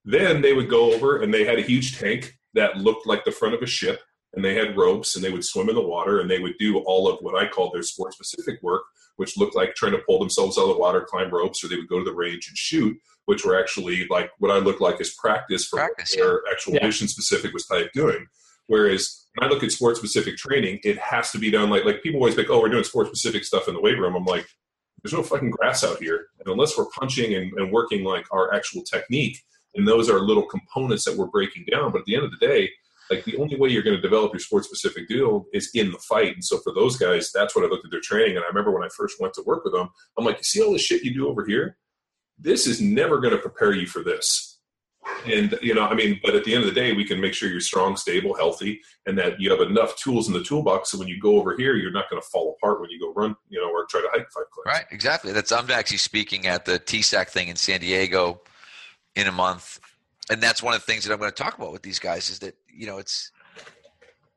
Then 0.04 0.42
they 0.42 0.52
would 0.52 0.68
go 0.68 0.92
over 0.92 1.22
and 1.22 1.32
they 1.32 1.44
had 1.44 1.58
a 1.58 1.62
huge 1.62 1.98
tank 1.98 2.36
that 2.54 2.78
looked 2.78 3.06
like 3.06 3.24
the 3.24 3.30
front 3.30 3.54
of 3.54 3.62
a 3.62 3.66
ship, 3.66 4.00
and 4.34 4.44
they 4.44 4.54
had 4.54 4.76
ropes, 4.76 5.14
and 5.14 5.24
they 5.24 5.30
would 5.30 5.44
swim 5.44 5.68
in 5.68 5.74
the 5.74 5.80
water, 5.80 6.20
and 6.20 6.30
they 6.30 6.38
would 6.38 6.58
do 6.58 6.78
all 6.80 7.08
of 7.08 7.18
what 7.20 7.40
I 7.40 7.48
called 7.48 7.74
their 7.74 7.82
sport 7.82 8.14
specific 8.14 8.62
work 8.62 8.82
which 9.16 9.36
looked 9.36 9.54
like 9.54 9.74
trying 9.74 9.92
to 9.92 10.02
pull 10.06 10.18
themselves 10.18 10.58
out 10.58 10.62
of 10.62 10.68
the 10.68 10.78
water, 10.78 11.06
climb 11.08 11.30
ropes, 11.30 11.62
or 11.62 11.68
they 11.68 11.76
would 11.76 11.88
go 11.88 11.98
to 11.98 12.04
the 12.04 12.14
range 12.14 12.48
and 12.48 12.56
shoot, 12.56 12.96
which 13.26 13.44
were 13.44 13.58
actually 13.58 14.06
like 14.08 14.30
what 14.38 14.50
I 14.50 14.58
look 14.58 14.80
like 14.80 15.00
as 15.00 15.14
practice 15.14 15.66
for 15.66 15.78
practice, 15.78 16.14
their 16.14 16.34
yeah. 16.34 16.52
actual 16.52 16.74
yeah. 16.74 16.86
mission 16.86 17.08
specific 17.08 17.52
was 17.52 17.66
type 17.66 17.90
doing. 17.92 18.26
Whereas 18.66 19.26
when 19.34 19.48
I 19.48 19.52
look 19.52 19.62
at 19.62 19.72
sports 19.72 19.98
specific 19.98 20.36
training, 20.36 20.80
it 20.84 20.98
has 20.98 21.30
to 21.32 21.38
be 21.38 21.50
done 21.50 21.70
like 21.70 21.84
like 21.84 22.02
people 22.02 22.20
always 22.20 22.34
think, 22.34 22.48
oh, 22.50 22.60
we're 22.60 22.68
doing 22.68 22.84
sports 22.84 23.08
specific 23.10 23.44
stuff 23.44 23.68
in 23.68 23.74
the 23.74 23.80
weight 23.80 23.98
room. 23.98 24.14
I'm 24.14 24.24
like, 24.24 24.46
there's 25.02 25.12
no 25.12 25.22
fucking 25.22 25.50
grass 25.50 25.84
out 25.84 25.98
here, 25.98 26.26
and 26.38 26.48
unless 26.48 26.78
we're 26.78 26.86
punching 26.86 27.34
and, 27.34 27.52
and 27.54 27.72
working 27.72 28.04
like 28.04 28.26
our 28.32 28.54
actual 28.54 28.82
technique, 28.82 29.38
and 29.74 29.86
those 29.86 30.08
are 30.08 30.20
little 30.20 30.46
components 30.46 31.04
that 31.04 31.16
we're 31.16 31.26
breaking 31.26 31.64
down. 31.70 31.92
But 31.92 32.00
at 32.00 32.04
the 32.06 32.14
end 32.14 32.24
of 32.24 32.30
the 32.30 32.46
day, 32.46 32.70
like 33.10 33.24
the 33.24 33.36
only 33.36 33.56
way 33.56 33.68
you're 33.68 33.82
going 33.82 33.96
to 33.96 34.02
develop 34.02 34.32
your 34.32 34.40
sport 34.40 34.64
specific 34.64 35.08
deal 35.08 35.46
is 35.52 35.70
in 35.74 35.90
the 35.92 35.98
fight. 35.98 36.34
And 36.34 36.44
so 36.44 36.58
for 36.58 36.72
those 36.72 36.96
guys, 36.96 37.30
that's 37.32 37.54
what 37.54 37.64
I 37.64 37.68
looked 37.68 37.84
at 37.84 37.90
their 37.90 38.00
training. 38.00 38.36
And 38.36 38.44
I 38.44 38.48
remember 38.48 38.72
when 38.72 38.84
I 38.84 38.88
first 38.96 39.20
went 39.20 39.34
to 39.34 39.42
work 39.44 39.64
with 39.64 39.74
them, 39.74 39.88
I'm 40.18 40.24
like, 40.24 40.38
you 40.38 40.44
see 40.44 40.62
all 40.62 40.72
this 40.72 40.82
shit 40.82 41.02
you 41.02 41.12
do 41.12 41.28
over 41.28 41.44
here? 41.44 41.76
This 42.38 42.66
is 42.66 42.80
never 42.80 43.20
going 43.20 43.34
to 43.34 43.38
prepare 43.38 43.72
you 43.72 43.86
for 43.86 44.02
this. 44.02 44.52
And 45.26 45.58
you 45.62 45.74
know, 45.74 45.82
I 45.82 45.94
mean, 45.94 46.20
but 46.22 46.34
at 46.34 46.44
the 46.44 46.54
end 46.54 46.64
of 46.64 46.72
the 46.72 46.80
day, 46.80 46.92
we 46.92 47.04
can 47.04 47.20
make 47.20 47.34
sure 47.34 47.48
you're 47.48 47.60
strong, 47.60 47.96
stable, 47.96 48.34
healthy, 48.34 48.80
and 49.06 49.18
that 49.18 49.40
you 49.40 49.50
have 49.50 49.60
enough 49.60 49.96
tools 49.96 50.28
in 50.28 50.34
the 50.34 50.42
toolbox. 50.42 50.90
So 50.90 50.98
when 50.98 51.08
you 51.08 51.20
go 51.20 51.38
over 51.38 51.56
here, 51.56 51.74
you're 51.74 51.92
not 51.92 52.08
going 52.08 52.22
to 52.22 52.28
fall 52.28 52.56
apart 52.56 52.80
when 52.80 52.90
you 52.90 53.00
go 53.00 53.12
run, 53.12 53.34
you 53.48 53.60
know, 53.60 53.70
or 53.70 53.84
try 53.86 54.00
to 54.00 54.08
hike 54.12 54.28
five 54.32 54.44
climbs. 54.52 54.66
Right, 54.66 54.84
exactly. 54.90 55.32
That's 55.32 55.50
I'm 55.50 55.70
actually 55.70 55.96
speaking 55.98 56.46
at 56.46 56.64
the 56.64 56.78
TSAC 56.78 57.28
thing 57.28 57.48
in 57.48 57.56
San 57.56 57.80
Diego 57.80 58.42
in 59.16 59.26
a 59.26 59.32
month, 59.32 59.80
and 60.30 60.40
that's 60.40 60.62
one 60.62 60.74
of 60.74 60.80
the 60.80 60.86
things 60.86 61.04
that 61.04 61.12
I'm 61.12 61.18
going 61.18 61.30
to 61.30 61.42
talk 61.42 61.58
about 61.58 61.72
with 61.72 61.82
these 61.82 61.98
guys 61.98 62.30
is 62.30 62.38
that 62.40 62.54
you 62.68 62.86
know 62.86 62.98
it's 62.98 63.30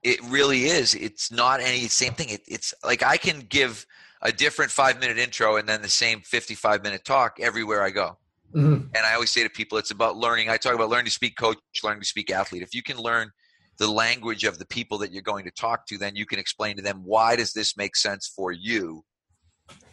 it 0.06 0.22
really 0.26 0.66
is 0.66 0.94
it's 0.94 1.32
not 1.32 1.60
any 1.60 1.88
same 1.88 2.14
thing 2.14 2.30
it, 2.30 2.42
it's 2.48 2.74
like 2.86 3.04
i 3.04 3.18
can 3.18 3.40
give 3.50 3.86
a 4.22 4.32
different 4.32 4.72
five 4.72 5.00
minute 5.00 5.18
intro 5.18 5.58
and 5.58 5.68
then 5.68 5.82
the 5.82 5.90
same 5.90 6.22
55 6.22 6.84
minute 6.84 7.04
talk 7.04 7.38
everywhere 7.42 7.84
i 7.84 7.90
go. 7.90 8.18
Mm-hmm. 8.54 8.88
and 8.96 9.06
i 9.06 9.16
always 9.16 9.32
say 9.32 9.44
to 9.44 9.50
people 9.50 9.78
it's 9.78 9.92
about 9.92 10.16
learning 10.16 10.50
i 10.50 10.56
talk 10.56 10.76
about 10.76 10.90
learning 10.90 11.08
to 11.08 11.12
speak 11.12 11.36
coach 11.36 11.58
learning 11.84 12.02
to 12.02 12.08
speak 12.08 12.32
athlete. 12.32 12.62
If 12.62 12.74
you 12.74 12.84
can 12.84 12.98
learn 12.98 13.32
the 13.78 13.92
language 13.92 14.46
of 14.46 14.58
the 14.60 14.66
people 14.66 14.98
that 15.00 15.12
you're 15.12 15.22
going 15.22 15.44
to 15.44 15.52
talk 15.52 15.88
to 15.88 15.98
then 15.98 16.16
you 16.16 16.26
can 16.26 16.40
explain 16.40 16.78
to 16.78 16.84
them 16.84 17.02
why 17.04 17.36
does 17.36 17.52
this 17.52 17.76
make 17.76 17.96
sense 17.98 18.32
for 18.34 18.52
you. 18.54 19.04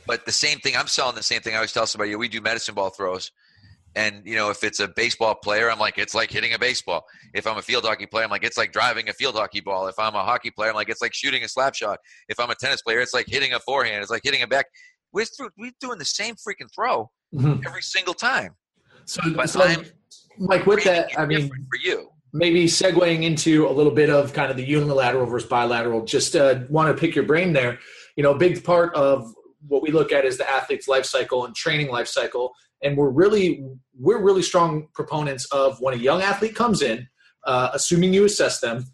But 0.07 0.27
the 0.27 0.33
same 0.33 0.59
thing 0.59 0.77
i'm 0.77 0.87
selling 0.87 1.17
the 1.17 1.23
same 1.23 1.41
thing 1.41 1.55
i 1.55 1.57
always 1.57 1.73
tell 1.73 1.87
somebody 1.87 2.15
we 2.15 2.29
do 2.29 2.43
medicine 2.43 2.75
ball 2.75 2.91
throws 2.91 3.33
and 3.95 4.23
you 4.25 4.35
know, 4.35 4.51
if 4.51 4.65
it's 4.65 4.81
a 4.81 4.89
baseball 4.89 5.35
player, 5.35 5.71
I'm 5.71 5.79
like, 5.79 5.99
it's 5.99 6.15
like 6.15 6.31
hitting 6.31 6.55
a 6.55 6.59
baseball. 6.59 7.05
If 7.35 7.47
I'm 7.47 7.59
a 7.59 7.63
field 7.63 7.85
hockey 7.85 8.07
player, 8.07 8.25
I'm 8.25 8.31
like, 8.31 8.45
it's 8.45 8.57
like 8.57 8.73
driving 8.73 9.09
a 9.09 9.13
field 9.13 9.35
hockey 9.35 9.61
ball. 9.61 9.87
If 9.87 9.99
I'm 9.99 10.15
a 10.15 10.23
hockey 10.23 10.51
player, 10.51 10.71
I'm 10.71 10.77
like, 10.77 10.89
it's 10.89 11.03
like 11.03 11.15
shooting 11.15 11.43
a 11.45 11.49
slap 11.49 11.75
shot. 11.75 11.99
If 12.29 12.41
I'm 12.41 12.51
a 12.51 12.55
tennis 12.55 12.83
player, 12.83 13.01
it's 13.01 13.15
like 13.15 13.27
hitting 13.29 13.53
a 13.53 13.61
forehand. 13.61 14.03
It's 14.03 14.11
like 14.11 14.23
hitting 14.25 14.43
a 14.43 14.47
back. 14.47 14.67
We're 15.13 15.27
through, 15.27 15.51
we're 15.59 15.73
doing 15.81 15.99
the 15.99 16.05
same 16.05 16.35
freaking 16.37 16.69
throw 16.75 17.11
mm-hmm. 17.35 17.67
every 17.67 17.83
single 17.83 18.15
time. 18.15 18.57
So, 19.05 19.21
so 19.47 19.63
I'm 19.63 19.85
like 20.39 20.67
with 20.67 20.85
that, 20.85 21.19
I 21.19 21.27
mean, 21.27 21.49
for 21.49 21.79
you, 21.83 22.09
maybe 22.33 22.65
segueing 22.65 23.25
into 23.25 23.69
a 23.69 23.73
little 23.73 23.93
bit 23.93 24.11
of 24.11 24.33
kind 24.33 24.51
of 24.51 24.57
the 24.57 24.65
unilateral 24.65 25.27
versus 25.27 25.49
bilateral. 25.49 26.05
Just 26.05 26.35
uh, 26.35 26.61
want 26.69 26.95
to 26.95 26.99
pick 26.99 27.15
your 27.15 27.25
brain 27.25 27.53
there. 27.53 27.79
You 28.17 28.23
know, 28.23 28.33
a 28.33 28.39
big 28.39 28.65
part 28.65 28.95
of 28.95 29.33
what 29.69 29.83
we 29.83 29.91
look 29.91 30.13
at 30.13 30.25
is 30.25 30.39
the 30.39 30.51
athlete's 30.51 30.89
life 30.89 31.05
cycle 31.05 31.45
and 31.45 31.55
training 31.55 31.89
life 31.89 32.09
cycle. 32.09 32.53
And 32.83 32.97
we're 32.97 33.11
really 33.11 33.65
we're 33.99 34.23
really 34.23 34.43
strong 34.43 34.89
proponents 34.95 35.45
of 35.47 35.81
when 35.81 35.95
a 35.95 35.99
young 35.99 36.23
athlete 36.23 36.55
comes 36.55 36.83
in, 36.83 37.09
uh, 37.45 37.71
assuming 37.73 38.13
you 38.13 38.25
assess 38.25 38.61
them, 38.61 38.87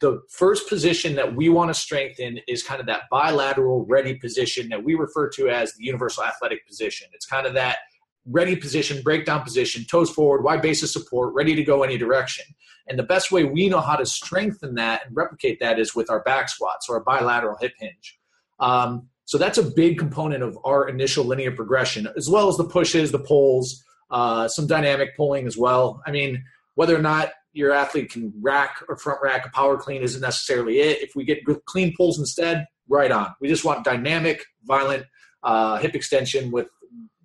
the 0.00 0.20
first 0.28 0.68
position 0.68 1.14
that 1.14 1.36
we 1.36 1.48
want 1.48 1.72
to 1.72 1.74
strengthen 1.74 2.40
is 2.48 2.62
kind 2.62 2.80
of 2.80 2.86
that 2.86 3.02
bilateral 3.10 3.86
ready 3.86 4.14
position 4.16 4.68
that 4.68 4.82
we 4.82 4.94
refer 4.94 5.28
to 5.28 5.48
as 5.48 5.72
the 5.74 5.84
universal 5.84 6.24
athletic 6.24 6.66
position. 6.66 7.08
It's 7.12 7.24
kind 7.24 7.46
of 7.46 7.54
that 7.54 7.78
ready 8.26 8.56
position, 8.56 9.02
breakdown 9.02 9.42
position, 9.42 9.84
toes 9.84 10.10
forward, 10.10 10.42
wide 10.42 10.60
base 10.60 10.82
of 10.82 10.88
support, 10.88 11.34
ready 11.34 11.54
to 11.54 11.62
go 11.62 11.82
any 11.82 11.98
direction. 11.98 12.44
And 12.88 12.98
the 12.98 13.04
best 13.04 13.30
way 13.30 13.44
we 13.44 13.68
know 13.68 13.80
how 13.80 13.94
to 13.94 14.04
strengthen 14.04 14.74
that 14.74 15.06
and 15.06 15.16
replicate 15.16 15.60
that 15.60 15.78
is 15.78 15.94
with 15.94 16.10
our 16.10 16.22
back 16.24 16.48
squats 16.48 16.88
or 16.88 16.96
our 16.96 17.04
bilateral 17.04 17.56
hip 17.60 17.72
hinge. 17.78 18.18
Um, 18.58 19.08
so 19.32 19.38
that's 19.38 19.56
a 19.56 19.62
big 19.62 19.96
component 19.96 20.42
of 20.42 20.58
our 20.62 20.86
initial 20.86 21.24
linear 21.24 21.52
progression, 21.52 22.06
as 22.18 22.28
well 22.28 22.48
as 22.50 22.58
the 22.58 22.64
pushes, 22.64 23.12
the 23.12 23.18
pulls, 23.18 23.82
uh, 24.10 24.46
some 24.46 24.66
dynamic 24.66 25.16
pulling 25.16 25.46
as 25.46 25.56
well. 25.56 26.02
I 26.06 26.10
mean, 26.10 26.44
whether 26.74 26.94
or 26.94 27.00
not 27.00 27.30
your 27.54 27.72
athlete 27.72 28.10
can 28.10 28.30
rack 28.42 28.84
or 28.90 28.98
front 28.98 29.20
rack 29.22 29.46
a 29.46 29.48
power 29.48 29.78
clean 29.78 30.02
isn't 30.02 30.20
necessarily 30.20 30.80
it. 30.80 31.00
If 31.00 31.16
we 31.16 31.24
get 31.24 31.38
clean 31.64 31.94
pulls 31.96 32.18
instead, 32.18 32.66
right 32.90 33.10
on. 33.10 33.34
We 33.40 33.48
just 33.48 33.64
want 33.64 33.86
dynamic, 33.86 34.44
violent 34.64 35.06
uh, 35.42 35.78
hip 35.78 35.94
extension 35.94 36.50
with 36.50 36.68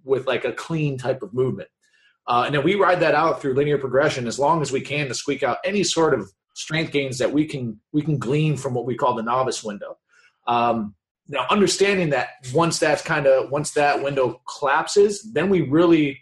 with 0.05 0.27
like 0.27 0.45
a 0.45 0.53
clean 0.53 0.97
type 0.97 1.21
of 1.21 1.33
movement. 1.33 1.67
Uh, 2.25 2.43
and 2.45 2.55
then 2.55 2.63
we 2.63 2.75
ride 2.75 3.01
that 3.01 3.15
out 3.15 3.41
through 3.41 3.55
linear 3.55 3.79
progression 3.79 4.27
as 4.27 4.39
long 4.39 4.61
as 4.61 4.71
we 4.71 4.79
can 4.79 5.09
to 5.09 5.13
squeak 5.13 5.43
out 5.43 5.57
any 5.65 5.83
sort 5.83 6.13
of 6.13 6.31
strength 6.55 6.93
gains 6.93 7.17
that 7.17 7.33
we 7.33 7.45
can 7.45 7.81
we 7.91 8.01
can 8.01 8.17
glean 8.17 8.55
from 8.55 8.73
what 8.73 8.85
we 8.85 8.95
call 8.95 9.13
the 9.13 9.23
novice 9.23 9.61
window. 9.61 9.97
Um, 10.47 10.95
now, 11.29 11.45
understanding 11.49 12.09
that 12.11 12.29
once 12.53 12.79
that's 12.79 13.01
kind 13.01 13.27
of 13.27 13.51
once 13.51 13.71
that 13.71 14.01
window 14.01 14.41
collapses, 14.57 15.29
then 15.33 15.49
we 15.49 15.61
really 15.61 16.21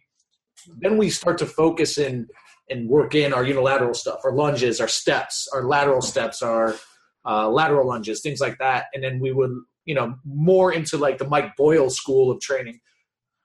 then 0.80 0.98
we 0.98 1.10
start 1.10 1.38
to 1.40 1.46
focus 1.46 1.98
in 1.98 2.28
and 2.70 2.90
work 2.90 3.14
in 3.14 3.32
our 3.32 3.46
unilateral 3.46 3.94
stuff, 3.94 4.22
our 4.24 4.32
lunges, 4.32 4.82
our 4.82 4.88
steps, 4.88 5.48
our 5.54 5.64
lateral 5.64 6.02
steps, 6.02 6.42
our 6.42 6.76
uh, 7.24 7.48
lateral 7.48 7.88
lunges, 7.88 8.22
things 8.22 8.40
like 8.40 8.58
that. 8.58 8.86
And 8.94 9.04
then 9.04 9.20
we 9.20 9.32
would, 9.32 9.52
you 9.86 9.94
know, 9.94 10.16
more 10.26 10.74
into 10.74 10.98
like 10.98 11.20
the 11.20 11.28
Mike 11.28 11.56
Boyle 11.56 11.92
school 11.92 12.32
of 12.32 12.42
training. 12.42 12.80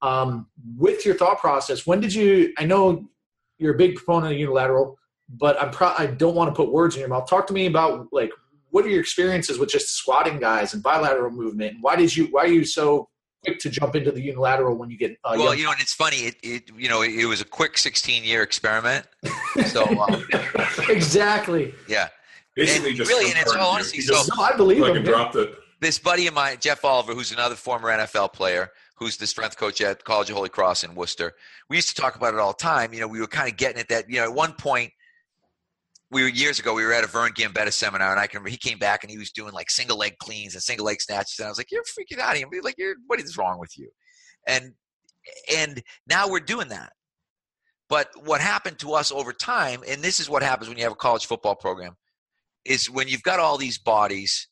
Um, 0.01 0.47
with 0.79 1.05
your 1.05 1.15
thought 1.15 1.41
process, 1.41 1.87
when 1.87 2.01
did 2.01 2.15
you? 2.15 2.55
I 2.57 2.65
know 2.65 3.07
you're 3.59 3.75
a 3.75 3.79
big 3.79 3.97
proponent 3.97 4.33
of 4.33 4.39
unilateral, 4.39 4.99
but 5.29 5.61
I'm 5.61 5.71
pro- 5.71 5.95
I 5.99 6.07
don't 6.07 6.35
want 6.35 6.49
to 6.49 6.55
put 6.55 6.73
words 6.73 6.95
in 6.95 7.01
your 7.01 7.11
mouth. 7.11 7.29
Talk 7.29 7.47
to 7.49 7.53
me 7.53 7.67
about 7.67 8.07
like 8.11 8.31
what 8.71 8.85
are 8.85 8.89
your 8.89 9.01
experiences 9.01 9.59
with 9.59 9.69
just 9.69 9.89
squatting 9.89 10.39
guys 10.39 10.75
and 10.75 10.83
bilateral 10.83 11.31
movement? 11.31 11.75
And 11.75 11.83
why 11.83 11.97
did 11.97 12.17
you? 12.17 12.27
Why 12.27 12.45
are 12.45 12.49
you 12.49 12.65
so 12.65 13.09
quick 13.45 13.59
to 13.61 13.71
jump 13.71 13.97
into 13.97 14.13
the 14.13 14.21
unilateral 14.21 14.77
when 14.77 14.91
you 14.91 14.99
get 14.99 15.13
uh, 15.25 15.35
well 15.37 15.47
young. 15.47 15.59
you 15.59 15.65
know 15.65 15.73
and 15.73 15.81
it's 15.81 15.95
funny 15.95 16.19
it, 16.19 16.37
it 16.43 16.71
you 16.77 16.89
know 16.89 17.03
it, 17.03 17.13
it 17.15 17.27
was 17.27 17.41
a 17.41 17.45
quick 17.45 17.79
16 17.79 18.25
year 18.25 18.43
experiment 18.43 19.07
so 19.67 19.85
um, 20.01 20.27
exactly 20.89 21.75
yeah 21.89 22.09
basically 22.55 22.91
and 22.91 22.99
just 22.99 23.11
really 23.11 23.31
and 23.31 23.39
it's 23.39 23.55
all 23.55 23.75
honesty 23.75 24.01
so 24.01 24.15
no, 24.37 24.43
i 24.43 24.55
believe 24.57 24.81
like 24.81 24.95
him, 24.95 25.05
dropped 25.05 25.37
it 25.37 25.55
this 25.81 25.99
buddy 25.99 26.27
of 26.27 26.35
mine 26.35 26.57
jeff 26.61 26.85
oliver 26.85 27.15
who's 27.15 27.33
another 27.33 27.55
former 27.55 27.89
nfl 27.89 28.31
player 28.33 28.71
who's 28.97 29.17
the 29.17 29.27
strength 29.27 29.57
coach 29.57 29.81
at 29.81 30.05
college 30.05 30.29
of 30.29 30.37
holy 30.37 30.49
cross 30.49 30.85
in 30.85 30.95
worcester 30.95 31.33
we 31.69 31.77
used 31.77 31.95
to 31.95 32.01
talk 32.01 32.17
about 32.17 32.35
it 32.35 32.41
all 32.41 32.53
the 32.53 32.59
time 32.59 32.93
you 32.93 33.01
know 33.01 33.09
we 33.09 33.21
were 33.21 33.27
kind 33.27 33.51
of 33.51 33.57
getting 33.57 33.81
at 33.81 33.89
that 33.89 34.09
you 34.11 34.17
know 34.17 34.25
at 34.25 34.33
one 34.33 34.53
point 34.53 34.93
we 36.11 36.23
were 36.23 36.29
years 36.29 36.59
ago. 36.59 36.75
We 36.75 36.85
were 36.85 36.93
at 36.93 37.05
a 37.05 37.07
Vern 37.07 37.33
Gambetta 37.33 37.73
seminar, 37.73 38.11
and 38.11 38.19
I 38.19 38.27
can 38.27 38.39
remember 38.39 38.51
he 38.51 38.57
came 38.57 38.79
back 38.79 39.05
and 39.05 39.11
he 39.11 39.19
was 39.19 39.31
doing 39.31 39.53
like 39.53 39.71
single 39.71 39.97
leg 39.97 40.15
cleans 40.19 40.55
and 40.55 40.63
single 40.63 40.87
leg 40.87 41.01
snatches, 41.01 41.39
and 41.39 41.47
I 41.47 41.49
was 41.49 41.59
like, 41.59 41.71
"You're 41.71 41.83
freaking 41.83 42.19
out 42.19 42.33
of 42.33 42.39
here!" 42.39 42.49
Like, 42.63 42.75
"You're 42.79 42.97
what 43.07 43.21
is 43.21 43.37
wrong 43.37 43.59
with 43.59 43.77
you?" 43.79 43.91
And 44.47 44.73
and 45.55 45.83
now 46.09 46.29
we're 46.29 46.41
doing 46.41 46.69
that. 46.69 46.93
But 47.89 48.09
what 48.25 48.41
happened 48.41 48.79
to 48.81 48.95
us 48.95 49.13
over 49.13 49.33
time, 49.33 49.83
and 49.89 50.03
this 50.03 50.21
is 50.21 50.31
what 50.31 50.43
happens 50.43 50.69
when 50.69 50.79
you 50.79 50.85
have 50.85 50.93
a 50.93 50.97
college 50.97 51.27
football 51.27 51.57
program, 51.57 51.97
is 52.65 52.91
when 52.91 53.09
you've 53.09 53.23
got 53.23 53.41
all 53.41 53.59
these 53.59 53.79
bodies, 53.79 54.49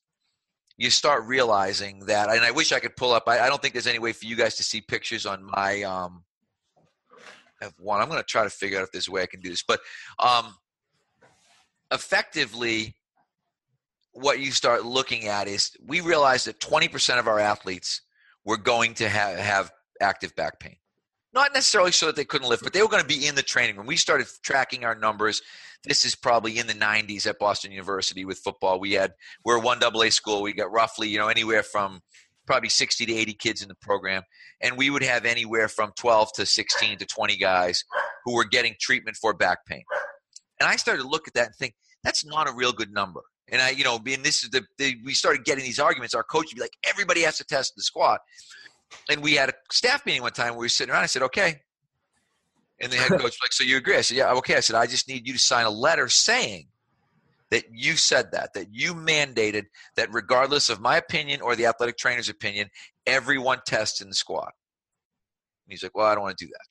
you 0.77 0.89
start 0.89 1.25
realizing 1.25 1.99
that. 2.07 2.29
And 2.29 2.43
I 2.43 2.51
wish 2.51 2.71
I 2.71 2.79
could 2.79 2.95
pull 2.95 3.13
up. 3.13 3.23
I, 3.27 3.39
I 3.39 3.49
don't 3.49 3.61
think 3.61 3.73
there's 3.73 3.87
any 3.87 3.99
way 3.99 4.13
for 4.13 4.25
you 4.25 4.35
guys 4.35 4.55
to 4.57 4.63
see 4.63 4.81
pictures 4.81 5.25
on 5.25 5.43
my. 5.43 5.83
Um, 5.83 6.23
I 7.61 7.65
have 7.65 7.73
one. 7.77 8.01
I'm 8.01 8.07
going 8.07 8.21
to 8.21 8.25
try 8.25 8.43
to 8.43 8.49
figure 8.49 8.77
out 8.77 8.83
if 8.83 8.91
there's 8.93 9.09
a 9.09 9.11
way 9.11 9.21
I 9.21 9.27
can 9.27 9.41
do 9.41 9.49
this, 9.49 9.63
but. 9.67 9.81
Um, 10.19 10.55
effectively 11.91 12.95
what 14.13 14.39
you 14.39 14.51
start 14.51 14.85
looking 14.85 15.27
at 15.27 15.47
is 15.47 15.71
we 15.85 16.01
realize 16.01 16.43
that 16.45 16.59
20% 16.59 17.19
of 17.19 17.27
our 17.27 17.39
athletes 17.39 18.01
were 18.45 18.57
going 18.57 18.93
to 18.95 19.07
have, 19.07 19.37
have 19.37 19.71
active 20.01 20.35
back 20.35 20.59
pain. 20.59 20.75
Not 21.31 21.53
necessarily 21.53 21.91
so 21.91 22.07
that 22.07 22.15
they 22.15 22.25
couldn't 22.25 22.49
lift 22.49 22.63
but 22.63 22.73
they 22.73 22.81
were 22.81 22.87
going 22.87 23.03
to 23.03 23.07
be 23.07 23.27
in 23.27 23.35
the 23.35 23.43
training 23.43 23.77
room. 23.77 23.85
We 23.85 23.97
started 23.97 24.27
tracking 24.41 24.83
our 24.83 24.95
numbers. 24.95 25.41
This 25.83 26.03
is 26.03 26.15
probably 26.15 26.57
in 26.57 26.67
the 26.67 26.73
90s 26.73 27.27
at 27.27 27.39
boston 27.39 27.71
university 27.71 28.25
with 28.25 28.39
football. 28.39 28.79
We 28.79 28.93
had 28.93 29.13
we're 29.45 29.59
one 29.59 29.79
double 29.79 30.01
a 30.03 30.09
school. 30.09 30.41
We 30.41 30.53
got 30.53 30.71
roughly 30.71 31.07
you 31.07 31.19
know 31.19 31.27
anywhere 31.27 31.63
from 31.63 32.01
probably 32.47 32.69
60 32.69 33.05
to 33.05 33.13
80 33.13 33.33
kids 33.35 33.61
in 33.61 33.67
the 33.67 33.75
program. 33.75 34.23
And 34.59 34.75
we 34.75 34.89
would 34.89 35.03
have 35.03 35.23
anywhere 35.23 35.67
from 35.67 35.91
12 35.97 36.33
to 36.33 36.45
16 36.47 36.97
to 36.97 37.05
20 37.05 37.37
guys 37.37 37.83
who 38.25 38.33
were 38.33 38.43
getting 38.43 38.75
treatment 38.79 39.17
for 39.17 39.35
back 39.35 39.67
pain 39.67 39.83
and 40.59 40.67
I 40.69 40.75
started 40.75 41.03
to 41.03 41.07
look 41.07 41.27
at 41.27 41.33
that 41.35 41.47
and 41.47 41.55
think, 41.55 41.73
that's 42.03 42.25
not 42.25 42.49
a 42.49 42.53
real 42.53 42.71
good 42.71 42.93
number. 42.93 43.21
And 43.51 43.61
I, 43.61 43.71
you 43.71 43.83
know, 43.83 43.99
being 43.99 44.21
this 44.21 44.43
is 44.43 44.49
the, 44.51 44.63
the, 44.77 44.95
we 45.03 45.13
started 45.13 45.43
getting 45.43 45.63
these 45.63 45.79
arguments. 45.79 46.13
Our 46.13 46.23
coach 46.23 46.47
would 46.49 46.55
be 46.55 46.61
like, 46.61 46.77
everybody 46.89 47.21
has 47.21 47.37
to 47.37 47.43
test 47.43 47.73
the 47.75 47.81
squat. 47.81 48.21
And 49.09 49.21
we 49.21 49.33
had 49.33 49.49
a 49.49 49.53
staff 49.71 50.05
meeting 50.05 50.21
one 50.21 50.31
time 50.31 50.51
where 50.51 50.59
we 50.59 50.65
were 50.65 50.69
sitting 50.69 50.93
around. 50.93 51.03
I 51.03 51.07
said, 51.07 51.23
okay. 51.23 51.59
And 52.79 52.91
the 52.91 52.97
head 52.97 53.09
coach 53.09 53.21
was 53.21 53.37
like, 53.41 53.51
so 53.51 53.63
you 53.63 53.77
agree? 53.77 53.97
I 53.97 54.01
said, 54.01 54.17
yeah, 54.17 54.31
okay. 54.33 54.55
I 54.55 54.61
said, 54.61 54.75
I 54.75 54.85
just 54.85 55.07
need 55.07 55.27
you 55.27 55.33
to 55.33 55.39
sign 55.39 55.65
a 55.65 55.69
letter 55.69 56.07
saying 56.07 56.67
that 57.51 57.65
you 57.71 57.95
said 57.95 58.31
that, 58.31 58.53
that 58.53 58.67
you 58.71 58.93
mandated 58.93 59.65
that 59.95 60.13
regardless 60.13 60.69
of 60.69 60.79
my 60.79 60.95
opinion 60.95 61.41
or 61.41 61.55
the 61.55 61.65
athletic 61.65 61.97
trainer's 61.97 62.29
opinion, 62.29 62.69
everyone 63.05 63.59
tests 63.65 63.99
in 63.99 64.07
the 64.07 64.15
squat. 64.15 64.53
And 65.65 65.73
he's 65.73 65.83
like, 65.83 65.95
well, 65.95 66.05
I 66.05 66.13
don't 66.13 66.23
want 66.23 66.37
to 66.37 66.45
do 66.45 66.51
that 66.51 66.65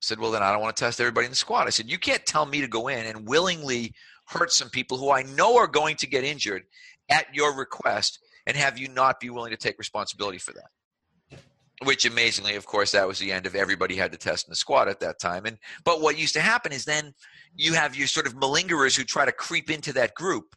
said, 0.00 0.18
Well, 0.18 0.30
then 0.30 0.42
I 0.42 0.52
don't 0.52 0.60
want 0.60 0.76
to 0.76 0.84
test 0.84 1.00
everybody 1.00 1.26
in 1.26 1.30
the 1.32 1.36
squad. 1.36 1.66
I 1.66 1.70
said, 1.70 1.90
You 1.90 1.98
can't 1.98 2.24
tell 2.26 2.46
me 2.46 2.60
to 2.60 2.68
go 2.68 2.88
in 2.88 3.06
and 3.06 3.28
willingly 3.28 3.94
hurt 4.26 4.52
some 4.52 4.70
people 4.70 4.96
who 4.96 5.10
I 5.10 5.22
know 5.22 5.56
are 5.56 5.66
going 5.66 5.96
to 5.96 6.06
get 6.06 6.24
injured 6.24 6.62
at 7.10 7.34
your 7.34 7.56
request 7.56 8.20
and 8.46 8.56
have 8.56 8.78
you 8.78 8.88
not 8.88 9.20
be 9.20 9.30
willing 9.30 9.50
to 9.50 9.56
take 9.56 9.78
responsibility 9.78 10.38
for 10.38 10.52
that. 10.52 11.40
Which 11.82 12.04
amazingly, 12.04 12.56
of 12.56 12.66
course, 12.66 12.92
that 12.92 13.08
was 13.08 13.18
the 13.18 13.32
end 13.32 13.46
of 13.46 13.54
everybody 13.54 13.96
had 13.96 14.12
to 14.12 14.18
test 14.18 14.46
in 14.46 14.52
the 14.52 14.56
squad 14.56 14.88
at 14.88 15.00
that 15.00 15.18
time. 15.18 15.46
And 15.46 15.56
but 15.84 16.02
what 16.02 16.18
used 16.18 16.34
to 16.34 16.40
happen 16.40 16.72
is 16.72 16.84
then 16.84 17.14
you 17.54 17.72
have 17.72 17.96
your 17.96 18.06
sort 18.06 18.26
of 18.26 18.34
malingerers 18.34 18.96
who 18.96 19.02
try 19.02 19.24
to 19.24 19.32
creep 19.32 19.70
into 19.70 19.92
that 19.94 20.14
group 20.14 20.54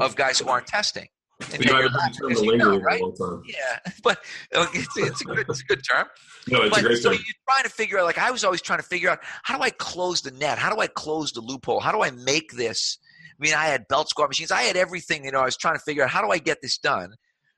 of 0.00 0.16
guys 0.16 0.38
who 0.38 0.48
aren't 0.48 0.66
testing. 0.66 1.06
And 1.52 1.64
you 1.64 2.42
you 2.42 2.56
know, 2.56 2.78
right? 2.78 3.02
Yeah, 3.46 3.78
but 4.02 4.18
uh, 4.54 4.66
it's, 4.74 4.96
it's, 4.96 5.20
a 5.20 5.24
good, 5.24 5.46
it's 5.48 5.60
a 5.60 5.64
good 5.64 5.82
term. 5.88 6.06
No, 6.48 6.62
it's 6.62 6.70
but, 6.70 6.80
a 6.80 6.82
great 6.82 6.98
so 6.98 7.10
term. 7.10 7.18
you're 7.18 7.34
trying 7.48 7.64
to 7.64 7.70
figure 7.70 7.98
out, 7.98 8.04
like 8.04 8.18
I 8.18 8.30
was 8.30 8.44
always 8.44 8.62
trying 8.62 8.78
to 8.78 8.84
figure 8.84 9.10
out, 9.10 9.20
how 9.42 9.56
do 9.56 9.62
I 9.62 9.70
close 9.70 10.22
the 10.22 10.30
net? 10.30 10.58
How 10.58 10.74
do 10.74 10.80
I 10.80 10.86
close 10.86 11.32
the 11.32 11.40
loophole? 11.40 11.80
How 11.80 11.92
do 11.92 12.02
I 12.02 12.10
make 12.10 12.52
this? 12.52 12.98
I 13.38 13.42
mean, 13.42 13.54
I 13.54 13.66
had 13.66 13.88
belt 13.88 14.08
squat 14.08 14.28
machines. 14.28 14.50
I 14.50 14.62
had 14.62 14.76
everything. 14.76 15.24
You 15.24 15.32
know, 15.32 15.40
I 15.40 15.44
was 15.44 15.56
trying 15.56 15.74
to 15.74 15.82
figure 15.82 16.04
out 16.04 16.10
how 16.10 16.22
do 16.22 16.30
I 16.30 16.38
get 16.38 16.62
this 16.62 16.78
done. 16.78 17.14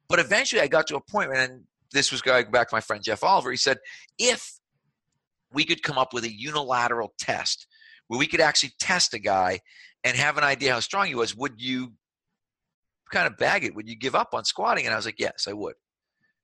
But 0.08 0.18
eventually, 0.18 0.62
I 0.62 0.66
got 0.66 0.86
to 0.88 0.96
a 0.96 1.00
point, 1.00 1.30
and 1.34 1.64
this 1.92 2.12
was 2.12 2.22
going 2.22 2.50
back 2.50 2.68
to 2.68 2.74
my 2.74 2.80
friend 2.80 3.02
Jeff 3.02 3.24
Oliver. 3.24 3.50
He 3.50 3.56
said, 3.56 3.78
if 4.18 4.58
we 5.52 5.64
could 5.64 5.82
come 5.82 5.98
up 5.98 6.12
with 6.12 6.24
a 6.24 6.32
unilateral 6.32 7.14
test 7.18 7.66
where 8.08 8.18
we 8.18 8.26
could 8.26 8.40
actually 8.40 8.72
test 8.78 9.14
a 9.14 9.18
guy 9.18 9.60
and 10.02 10.16
have 10.16 10.36
an 10.36 10.44
idea 10.44 10.74
how 10.74 10.80
strong 10.80 11.06
he 11.06 11.14
was, 11.14 11.34
would 11.34 11.54
you 11.60 11.92
kind 13.10 13.26
of 13.26 13.36
bag 13.36 13.64
it? 13.64 13.74
Would 13.74 13.88
you 13.88 13.96
give 13.96 14.14
up 14.14 14.30
on 14.32 14.44
squatting? 14.44 14.84
And 14.86 14.92
I 14.92 14.96
was 14.96 15.06
like, 15.06 15.18
yes, 15.18 15.46
I 15.48 15.52
would. 15.52 15.74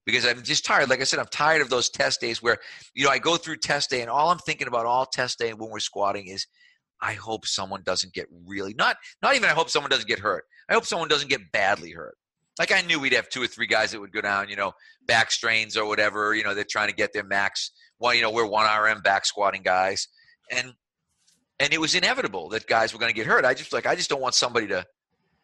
Because 0.07 0.27
I'm 0.27 0.43
just 0.43 0.65
tired. 0.65 0.89
Like 0.89 1.01
I 1.01 1.05
said, 1.05 1.21
I'm 1.21 1.27
tired 1.27 1.63
of 1.63 1.71
those 1.71 1.91
test 1.91 2.21
days 2.21 2.43
where, 2.43 2.59
you 2.95 3.05
know, 3.05 3.11
I 3.11 3.19
go 3.19 3.37
through 3.37 3.59
test 3.59 3.91
day 3.91 4.01
and 4.01 4.11
all 4.11 4.31
I'm 4.31 4.39
thinking 4.39 4.67
about 4.67 4.87
all 4.87 5.07
test 5.07 5.39
day 5.39 5.53
when 5.53 5.71
we're 5.71 5.79
squatting 5.79 6.27
is, 6.27 6.47
I 7.03 7.15
hope 7.15 7.47
someone 7.47 7.83
doesn't 7.83 8.13
get 8.13 8.27
really 8.47 8.75
not 8.75 8.97
not 9.23 9.35
even 9.35 9.49
I 9.49 9.53
hope 9.53 9.71
someone 9.71 9.91
doesn't 9.91 10.09
get 10.09 10.19
hurt. 10.19 10.45
I 10.69 10.75
hope 10.75 10.85
someone 10.85 11.09
doesn't 11.09 11.31
get 11.31 11.51
badly 11.53 11.93
hurt. 11.93 12.17
Like 12.59 12.73
I 12.73 12.83
knew 12.83 13.01
we'd 13.01 13.15
have 13.15 13.29
two 13.29 13.43
or 13.43 13.47
three 13.47 13.67
guys 13.67 13.93
that 13.93 14.01
would 14.01 14.13
go 14.13 14.21
down, 14.21 14.51
you 14.51 14.57
know, 14.57 14.73
back 15.07 15.31
strains 15.31 15.77
or 15.77 15.87
whatever. 15.87 16.35
You 16.35 16.45
know, 16.45 16.55
they're 16.55 16.65
trying 16.69 16.89
to 16.89 16.95
get 16.95 17.13
their 17.13 17.25
max. 17.25 17.71
Well, 17.99 18.15
you 18.15 18.21
know, 18.21 18.31
we're 18.31 18.47
one 18.47 18.67
RM 18.67 19.01
back 19.01 19.25
squatting 19.25 19.63
guys, 19.63 20.09
and 20.51 20.75
and 21.59 21.73
it 21.73 21.81
was 21.81 21.95
inevitable 21.95 22.51
that 22.51 22.67
guys 22.67 22.93
were 22.93 22.99
going 22.99 23.11
to 23.11 23.17
get 23.17 23.27
hurt. 23.27 23.45
I 23.45 23.55
just 23.55 23.73
like 23.73 23.87
I 23.87 23.95
just 23.95 24.11
don't 24.11 24.21
want 24.21 24.35
somebody 24.35 24.67
to 24.69 24.85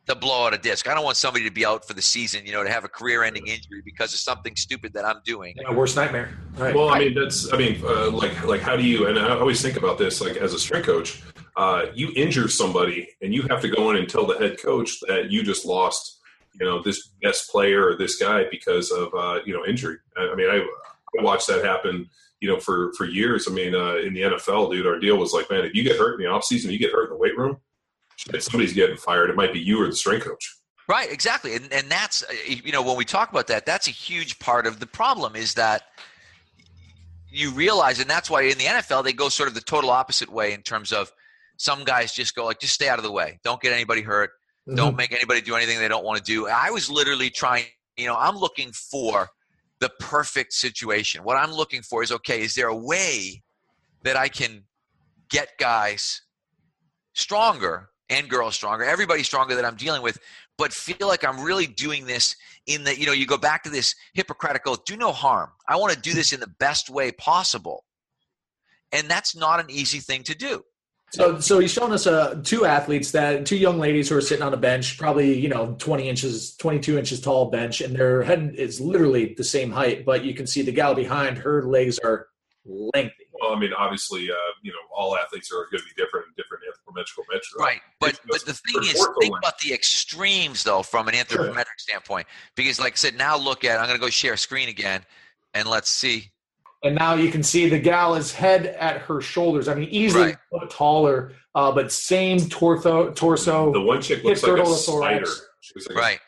to 0.06 0.14
blow 0.14 0.46
out 0.46 0.54
a 0.54 0.58
disc. 0.58 0.88
I 0.88 0.94
don't 0.94 1.04
want 1.04 1.16
somebody 1.16 1.44
to 1.44 1.50
be 1.50 1.66
out 1.66 1.86
for 1.86 1.94
the 1.94 2.02
season, 2.02 2.46
you 2.46 2.52
know, 2.52 2.62
to 2.62 2.70
have 2.70 2.84
a 2.84 2.88
career-ending 2.88 3.46
injury 3.46 3.82
because 3.84 4.12
of 4.14 4.20
something 4.20 4.54
stupid 4.54 4.92
that 4.94 5.04
I'm 5.04 5.20
doing. 5.24 5.54
Yeah, 5.56 5.72
worst 5.72 5.96
nightmare. 5.96 6.30
Right. 6.54 6.74
Well, 6.74 6.90
I 6.90 7.00
mean, 7.00 7.14
that's. 7.14 7.52
I 7.52 7.56
mean, 7.56 7.80
uh, 7.84 8.10
like, 8.10 8.44
like, 8.44 8.60
how 8.60 8.76
do 8.76 8.84
you? 8.84 9.08
And 9.08 9.18
I 9.18 9.38
always 9.38 9.60
think 9.60 9.76
about 9.76 9.98
this, 9.98 10.20
like, 10.20 10.36
as 10.36 10.54
a 10.54 10.58
strength 10.58 10.86
coach, 10.86 11.22
uh, 11.56 11.86
you 11.94 12.12
injure 12.14 12.48
somebody, 12.48 13.08
and 13.20 13.34
you 13.34 13.42
have 13.42 13.60
to 13.62 13.68
go 13.68 13.90
in 13.90 13.96
and 13.96 14.08
tell 14.08 14.26
the 14.26 14.38
head 14.38 14.60
coach 14.60 15.00
that 15.08 15.30
you 15.30 15.42
just 15.42 15.66
lost, 15.66 16.20
you 16.54 16.64
know 16.64 16.82
this 16.82 17.08
best 17.22 17.50
player 17.50 17.88
or 17.88 17.96
this 17.96 18.16
guy 18.16 18.44
because 18.50 18.90
of 18.90 19.12
uh, 19.14 19.40
you 19.44 19.52
know 19.52 19.64
injury. 19.66 19.96
I, 20.16 20.28
I 20.28 20.34
mean, 20.34 20.48
I, 20.48 20.58
I 21.18 21.22
watched 21.22 21.48
that 21.48 21.64
happen 21.64 22.08
you 22.40 22.48
know, 22.48 22.60
for 22.60 22.92
for 22.94 23.06
years. 23.06 23.48
I 23.48 23.52
mean, 23.52 23.74
uh, 23.74 23.96
in 23.96 24.12
the 24.12 24.20
NFL, 24.20 24.70
dude, 24.70 24.86
our 24.86 24.98
deal 24.98 25.16
was 25.16 25.32
like, 25.32 25.50
man, 25.50 25.64
if 25.64 25.74
you 25.74 25.82
get 25.82 25.96
hurt 25.96 26.20
in 26.20 26.26
the 26.26 26.30
offseason, 26.30 26.70
you 26.70 26.78
get 26.78 26.92
hurt 26.92 27.04
in 27.04 27.10
the 27.10 27.16
weight 27.16 27.36
room, 27.36 27.56
somebody's 28.38 28.72
getting 28.72 28.96
fired. 28.96 29.30
It 29.30 29.36
might 29.36 29.52
be 29.52 29.60
you 29.60 29.82
or 29.82 29.86
the 29.86 29.96
strength 29.96 30.24
coach. 30.24 30.56
Right, 30.88 31.10
exactly, 31.10 31.56
and 31.56 31.72
and 31.72 31.88
that's 31.90 32.22
uh, 32.22 32.26
you 32.46 32.70
know 32.70 32.82
when 32.82 32.96
we 32.96 33.04
talk 33.04 33.30
about 33.30 33.48
that, 33.48 33.66
that's 33.66 33.88
a 33.88 33.90
huge 33.90 34.38
part 34.38 34.66
of 34.66 34.78
the 34.78 34.86
problem 34.86 35.34
is 35.34 35.54
that 35.54 35.82
you 37.28 37.50
realize, 37.50 37.98
and 37.98 38.08
that's 38.08 38.30
why 38.30 38.42
in 38.42 38.56
the 38.56 38.64
NFL 38.64 39.02
they 39.02 39.12
go 39.12 39.28
sort 39.28 39.48
of 39.48 39.54
the 39.54 39.60
total 39.60 39.90
opposite 39.90 40.30
way 40.30 40.52
in 40.52 40.62
terms 40.62 40.92
of 40.92 41.10
some 41.56 41.84
guys 41.84 42.12
just 42.12 42.34
go 42.34 42.44
like, 42.44 42.60
just 42.60 42.74
stay 42.74 42.88
out 42.88 42.98
of 42.98 43.04
the 43.04 43.10
way, 43.10 43.40
don't 43.42 43.60
get 43.60 43.72
anybody 43.72 44.00
hurt, 44.00 44.30
mm-hmm. 44.68 44.76
don't 44.76 44.96
make 44.96 45.12
anybody 45.12 45.40
do 45.40 45.56
anything 45.56 45.78
they 45.78 45.88
don't 45.88 46.04
want 46.04 46.18
to 46.18 46.24
do. 46.24 46.46
I 46.46 46.70
was 46.70 46.88
literally 46.88 47.30
trying, 47.30 47.64
you 47.96 48.06
know, 48.06 48.16
I'm 48.16 48.36
looking 48.36 48.70
for 48.70 49.28
the 49.80 49.90
perfect 49.98 50.52
situation. 50.52 51.24
What 51.24 51.36
I'm 51.36 51.52
looking 51.52 51.82
for 51.82 52.02
is 52.02 52.12
okay, 52.12 52.42
is 52.42 52.54
there 52.54 52.68
a 52.68 52.76
way 52.76 53.42
that 54.04 54.16
I 54.16 54.28
can 54.28 54.64
get 55.30 55.48
guys 55.58 56.22
stronger 57.14 57.90
and 58.08 58.28
girls 58.28 58.54
stronger, 58.54 58.84
everybody 58.84 59.22
stronger 59.22 59.54
that 59.54 59.64
I'm 59.64 59.76
dealing 59.76 60.02
with, 60.02 60.18
but 60.58 60.72
feel 60.72 61.08
like 61.08 61.24
I'm 61.24 61.42
really 61.42 61.66
doing 61.66 62.06
this 62.06 62.36
in 62.66 62.84
the, 62.84 62.98
you 62.98 63.06
know, 63.06 63.12
you 63.12 63.26
go 63.26 63.38
back 63.38 63.64
to 63.64 63.70
this 63.70 63.94
Hippocratic 64.14 64.62
do 64.84 64.96
no 64.96 65.12
harm. 65.12 65.50
I 65.68 65.76
want 65.76 65.92
to 65.92 66.00
do 66.00 66.12
this 66.12 66.32
in 66.32 66.40
the 66.40 66.46
best 66.46 66.90
way 66.90 67.12
possible. 67.12 67.84
And 68.92 69.08
that's 69.08 69.36
not 69.36 69.60
an 69.60 69.70
easy 69.70 69.98
thing 69.98 70.22
to 70.24 70.34
do. 70.34 70.64
So, 71.12 71.38
so 71.38 71.58
he's 71.60 71.72
shown 71.72 71.92
us 71.92 72.06
uh, 72.06 72.40
two 72.42 72.66
athletes 72.66 73.12
that 73.12 73.46
two 73.46 73.56
young 73.56 73.78
ladies 73.78 74.08
who 74.08 74.16
are 74.16 74.20
sitting 74.20 74.42
on 74.42 74.52
a 74.52 74.56
bench, 74.56 74.98
probably 74.98 75.38
you 75.38 75.48
know 75.48 75.76
twenty 75.78 76.08
inches, 76.08 76.56
twenty 76.56 76.80
two 76.80 76.98
inches 76.98 77.20
tall 77.20 77.50
bench, 77.50 77.80
and 77.80 77.94
their 77.94 78.22
head 78.22 78.54
is 78.56 78.80
literally 78.80 79.34
the 79.36 79.44
same 79.44 79.70
height, 79.70 80.04
but 80.04 80.24
you 80.24 80.34
can 80.34 80.46
see 80.46 80.62
the 80.62 80.72
gal 80.72 80.94
behind 80.94 81.38
her 81.38 81.62
legs 81.62 81.98
are 82.00 82.26
lengthy. 82.64 83.26
Well, 83.40 83.54
I 83.54 83.58
mean, 83.58 83.72
obviously, 83.72 84.30
uh, 84.30 84.52
you 84.62 84.72
know, 84.72 84.78
all 84.94 85.16
athletes 85.16 85.52
are 85.52 85.66
going 85.70 85.82
to 85.82 85.84
be 85.84 86.02
different, 86.02 86.26
different 86.36 86.45
anthropometrical 86.96 87.24
measures. 87.30 87.54
Right, 87.58 87.80
but 88.00 88.20
but 88.28 88.44
the 88.44 88.54
thing 88.54 88.82
is, 88.82 89.08
think 89.20 89.36
about 89.36 89.58
the 89.58 89.72
extremes 89.72 90.64
though, 90.64 90.82
from 90.82 91.08
an 91.08 91.14
anthropometric 91.14 91.54
sure. 91.54 91.78
standpoint, 91.78 92.26
because 92.54 92.78
like 92.78 92.94
I 92.94 92.96
said, 92.96 93.16
now 93.16 93.36
look 93.36 93.64
at. 93.64 93.78
I'm 93.78 93.86
going 93.86 93.98
to 93.98 94.04
go 94.04 94.10
share 94.10 94.36
screen 94.36 94.68
again, 94.68 95.04
and 95.54 95.68
let's 95.68 95.90
see 95.90 96.30
and 96.86 96.94
now 96.94 97.14
you 97.14 97.30
can 97.30 97.42
see 97.42 97.68
the 97.68 97.78
gal 97.78 98.14
is 98.14 98.32
head 98.32 98.66
at 98.66 98.98
her 98.98 99.20
shoulders. 99.20 99.68
I 99.68 99.74
mean, 99.74 99.88
easily 99.90 100.36
right. 100.52 100.70
taller, 100.70 101.32
uh, 101.54 101.72
but 101.72 101.90
same 101.92 102.38
torso. 102.48 103.10
Torso. 103.12 103.72
The 103.72 103.80
one 103.80 104.02
chick 104.02 104.22
looks 104.24 104.42
like 104.42 104.60
a 104.60 104.66
spider. 104.66 105.26
Like 105.88 105.96
right. 105.96 106.20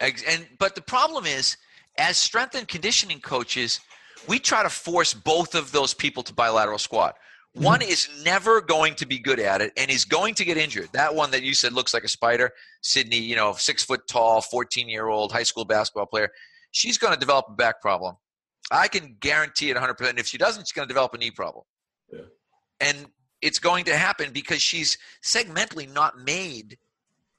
A 0.00 0.06
spider. 0.06 0.22
And 0.28 0.46
but 0.58 0.74
the 0.74 0.82
problem 0.82 1.26
is, 1.26 1.56
as 1.98 2.16
strength 2.16 2.54
and 2.54 2.68
conditioning 2.68 3.20
coaches, 3.20 3.80
we 4.28 4.38
try 4.38 4.62
to 4.62 4.70
force 4.70 5.14
both 5.14 5.54
of 5.54 5.72
those 5.72 5.94
people 5.94 6.22
to 6.24 6.32
bilateral 6.32 6.78
squat. 6.78 7.16
Mm-hmm. 7.56 7.64
One 7.64 7.82
is 7.82 8.08
never 8.22 8.60
going 8.60 8.94
to 8.96 9.06
be 9.06 9.18
good 9.18 9.40
at 9.40 9.62
it 9.62 9.72
and 9.78 9.90
is 9.90 10.04
going 10.04 10.34
to 10.34 10.44
get 10.44 10.58
injured. 10.58 10.90
That 10.92 11.14
one 11.14 11.30
that 11.30 11.42
you 11.42 11.54
said 11.54 11.72
looks 11.72 11.94
like 11.94 12.04
a 12.04 12.08
spider, 12.08 12.52
Sydney, 12.82 13.18
you 13.18 13.34
know, 13.34 13.54
six 13.54 13.82
foot 13.82 14.02
tall, 14.06 14.42
14 14.42 14.88
year 14.88 15.08
old 15.08 15.32
high 15.32 15.42
school 15.42 15.64
basketball 15.64 16.04
player. 16.04 16.28
She's 16.72 16.98
going 16.98 17.14
to 17.14 17.18
develop 17.18 17.46
a 17.48 17.54
back 17.54 17.80
problem. 17.80 18.16
I 18.70 18.88
can 18.88 19.16
guarantee 19.20 19.70
it 19.70 19.76
100%. 19.76 20.18
If 20.18 20.26
she 20.26 20.36
doesn't, 20.36 20.66
she's 20.66 20.72
going 20.72 20.86
to 20.86 20.92
develop 20.92 21.14
a 21.14 21.18
knee 21.18 21.30
problem. 21.30 21.64
Yeah. 22.12 22.20
And 22.80 23.06
it's 23.40 23.58
going 23.58 23.86
to 23.86 23.96
happen 23.96 24.32
because 24.32 24.60
she's 24.60 24.98
segmentally 25.24 25.90
not 25.90 26.18
made 26.18 26.76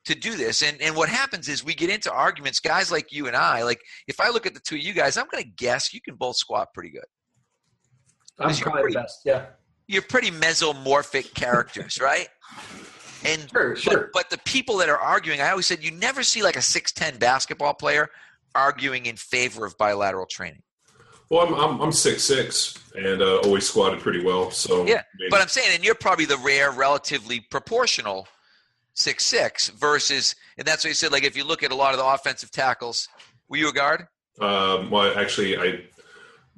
to 0.05 0.15
do 0.15 0.36
this. 0.36 0.63
And 0.63 0.82
and 0.82 0.95
what 0.95 1.09
happens 1.09 1.47
is 1.47 1.63
we 1.63 1.76
get 1.76 1.89
into 1.89 2.11
arguments, 2.11 2.59
guys 2.59 2.91
like 2.91 3.11
you 3.11 3.28
and 3.28 3.36
I, 3.36 3.63
like 3.63 3.82
if 4.07 4.20
I 4.20 4.30
look 4.30 4.47
at 4.47 4.53
the 4.53 4.61
two 4.61 4.76
of 4.76 4.82
you 4.82 4.93
guys, 4.93 5.18
I'm 5.18 5.28
going 5.30 5.43
to 5.43 5.49
guess 5.49 5.93
you 5.93 6.01
can 6.01 6.15
both 6.15 6.38
squat 6.38 6.74
pretty 6.74 6.89
good. 6.89 7.05
I'm 8.39 8.55
probably 8.55 8.82
pretty, 8.82 8.93
the 8.93 9.01
best, 9.01 9.22
yeah. 9.26 9.45
You're 9.88 10.01
pretty 10.01 10.31
mesomorphic 10.31 11.33
characters, 11.33 11.99
right? 12.01 12.27
And 13.25 13.49
sure, 13.51 13.75
sure. 13.75 13.93
But, 13.93 14.09
but 14.13 14.29
the 14.29 14.38
people 14.39 14.77
that 14.77 14.89
are 14.89 14.99
arguing, 14.99 15.41
I 15.41 15.49
always 15.49 15.65
said 15.65 15.83
you 15.83 15.91
never 15.91 16.23
see 16.23 16.43
like 16.43 16.55
a 16.55 16.59
6'10 16.59 17.19
basketball 17.19 17.73
player 17.73 18.09
arguing 18.53 19.05
in 19.05 19.15
favor 19.15 19.65
of 19.65 19.77
bilateral 19.77 20.25
training. 20.25 20.61
Well, 21.29 21.45
I'm 21.45 21.53
I'm, 21.55 21.81
I'm 21.81 21.91
six 21.91 22.23
six 22.23 22.77
and 22.95 23.21
uh, 23.21 23.39
always 23.39 23.67
squatted 23.67 23.99
pretty 23.99 24.23
well. 24.23 24.49
So 24.49 24.85
yeah, 24.85 24.95
I 24.95 25.03
mean, 25.19 25.29
but 25.29 25.41
I'm 25.41 25.49
saying, 25.49 25.71
and 25.73 25.83
you're 25.83 25.95
probably 25.95 26.25
the 26.25 26.38
rare, 26.38 26.71
relatively 26.71 27.41
proportional 27.41 28.27
six 28.93 29.25
six 29.25 29.67
versus, 29.69 30.35
and 30.57 30.65
that's 30.65 30.85
what 30.85 30.89
you 30.89 30.95
said. 30.95 31.11
Like 31.11 31.25
if 31.25 31.35
you 31.35 31.43
look 31.43 31.63
at 31.63 31.71
a 31.71 31.75
lot 31.75 31.93
of 31.93 31.99
the 31.99 32.05
offensive 32.05 32.51
tackles, 32.51 33.09
were 33.49 33.57
you 33.57 33.69
a 33.69 33.73
guard? 33.73 34.07
Um, 34.39 34.89
well, 34.89 35.17
actually, 35.17 35.57
I 35.57 35.81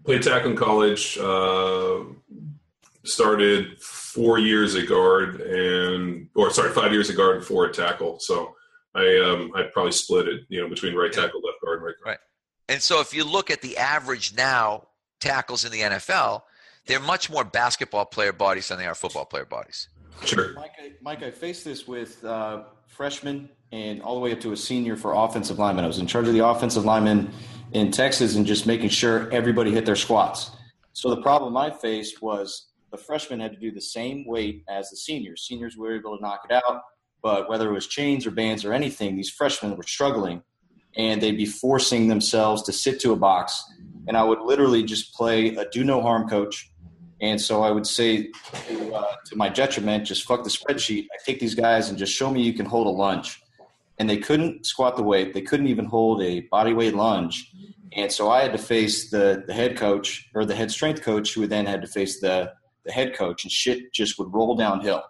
played 0.05 0.21
tackle 0.21 0.51
in 0.51 0.57
college. 0.57 1.17
Uh, 1.17 2.01
started 3.03 3.81
four 3.81 4.39
years 4.39 4.75
at 4.75 4.87
guard 4.87 5.41
and, 5.41 6.27
or 6.35 6.51
sorry, 6.51 6.71
five 6.71 6.91
years 6.91 7.09
at 7.09 7.15
guard 7.15 7.37
and 7.37 7.45
four 7.45 7.67
at 7.67 7.73
tackle. 7.73 8.19
So 8.19 8.55
I 8.95 9.19
um, 9.19 9.51
I 9.55 9.63
probably 9.73 9.91
split 9.91 10.27
it, 10.27 10.41
you 10.49 10.61
know, 10.61 10.67
between 10.67 10.95
right 10.95 11.11
tackle, 11.11 11.41
left 11.41 11.61
guard, 11.63 11.77
and 11.77 11.85
right 11.85 11.95
guard. 12.03 12.13
Right. 12.13 12.19
And 12.67 12.81
so 12.81 12.99
if 12.99 13.13
you 13.13 13.23
look 13.23 13.49
at 13.49 13.61
the 13.61 13.77
average 13.77 14.35
now 14.35 14.87
tackles 15.19 15.65
in 15.65 15.71
the 15.71 15.81
NFL, 15.81 16.41
they're 16.85 16.99
much 16.99 17.29
more 17.29 17.43
basketball 17.43 18.05
player 18.05 18.33
bodies 18.33 18.67
than 18.67 18.77
they 18.77 18.85
are 18.85 18.95
football 18.95 19.25
player 19.25 19.45
bodies. 19.45 19.89
Sure. 20.25 20.53
Mike, 20.53 20.73
I, 20.79 20.91
Mike, 21.01 21.23
I 21.23 21.31
faced 21.31 21.65
this 21.65 21.87
with 21.87 22.23
uh, 22.25 22.63
freshmen 22.87 23.49
and 23.71 24.01
all 24.01 24.15
the 24.15 24.21
way 24.21 24.31
up 24.31 24.39
to 24.41 24.51
a 24.51 24.57
senior 24.57 24.95
for 24.95 25.13
offensive 25.13 25.59
linemen. 25.59 25.83
I 25.83 25.87
was 25.87 25.99
in 25.99 26.07
charge 26.07 26.27
of 26.27 26.33
the 26.33 26.45
offensive 26.45 26.85
linemen 26.85 27.31
in 27.71 27.91
Texas 27.91 28.35
and 28.35 28.45
just 28.45 28.65
making 28.65 28.89
sure 28.89 29.31
everybody 29.31 29.71
hit 29.71 29.85
their 29.85 29.95
squats. 29.95 30.51
So 30.93 31.09
the 31.09 31.21
problem 31.21 31.55
I 31.55 31.69
faced 31.69 32.21
was 32.21 32.68
the 32.91 32.97
freshmen 32.97 33.39
had 33.39 33.51
to 33.53 33.59
do 33.59 33.71
the 33.71 33.81
same 33.81 34.25
weight 34.25 34.63
as 34.67 34.89
the 34.89 34.97
seniors. 34.97 35.45
Seniors 35.47 35.77
were 35.77 35.95
able 35.95 36.15
to 36.15 36.21
knock 36.21 36.41
it 36.49 36.53
out, 36.53 36.81
but 37.21 37.49
whether 37.49 37.69
it 37.69 37.73
was 37.73 37.87
chains 37.87 38.25
or 38.25 38.31
bands 38.31 38.65
or 38.65 38.73
anything, 38.73 39.15
these 39.15 39.29
freshmen 39.29 39.75
were 39.75 39.83
struggling 39.83 40.41
and 40.97 41.21
they'd 41.21 41.37
be 41.37 41.45
forcing 41.45 42.07
themselves 42.07 42.63
to 42.63 42.73
sit 42.73 42.99
to 43.01 43.11
a 43.11 43.15
box. 43.15 43.63
And 44.07 44.17
I 44.17 44.23
would 44.23 44.41
literally 44.41 44.83
just 44.83 45.13
play 45.13 45.55
a 45.55 45.69
do 45.69 45.83
no 45.83 46.01
harm 46.01 46.27
coach. 46.27 46.71
And 47.21 47.39
so 47.39 47.61
I 47.61 47.71
would 47.71 47.85
say 47.85 48.31
to, 48.67 48.95
uh, 48.95 49.11
to 49.25 49.35
my 49.35 49.49
detriment, 49.49 50.05
just 50.05 50.23
fuck 50.23 50.43
the 50.43 50.49
spreadsheet. 50.49 51.05
I 51.13 51.17
take 51.23 51.39
these 51.39 51.53
guys 51.53 51.89
and 51.89 51.97
just 51.97 52.13
show 52.13 52.31
me 52.31 52.41
you 52.41 52.53
can 52.53 52.65
hold 52.65 52.87
a 52.87 52.91
lunge. 52.91 53.41
And 53.97 54.09
they 54.09 54.17
couldn't 54.17 54.65
squat 54.65 54.95
the 54.95 55.03
weight. 55.03 55.33
They 55.33 55.41
couldn't 55.41 55.67
even 55.67 55.85
hold 55.85 56.21
a 56.21 56.41
body 56.41 56.73
weight 56.73 56.95
lunge. 56.95 57.51
And 57.93 58.11
so 58.11 58.29
I 58.29 58.41
had 58.41 58.53
to 58.53 58.57
face 58.57 59.09
the, 59.09 59.43
the 59.45 59.53
head 59.53 59.75
coach 59.77 60.29
or 60.33 60.45
the 60.45 60.55
head 60.55 60.71
strength 60.71 61.01
coach 61.01 61.33
who 61.33 61.47
then 61.47 61.65
had 61.65 61.81
to 61.81 61.87
face 61.87 62.21
the, 62.21 62.53
the 62.85 62.91
head 62.91 63.15
coach 63.15 63.43
and 63.43 63.51
shit 63.51 63.93
just 63.93 64.17
would 64.19 64.33
roll 64.33 64.55
downhill. 64.55 65.03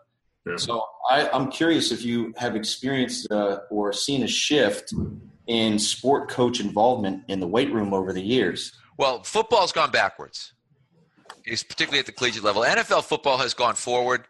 Yeah. 0.46 0.56
So 0.58 0.84
I, 1.10 1.30
am 1.36 1.52
curious 1.52 1.92
if 1.92 2.04
you 2.04 2.34
have 2.38 2.56
experienced 2.56 3.32
uh, 3.32 3.60
or 3.70 3.94
seen 3.94 4.24
a 4.24 4.28
shift 4.28 4.94
in 5.48 5.80
sport 5.80 6.30
coach 6.30 6.60
involvement 6.60 7.24
in 7.28 7.40
the 7.40 7.48
weight 7.48 7.72
room 7.74 7.94
over 7.94 8.14
the 8.14 8.22
years? 8.22 8.72
Well, 8.98 9.24
football's 9.24 9.72
gone 9.72 9.92
backwards, 9.92 10.54
it's 11.46 11.64
particularly 11.64 12.00
at 12.00 12.06
the 12.06 12.12
collegiate 12.12 12.44
level. 12.44 12.64
NFL 12.64 13.04
football 13.04 13.38
has 13.38 13.54
gone 13.54 13.76
forward. 13.76 14.26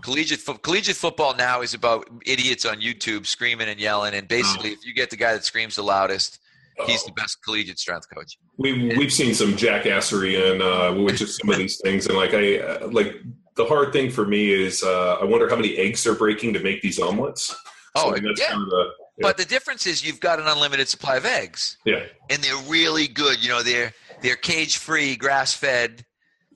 Collegiate 0.00 0.40
fo- 0.40 0.54
collegiate 0.54 0.96
football 0.96 1.34
now 1.36 1.60
is 1.60 1.74
about 1.74 2.08
idiots 2.24 2.64
on 2.64 2.80
YouTube 2.80 3.26
screaming 3.26 3.68
and 3.68 3.78
yelling, 3.78 4.14
and 4.14 4.26
basically, 4.26 4.70
if 4.70 4.84
you 4.84 4.94
get 4.94 5.10
the 5.10 5.16
guy 5.16 5.34
that 5.34 5.44
screams 5.44 5.76
the 5.76 5.82
loudest, 5.82 6.40
he's 6.86 7.04
the 7.04 7.12
best 7.12 7.42
collegiate 7.44 7.78
strength 7.78 8.06
coach. 8.14 8.38
We've 8.58 8.96
we've 8.96 9.12
seen 9.12 9.34
some 9.34 9.52
jackassery 9.52 10.52
and 10.52 10.62
uh, 10.62 11.02
with 11.02 11.18
just 11.18 11.40
some 11.40 11.50
of 11.50 11.58
these 11.58 11.80
things, 11.82 12.06
and 12.06 12.16
like 12.16 12.34
I 12.34 12.58
uh, 12.58 12.88
like 12.88 13.16
the 13.56 13.64
hard 13.64 13.92
thing 13.92 14.10
for 14.10 14.26
me 14.26 14.52
is 14.52 14.82
uh, 14.82 15.18
I 15.20 15.24
wonder 15.24 15.48
how 15.48 15.56
many 15.56 15.76
eggs 15.76 16.04
they're 16.04 16.14
breaking 16.14 16.52
to 16.54 16.60
make 16.60 16.82
these 16.82 16.98
omelets. 16.98 17.54
Oh, 17.94 18.10
that's 18.10 18.40
yeah. 18.40 18.48
kind 18.48 18.62
of 18.62 18.68
the 18.68 18.90
but 19.18 19.36
the 19.36 19.44
difference 19.44 19.86
is 19.86 20.04
you've 20.04 20.20
got 20.20 20.40
an 20.40 20.46
unlimited 20.46 20.88
supply 20.88 21.16
of 21.16 21.24
eggs. 21.24 21.78
Yeah. 21.84 22.04
And 22.30 22.42
they're 22.42 22.62
really 22.68 23.06
good. 23.06 23.42
You 23.42 23.50
know, 23.50 23.62
they're 23.62 23.92
they're 24.22 24.36
cage 24.36 24.78
free, 24.78 25.16
grass 25.16 25.54
fed. 25.54 26.04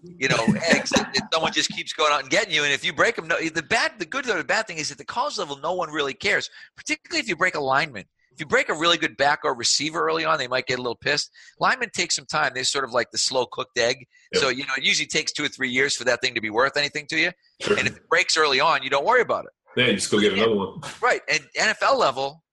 You 0.03 0.29
know, 0.29 0.37
eggs 0.69 0.91
that, 0.91 1.12
that, 1.14 1.29
someone 1.33 1.53
just 1.53 1.71
keeps 1.71 1.93
going 1.93 2.12
out 2.12 2.23
and 2.23 2.31
getting 2.31 2.55
you. 2.55 2.64
And 2.64 2.73
if 2.73 2.85
you 2.85 2.93
break 2.93 3.16
them, 3.16 3.29
no, 3.29 3.37
the 3.39 3.62
bad, 3.62 3.93
the 3.99 4.07
good 4.07 4.29
or 4.29 4.39
the 4.39 4.45
bad 4.45 4.66
thing 4.66 4.79
is 4.79 4.91
at 4.91 4.99
the 4.99 5.05
college 5.05 5.39
level, 5.39 5.59
no 5.59 5.75
one 5.75 5.91
really 5.91 6.14
cares. 6.14 6.51
Particularly 6.77 7.21
if 7.21 7.29
you 7.29 7.37
break 7.37 7.55
a 7.55 7.61
lineman. 7.61 8.05
If 8.39 8.43
you 8.43 8.47
break 8.47 8.68
a 8.68 8.74
really 8.74 8.99
good 8.99 9.16
back 9.16 9.41
or 9.43 9.53
receiver 9.53 10.07
early 10.07 10.24
on, 10.24 10.39
they 10.39 10.47
might 10.47 10.66
get 10.66 10.78
a 10.78 10.82
little 10.82 10.95
pissed. 10.95 11.32
Linemen 11.59 11.91
take 11.93 12.12
some 12.12 12.24
time. 12.24 12.53
They're 12.55 12.62
sort 12.62 12.84
of 12.84 12.93
like 12.93 13.11
the 13.11 13.18
slow 13.18 13.47
cooked 13.47 13.76
egg. 13.76 14.07
Yep. 14.32 14.41
So, 14.41 14.49
you 14.49 14.62
know, 14.62 14.74
it 14.76 14.84
usually 14.84 15.09
takes 15.09 15.32
two 15.32 15.45
or 15.45 15.49
three 15.49 15.70
years 15.70 15.97
for 15.97 16.05
that 16.05 16.20
thing 16.20 16.36
to 16.36 16.41
be 16.41 16.49
worth 16.49 16.76
anything 16.76 17.07
to 17.09 17.18
you. 17.18 17.32
Sure. 17.61 17.76
And 17.76 17.89
if 17.89 17.97
it 17.97 18.09
breaks 18.09 18.36
early 18.36 18.61
on, 18.61 18.84
you 18.84 18.91
don't 18.91 19.05
worry 19.05 19.22
about 19.22 19.47
it. 19.47 19.51
Yeah, 19.76 19.89
you 19.89 19.95
just 19.95 20.09
go 20.09 20.20
get 20.20 20.34
another 20.34 20.55
one. 20.55 20.80
Right. 21.03 21.20
And 21.28 21.41
NFL 21.59 21.99
level, 21.99 22.45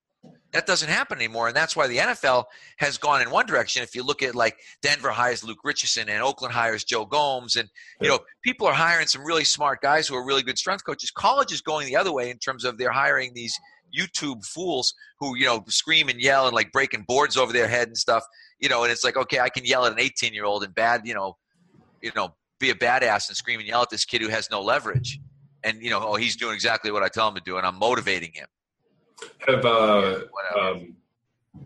that 0.55 0.65
doesn't 0.65 0.87
happen 0.87 1.17
anymore, 1.17 1.49
and 1.49 1.55
that's 1.55 1.75
why 1.75 1.85
the 1.85 1.97
NFL 1.97 2.45
has 2.77 2.97
gone 2.97 3.21
in 3.21 3.29
one 3.29 3.45
direction. 3.45 3.83
If 3.83 3.93
you 3.93 4.03
look 4.03 4.23
at 4.23 4.35
like 4.35 4.57
Denver 4.81 5.09
hires 5.09 5.43
Luke 5.43 5.59
Richardson 5.65 6.07
and 6.07 6.23
Oakland 6.23 6.53
hires 6.53 6.85
Joe 6.85 7.03
Gomes, 7.05 7.57
and 7.57 7.69
you 7.99 8.07
know 8.07 8.19
people 8.41 8.65
are 8.65 8.73
hiring 8.73 9.05
some 9.05 9.23
really 9.25 9.43
smart 9.43 9.81
guys 9.81 10.07
who 10.07 10.15
are 10.15 10.25
really 10.25 10.43
good 10.43 10.57
strength 10.57 10.85
coaches. 10.85 11.11
College 11.11 11.51
is 11.51 11.61
going 11.61 11.87
the 11.87 11.97
other 11.97 12.13
way 12.13 12.29
in 12.29 12.37
terms 12.37 12.63
of 12.63 12.77
they're 12.77 12.91
hiring 12.91 13.33
these 13.33 13.53
YouTube 13.97 14.45
fools 14.45 14.93
who 15.19 15.35
you 15.35 15.45
know 15.45 15.63
scream 15.67 16.09
and 16.09 16.19
yell 16.19 16.45
and 16.45 16.55
like 16.55 16.71
breaking 16.71 17.05
boards 17.07 17.37
over 17.37 17.53
their 17.53 17.67
head 17.67 17.87
and 17.87 17.97
stuff. 17.97 18.23
You 18.59 18.69
know, 18.69 18.83
and 18.83 18.91
it's 18.91 19.03
like 19.03 19.17
okay, 19.17 19.39
I 19.39 19.49
can 19.49 19.65
yell 19.65 19.85
at 19.85 19.91
an 19.91 19.99
18 19.99 20.33
year 20.33 20.45
old 20.45 20.63
and 20.63 20.73
bad, 20.73 21.01
you 21.05 21.13
know, 21.13 21.37
you 22.01 22.11
know, 22.15 22.35
be 22.59 22.69
a 22.69 22.75
badass 22.75 23.27
and 23.29 23.37
scream 23.37 23.59
and 23.59 23.67
yell 23.67 23.81
at 23.81 23.89
this 23.89 24.05
kid 24.05 24.21
who 24.21 24.29
has 24.29 24.49
no 24.49 24.61
leverage, 24.61 25.19
and 25.63 25.81
you 25.81 25.89
know, 25.89 25.99
oh, 26.01 26.15
he's 26.15 26.35
doing 26.35 26.53
exactly 26.53 26.91
what 26.91 27.03
I 27.03 27.09
tell 27.09 27.27
him 27.27 27.35
to 27.35 27.41
do, 27.41 27.57
and 27.57 27.65
I'm 27.65 27.77
motivating 27.77 28.31
him. 28.33 28.47
Have 29.47 29.65
uh, 29.65 30.19
yeah, 30.55 30.61
um, 30.61 30.95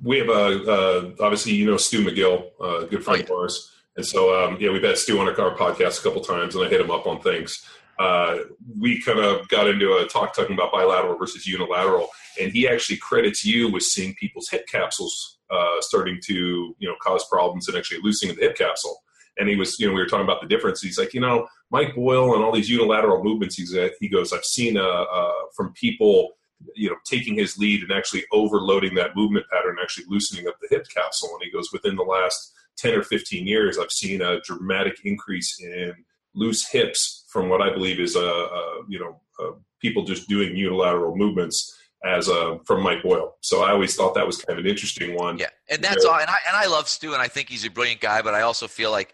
we 0.04 0.20
have 0.20 0.30
a 0.30 0.72
uh, 0.72 1.12
obviously 1.20 1.54
you 1.54 1.66
know 1.66 1.78
Stu 1.78 2.06
McGill, 2.06 2.52
uh, 2.60 2.86
good 2.86 3.04
friend 3.04 3.26
oh, 3.30 3.34
yeah. 3.34 3.36
of 3.36 3.42
ours, 3.44 3.72
and 3.96 4.06
so 4.06 4.44
um, 4.44 4.58
yeah, 4.60 4.72
we've 4.72 4.84
had 4.84 4.98
Stu 4.98 5.20
on 5.20 5.28
our 5.28 5.56
podcast 5.56 6.00
a 6.00 6.04
couple 6.04 6.22
times, 6.22 6.56
and 6.56 6.66
I 6.66 6.70
hit 6.70 6.82
him 6.82 6.92
up 6.92 7.08
on 7.08 7.22
things. 7.22 7.66
Uh, 8.00 8.40
we 8.80 9.02
kind 9.02 9.20
of 9.20 9.48
got 9.50 9.68
into 9.68 9.98
a 9.98 10.08
talk 10.08 10.34
talking 10.34 10.54
about 10.54 10.72
bilateral 10.72 11.18
versus 11.18 11.46
unilateral, 11.46 12.08
and 12.40 12.52
he 12.52 12.68
actually 12.68 12.98
credits 12.98 13.44
you 13.44 13.70
with 13.70 13.84
seeing 13.84 14.16
people's 14.16 14.50
hip 14.50 14.66
capsules 14.68 15.38
uh, 15.52 15.82
starting 15.82 16.20
to 16.24 16.76
you 16.80 16.88
know 16.88 16.96
cause 17.02 17.26
problems 17.30 17.68
and 17.68 17.78
actually 17.78 18.00
loosening 18.02 18.36
the 18.36 18.42
hip 18.42 18.58
capsule. 18.58 18.98
And 19.38 19.48
he 19.48 19.56
was, 19.56 19.80
you 19.80 19.88
know, 19.88 19.94
we 19.94 20.02
were 20.02 20.08
talking 20.08 20.26
about 20.26 20.42
the 20.42 20.48
difference. 20.48 20.82
He's 20.82 20.98
like, 20.98 21.14
you 21.14 21.22
know, 21.22 21.48
Mike 21.72 21.96
Boyle 21.96 22.36
and 22.36 22.44
all 22.44 22.52
these 22.52 22.70
unilateral 22.70 23.24
movements. 23.24 23.56
He's, 23.56 23.74
he 24.02 24.10
goes, 24.10 24.34
I've 24.34 24.44
seen 24.44 24.76
uh, 24.76 24.82
uh, 24.82 25.32
from 25.56 25.72
people 25.74 26.34
you 26.76 26.90
know 26.90 26.96
taking 27.06 27.36
his 27.36 27.58
lead 27.58 27.82
and 27.82 27.92
actually 27.92 28.24
overloading 28.32 28.96
that 28.96 29.16
movement 29.16 29.46
pattern 29.52 29.78
actually 29.82 30.06
loosening 30.10 30.48
up 30.48 30.56
the 30.62 30.68
hip 30.70 30.86
capsule 30.94 31.30
and 31.34 31.44
he 31.44 31.52
goes 31.52 31.72
within 31.72 31.96
the 31.96 32.04
last 32.04 32.54
10 32.78 32.96
or 32.96 33.04
15 33.04 33.48
years 33.48 33.78
i've 33.78 33.92
seen 33.92 34.22
a 34.22 34.42
dramatic 34.42 34.98
increase 35.06 35.60
in 35.62 35.94
loose 36.36 36.70
hips 36.70 37.19
from 37.30 37.50
what 37.50 37.62
i 37.62 37.72
believe 37.72 38.00
is 38.00 38.16
a, 38.16 38.20
a 38.20 38.84
you 38.88 39.00
know 39.00 39.20
a 39.40 39.52
people 39.82 40.04
just 40.04 40.28
doing 40.28 40.56
unilateral 40.56 41.16
movements 41.16 41.76
as 42.06 42.30
a 42.30 42.60
from 42.66 42.82
Mike 42.82 43.04
Boyle. 43.04 43.36
So 43.42 43.64
I 43.64 43.72
always 43.72 43.96
thought 43.96 44.16
that 44.16 44.26
was 44.26 44.38
kind 44.38 44.58
of 44.58 44.64
an 44.64 44.70
interesting 44.70 45.16
one. 45.16 45.38
Yeah, 45.38 45.48
and 45.70 45.84
that's 45.84 46.06
all. 46.06 46.16
And 46.16 46.30
I 46.30 46.38
and 46.48 46.56
I 46.56 46.66
love 46.66 46.88
Stu, 46.88 47.14
and 47.14 47.22
I 47.22 47.28
think 47.28 47.50
he's 47.50 47.66
a 47.66 47.70
brilliant 47.70 48.00
guy. 48.00 48.22
But 48.22 48.34
I 48.34 48.42
also 48.42 48.68
feel 48.68 48.92
like 48.92 49.14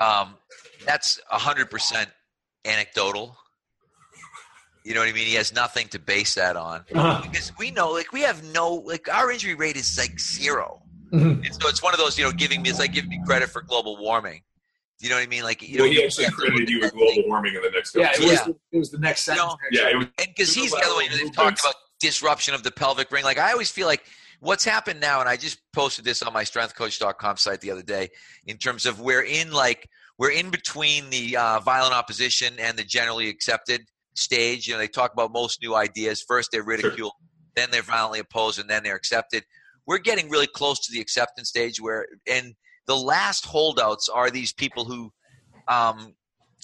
um, 0.00 0.34
that's 0.86 1.20
hundred 1.28 1.70
percent 1.70 2.08
anecdotal. 2.64 3.36
You 4.84 4.92
know 4.92 5.00
what 5.00 5.08
I 5.08 5.12
mean? 5.12 5.26
He 5.26 5.34
has 5.34 5.54
nothing 5.54 5.88
to 5.88 5.98
base 5.98 6.34
that 6.34 6.56
on 6.56 6.84
uh-huh. 6.94 7.22
because 7.22 7.52
we 7.58 7.70
know, 7.70 7.90
like, 7.92 8.12
we 8.12 8.20
have 8.20 8.44
no, 8.52 8.74
like, 8.74 9.08
our 9.08 9.30
injury 9.30 9.54
rate 9.54 9.78
is 9.78 9.96
like 9.96 10.20
0 10.20 10.82
mm-hmm. 11.10 11.42
so 11.52 11.68
it's 11.70 11.82
one 11.82 11.94
of 11.94 11.98
those, 11.98 12.18
you 12.18 12.24
know, 12.24 12.30
giving 12.30 12.60
me, 12.60 12.68
it's 12.68 12.78
like 12.78 12.92
giving 12.92 13.08
me 13.08 13.18
credit 13.24 13.48
for 13.48 13.62
global 13.62 13.96
warming. 13.96 14.42
You 15.00 15.08
know 15.08 15.16
what 15.16 15.24
I 15.24 15.26
mean? 15.26 15.42
Like, 15.42 15.62
you 15.62 15.78
well, 15.78 15.86
know, 15.86 15.92
he 15.92 16.04
actually 16.04 16.26
credited 16.30 16.70
you 16.70 16.80
with 16.80 16.92
global 16.92 17.12
thing. 17.12 17.24
warming 17.26 17.54
in 17.54 17.62
the 17.62 17.70
next. 17.70 17.94
Yeah, 17.94 18.12
it 18.12 18.20
was, 18.20 18.32
yeah. 18.32 18.44
The, 18.44 18.56
it 18.72 18.78
was 18.78 18.90
the 18.90 18.98
next 18.98 19.24
sentence. 19.24 19.54
You 19.70 19.82
know, 19.82 19.88
yeah, 19.88 19.96
was, 19.96 20.06
and 20.18 20.28
because 20.28 20.54
he's 20.54 20.70
the 20.70 20.78
other 20.78 20.94
one. 20.94 21.04
They've 21.10 21.34
talked 21.34 21.60
about 21.60 21.74
disruption 22.00 22.54
of 22.54 22.62
the 22.62 22.70
pelvic 22.70 23.10
ring. 23.10 23.24
Like, 23.24 23.38
I 23.38 23.52
always 23.52 23.70
feel 23.70 23.86
like 23.86 24.04
what's 24.40 24.64
happened 24.64 25.00
now, 25.00 25.20
and 25.20 25.28
I 25.28 25.36
just 25.36 25.58
posted 25.72 26.04
this 26.04 26.22
on 26.22 26.32
my 26.32 26.44
StrengthCoach.com 26.44 27.36
site 27.36 27.60
the 27.60 27.70
other 27.70 27.82
day. 27.82 28.10
In 28.46 28.56
terms 28.56 28.86
of 28.86 29.00
we're 29.00 29.24
in 29.24 29.52
like 29.52 29.88
we're 30.18 30.30
in 30.30 30.50
between 30.50 31.10
the 31.10 31.36
uh, 31.36 31.60
violent 31.60 31.94
opposition 31.94 32.54
and 32.58 32.78
the 32.78 32.84
generally 32.84 33.28
accepted 33.28 33.82
stage. 34.14 34.68
You 34.68 34.74
know, 34.74 34.78
they 34.78 34.88
talk 34.88 35.12
about 35.12 35.32
most 35.32 35.60
new 35.60 35.74
ideas. 35.74 36.24
First, 36.26 36.50
they're 36.52 36.62
ridiculed, 36.62 37.12
sure. 37.18 37.28
then 37.56 37.70
they're 37.70 37.82
violently 37.82 38.20
opposed, 38.20 38.58
and 38.58 38.70
then 38.70 38.82
they're 38.84 38.96
accepted. 38.96 39.44
We're 39.86 39.98
getting 39.98 40.30
really 40.30 40.46
close 40.46 40.78
to 40.86 40.92
the 40.92 41.00
acceptance 41.00 41.48
stage 41.48 41.80
where, 41.80 42.06
and 42.30 42.54
the 42.86 42.96
last 42.96 43.46
holdouts 43.46 44.08
are 44.08 44.30
these 44.30 44.52
people 44.52 44.84
who, 44.84 45.12
um, 45.68 46.14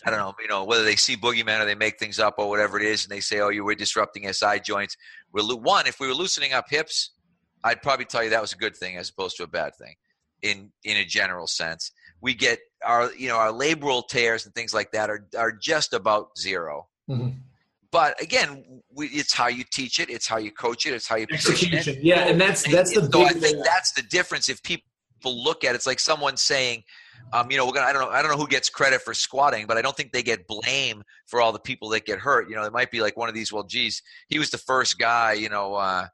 I 0.05 0.11
don't 0.11 0.19
know, 0.19 0.35
you 0.41 0.49
know, 0.49 0.65
whether 0.65 0.85
they 0.85 0.97
see 0.97 1.17
boogeyman 1.17 1.61
or 1.61 1.65
they 1.67 1.75
make 1.75 1.99
things 1.99 2.19
up 2.19 2.37
or 2.39 2.49
whatever 2.49 2.79
it 2.79 2.87
is, 2.87 3.05
and 3.05 3.11
they 3.11 3.21
say, 3.21 3.41
"Oh, 3.41 3.51
you 3.51 3.65
were 3.65 3.75
disrupting 3.75 4.31
SI 4.33 4.61
joints." 4.61 4.97
We're 5.33 5.45
one, 5.55 5.87
if 5.87 6.01
we 6.01 6.07
were 6.07 6.15
loosening 6.15 6.53
up 6.53 6.67
hips, 6.69 7.11
I'd 7.65 7.83
probably 7.83 8.07
tell 8.07 8.25
you 8.25 8.31
that 8.31 8.41
was 8.41 8.53
a 8.53 8.57
good 8.57 8.77
thing 8.77 8.97
as 8.97 9.11
opposed 9.11 9.37
to 9.37 9.43
a 9.43 9.47
bad 9.47 9.75
thing, 9.77 9.95
in 10.43 10.73
in 10.85 10.97
a 10.97 11.05
general 11.05 11.47
sense. 11.47 11.93
We 12.23 12.35
get 12.35 12.61
our, 12.85 13.13
you 13.15 13.29
know, 13.29 13.37
our 13.37 13.53
labral 13.53 14.07
tears 14.07 14.47
and 14.47 14.55
things 14.55 14.73
like 14.73 14.93
that 14.93 15.11
are 15.11 15.27
are 15.37 15.53
just 15.53 15.93
about 15.93 16.39
0 16.39 16.89
mm-hmm. 17.09 17.29
But 17.93 18.21
again, 18.23 18.83
we, 18.95 19.09
it's 19.09 19.35
how 19.35 19.49
you 19.49 19.65
teach 19.73 19.99
it, 19.99 20.11
it's 20.11 20.29
how 20.29 20.39
you 20.39 20.53
coach 20.53 20.87
it, 20.87 20.93
it's 20.95 21.09
how 21.09 21.17
you 21.17 21.27
execution. 21.33 21.97
It. 21.97 22.05
Yeah, 22.05 22.29
and 22.29 22.41
that's 22.41 22.63
that's 22.71 22.95
the. 22.95 23.11
So 23.11 23.23
I 23.23 23.33
think 23.33 23.65
that's 23.65 23.93
the 23.93 24.03
difference. 24.03 24.49
If 24.49 24.63
people 24.63 24.90
look 25.29 25.65
at 25.65 25.73
it, 25.73 25.77
it's 25.77 25.87
like 25.87 26.01
someone 26.01 26.37
saying, 26.37 26.85
um, 27.33 27.51
you 27.51 27.57
know, 27.57 27.67
we're 27.67 27.73
gonna. 27.73 27.87
I 27.87 27.93
don't 27.93 28.03
know. 28.03 28.11
I 28.11 28.23
don't 28.23 28.31
know 28.31 28.37
who 28.37 28.49
gets 28.49 28.69
credit 28.69 29.03
for 29.03 29.15
squatting, 29.15 29.67
but 29.67 29.77
I 29.77 29.83
don't 29.83 29.97
think 29.97 30.13
they 30.13 30.23
get 30.23 30.47
blame 30.47 31.03
for 31.27 31.41
all 31.41 31.53
the 31.53 31.59
people 31.59 31.91
that 31.91 32.07
get 32.07 32.19
hurt. 32.19 32.49
You 32.49 32.57
know, 32.57 32.65
it 32.65 32.73
might 32.73 32.91
be 32.91 33.01
like 33.01 33.17
one 33.17 33.29
of 33.29 33.35
these. 33.35 33.53
Well, 33.53 33.65
geez, 33.65 34.03
he 34.29 34.39
was 34.39 34.51
the 34.51 34.59
first 34.59 34.99
guy. 34.99 35.35
You 35.35 35.49
know, 35.49 35.75
uh, 35.75 36.07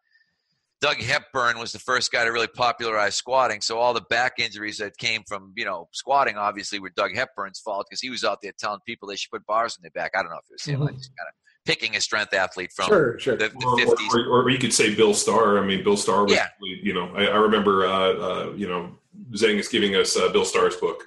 Doug 0.80 0.96
Hepburn 0.96 1.58
was 1.58 1.72
the 1.72 1.78
first 1.78 2.12
guy 2.12 2.24
to 2.24 2.30
really 2.30 2.48
popularize 2.48 3.14
squatting. 3.14 3.60
So 3.60 3.78
all 3.78 3.94
the 3.94 4.02
back 4.10 4.34
injuries 4.38 4.78
that 4.78 4.96
came 4.98 5.22
from 5.26 5.52
you 5.56 5.64
know 5.64 5.88
squatting 5.92 6.36
obviously 6.36 6.80
were 6.80 6.92
Doug 6.94 7.14
Hepburn's 7.14 7.60
fault 7.60 7.86
because 7.88 8.00
he 8.00 8.10
was 8.10 8.24
out 8.24 8.38
there 8.42 8.52
telling 8.58 8.80
people 8.86 9.08
they 9.08 9.16
should 9.16 9.30
put 9.30 9.46
bars 9.46 9.76
in 9.78 9.82
their 9.82 9.90
back. 9.92 10.12
I 10.14 10.22
don't 10.22 10.30
know 10.30 10.38
if 10.38 10.50
it 10.50 10.54
was 10.54 10.64
him. 10.64 10.80
Mm-hmm. 10.80 10.88
I 10.88 10.98
just 10.98 11.12
kind 11.16 11.28
of 11.28 11.45
picking 11.66 11.96
a 11.96 12.00
strength 12.00 12.32
athlete 12.32 12.72
from 12.72 12.86
sure, 12.86 13.18
sure. 13.18 13.36
the, 13.36 13.48
the 13.48 13.54
50s. 13.54 14.14
Or, 14.14 14.44
or, 14.44 14.50
you 14.50 14.58
could 14.58 14.72
say 14.72 14.94
Bill 14.94 15.12
Starr. 15.12 15.58
I 15.58 15.66
mean, 15.66 15.84
Bill 15.84 15.96
Starr 15.96 16.24
was, 16.24 16.32
yeah. 16.32 16.48
you 16.60 16.94
know, 16.94 17.14
I, 17.14 17.26
I 17.26 17.36
remember, 17.36 17.86
uh, 17.86 18.12
uh, 18.12 18.52
you 18.56 18.68
know, 18.68 18.96
Zangus 19.32 19.70
giving 19.70 19.96
us 19.96 20.16
uh, 20.16 20.30
Bill 20.32 20.44
Starr's 20.44 20.76
book 20.76 21.04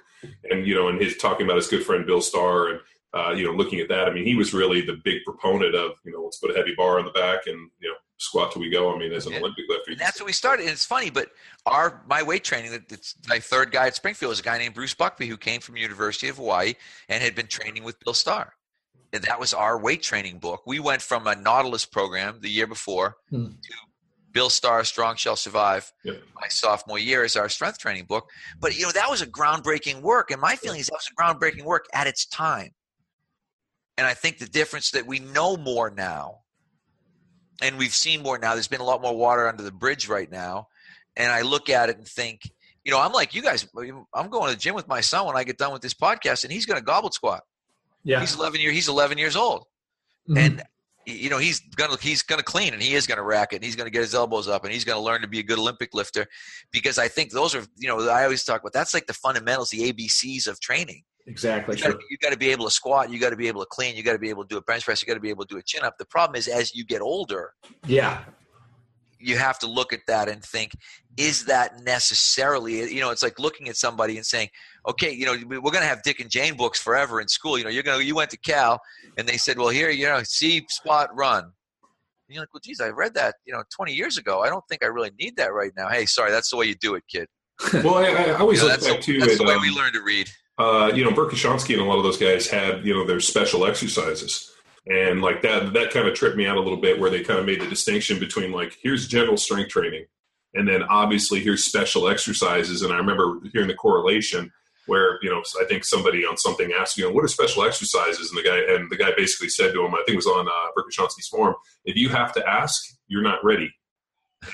and, 0.50 0.66
you 0.66 0.74
know, 0.74 0.88
and 0.88 1.00
his 1.00 1.16
talking 1.16 1.46
about 1.46 1.56
his 1.56 1.66
good 1.66 1.84
friend 1.84 2.06
Bill 2.06 2.20
Starr 2.20 2.68
and, 2.68 2.80
uh, 3.12 3.30
you 3.30 3.44
know, 3.44 3.52
looking 3.52 3.80
at 3.80 3.88
that. 3.88 4.08
I 4.08 4.12
mean, 4.12 4.24
he 4.24 4.36
was 4.36 4.54
really 4.54 4.82
the 4.82 5.00
big 5.02 5.24
proponent 5.24 5.74
of, 5.74 5.92
you 6.04 6.12
know, 6.12 6.22
let's 6.22 6.36
put 6.36 6.50
a 6.50 6.54
heavy 6.54 6.74
bar 6.76 6.98
on 6.98 7.04
the 7.04 7.10
back 7.10 7.46
and, 7.46 7.70
you 7.80 7.88
know, 7.88 7.96
squat 8.18 8.52
till 8.52 8.60
we 8.60 8.70
go. 8.70 8.94
I 8.94 8.98
mean, 8.98 9.12
as 9.12 9.26
an 9.26 9.32
yeah. 9.32 9.38
Olympic 9.38 9.64
lifter. 9.68 9.92
And 9.92 10.00
that's 10.00 10.20
what 10.20 10.26
we 10.26 10.32
started. 10.32 10.64
And 10.64 10.72
it's 10.72 10.84
funny, 10.84 11.10
but 11.10 11.30
our 11.66 12.02
my 12.06 12.22
weight 12.22 12.44
training, 12.44 12.72
it's 12.90 13.16
my 13.28 13.40
third 13.40 13.72
guy 13.72 13.86
at 13.86 13.96
Springfield 13.96 14.32
is 14.32 14.40
a 14.40 14.42
guy 14.42 14.58
named 14.58 14.74
Bruce 14.74 14.94
Buckby 14.94 15.26
who 15.26 15.36
came 15.36 15.60
from 15.60 15.76
University 15.76 16.28
of 16.28 16.36
Hawaii 16.36 16.74
and 17.08 17.22
had 17.22 17.34
been 17.34 17.46
training 17.46 17.82
with 17.82 17.98
Bill 18.00 18.14
Starr. 18.14 18.52
That 19.12 19.40
was 19.40 19.52
our 19.54 19.78
weight 19.78 20.02
training 20.02 20.38
book. 20.38 20.62
We 20.66 20.78
went 20.78 21.02
from 21.02 21.26
a 21.26 21.34
Nautilus 21.34 21.84
program 21.84 22.38
the 22.40 22.50
year 22.50 22.66
before 22.66 23.16
hmm. 23.28 23.46
to 23.46 23.74
Bill 24.32 24.50
Starr, 24.50 24.84
Strong 24.84 25.16
Shall 25.16 25.36
Survive. 25.36 25.90
Yep. 26.04 26.22
My 26.40 26.48
sophomore 26.48 26.98
year 26.98 27.24
is 27.24 27.36
our 27.36 27.48
strength 27.48 27.78
training 27.78 28.04
book. 28.04 28.30
But 28.60 28.78
you 28.78 28.84
know 28.84 28.92
that 28.92 29.10
was 29.10 29.22
a 29.22 29.26
groundbreaking 29.26 30.02
work, 30.02 30.30
and 30.30 30.40
my 30.40 30.56
feeling 30.56 30.80
is 30.80 30.86
that 30.86 30.94
was 30.94 31.10
a 31.10 31.20
groundbreaking 31.20 31.64
work 31.64 31.86
at 31.92 32.06
its 32.06 32.26
time. 32.26 32.70
And 33.98 34.06
I 34.06 34.14
think 34.14 34.38
the 34.38 34.46
difference 34.46 34.92
that 34.92 35.06
we 35.06 35.18
know 35.18 35.56
more 35.56 35.90
now 35.90 36.40
and 37.60 37.78
we've 37.78 37.94
seen 37.94 38.22
more 38.22 38.38
now. 38.38 38.54
There's 38.54 38.68
been 38.68 38.80
a 38.80 38.84
lot 38.84 39.02
more 39.02 39.16
water 39.16 39.48
under 39.48 39.62
the 39.62 39.72
bridge 39.72 40.08
right 40.08 40.30
now, 40.30 40.68
and 41.16 41.30
I 41.30 41.42
look 41.42 41.68
at 41.68 41.90
it 41.90 41.98
and 41.98 42.06
think, 42.06 42.42
you 42.84 42.92
know, 42.92 43.00
I'm 43.00 43.12
like 43.12 43.34
you 43.34 43.42
guys. 43.42 43.66
I'm 44.14 44.30
going 44.30 44.50
to 44.50 44.56
the 44.56 44.60
gym 44.60 44.74
with 44.74 44.88
my 44.88 45.00
son 45.00 45.26
when 45.26 45.36
I 45.36 45.44
get 45.44 45.58
done 45.58 45.72
with 45.72 45.82
this 45.82 45.94
podcast, 45.94 46.44
and 46.44 46.52
he's 46.52 46.66
going 46.66 46.78
to 46.78 46.84
goblet 46.84 47.14
squat. 47.14 47.42
Yeah, 48.04 48.20
he's 48.20 48.34
11 48.34 48.60
year. 48.60 48.72
He's 48.72 48.88
11 48.88 49.18
years 49.18 49.36
old, 49.36 49.64
mm-hmm. 50.28 50.38
and 50.38 50.62
you 51.06 51.30
know 51.30 51.38
he's 51.38 51.60
gonna 51.76 51.96
he's 52.00 52.22
gonna 52.22 52.42
clean 52.42 52.72
and 52.72 52.82
he 52.82 52.94
is 52.94 53.06
gonna 53.06 53.22
rack 53.22 53.52
it 53.52 53.56
and 53.56 53.64
he's 53.64 53.74
gonna 53.76 53.90
get 53.90 54.02
his 54.02 54.14
elbows 54.14 54.48
up 54.48 54.64
and 54.64 54.72
he's 54.72 54.84
gonna 54.84 55.00
learn 55.00 55.22
to 55.22 55.28
be 55.28 55.40
a 55.40 55.42
good 55.42 55.58
Olympic 55.58 55.94
lifter 55.94 56.26
because 56.72 56.98
I 56.98 57.08
think 57.08 57.32
those 57.32 57.54
are 57.54 57.64
you 57.76 57.88
know 57.88 58.08
I 58.08 58.24
always 58.24 58.44
talk 58.44 58.60
about 58.60 58.72
that's 58.72 58.94
like 58.94 59.06
the 59.06 59.14
fundamentals 59.14 59.70
the 59.70 59.92
ABCs 59.92 60.46
of 60.46 60.60
training 60.60 61.02
Exactly. 61.26 61.76
You 61.76 61.82
got, 61.82 62.30
to, 62.30 62.30
to 62.32 62.36
be 62.36 62.50
able 62.50 62.64
to 62.64 62.70
squat. 62.70 63.10
You 63.10 63.20
got 63.20 63.30
to 63.30 63.36
be 63.36 63.48
able 63.48 63.60
to 63.60 63.66
clean. 63.70 63.94
You 63.94 64.02
got 64.02 64.12
to 64.12 64.18
be 64.18 64.30
able 64.30 64.42
to 64.44 64.48
do 64.48 64.56
a 64.56 64.62
bench 64.62 64.84
press. 64.84 65.00
You 65.00 65.06
got 65.06 65.14
to 65.14 65.20
be 65.20 65.30
able 65.30 65.44
to 65.44 65.54
do 65.54 65.58
a 65.58 65.62
chin 65.62 65.84
up. 65.84 65.96
The 65.98 66.06
problem 66.06 66.36
is, 66.36 66.48
as 66.48 66.74
you 66.74 66.84
get 66.84 67.00
older, 67.00 67.52
yeah, 67.86 68.24
you 69.18 69.36
have 69.36 69.58
to 69.60 69.66
look 69.66 69.92
at 69.92 70.00
that 70.08 70.28
and 70.28 70.42
think, 70.42 70.72
is 71.16 71.44
that 71.46 71.82
necessarily? 71.82 72.92
You 72.92 73.00
know, 73.00 73.10
it's 73.10 73.22
like 73.22 73.38
looking 73.38 73.68
at 73.68 73.76
somebody 73.76 74.16
and 74.16 74.24
saying, 74.24 74.48
okay, 74.88 75.12
you 75.12 75.26
know, 75.26 75.36
we're 75.46 75.60
going 75.60 75.82
to 75.82 75.88
have 75.88 76.02
Dick 76.02 76.20
and 76.20 76.30
Jane 76.30 76.56
books 76.56 76.80
forever 76.80 77.20
in 77.20 77.28
school. 77.28 77.58
You 77.58 77.64
know, 77.64 77.70
you're 77.70 77.82
going 77.82 77.98
to 77.98 78.04
you 78.04 78.14
went 78.14 78.30
to 78.30 78.38
Cal, 78.38 78.80
and 79.18 79.28
they 79.28 79.36
said, 79.36 79.58
well, 79.58 79.68
here, 79.68 79.90
you 79.90 80.06
know, 80.06 80.22
see, 80.24 80.64
spot, 80.68 81.10
run. 81.14 81.44
And 81.44 81.52
you're 82.28 82.42
like, 82.42 82.54
well, 82.54 82.60
geez, 82.64 82.80
I 82.80 82.88
read 82.88 83.14
that, 83.14 83.34
you 83.44 83.52
know, 83.52 83.64
20 83.74 83.92
years 83.92 84.16
ago. 84.16 84.40
I 84.40 84.48
don't 84.48 84.64
think 84.68 84.84
I 84.84 84.86
really 84.86 85.10
need 85.18 85.36
that 85.36 85.52
right 85.52 85.72
now. 85.76 85.88
Hey, 85.88 86.06
sorry, 86.06 86.30
that's 86.30 86.50
the 86.50 86.56
way 86.56 86.66
you 86.66 86.76
do 86.76 86.94
it, 86.94 87.02
kid. 87.10 87.26
well, 87.84 87.96
I, 87.96 88.06
I 88.06 88.32
always 88.38 88.62
you 88.62 88.68
know, 88.68 88.74
look 88.74 88.84
back 88.84 89.00
too. 89.00 89.18
That's 89.18 89.36
the 89.36 89.44
way 89.44 89.54
um, 89.54 89.62
we 89.62 89.70
learn 89.70 89.92
to 89.92 90.02
read 90.02 90.30
uh, 90.60 90.92
you 90.94 91.02
know, 91.02 91.10
Verkhoshansky 91.10 91.72
and 91.72 91.80
a 91.80 91.84
lot 91.84 91.96
of 91.96 92.04
those 92.04 92.18
guys 92.18 92.46
had, 92.46 92.84
you 92.84 92.92
know, 92.92 93.06
their 93.06 93.18
special 93.18 93.64
exercises. 93.64 94.52
And 94.86 95.22
like 95.22 95.40
that, 95.42 95.72
that 95.72 95.90
kind 95.90 96.06
of 96.06 96.14
tripped 96.14 96.36
me 96.36 96.46
out 96.46 96.58
a 96.58 96.60
little 96.60 96.80
bit 96.80 97.00
where 97.00 97.08
they 97.08 97.22
kind 97.22 97.38
of 97.38 97.46
made 97.46 97.62
the 97.62 97.66
distinction 97.66 98.18
between 98.18 98.52
like, 98.52 98.76
here's 98.82 99.08
general 99.08 99.38
strength 99.38 99.70
training. 99.70 100.04
And 100.54 100.68
then 100.68 100.82
obviously 100.84 101.40
here's 101.40 101.64
special 101.64 102.08
exercises. 102.08 102.82
And 102.82 102.92
I 102.92 102.96
remember 102.96 103.38
hearing 103.52 103.68
the 103.68 103.74
correlation 103.74 104.50
where, 104.86 105.18
you 105.22 105.30
know, 105.30 105.42
I 105.60 105.64
think 105.66 105.84
somebody 105.84 106.26
on 106.26 106.36
something 106.36 106.72
asked, 106.72 106.96
you 106.96 107.04
know, 107.04 107.12
what 107.12 107.24
are 107.24 107.28
special 107.28 107.64
exercises? 107.64 108.30
And 108.30 108.38
the 108.38 108.48
guy, 108.48 108.58
and 108.74 108.90
the 108.90 108.96
guy 108.96 109.12
basically 109.16 109.48
said 109.48 109.72
to 109.72 109.84
him, 109.84 109.94
I 109.94 109.98
think 109.98 110.14
it 110.14 110.16
was 110.16 110.26
on 110.26 110.48
uh, 110.48 110.50
Verkhoshansky's 110.76 111.28
forum, 111.28 111.54
if 111.84 111.96
you 111.96 112.08
have 112.08 112.32
to 112.32 112.48
ask, 112.48 112.82
you're 113.06 113.22
not 113.22 113.44
ready. 113.44 113.72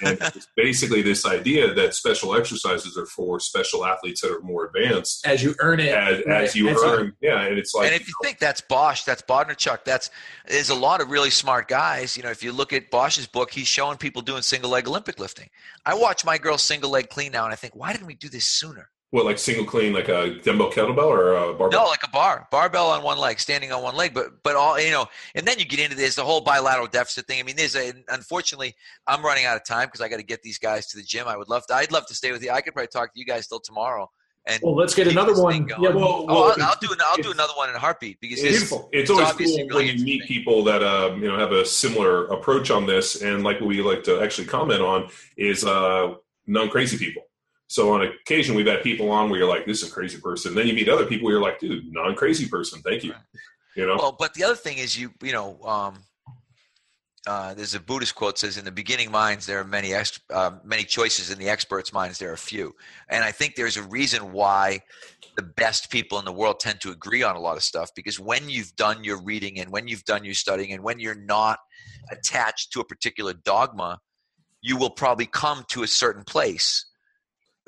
And 0.02 0.18
it's 0.34 0.48
basically 0.56 1.02
this 1.02 1.24
idea 1.24 1.72
that 1.74 1.94
special 1.94 2.34
exercises 2.34 2.96
are 2.96 3.06
for 3.06 3.38
special 3.40 3.84
athletes 3.84 4.20
that 4.20 4.32
are 4.32 4.40
more 4.40 4.66
advanced. 4.66 5.26
As 5.26 5.42
you 5.42 5.54
earn 5.60 5.80
it, 5.80 5.88
as, 5.88 6.24
right. 6.26 6.44
as 6.44 6.56
you 6.56 6.68
as 6.68 6.82
earn, 6.82 7.06
you, 7.20 7.28
yeah, 7.28 7.42
and 7.42 7.58
it's 7.58 7.74
like. 7.74 7.86
And 7.86 7.94
if 7.94 8.08
you, 8.08 8.14
know, 8.22 8.26
think 8.26 8.38
that's 8.38 8.60
Bosch, 8.60 9.04
that's 9.04 9.22
Bondarchuk, 9.22 9.84
that's 9.84 10.10
there's 10.46 10.70
a 10.70 10.74
lot 10.74 11.00
of 11.00 11.10
really 11.10 11.30
smart 11.30 11.68
guys. 11.68 12.16
You 12.16 12.22
know, 12.22 12.30
if 12.30 12.42
you 12.42 12.52
look 12.52 12.72
at 12.72 12.90
Bosch's 12.90 13.26
book, 13.26 13.50
he's 13.52 13.68
showing 13.68 13.96
people 13.96 14.22
doing 14.22 14.42
single 14.42 14.70
leg 14.70 14.88
Olympic 14.88 15.18
lifting. 15.18 15.48
I 15.84 15.94
watch 15.94 16.24
my 16.24 16.38
girl 16.38 16.58
single 16.58 16.90
leg 16.90 17.08
clean 17.08 17.32
now, 17.32 17.44
and 17.44 17.52
I 17.52 17.56
think, 17.56 17.76
why 17.76 17.92
didn't 17.92 18.06
we 18.06 18.14
do 18.14 18.28
this 18.28 18.46
sooner? 18.46 18.90
What, 19.10 19.24
like 19.24 19.38
single 19.38 19.64
clean, 19.64 19.92
like 19.92 20.08
a 20.08 20.40
dumbbell 20.42 20.72
kettlebell 20.72 21.06
or 21.06 21.36
a 21.36 21.54
barbell? 21.54 21.84
No, 21.84 21.86
like 21.86 22.02
a 22.02 22.10
bar, 22.10 22.48
barbell 22.50 22.88
on 22.88 23.04
one 23.04 23.18
leg, 23.18 23.38
standing 23.38 23.70
on 23.70 23.82
one 23.82 23.94
leg. 23.94 24.12
But 24.12 24.42
but 24.42 24.56
all 24.56 24.80
you 24.80 24.90
know, 24.90 25.06
and 25.36 25.46
then 25.46 25.60
you 25.60 25.64
get 25.64 25.78
into 25.78 25.96
this 25.96 26.16
the 26.16 26.24
whole 26.24 26.40
bilateral 26.40 26.88
deficit 26.88 27.26
thing. 27.26 27.38
I 27.38 27.44
mean, 27.44 27.54
there's 27.54 27.76
a 27.76 27.92
unfortunately, 28.08 28.74
I'm 29.06 29.24
running 29.24 29.44
out 29.44 29.56
of 29.56 29.64
time 29.64 29.86
because 29.86 30.00
I 30.00 30.08
got 30.08 30.16
to 30.16 30.24
get 30.24 30.42
these 30.42 30.58
guys 30.58 30.88
to 30.88 30.96
the 30.96 31.04
gym. 31.04 31.28
I 31.28 31.36
would 31.36 31.48
love 31.48 31.66
to. 31.68 31.74
I'd 31.74 31.92
love 31.92 32.06
to 32.06 32.14
stay 32.14 32.32
with 32.32 32.42
you. 32.42 32.50
I 32.50 32.60
could 32.60 32.74
probably 32.74 32.88
talk 32.88 33.14
to 33.14 33.18
you 33.18 33.24
guys 33.24 33.46
till 33.46 33.60
tomorrow. 33.60 34.10
And 34.46 34.60
well, 34.62 34.76
let's 34.76 34.94
get 34.94 35.08
another 35.08 35.40
one. 35.40 35.68
Yeah, 35.68 35.88
well, 35.88 35.94
well 35.94 36.24
oh, 36.28 36.54
I'll, 36.56 36.62
I'll, 36.62 36.76
do 36.80 36.88
I'll 37.04 37.16
do 37.16 37.32
another 37.32 37.52
one 37.56 37.68
in 37.68 37.74
a 37.74 37.80
heartbeat 37.80 38.20
because 38.20 38.42
it's, 38.42 38.70
it's, 38.70 38.74
it's 38.92 39.10
always 39.10 39.32
cool 39.32 39.46
really 39.68 39.86
when 39.86 39.98
you 39.98 40.04
meet 40.04 40.22
people 40.22 40.62
that 40.64 40.84
um, 40.84 41.20
you 41.20 41.28
know 41.28 41.36
have 41.36 41.50
a 41.52 41.64
similar 41.64 42.26
approach 42.26 42.70
on 42.70 42.86
this, 42.86 43.22
and 43.22 43.42
like 43.42 43.60
what 43.60 43.66
we 43.66 43.82
like 43.82 44.04
to 44.04 44.20
actually 44.20 44.46
comment 44.46 44.80
on 44.80 45.10
is 45.36 45.64
uh, 45.64 46.14
non 46.46 46.68
crazy 46.68 46.96
people. 46.96 47.22
So 47.68 47.92
on 47.92 48.02
occasion, 48.02 48.54
we've 48.54 48.66
had 48.66 48.82
people 48.82 49.10
on 49.10 49.28
where 49.28 49.40
you're 49.40 49.48
like, 49.48 49.66
"This 49.66 49.82
is 49.82 49.90
a 49.90 49.92
crazy 49.92 50.20
person." 50.20 50.54
Then 50.54 50.66
you 50.66 50.74
meet 50.74 50.88
other 50.88 51.06
people 51.06 51.24
where 51.26 51.34
you're 51.34 51.42
like, 51.42 51.58
"Dude, 51.58 51.92
non-crazy 51.92 52.48
person, 52.48 52.80
thank 52.82 53.02
you." 53.02 53.14
You 53.74 53.86
know. 53.86 53.96
Well, 53.96 54.16
but 54.18 54.34
the 54.34 54.44
other 54.44 54.54
thing 54.54 54.78
is, 54.78 54.98
you 54.98 55.12
you 55.20 55.32
know, 55.32 55.60
um, 55.62 55.98
uh, 57.26 57.54
there's 57.54 57.74
a 57.74 57.80
Buddhist 57.80 58.14
quote 58.14 58.38
says, 58.38 58.56
"In 58.56 58.64
the 58.64 58.70
beginning 58.70 59.10
minds, 59.10 59.46
there 59.46 59.58
are 59.58 59.64
many 59.64 59.94
ex- 59.94 60.20
uh, 60.30 60.52
many 60.62 60.84
choices. 60.84 61.30
In 61.30 61.38
the 61.40 61.48
experts' 61.48 61.92
minds, 61.92 62.18
there 62.18 62.32
are 62.32 62.36
few." 62.36 62.76
And 63.08 63.24
I 63.24 63.32
think 63.32 63.56
there's 63.56 63.76
a 63.76 63.82
reason 63.82 64.32
why 64.32 64.80
the 65.36 65.42
best 65.42 65.90
people 65.90 66.20
in 66.20 66.24
the 66.24 66.32
world 66.32 66.60
tend 66.60 66.80
to 66.82 66.92
agree 66.92 67.24
on 67.24 67.34
a 67.34 67.40
lot 67.40 67.56
of 67.56 67.64
stuff 67.64 67.90
because 67.96 68.20
when 68.20 68.48
you've 68.48 68.74
done 68.76 69.02
your 69.02 69.20
reading 69.20 69.58
and 69.58 69.70
when 69.70 69.88
you've 69.88 70.04
done 70.04 70.24
your 70.24 70.34
studying 70.34 70.72
and 70.72 70.82
when 70.84 71.00
you're 71.00 71.14
not 71.16 71.58
attached 72.10 72.72
to 72.72 72.80
a 72.80 72.84
particular 72.84 73.34
dogma, 73.34 73.98
you 74.62 74.76
will 74.76 74.90
probably 74.90 75.26
come 75.26 75.64
to 75.68 75.82
a 75.82 75.88
certain 75.88 76.24
place 76.24 76.86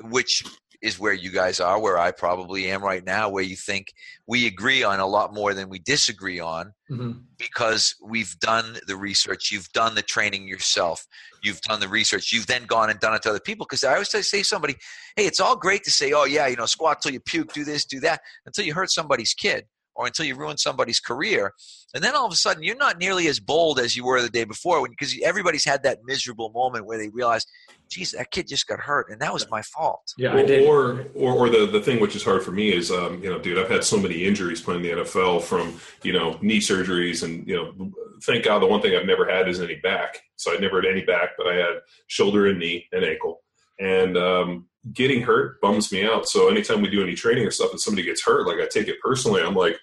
which 0.01 0.43
is 0.81 0.97
where 0.97 1.13
you 1.13 1.29
guys 1.29 1.59
are, 1.59 1.79
where 1.79 1.97
I 1.97 2.11
probably 2.11 2.71
am 2.71 2.81
right 2.83 3.03
now, 3.03 3.29
where 3.29 3.43
you 3.43 3.55
think 3.55 3.93
we 4.27 4.47
agree 4.47 4.81
on 4.83 4.99
a 4.99 5.05
lot 5.05 5.33
more 5.33 5.53
than 5.53 5.67
we 5.67 5.79
disagree 5.79 6.39
on 6.39 6.73
mm-hmm. 6.89 7.19
because 7.37 7.95
we've 8.01 8.37
done 8.39 8.77
the 8.87 8.95
research, 8.95 9.51
you've 9.51 9.69
done 9.73 9.95
the 9.95 10.01
training 10.01 10.47
yourself, 10.47 11.05
you've 11.43 11.61
done 11.61 11.81
the 11.81 11.89
research, 11.89 12.31
you've 12.31 12.47
then 12.47 12.63
gone 12.65 12.89
and 12.89 12.99
done 12.99 13.13
it 13.13 13.21
to 13.23 13.29
other 13.29 13.41
people. 13.41 13.65
Because 13.69 13.83
I 13.83 13.93
always 13.93 14.09
say 14.09 14.21
to 14.21 14.43
somebody, 14.43 14.75
hey, 15.17 15.25
it's 15.25 15.41
all 15.41 15.57
great 15.57 15.83
to 15.83 15.91
say, 15.91 16.13
oh, 16.13 16.25
yeah, 16.25 16.47
you 16.47 16.55
know, 16.55 16.65
squat 16.65 17.01
till 17.01 17.11
you 17.11 17.19
puke, 17.19 17.51
do 17.53 17.65
this, 17.65 17.85
do 17.85 17.99
that, 17.99 18.21
until 18.45 18.63
you 18.63 18.73
hurt 18.73 18.91
somebody's 18.91 19.33
kid 19.33 19.65
or 19.99 20.07
until 20.07 20.25
you 20.25 20.33
ruin 20.33 20.57
somebody's 20.57 21.01
career. 21.01 21.53
And 21.93 22.01
then 22.01 22.15
all 22.15 22.25
of 22.25 22.31
a 22.31 22.37
sudden, 22.37 22.63
you're 22.63 22.77
not 22.77 22.99
nearly 22.99 23.27
as 23.27 23.37
bold 23.37 23.81
as 23.81 23.97
you 23.97 24.05
were 24.05 24.21
the 24.21 24.29
day 24.29 24.45
before 24.45 24.87
because 24.87 25.13
everybody's 25.21 25.65
had 25.65 25.83
that 25.83 25.99
miserable 26.05 26.51
moment 26.51 26.85
where 26.85 26.97
they 26.97 27.09
realize, 27.09 27.45
geez, 27.89 28.13
that 28.13 28.31
kid 28.31 28.47
just 28.47 28.65
got 28.65 28.79
hurt, 28.79 29.07
and 29.09 29.19
that 29.19 29.33
was 29.33 29.49
my 29.49 29.61
fault. 29.61 30.13
Yeah, 30.17 30.35
or, 30.65 31.05
or, 31.15 31.33
or 31.33 31.49
the 31.49 31.67
the 31.69 31.81
thing 31.81 31.99
which 31.99 32.15
is 32.15 32.23
hard 32.23 32.43
for 32.43 32.51
me 32.51 32.71
is, 32.73 32.91
um, 32.91 33.21
you 33.21 33.29
know, 33.29 33.39
dude, 33.39 33.57
I've 33.57 33.69
had 33.69 33.83
so 33.83 33.97
many 33.97 34.23
injuries 34.23 34.61
playing 34.61 34.83
the 34.83 34.91
NFL 34.91 35.41
from 35.41 35.77
you 36.03 36.13
know 36.13 36.37
knee 36.41 36.59
surgeries, 36.59 37.23
and 37.23 37.45
you 37.45 37.55
know, 37.57 37.91
thank 38.23 38.45
God 38.45 38.59
the 38.59 38.67
one 38.67 38.81
thing 38.81 38.95
I've 38.95 39.05
never 39.05 39.29
had 39.29 39.49
is 39.49 39.59
any 39.59 39.75
back. 39.75 40.21
So 40.37 40.55
I 40.55 40.59
never 40.59 40.81
had 40.81 40.89
any 40.89 41.03
back, 41.03 41.31
but 41.37 41.47
I 41.47 41.55
had 41.55 41.73
shoulder 42.07 42.47
and 42.47 42.57
knee 42.57 42.87
and 42.93 43.03
ankle, 43.03 43.41
and 43.79 44.15
um, 44.15 44.67
getting 44.93 45.23
hurt 45.23 45.59
bums 45.59 45.91
me 45.91 46.05
out. 46.05 46.29
So 46.29 46.47
anytime 46.47 46.81
we 46.81 46.89
do 46.89 47.03
any 47.03 47.15
training 47.15 47.45
or 47.45 47.51
stuff, 47.51 47.71
and 47.71 47.81
somebody 47.81 48.05
gets 48.05 48.23
hurt, 48.23 48.47
like 48.47 48.59
I 48.59 48.67
take 48.67 48.87
it 48.87 49.01
personally. 49.01 49.41
I'm 49.41 49.55
like, 49.55 49.77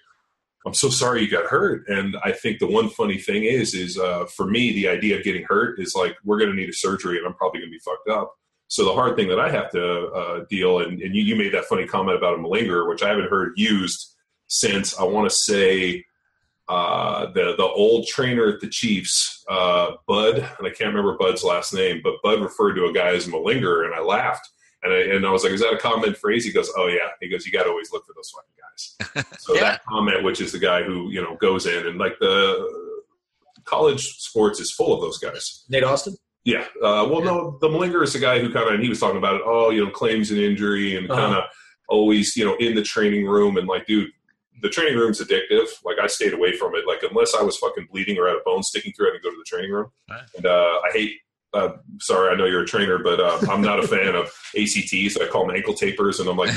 I'm 0.67 0.73
so 0.73 0.89
sorry 0.89 1.21
you 1.21 1.31
got 1.31 1.45
hurt. 1.45 1.87
And 1.87 2.17
I 2.23 2.33
think 2.33 2.59
the 2.59 2.67
one 2.67 2.89
funny 2.89 3.17
thing 3.17 3.45
is, 3.45 3.73
is 3.73 3.97
uh, 3.97 4.25
for 4.25 4.45
me, 4.45 4.73
the 4.73 4.89
idea 4.89 5.17
of 5.17 5.23
getting 5.23 5.45
hurt 5.47 5.79
is 5.79 5.95
like, 5.95 6.15
we're 6.25 6.37
going 6.37 6.51
to 6.51 6.55
need 6.55 6.69
a 6.69 6.73
surgery 6.73 7.17
and 7.17 7.25
I'm 7.25 7.33
probably 7.33 7.61
going 7.61 7.71
to 7.71 7.75
be 7.75 7.79
fucked 7.79 8.09
up. 8.09 8.33
So 8.67 8.83
the 8.83 8.93
hard 8.93 9.15
thing 9.15 9.29
that 9.29 9.39
I 9.39 9.49
have 9.49 9.71
to 9.71 10.07
uh, 10.07 10.45
deal, 10.49 10.79
and, 10.79 11.01
and 11.01 11.15
you, 11.15 11.23
you, 11.23 11.37
made 11.37 11.53
that 11.53 11.65
funny 11.65 11.87
comment 11.87 12.17
about 12.17 12.37
a 12.37 12.37
malingerer, 12.37 12.89
which 12.89 13.01
I 13.01 13.07
haven't 13.07 13.29
heard 13.29 13.53
used 13.55 14.13
since 14.47 14.99
I 14.99 15.03
want 15.03 15.29
to 15.29 15.35
say 15.35 16.03
uh, 16.67 17.27
the 17.31 17.55
the 17.55 17.63
old 17.63 18.07
trainer 18.07 18.49
at 18.49 18.59
the 18.59 18.67
Chiefs, 18.67 19.45
uh, 19.49 19.91
Bud, 20.05 20.35
and 20.35 20.67
I 20.67 20.71
can't 20.71 20.93
remember 20.93 21.17
Bud's 21.17 21.45
last 21.45 21.73
name, 21.73 22.01
but 22.03 22.15
Bud 22.21 22.41
referred 22.41 22.73
to 22.73 22.87
a 22.87 22.93
guy 22.93 23.15
as 23.15 23.25
a 23.25 23.31
malingerer, 23.31 23.85
and 23.85 23.95
I 23.95 24.01
laughed. 24.01 24.49
And 24.87 24.95
I, 24.95 25.15
and 25.15 25.25
I 25.25 25.31
was 25.31 25.43
like, 25.43 25.53
is 25.53 25.61
that 25.61 25.73
a 25.73 25.77
common 25.77 26.13
phrase? 26.13 26.45
He 26.45 26.51
goes, 26.51 26.71
oh 26.77 26.87
yeah. 26.87 27.09
He 27.19 27.29
goes, 27.29 27.45
you 27.45 27.51
got 27.51 27.63
to 27.63 27.69
always 27.69 27.91
look 27.91 28.05
for 28.05 28.13
those 28.15 28.31
fucking 28.31 28.53
guys. 28.57 29.33
So 29.39 29.55
yeah. 29.55 29.61
that 29.61 29.85
comment, 29.85 30.23
which 30.23 30.41
is 30.41 30.51
the 30.51 30.59
guy 30.59 30.83
who, 30.83 31.09
you 31.11 31.21
know, 31.21 31.35
goes 31.37 31.65
in 31.65 31.87
and 31.87 31.97
like 31.97 32.17
the 32.19 32.95
college 33.63 34.17
sports 34.17 34.59
is 34.59 34.71
full 34.71 34.93
of 34.93 35.01
those 35.01 35.17
guys. 35.17 35.65
Nate 35.69 35.83
Austin? 35.83 36.15
Yeah. 36.43 36.65
Uh, 36.81 37.07
well, 37.09 37.19
yeah. 37.19 37.25
no, 37.25 37.57
the 37.59 37.67
malingerer 37.67 38.03
is 38.03 38.15
a 38.15 38.19
guy 38.19 38.39
who 38.39 38.51
kind 38.51 38.67
of, 38.67 38.73
and 38.73 38.83
he 38.83 38.89
was 38.89 38.99
talking 38.99 39.17
about 39.17 39.35
it, 39.35 39.41
oh, 39.45 39.69
you 39.69 39.83
know, 39.83 39.91
claims 39.91 40.31
an 40.31 40.37
injury 40.37 40.95
and 40.95 41.09
uh-huh. 41.09 41.21
kind 41.21 41.35
of 41.35 41.43
always, 41.89 42.35
you 42.35 42.45
know, 42.45 42.55
in 42.55 42.75
the 42.75 42.83
training 42.83 43.25
room 43.25 43.57
and 43.57 43.67
like, 43.67 43.85
dude, 43.85 44.11
the 44.61 44.69
training 44.69 44.97
room's 44.97 45.21
addictive. 45.21 45.67
Like 45.83 45.97
I 46.01 46.07
stayed 46.07 46.33
away 46.33 46.55
from 46.55 46.75
it. 46.75 46.87
Like 46.87 47.03
unless 47.03 47.35
I 47.35 47.43
was 47.43 47.57
fucking 47.57 47.87
bleeding 47.91 48.17
or 48.17 48.27
had 48.27 48.37
a 48.37 48.41
bone 48.45 48.63
sticking 48.63 48.93
through, 48.93 49.09
I 49.09 49.13
had 49.13 49.21
to 49.21 49.23
go 49.23 49.31
to 49.31 49.37
the 49.37 49.45
training 49.45 49.71
room. 49.71 49.91
Right. 50.09 50.21
And 50.35 50.45
uh, 50.45 50.79
I 50.85 50.89
hate 50.93 51.19
uh, 51.53 51.69
sorry, 51.99 52.33
I 52.33 52.37
know 52.37 52.45
you're 52.45 52.63
a 52.63 52.67
trainer, 52.67 52.97
but 52.97 53.19
uh, 53.19 53.39
I'm 53.49 53.61
not 53.61 53.79
a 53.79 53.87
fan 53.87 54.15
of 54.15 54.25
ACTs. 54.57 55.17
I 55.17 55.27
call 55.27 55.47
them 55.47 55.55
ankle 55.55 55.73
tapers, 55.73 56.19
and 56.19 56.29
I'm 56.29 56.35
like, 56.35 56.51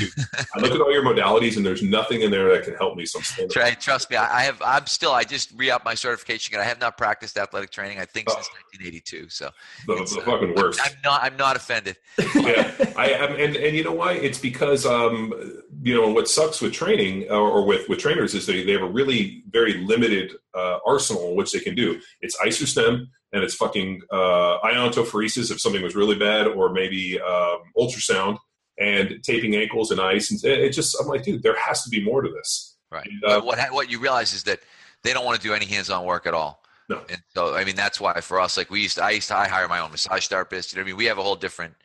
I 0.55 0.59
look 0.59 0.71
at 0.71 0.81
all 0.81 0.91
your 0.91 1.03
modalities, 1.03 1.55
and 1.55 1.65
there's 1.65 1.81
nothing 1.81 2.21
in 2.21 2.29
there 2.29 2.51
that 2.51 2.65
can 2.65 2.75
help 2.75 2.97
me. 2.97 3.05
So 3.05 3.19
Try, 3.47 3.71
trust 3.71 4.09
me, 4.09 4.17
I 4.17 4.41
have. 4.41 4.61
I'm 4.61 4.85
still. 4.87 5.11
I 5.11 5.23
just 5.23 5.51
re-upped 5.55 5.85
my 5.85 5.93
certification, 5.93 6.55
and 6.55 6.61
I 6.61 6.65
have 6.65 6.79
not 6.79 6.97
practiced 6.97 7.37
athletic 7.37 7.71
training. 7.71 7.99
I 7.99 8.05
think 8.05 8.29
since 8.29 8.49
1982. 8.71 9.29
So 9.29 9.49
the, 9.87 9.95
the 9.95 10.21
fucking 10.25 10.55
worst. 10.55 10.81
I'm, 10.83 10.91
I'm, 10.91 11.01
not. 11.03 11.23
I'm 11.23 11.37
not 11.37 11.55
offended. 11.55 11.97
yeah, 12.35 12.93
I 12.97 13.11
am, 13.11 13.35
and 13.39 13.55
and 13.55 13.75
you 13.75 13.83
know 13.83 13.93
why? 13.93 14.13
It's 14.13 14.39
because 14.39 14.85
um, 14.85 15.33
you 15.81 15.95
know 15.95 16.09
what 16.09 16.27
sucks 16.27 16.61
with 16.61 16.73
training 16.73 17.29
or, 17.29 17.49
or 17.49 17.65
with 17.65 17.87
with 17.87 17.99
trainers 17.99 18.33
is 18.33 18.45
they 18.45 18.65
they 18.65 18.73
have 18.73 18.83
a 18.83 18.91
really 18.91 19.43
very 19.49 19.75
limited 19.75 20.33
uh, 20.53 20.79
arsenal 20.85 21.29
in 21.29 21.35
which 21.37 21.53
they 21.53 21.59
can 21.59 21.75
do. 21.75 21.99
It's 22.19 22.35
Isostim 22.37 23.07
and 23.33 23.43
it's 23.43 23.55
fucking 23.55 24.01
uh, 24.11 24.59
iontophoresis 24.63 25.51
if 25.51 25.59
something 25.59 25.81
was 25.81 25.95
really 25.95 26.15
bad, 26.15 26.47
or 26.47 26.71
maybe 26.71 27.19
um, 27.19 27.59
ultrasound 27.77 28.37
and 28.79 29.21
taping 29.23 29.55
ankles 29.55 29.91
and 29.91 30.01
ice. 30.01 30.31
And 30.31 30.43
it 30.43 30.71
just, 30.71 30.97
I'm 30.99 31.07
like, 31.07 31.23
dude, 31.23 31.43
there 31.43 31.57
has 31.57 31.83
to 31.83 31.89
be 31.89 32.03
more 32.03 32.21
to 32.21 32.29
this. 32.29 32.77
Right. 32.91 33.07
And, 33.07 33.23
uh, 33.23 33.41
what 33.41 33.59
what 33.71 33.89
you 33.89 33.99
realize 33.99 34.33
is 34.33 34.43
that 34.43 34.59
they 35.03 35.13
don't 35.13 35.25
want 35.25 35.39
to 35.39 35.47
do 35.47 35.53
any 35.53 35.65
hands-on 35.65 36.05
work 36.05 36.25
at 36.27 36.33
all. 36.33 36.63
No. 36.89 37.01
And 37.09 37.21
so, 37.33 37.55
I 37.55 37.63
mean, 37.63 37.75
that's 37.75 38.01
why 38.01 38.19
for 38.21 38.41
us, 38.41 38.57
like 38.57 38.69
we 38.69 38.81
used 38.81 38.97
to, 38.97 39.03
I 39.03 39.11
used 39.11 39.29
to, 39.29 39.37
I 39.37 39.47
hire 39.47 39.67
my 39.67 39.79
own 39.79 39.91
massage 39.91 40.27
therapist. 40.27 40.73
You 40.73 40.77
know, 40.77 40.83
I 40.83 40.85
mean, 40.87 40.97
we 40.97 41.05
have 41.05 41.17
a 41.17 41.23
whole 41.23 41.37
different 41.37 41.75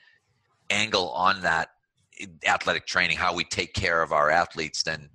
angle 0.69 1.11
on 1.11 1.43
that 1.43 1.71
athletic 2.47 2.87
training, 2.87 3.19
how 3.19 3.35
we 3.35 3.45
take 3.45 3.73
care 3.73 4.03
of 4.03 4.11
our 4.11 4.31
athletes 4.31 4.83
than 4.83 5.11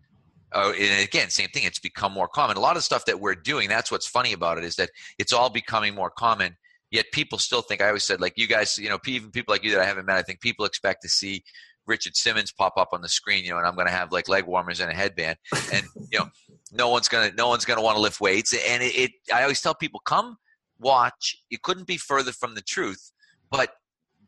uh, 0.53 0.73
and 0.77 1.03
again, 1.03 1.29
same 1.29 1.49
thing. 1.49 1.63
It's 1.63 1.79
become 1.79 2.11
more 2.11 2.27
common. 2.27 2.57
A 2.57 2.59
lot 2.59 2.77
of 2.77 2.83
stuff 2.83 3.05
that 3.05 3.19
we're 3.19 3.35
doing. 3.35 3.69
That's 3.69 3.91
what's 3.91 4.07
funny 4.07 4.33
about 4.33 4.57
it 4.57 4.63
is 4.63 4.75
that 4.75 4.89
it's 5.17 5.33
all 5.33 5.49
becoming 5.49 5.95
more 5.95 6.09
common. 6.09 6.57
Yet 6.89 7.05
people 7.13 7.37
still 7.37 7.61
think. 7.61 7.81
I 7.81 7.87
always 7.87 8.03
said, 8.03 8.19
like 8.19 8.33
you 8.35 8.47
guys, 8.47 8.77
you 8.77 8.89
know, 8.89 8.99
even 9.07 9.31
people 9.31 9.53
like 9.53 9.63
you 9.63 9.71
that 9.71 9.79
I 9.79 9.85
haven't 9.85 10.05
met. 10.05 10.17
I 10.17 10.23
think 10.23 10.41
people 10.41 10.65
expect 10.65 11.01
to 11.03 11.09
see 11.09 11.43
Richard 11.87 12.15
Simmons 12.15 12.51
pop 12.51 12.73
up 12.77 12.89
on 12.91 13.01
the 13.01 13.09
screen, 13.09 13.45
you 13.45 13.51
know, 13.51 13.57
and 13.57 13.65
I'm 13.65 13.75
going 13.75 13.87
to 13.87 13.93
have 13.93 14.11
like 14.11 14.27
leg 14.27 14.45
warmers 14.45 14.79
and 14.81 14.91
a 14.91 14.93
headband, 14.93 15.37
and 15.73 15.85
you 16.11 16.19
know, 16.19 16.29
no 16.71 16.89
one's 16.89 17.07
gonna, 17.07 17.31
no 17.37 17.47
one's 17.47 17.65
gonna 17.65 17.81
want 17.81 17.95
to 17.95 18.01
lift 18.01 18.19
weights. 18.19 18.53
And 18.53 18.83
it, 18.83 18.95
it, 18.95 19.11
I 19.33 19.43
always 19.43 19.61
tell 19.61 19.75
people, 19.75 20.01
come 20.01 20.37
watch. 20.79 21.37
You 21.49 21.57
couldn't 21.61 21.87
be 21.87 21.97
further 21.97 22.31
from 22.31 22.55
the 22.55 22.61
truth, 22.61 23.11
but, 23.49 23.73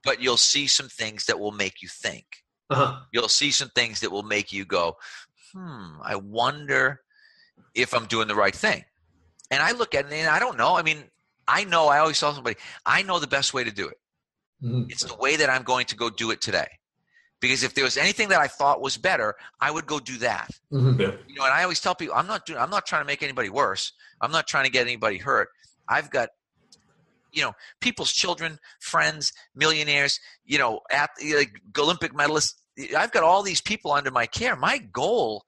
but 0.03 0.21
you'll 0.21 0.37
see 0.37 0.67
some 0.67 0.87
things 0.87 1.25
that 1.25 1.39
will 1.39 1.51
make 1.51 1.81
you 1.81 1.89
think. 1.89 2.25
Uh-huh. 2.69 2.99
You'll 3.11 3.29
see 3.29 3.51
some 3.51 3.69
things 3.69 3.99
that 3.99 4.11
will 4.11 4.23
make 4.23 4.51
you 4.51 4.65
go, 4.65 4.97
hmm, 5.53 6.01
I 6.01 6.15
wonder 6.15 7.01
if 7.73 7.93
I'm 7.93 8.05
doing 8.05 8.27
the 8.27 8.35
right 8.35 8.55
thing. 8.55 8.83
And 9.51 9.61
I 9.61 9.71
look 9.71 9.93
at 9.95 10.05
it 10.05 10.13
and 10.13 10.27
I 10.27 10.39
don't 10.39 10.57
know. 10.57 10.75
I 10.75 10.81
mean, 10.81 11.03
I 11.47 11.63
know, 11.65 11.87
I 11.87 11.99
always 11.99 12.19
tell 12.19 12.33
somebody, 12.33 12.55
I 12.85 13.03
know 13.03 13.19
the 13.19 13.27
best 13.27 13.53
way 13.53 13.63
to 13.63 13.71
do 13.71 13.87
it. 13.87 13.97
Mm-hmm. 14.63 14.83
It's 14.89 15.03
the 15.03 15.15
way 15.15 15.35
that 15.35 15.49
I'm 15.49 15.63
going 15.63 15.85
to 15.87 15.95
go 15.95 16.09
do 16.09 16.31
it 16.31 16.41
today. 16.41 16.67
Because 17.41 17.63
if 17.63 17.73
there 17.73 17.83
was 17.83 17.97
anything 17.97 18.29
that 18.29 18.39
I 18.39 18.47
thought 18.47 18.81
was 18.81 18.95
better, 18.95 19.35
I 19.59 19.69
would 19.69 19.85
go 19.85 19.99
do 19.99 20.17
that. 20.19 20.49
Mm-hmm. 20.71 21.01
Yeah. 21.01 21.11
You 21.27 21.35
know, 21.35 21.43
and 21.43 21.53
I 21.53 21.63
always 21.63 21.81
tell 21.81 21.93
people, 21.93 22.15
I'm 22.15 22.27
not 22.27 22.45
doing, 22.45 22.57
I'm 22.57 22.69
not 22.69 22.85
trying 22.85 23.01
to 23.01 23.05
make 23.05 23.21
anybody 23.21 23.49
worse. 23.49 23.91
I'm 24.21 24.31
not 24.31 24.47
trying 24.47 24.63
to 24.63 24.71
get 24.71 24.87
anybody 24.87 25.17
hurt. 25.17 25.49
I've 25.89 26.09
got, 26.09 26.29
you 27.33 27.41
know, 27.41 27.51
people's 27.81 28.13
children, 28.13 28.59
friends, 28.79 29.33
millionaires, 29.55 30.19
you 30.45 30.57
know, 30.57 30.79
at, 30.89 31.09
like 31.35 31.51
Olympic 31.77 32.13
medalists, 32.13 32.53
I've 32.97 33.11
got 33.11 33.23
all 33.23 33.43
these 33.43 33.61
people 33.61 33.91
under 33.91 34.11
my 34.11 34.25
care. 34.25 34.55
My 34.55 34.77
goal 34.77 35.43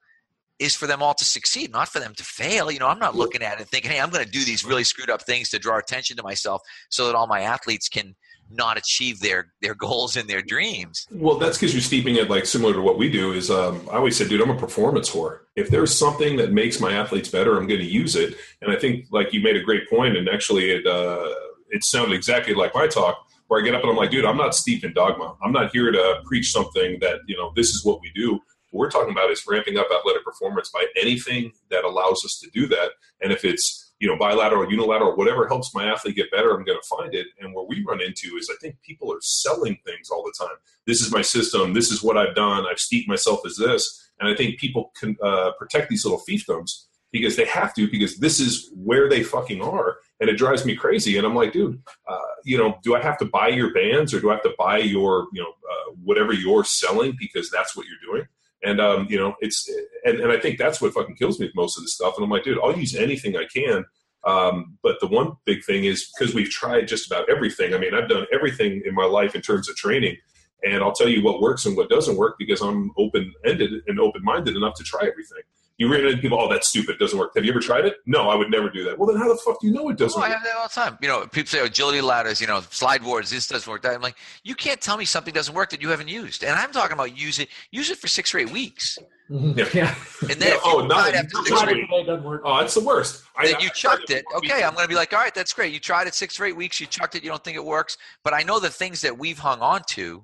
is 0.58 0.74
for 0.74 0.86
them 0.86 1.02
all 1.02 1.14
to 1.14 1.24
succeed, 1.24 1.70
not 1.70 1.88
for 1.88 2.00
them 2.00 2.14
to 2.14 2.24
fail. 2.24 2.70
You 2.70 2.78
know, 2.78 2.88
I'm 2.88 2.98
not 2.98 3.14
looking 3.14 3.42
at 3.42 3.60
it 3.60 3.68
thinking, 3.68 3.90
hey, 3.90 4.00
I'm 4.00 4.10
going 4.10 4.24
to 4.24 4.30
do 4.30 4.44
these 4.44 4.64
really 4.64 4.84
screwed 4.84 5.10
up 5.10 5.22
things 5.22 5.50
to 5.50 5.58
draw 5.58 5.78
attention 5.78 6.16
to 6.16 6.22
myself 6.22 6.62
so 6.88 7.06
that 7.06 7.14
all 7.14 7.26
my 7.26 7.40
athletes 7.40 7.88
can 7.88 8.14
not 8.48 8.78
achieve 8.78 9.20
their 9.20 9.52
their 9.60 9.74
goals 9.86 10.16
and 10.16 10.28
their 10.28 10.40
dreams. 10.40 11.06
Well, 11.10 11.36
that's 11.36 11.58
because 11.58 11.74
you're 11.74 11.82
steeping 11.82 12.16
it 12.16 12.30
like 12.30 12.46
similar 12.46 12.72
to 12.74 12.80
what 12.80 12.96
we 12.96 13.10
do. 13.10 13.32
Is 13.32 13.50
um, 13.50 13.86
I 13.90 13.96
always 13.96 14.16
said, 14.16 14.28
dude, 14.28 14.40
I'm 14.40 14.50
a 14.50 14.58
performance 14.58 15.10
whore. 15.10 15.40
If 15.56 15.68
there's 15.68 15.96
something 15.96 16.36
that 16.36 16.52
makes 16.52 16.80
my 16.80 16.92
athletes 16.92 17.28
better, 17.28 17.56
I'm 17.56 17.66
going 17.66 17.80
to 17.80 17.86
use 17.86 18.16
it. 18.16 18.36
And 18.62 18.72
I 18.72 18.76
think 18.76 19.06
like 19.10 19.32
you 19.32 19.42
made 19.42 19.56
a 19.56 19.62
great 19.62 19.90
point, 19.90 20.16
and 20.16 20.28
actually 20.28 20.70
it 20.70 20.86
uh, 20.86 21.28
it 21.70 21.84
sounded 21.84 22.14
exactly 22.14 22.54
like 22.54 22.74
my 22.74 22.86
talk. 22.86 23.25
Where 23.48 23.60
I 23.60 23.64
get 23.64 23.74
up 23.74 23.82
and 23.82 23.90
I'm 23.90 23.96
like, 23.96 24.10
dude, 24.10 24.24
I'm 24.24 24.36
not 24.36 24.54
steeped 24.54 24.84
in 24.84 24.92
dogma. 24.92 25.36
I'm 25.42 25.52
not 25.52 25.70
here 25.70 25.92
to 25.92 26.20
preach 26.24 26.50
something 26.50 26.98
that 27.00 27.20
you 27.26 27.36
know 27.36 27.52
this 27.54 27.68
is 27.70 27.84
what 27.84 28.00
we 28.00 28.10
do. 28.14 28.40
What 28.70 28.80
we're 28.80 28.90
talking 28.90 29.12
about 29.12 29.30
is 29.30 29.44
ramping 29.46 29.78
up 29.78 29.86
athletic 29.96 30.24
performance 30.24 30.70
by 30.70 30.86
anything 31.00 31.52
that 31.70 31.84
allows 31.84 32.24
us 32.24 32.40
to 32.42 32.50
do 32.50 32.66
that. 32.68 32.90
And 33.20 33.32
if 33.32 33.44
it's 33.44 33.86
you 33.98 34.08
know, 34.08 34.16
bilateral, 34.16 34.70
unilateral, 34.70 35.16
whatever 35.16 35.48
helps 35.48 35.74
my 35.74 35.90
athlete 35.90 36.16
get 36.16 36.30
better, 36.30 36.50
I'm 36.50 36.64
going 36.64 36.78
to 36.80 36.96
find 36.96 37.14
it. 37.14 37.28
And 37.40 37.54
where 37.54 37.64
we 37.64 37.82
run 37.86 38.00
into 38.00 38.36
is 38.36 38.50
I 38.52 38.56
think 38.60 38.76
people 38.82 39.12
are 39.12 39.20
selling 39.20 39.78
things 39.86 40.10
all 40.10 40.22
the 40.22 40.34
time. 40.38 40.56
This 40.86 41.00
is 41.00 41.10
my 41.10 41.22
system. 41.22 41.72
This 41.72 41.90
is 41.90 42.02
what 42.02 42.18
I've 42.18 42.34
done. 42.34 42.66
I've 42.70 42.78
steeped 42.78 43.08
myself 43.08 43.40
as 43.46 43.56
this. 43.56 44.10
And 44.20 44.28
I 44.28 44.34
think 44.34 44.58
people 44.58 44.92
can 44.98 45.16
uh, 45.22 45.52
protect 45.58 45.88
these 45.88 46.04
little 46.04 46.22
fiefdoms 46.28 46.84
because 47.10 47.36
they 47.36 47.46
have 47.46 47.74
to, 47.74 47.90
because 47.90 48.18
this 48.18 48.38
is 48.38 48.70
where 48.74 49.08
they 49.08 49.22
fucking 49.22 49.62
are. 49.62 49.96
And 50.20 50.30
it 50.30 50.38
drives 50.38 50.64
me 50.64 50.74
crazy. 50.74 51.18
And 51.18 51.26
I'm 51.26 51.34
like, 51.34 51.52
dude, 51.52 51.82
uh, 52.08 52.18
you 52.44 52.56
know, 52.56 52.78
do 52.82 52.94
I 52.94 53.02
have 53.02 53.18
to 53.18 53.26
buy 53.26 53.48
your 53.48 53.72
bands 53.74 54.14
or 54.14 54.20
do 54.20 54.30
I 54.30 54.34
have 54.34 54.42
to 54.44 54.54
buy 54.58 54.78
your, 54.78 55.26
you 55.32 55.42
know, 55.42 55.50
uh, 55.50 55.92
whatever 56.02 56.32
you're 56.32 56.64
selling 56.64 57.16
because 57.18 57.50
that's 57.50 57.76
what 57.76 57.86
you're 57.86 58.14
doing? 58.14 58.26
And 58.64 58.80
um, 58.80 59.06
you 59.10 59.18
know, 59.18 59.34
it's 59.40 59.70
and, 60.04 60.20
and 60.20 60.32
I 60.32 60.40
think 60.40 60.58
that's 60.58 60.80
what 60.80 60.94
fucking 60.94 61.16
kills 61.16 61.38
me 61.38 61.46
with 61.46 61.54
most 61.54 61.76
of 61.76 61.84
this 61.84 61.94
stuff. 61.94 62.14
And 62.16 62.24
I'm 62.24 62.30
like, 62.30 62.44
dude, 62.44 62.58
I'll 62.62 62.76
use 62.76 62.94
anything 62.94 63.36
I 63.36 63.44
can. 63.44 63.84
Um, 64.24 64.76
but 64.82 64.98
the 65.00 65.06
one 65.06 65.36
big 65.44 65.64
thing 65.64 65.84
is 65.84 66.10
because 66.18 66.34
we've 66.34 66.50
tried 66.50 66.88
just 66.88 67.06
about 67.06 67.30
everything. 67.30 67.74
I 67.74 67.78
mean, 67.78 67.94
I've 67.94 68.08
done 68.08 68.26
everything 68.32 68.82
in 68.84 68.94
my 68.94 69.04
life 69.04 69.34
in 69.36 69.40
terms 69.40 69.68
of 69.68 69.76
training, 69.76 70.16
and 70.64 70.82
I'll 70.82 70.92
tell 70.92 71.08
you 71.08 71.22
what 71.22 71.40
works 71.40 71.64
and 71.66 71.76
what 71.76 71.88
doesn't 71.88 72.16
work 72.16 72.36
because 72.38 72.60
I'm 72.60 72.90
open 72.96 73.32
ended 73.44 73.70
and 73.86 74.00
open 74.00 74.24
minded 74.24 74.56
enough 74.56 74.74
to 74.74 74.84
try 74.84 75.02
everything. 75.02 75.42
You 75.78 75.92
run 75.92 76.06
into 76.06 76.16
people, 76.16 76.40
oh, 76.40 76.48
that's 76.48 76.68
stupid, 76.70 76.98
doesn't 76.98 77.18
work. 77.18 77.32
Have 77.34 77.44
you 77.44 77.50
ever 77.50 77.60
tried 77.60 77.84
it? 77.84 77.96
No, 78.06 78.30
I 78.30 78.34
would 78.34 78.50
never 78.50 78.70
do 78.70 78.82
that. 78.84 78.98
Well, 78.98 79.06
then 79.06 79.18
how 79.18 79.28
the 79.28 79.36
fuck 79.36 79.60
do 79.60 79.66
you 79.66 79.74
know 79.74 79.88
it 79.90 79.98
doesn't 79.98 80.18
oh, 80.18 80.22
work? 80.22 80.30
I 80.30 80.32
have 80.32 80.42
that 80.42 80.56
all 80.56 80.68
the 80.68 80.72
time. 80.72 80.98
You 81.02 81.08
know, 81.08 81.26
people 81.26 81.48
say 81.48 81.60
oh, 81.60 81.64
agility 81.64 82.00
ladders, 82.00 82.40
you 82.40 82.46
know, 82.46 82.62
slide 82.70 83.02
boards, 83.02 83.30
this 83.30 83.46
doesn't 83.46 83.70
work. 83.70 83.82
That. 83.82 83.94
I'm 83.94 84.00
like, 84.00 84.16
you 84.42 84.54
can't 84.54 84.80
tell 84.80 84.96
me 84.96 85.04
something 85.04 85.34
doesn't 85.34 85.54
work 85.54 85.70
that 85.70 85.82
you 85.82 85.90
haven't 85.90 86.08
used. 86.08 86.44
And 86.44 86.58
I'm 86.58 86.72
talking 86.72 86.94
about 86.94 87.16
use 87.16 87.38
it, 87.38 87.48
use 87.70 87.90
it 87.90 87.98
for 87.98 88.08
six 88.08 88.34
or 88.34 88.38
eight 88.38 88.50
weeks. 88.50 88.98
Yeah. 89.28 89.92
And 90.22 90.40
then 90.40 90.52
yeah, 90.52 90.58
oh, 90.64 90.86
not 90.86 91.12
after 91.12 91.38
six 91.44 91.60
or 91.60 91.68
eight, 91.68 91.88
oh, 91.90 92.58
it's 92.60 92.74
the 92.74 92.80
worst. 92.80 93.24
Then 93.42 93.56
I, 93.56 93.58
you 93.58 93.66
I 93.66 93.70
chucked 93.70 94.10
it. 94.10 94.24
Okay, 94.36 94.62
I'm 94.62 94.72
going 94.72 94.84
to 94.84 94.88
be 94.88 94.94
like, 94.94 95.12
all 95.12 95.18
right, 95.18 95.34
that's 95.34 95.52
great. 95.52 95.74
You 95.74 95.80
tried 95.80 96.06
it 96.06 96.14
six 96.14 96.38
or 96.38 96.44
eight 96.44 96.56
weeks. 96.56 96.80
You 96.80 96.86
chucked 96.86 97.16
it. 97.16 97.24
You 97.24 97.30
don't 97.30 97.42
think 97.42 97.56
it 97.56 97.64
works. 97.64 97.98
But 98.22 98.34
I 98.34 98.44
know 98.44 98.60
the 98.60 98.70
things 98.70 99.00
that 99.00 99.18
we've 99.18 99.38
hung 99.38 99.60
on 99.60 99.82
to 99.90 100.22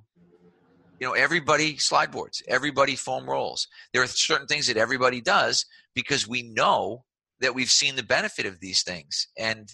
you 1.02 1.08
know 1.08 1.14
everybody 1.14 1.76
slide 1.78 2.12
boards 2.12 2.44
everybody 2.46 2.94
foam 2.94 3.28
rolls. 3.28 3.66
There 3.92 4.04
are 4.04 4.06
certain 4.06 4.46
things 4.46 4.68
that 4.68 4.76
everybody 4.76 5.20
does 5.20 5.66
because 5.96 6.28
we 6.28 6.44
know 6.44 7.04
that 7.40 7.56
we've 7.56 7.72
seen 7.72 7.96
the 7.96 8.04
benefit 8.04 8.46
of 8.46 8.60
these 8.60 8.84
things. 8.84 9.26
And 9.36 9.68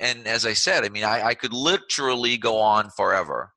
and 0.00 0.26
as 0.26 0.44
i 0.44 0.52
said 0.52 0.84
i 0.84 0.90
mean 0.90 1.04
i, 1.04 1.28
I 1.28 1.34
could 1.34 1.54
literally 1.54 2.36
go 2.36 2.58
on 2.58 2.90
forever 2.90 3.54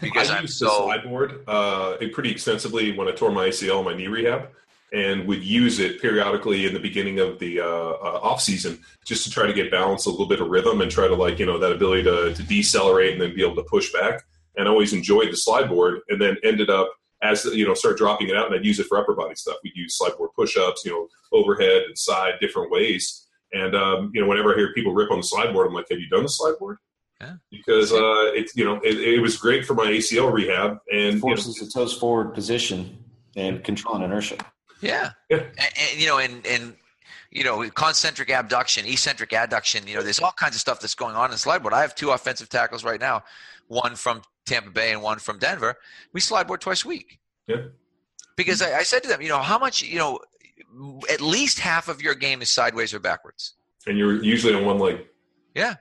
because 0.00 0.30
I 0.30 0.36
am 0.36 0.42
used 0.42 0.58
so, 0.58 0.66
the 0.66 0.84
slide 0.84 1.02
board 1.02 1.40
uh, 1.48 1.96
pretty 2.12 2.30
extensively 2.30 2.96
when 2.96 3.08
I 3.08 3.12
tore 3.12 3.32
my 3.32 3.48
ACL, 3.48 3.84
my 3.84 3.96
knee 3.96 4.06
rehab, 4.06 4.48
and 4.92 5.26
would 5.26 5.42
use 5.42 5.80
it 5.80 6.00
periodically 6.00 6.66
in 6.66 6.72
the 6.72 6.78
beginning 6.78 7.18
of 7.18 7.40
the 7.40 7.60
uh, 7.60 7.64
uh, 7.64 8.20
off 8.22 8.40
season 8.40 8.78
just 9.04 9.24
to 9.24 9.30
try 9.30 9.46
to 9.46 9.52
get 9.52 9.70
balance, 9.72 10.06
a 10.06 10.10
little 10.10 10.26
bit 10.26 10.40
of 10.40 10.48
rhythm, 10.48 10.80
and 10.80 10.90
try 10.90 11.08
to 11.08 11.14
like 11.14 11.40
you 11.40 11.46
know 11.46 11.58
that 11.58 11.72
ability 11.72 12.04
to, 12.04 12.32
to 12.34 12.42
decelerate 12.44 13.14
and 13.14 13.20
then 13.20 13.34
be 13.34 13.44
able 13.44 13.56
to 13.56 13.64
push 13.64 13.92
back 13.92 14.24
and 14.56 14.68
always 14.68 14.92
enjoyed 14.92 15.30
the 15.30 15.36
slide 15.36 15.68
board 15.68 16.00
and 16.08 16.20
then 16.20 16.36
ended 16.44 16.70
up 16.70 16.92
as 17.22 17.44
you 17.46 17.66
know 17.66 17.74
start 17.74 17.96
dropping 17.96 18.28
it 18.28 18.36
out 18.36 18.46
and 18.46 18.54
I'd 18.54 18.64
use 18.64 18.78
it 18.78 18.86
for 18.86 18.98
upper 18.98 19.14
body 19.14 19.34
stuff. 19.34 19.56
We'd 19.64 19.76
use 19.76 19.96
slide 19.96 20.16
board 20.16 20.30
push-ups, 20.36 20.84
you 20.84 20.92
know, 20.92 21.08
overhead 21.32 21.82
and 21.86 21.96
side, 21.96 22.34
different 22.40 22.70
ways. 22.70 23.26
And 23.52 23.74
um, 23.74 24.10
you 24.14 24.20
know, 24.20 24.28
whenever 24.28 24.52
I 24.52 24.56
hear 24.56 24.72
people 24.74 24.92
rip 24.92 25.10
on 25.10 25.18
the 25.18 25.24
slide 25.24 25.52
board, 25.52 25.66
I'm 25.66 25.74
like, 25.74 25.86
"Have 25.90 26.00
you 26.00 26.08
done 26.08 26.24
the 26.24 26.28
slide 26.28 26.54
board?" 26.58 26.78
Yeah. 27.20 27.34
Because 27.50 27.92
uh, 27.92 28.32
it's 28.34 28.54
you 28.56 28.64
know 28.64 28.80
it, 28.82 28.98
it, 28.98 29.20
was 29.20 29.36
great 29.36 29.64
for 29.64 29.74
my 29.74 29.86
ACL 29.86 30.32
rehab 30.32 30.78
and 30.92 31.20
forces 31.20 31.56
you 31.56 31.62
know, 31.62 31.66
the 31.66 31.72
toes 31.72 31.96
forward 31.96 32.34
position 32.34 32.98
and 33.36 33.64
control 33.64 33.94
and 33.94 34.04
inertia. 34.04 34.36
Yeah, 34.80 35.12
yeah. 35.30 35.38
And, 35.38 35.48
and, 35.56 36.00
you 36.00 36.06
know, 36.06 36.18
and 36.18 36.46
and 36.46 36.76
you 37.30 37.44
know, 37.44 37.68
concentric 37.70 38.30
abduction, 38.30 38.84
eccentric 38.86 39.30
adduction. 39.30 39.86
You 39.88 39.96
know, 39.96 40.02
there's 40.02 40.20
all 40.20 40.32
kinds 40.32 40.56
of 40.56 40.60
stuff 40.60 40.80
that's 40.80 40.94
going 40.94 41.14
on 41.14 41.26
in 41.26 41.30
the 41.32 41.38
slide 41.38 41.62
board. 41.62 41.72
I 41.72 41.80
have 41.80 41.94
two 41.94 42.10
offensive 42.10 42.48
tackles 42.48 42.84
right 42.84 43.00
now, 43.00 43.24
one 43.68 43.94
from 43.96 44.22
Tampa 44.46 44.70
Bay 44.70 44.92
and 44.92 45.02
one 45.02 45.18
from 45.18 45.38
Denver, 45.38 45.76
we 46.12 46.20
slide 46.20 46.46
board 46.46 46.60
twice 46.60 46.84
a 46.84 46.88
week. 46.88 47.18
Yeah. 47.46 47.66
Because 48.36 48.62
I, 48.62 48.78
I 48.78 48.82
said 48.82 49.02
to 49.02 49.08
them, 49.08 49.22
you 49.22 49.28
know, 49.28 49.38
how 49.38 49.58
much, 49.58 49.82
you 49.82 49.98
know, 49.98 50.20
at 51.10 51.20
least 51.20 51.58
half 51.58 51.88
of 51.88 52.02
your 52.02 52.14
game 52.14 52.42
is 52.42 52.50
sideways 52.50 52.92
or 52.92 53.00
backwards. 53.00 53.54
And 53.86 53.98
you're 53.98 54.22
usually 54.22 54.54
on 54.54 54.64
one 54.64 54.78
leg. 54.78 55.06
Yeah. 55.54 55.76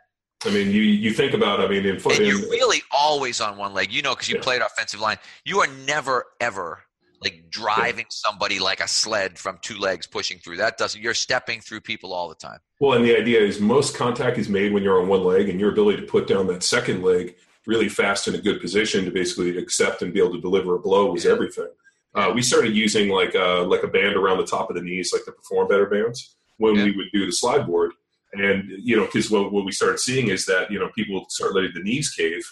I 0.46 0.52
mean, 0.52 0.70
you 0.70 0.82
you 0.82 1.12
think 1.12 1.34
about. 1.34 1.60
I 1.60 1.68
mean, 1.68 1.86
in 1.86 2.00
foot, 2.00 2.18
and 2.18 2.26
you're 2.28 2.38
really 2.38 2.82
always 2.92 3.42
on 3.42 3.58
one 3.58 3.74
leg. 3.74 3.92
You 3.92 4.02
know, 4.02 4.14
because 4.14 4.30
you 4.30 4.36
yeah. 4.36 4.42
played 4.42 4.62
offensive 4.62 5.00
line. 5.00 5.18
You 5.44 5.60
are 5.62 5.68
never 5.88 6.26
ever 6.40 6.84
like 7.22 7.50
driving 7.50 8.06
yeah. 8.06 8.10
somebody 8.10 8.60
like 8.60 8.80
a 8.80 8.88
sled 8.88 9.40
from 9.40 9.58
two 9.62 9.78
legs 9.80 10.06
pushing 10.06 10.38
through. 10.38 10.58
That 10.58 10.78
doesn't. 10.78 11.02
You're 11.02 11.16
stepping 11.16 11.62
through 11.62 11.82
people 11.82 12.14
all 12.14 12.30
the 12.30 12.36
time. 12.36 12.60
Well, 12.80 12.94
and 12.94 13.04
the 13.04 13.18
idea 13.18 13.42
is 13.42 13.60
most 13.60 13.96
contact 13.96 14.38
is 14.38 14.48
made 14.48 14.72
when 14.72 14.84
you're 14.84 15.02
on 15.02 15.08
one 15.08 15.24
leg, 15.24 15.50
and 15.50 15.60
your 15.60 15.72
ability 15.72 16.02
to 16.02 16.08
put 16.08 16.28
down 16.28 16.46
that 16.48 16.62
second 16.62 17.02
leg 17.02 17.36
really 17.68 17.90
fast 17.90 18.28
in 18.28 18.36
a 18.36 18.42
good 18.42 18.62
position 18.62 19.06
to 19.06 19.12
basically 19.12 19.58
accept 19.58 20.02
and 20.02 20.14
be 20.14 20.20
able 20.20 20.34
to 20.34 20.42
deliver 20.42 20.76
a 20.76 20.80
blow 20.80 21.12
was 21.12 21.26
everything. 21.26 21.70
Uh, 22.14 22.32
we 22.34 22.42
started 22.42 22.76
using 22.76 23.10
like 23.10 23.36
a, 23.36 23.60
uh, 23.60 23.64
like 23.66 23.84
a 23.84 23.88
band 23.88 24.16
around 24.16 24.38
the 24.38 24.46
top 24.46 24.70
of 24.70 24.76
the 24.76 24.82
knees, 24.82 25.12
like 25.12 25.26
the 25.26 25.32
Perform 25.32 25.68
Better 25.68 25.86
bands, 25.86 26.36
when 26.58 26.76
yeah. 26.76 26.86
we 26.86 26.96
would 26.96 27.08
do 27.14 27.26
the 27.26 27.32
slide 27.32 27.68
board. 27.68 27.92
And 28.34 28.70
you 28.70 28.96
know, 28.96 29.06
because 29.06 29.30
what, 29.30 29.52
what 29.52 29.66
we 29.66 29.72
started 29.72 30.00
seeing 30.00 30.30
is 30.30 30.46
that 30.46 30.72
you 30.72 30.80
know 30.80 30.90
people 30.96 31.26
start 31.30 31.54
letting 31.54 31.72
the 31.74 31.84
knees 31.84 32.10
cave, 32.10 32.44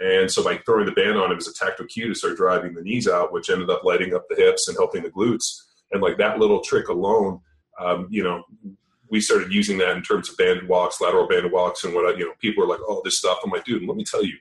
and 0.00 0.30
so 0.30 0.42
by 0.42 0.58
throwing 0.58 0.86
the 0.86 0.92
band 0.92 1.16
on, 1.16 1.30
it 1.30 1.36
was 1.36 1.48
a 1.48 1.54
tactile 1.54 1.86
cue 1.86 2.08
to 2.08 2.14
start 2.14 2.36
driving 2.36 2.74
the 2.74 2.82
knees 2.82 3.08
out, 3.08 3.32
which 3.32 3.50
ended 3.50 3.70
up 3.70 3.84
lighting 3.84 4.14
up 4.14 4.24
the 4.28 4.36
hips 4.36 4.68
and 4.68 4.76
helping 4.76 5.02
the 5.02 5.10
glutes. 5.10 5.62
And 5.92 6.02
like 6.02 6.18
that 6.18 6.38
little 6.38 6.60
trick 6.60 6.88
alone, 6.88 7.40
um, 7.80 8.08
you 8.10 8.22
know, 8.22 8.44
we 9.10 9.20
started 9.20 9.52
using 9.52 9.78
that 9.78 9.96
in 9.96 10.02
terms 10.02 10.28
of 10.28 10.36
band 10.36 10.68
walks, 10.68 11.00
lateral 11.00 11.28
band 11.28 11.50
walks, 11.50 11.84
and 11.84 11.94
what 11.94 12.06
I, 12.06 12.18
you 12.18 12.26
know, 12.26 12.34
people 12.40 12.64
are 12.64 12.68
like, 12.68 12.80
"Oh, 12.86 13.00
this 13.04 13.18
stuff." 13.18 13.38
I'm 13.44 13.50
like, 13.50 13.64
"Dude, 13.64 13.86
let 13.86 13.96
me 13.96 14.04
tell 14.04 14.24
you, 14.24 14.36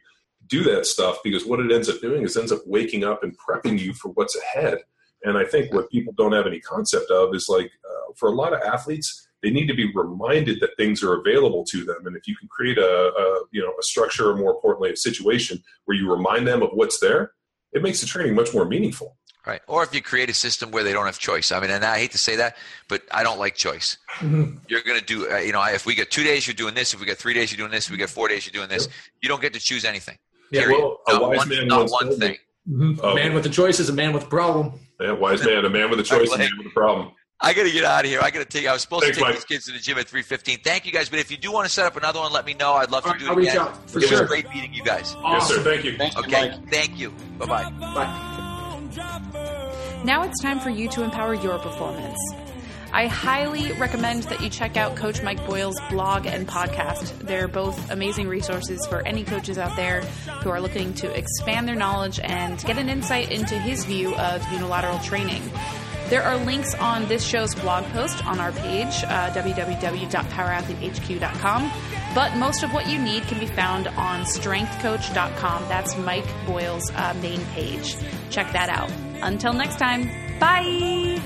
do 0.48 0.64
that 0.64 0.86
stuff 0.86 1.18
because 1.24 1.46
what 1.46 1.60
it 1.60 1.72
ends 1.72 1.90
up 1.90 2.00
doing 2.02 2.24
is 2.24 2.38
ends 2.38 2.52
up 2.52 2.62
waking 2.66 3.04
up 3.04 3.24
and 3.24 3.38
prepping 3.38 3.80
you 3.80 3.94
for 3.94 4.10
what's 4.10 4.36
ahead. 4.36 4.80
And 5.24 5.38
I 5.38 5.46
think 5.46 5.74
what 5.74 5.90
people 5.90 6.14
don't 6.18 6.34
have 6.34 6.48
any 6.48 6.60
concept 6.60 7.10
of 7.12 7.34
is 7.34 7.50
like 7.50 7.72
uh, 7.90 8.14
for 8.16 8.30
a 8.30 8.34
lot 8.34 8.54
of 8.54 8.62
athletes, 8.62 9.28
they 9.44 9.50
need 9.50 9.68
to 9.68 9.74
be 9.74 9.92
reminded 9.94 10.60
that 10.62 10.72
things 10.78 11.04
are 11.04 11.20
available 11.20 11.64
to 11.66 11.84
them. 11.84 12.06
And 12.06 12.16
if 12.16 12.28
you 12.28 12.36
can 12.36 12.48
create 12.48 12.78
a, 12.78 12.82
a 12.84 13.44
you 13.52 13.62
know 13.62 13.74
a 13.80 13.84
structure, 13.84 14.30
or 14.30 14.36
more 14.36 14.52
importantly, 14.52 14.92
a 14.92 14.96
situation 14.96 15.64
where 15.86 15.98
you 15.98 16.12
remind 16.12 16.48
them 16.48 16.62
of 16.62 16.70
what's 16.74 17.00
there, 17.00 17.34
it 17.74 17.82
makes 17.82 18.02
the 18.02 18.08
training 18.08 18.36
much 18.36 18.54
more 18.54 18.66
meaningful. 18.66 19.18
Right. 19.48 19.62
Or 19.68 19.82
if 19.82 19.96
you 19.96 20.02
create 20.02 20.30
a 20.30 20.34
system 20.34 20.72
where 20.72 20.84
they 20.84 20.92
don't 20.92 21.06
have 21.06 21.20
choice. 21.20 21.54
I 21.54 21.62
mean, 21.62 21.70
and 21.70 21.86
I 21.86 22.00
hate 22.00 22.12
to 22.12 22.18
say 22.18 22.36
that, 22.36 22.58
but 22.90 23.04
I 23.12 23.24
don't 23.24 23.40
like 23.40 23.56
choice. 23.56 23.98
Mm-hmm. 24.18 24.58
You're 24.68 24.82
going 24.82 25.00
to 25.00 25.06
do, 25.06 25.32
uh, 25.32 25.38
you 25.38 25.54
know, 25.54 25.64
if 25.64 25.86
we 25.86 25.96
get 25.96 26.12
two 26.12 26.24
days, 26.24 26.46
you're 26.46 26.54
doing 26.54 26.74
this. 26.74 26.94
If 26.94 27.00
we 27.00 27.06
get 27.06 27.18
three 27.18 27.34
days, 27.34 27.50
you're 27.50 27.58
doing 27.58 27.72
this. 27.72 27.86
If 27.86 27.92
we 27.92 27.98
get 27.98 28.10
four 28.10 28.28
days, 28.28 28.46
you're 28.46 28.52
doing 28.52 28.68
this. 28.68 28.88
Yep. 28.88 28.96
You 29.22 29.30
don't 29.30 29.42
get 29.42 29.54
to 29.54 29.60
choose 29.62 29.86
anything. 29.86 30.18
Yeah, 30.52 30.68
well, 30.68 31.00
a 31.08 31.14
not 31.14 31.22
wise 31.22 31.38
one, 31.40 31.50
man 31.50 31.68
not 31.68 31.90
one 31.90 32.20
thing. 32.20 32.36
Mm-hmm. 32.70 33.06
A 33.06 33.16
man 33.16 33.34
with 33.34 33.46
a 33.46 33.50
choice 33.50 33.80
is 33.80 33.90
a 33.90 33.94
man 33.94 34.14
with 34.14 34.24
a 34.24 34.28
problem. 34.28 34.80
Yeah, 35.00 35.14
wise 35.14 35.44
man. 35.46 35.66
A 35.66 35.70
man 35.70 35.90
with 35.90 36.00
a 36.00 36.04
choice 36.14 36.28
is 36.28 36.34
a 36.34 36.38
man 36.38 36.50
with 36.58 36.68
a 36.68 36.72
problem. 36.72 37.12
I 37.40 37.54
got 37.54 37.64
to 37.64 37.72
get 37.72 37.84
out 37.84 38.04
of 38.04 38.10
here. 38.10 38.20
I 38.20 38.32
got 38.32 38.40
to 38.40 38.46
take. 38.46 38.68
I 38.68 38.74
was 38.74 38.82
supposed 38.82 39.04
Thanks, 39.04 39.18
to 39.18 39.24
take 39.24 39.28
Mike. 39.30 39.36
these 39.36 39.46
kids 39.46 39.66
to 39.66 39.72
the 39.72 39.80
gym 39.80 39.98
at 40.00 40.08
three 40.08 40.24
fifteen. 40.24 40.58
Thank 40.64 40.88
you 40.88 40.92
guys. 40.92 41.08
But 41.08 41.20
if 41.20 41.30
you 41.30 41.38
do 41.38 41.52
want 41.52 41.68
to 41.68 41.72
set 41.72 41.86
up 41.86 41.96
another 41.96 42.20
one, 42.20 42.34
let 42.34 42.46
me 42.46 42.56
know. 42.56 42.74
I'd 42.74 42.90
love 42.90 43.04
to 43.04 43.14
do 43.18 43.26
it 43.26 43.30
I'll 43.30 43.38
again. 43.38 43.58
Out, 43.58 43.90
for 43.90 44.00
it 44.00 44.08
sure. 44.08 44.22
was 44.22 44.28
great 44.28 44.50
meeting 44.50 44.74
you 44.74 44.84
guys. 44.84 45.14
Awesome. 45.20 45.32
Yes, 45.34 45.48
sir. 45.48 45.62
Thank 45.62 45.86
you. 45.86 45.98
Thank 45.98 46.18
okay. 46.18 46.48
You, 46.48 46.68
Thank 46.72 46.98
you. 46.98 47.12
Bye-bye. 47.38 47.70
Bye. 47.70 50.02
Now 50.04 50.24
it's 50.24 50.42
time 50.42 50.60
for 50.60 50.72
you 50.72 50.90
to 50.90 51.04
empower 51.04 51.36
your 51.36 51.60
performance. 51.60 52.18
I 52.98 53.06
highly 53.06 53.72
recommend 53.74 54.24
that 54.24 54.42
you 54.42 54.50
check 54.50 54.76
out 54.76 54.96
Coach 54.96 55.22
Mike 55.22 55.46
Boyle's 55.46 55.80
blog 55.92 56.26
and 56.26 56.48
podcast. 56.48 57.16
They're 57.20 57.48
both 57.48 57.92
amazing 57.92 58.28
resources 58.28 58.88
for 58.88 59.06
any 59.06 59.24
coaches 59.24 59.60
out 59.60 59.76
there 59.76 60.02
who 60.42 60.50
are 60.50 60.60
looking 60.60 60.96
to 60.96 61.16
expand 61.16 61.68
their 61.68 61.76
knowledge 61.76 62.20
and 62.20 62.60
get 62.64 62.80
an 62.80 62.90
insight 62.90 63.32
into 63.32 63.60
his 63.60 63.86
view 63.86 64.16
of 64.16 64.44
unilateral 64.52 64.98
training. 64.98 65.44
There 66.10 66.24
are 66.24 66.38
links 66.38 66.74
on 66.74 67.08
this 67.08 67.24
show's 67.24 67.54
blog 67.54 67.86
post 67.92 68.26
on 68.26 68.40
our 68.40 68.52
page, 68.52 69.04
uh, 69.04 69.30
www.powerathletehq.com. 69.30 71.72
But 72.16 72.36
most 72.38 72.64
of 72.64 72.74
what 72.74 72.90
you 72.90 72.98
need 72.98 73.22
can 73.26 73.40
be 73.40 73.46
found 73.46 73.90
on 73.90 74.22
strengthcoach.com. 74.22 75.62
That's 75.70 75.96
Mike 76.00 76.26
Boyle's 76.48 76.90
uh, 76.96 77.14
main 77.22 77.46
page. 77.54 77.96
Check 78.32 78.52
that 78.54 78.70
out. 78.70 78.92
Until 79.22 79.54
next 79.54 79.78
time, 79.78 80.10
bye! 80.40 81.22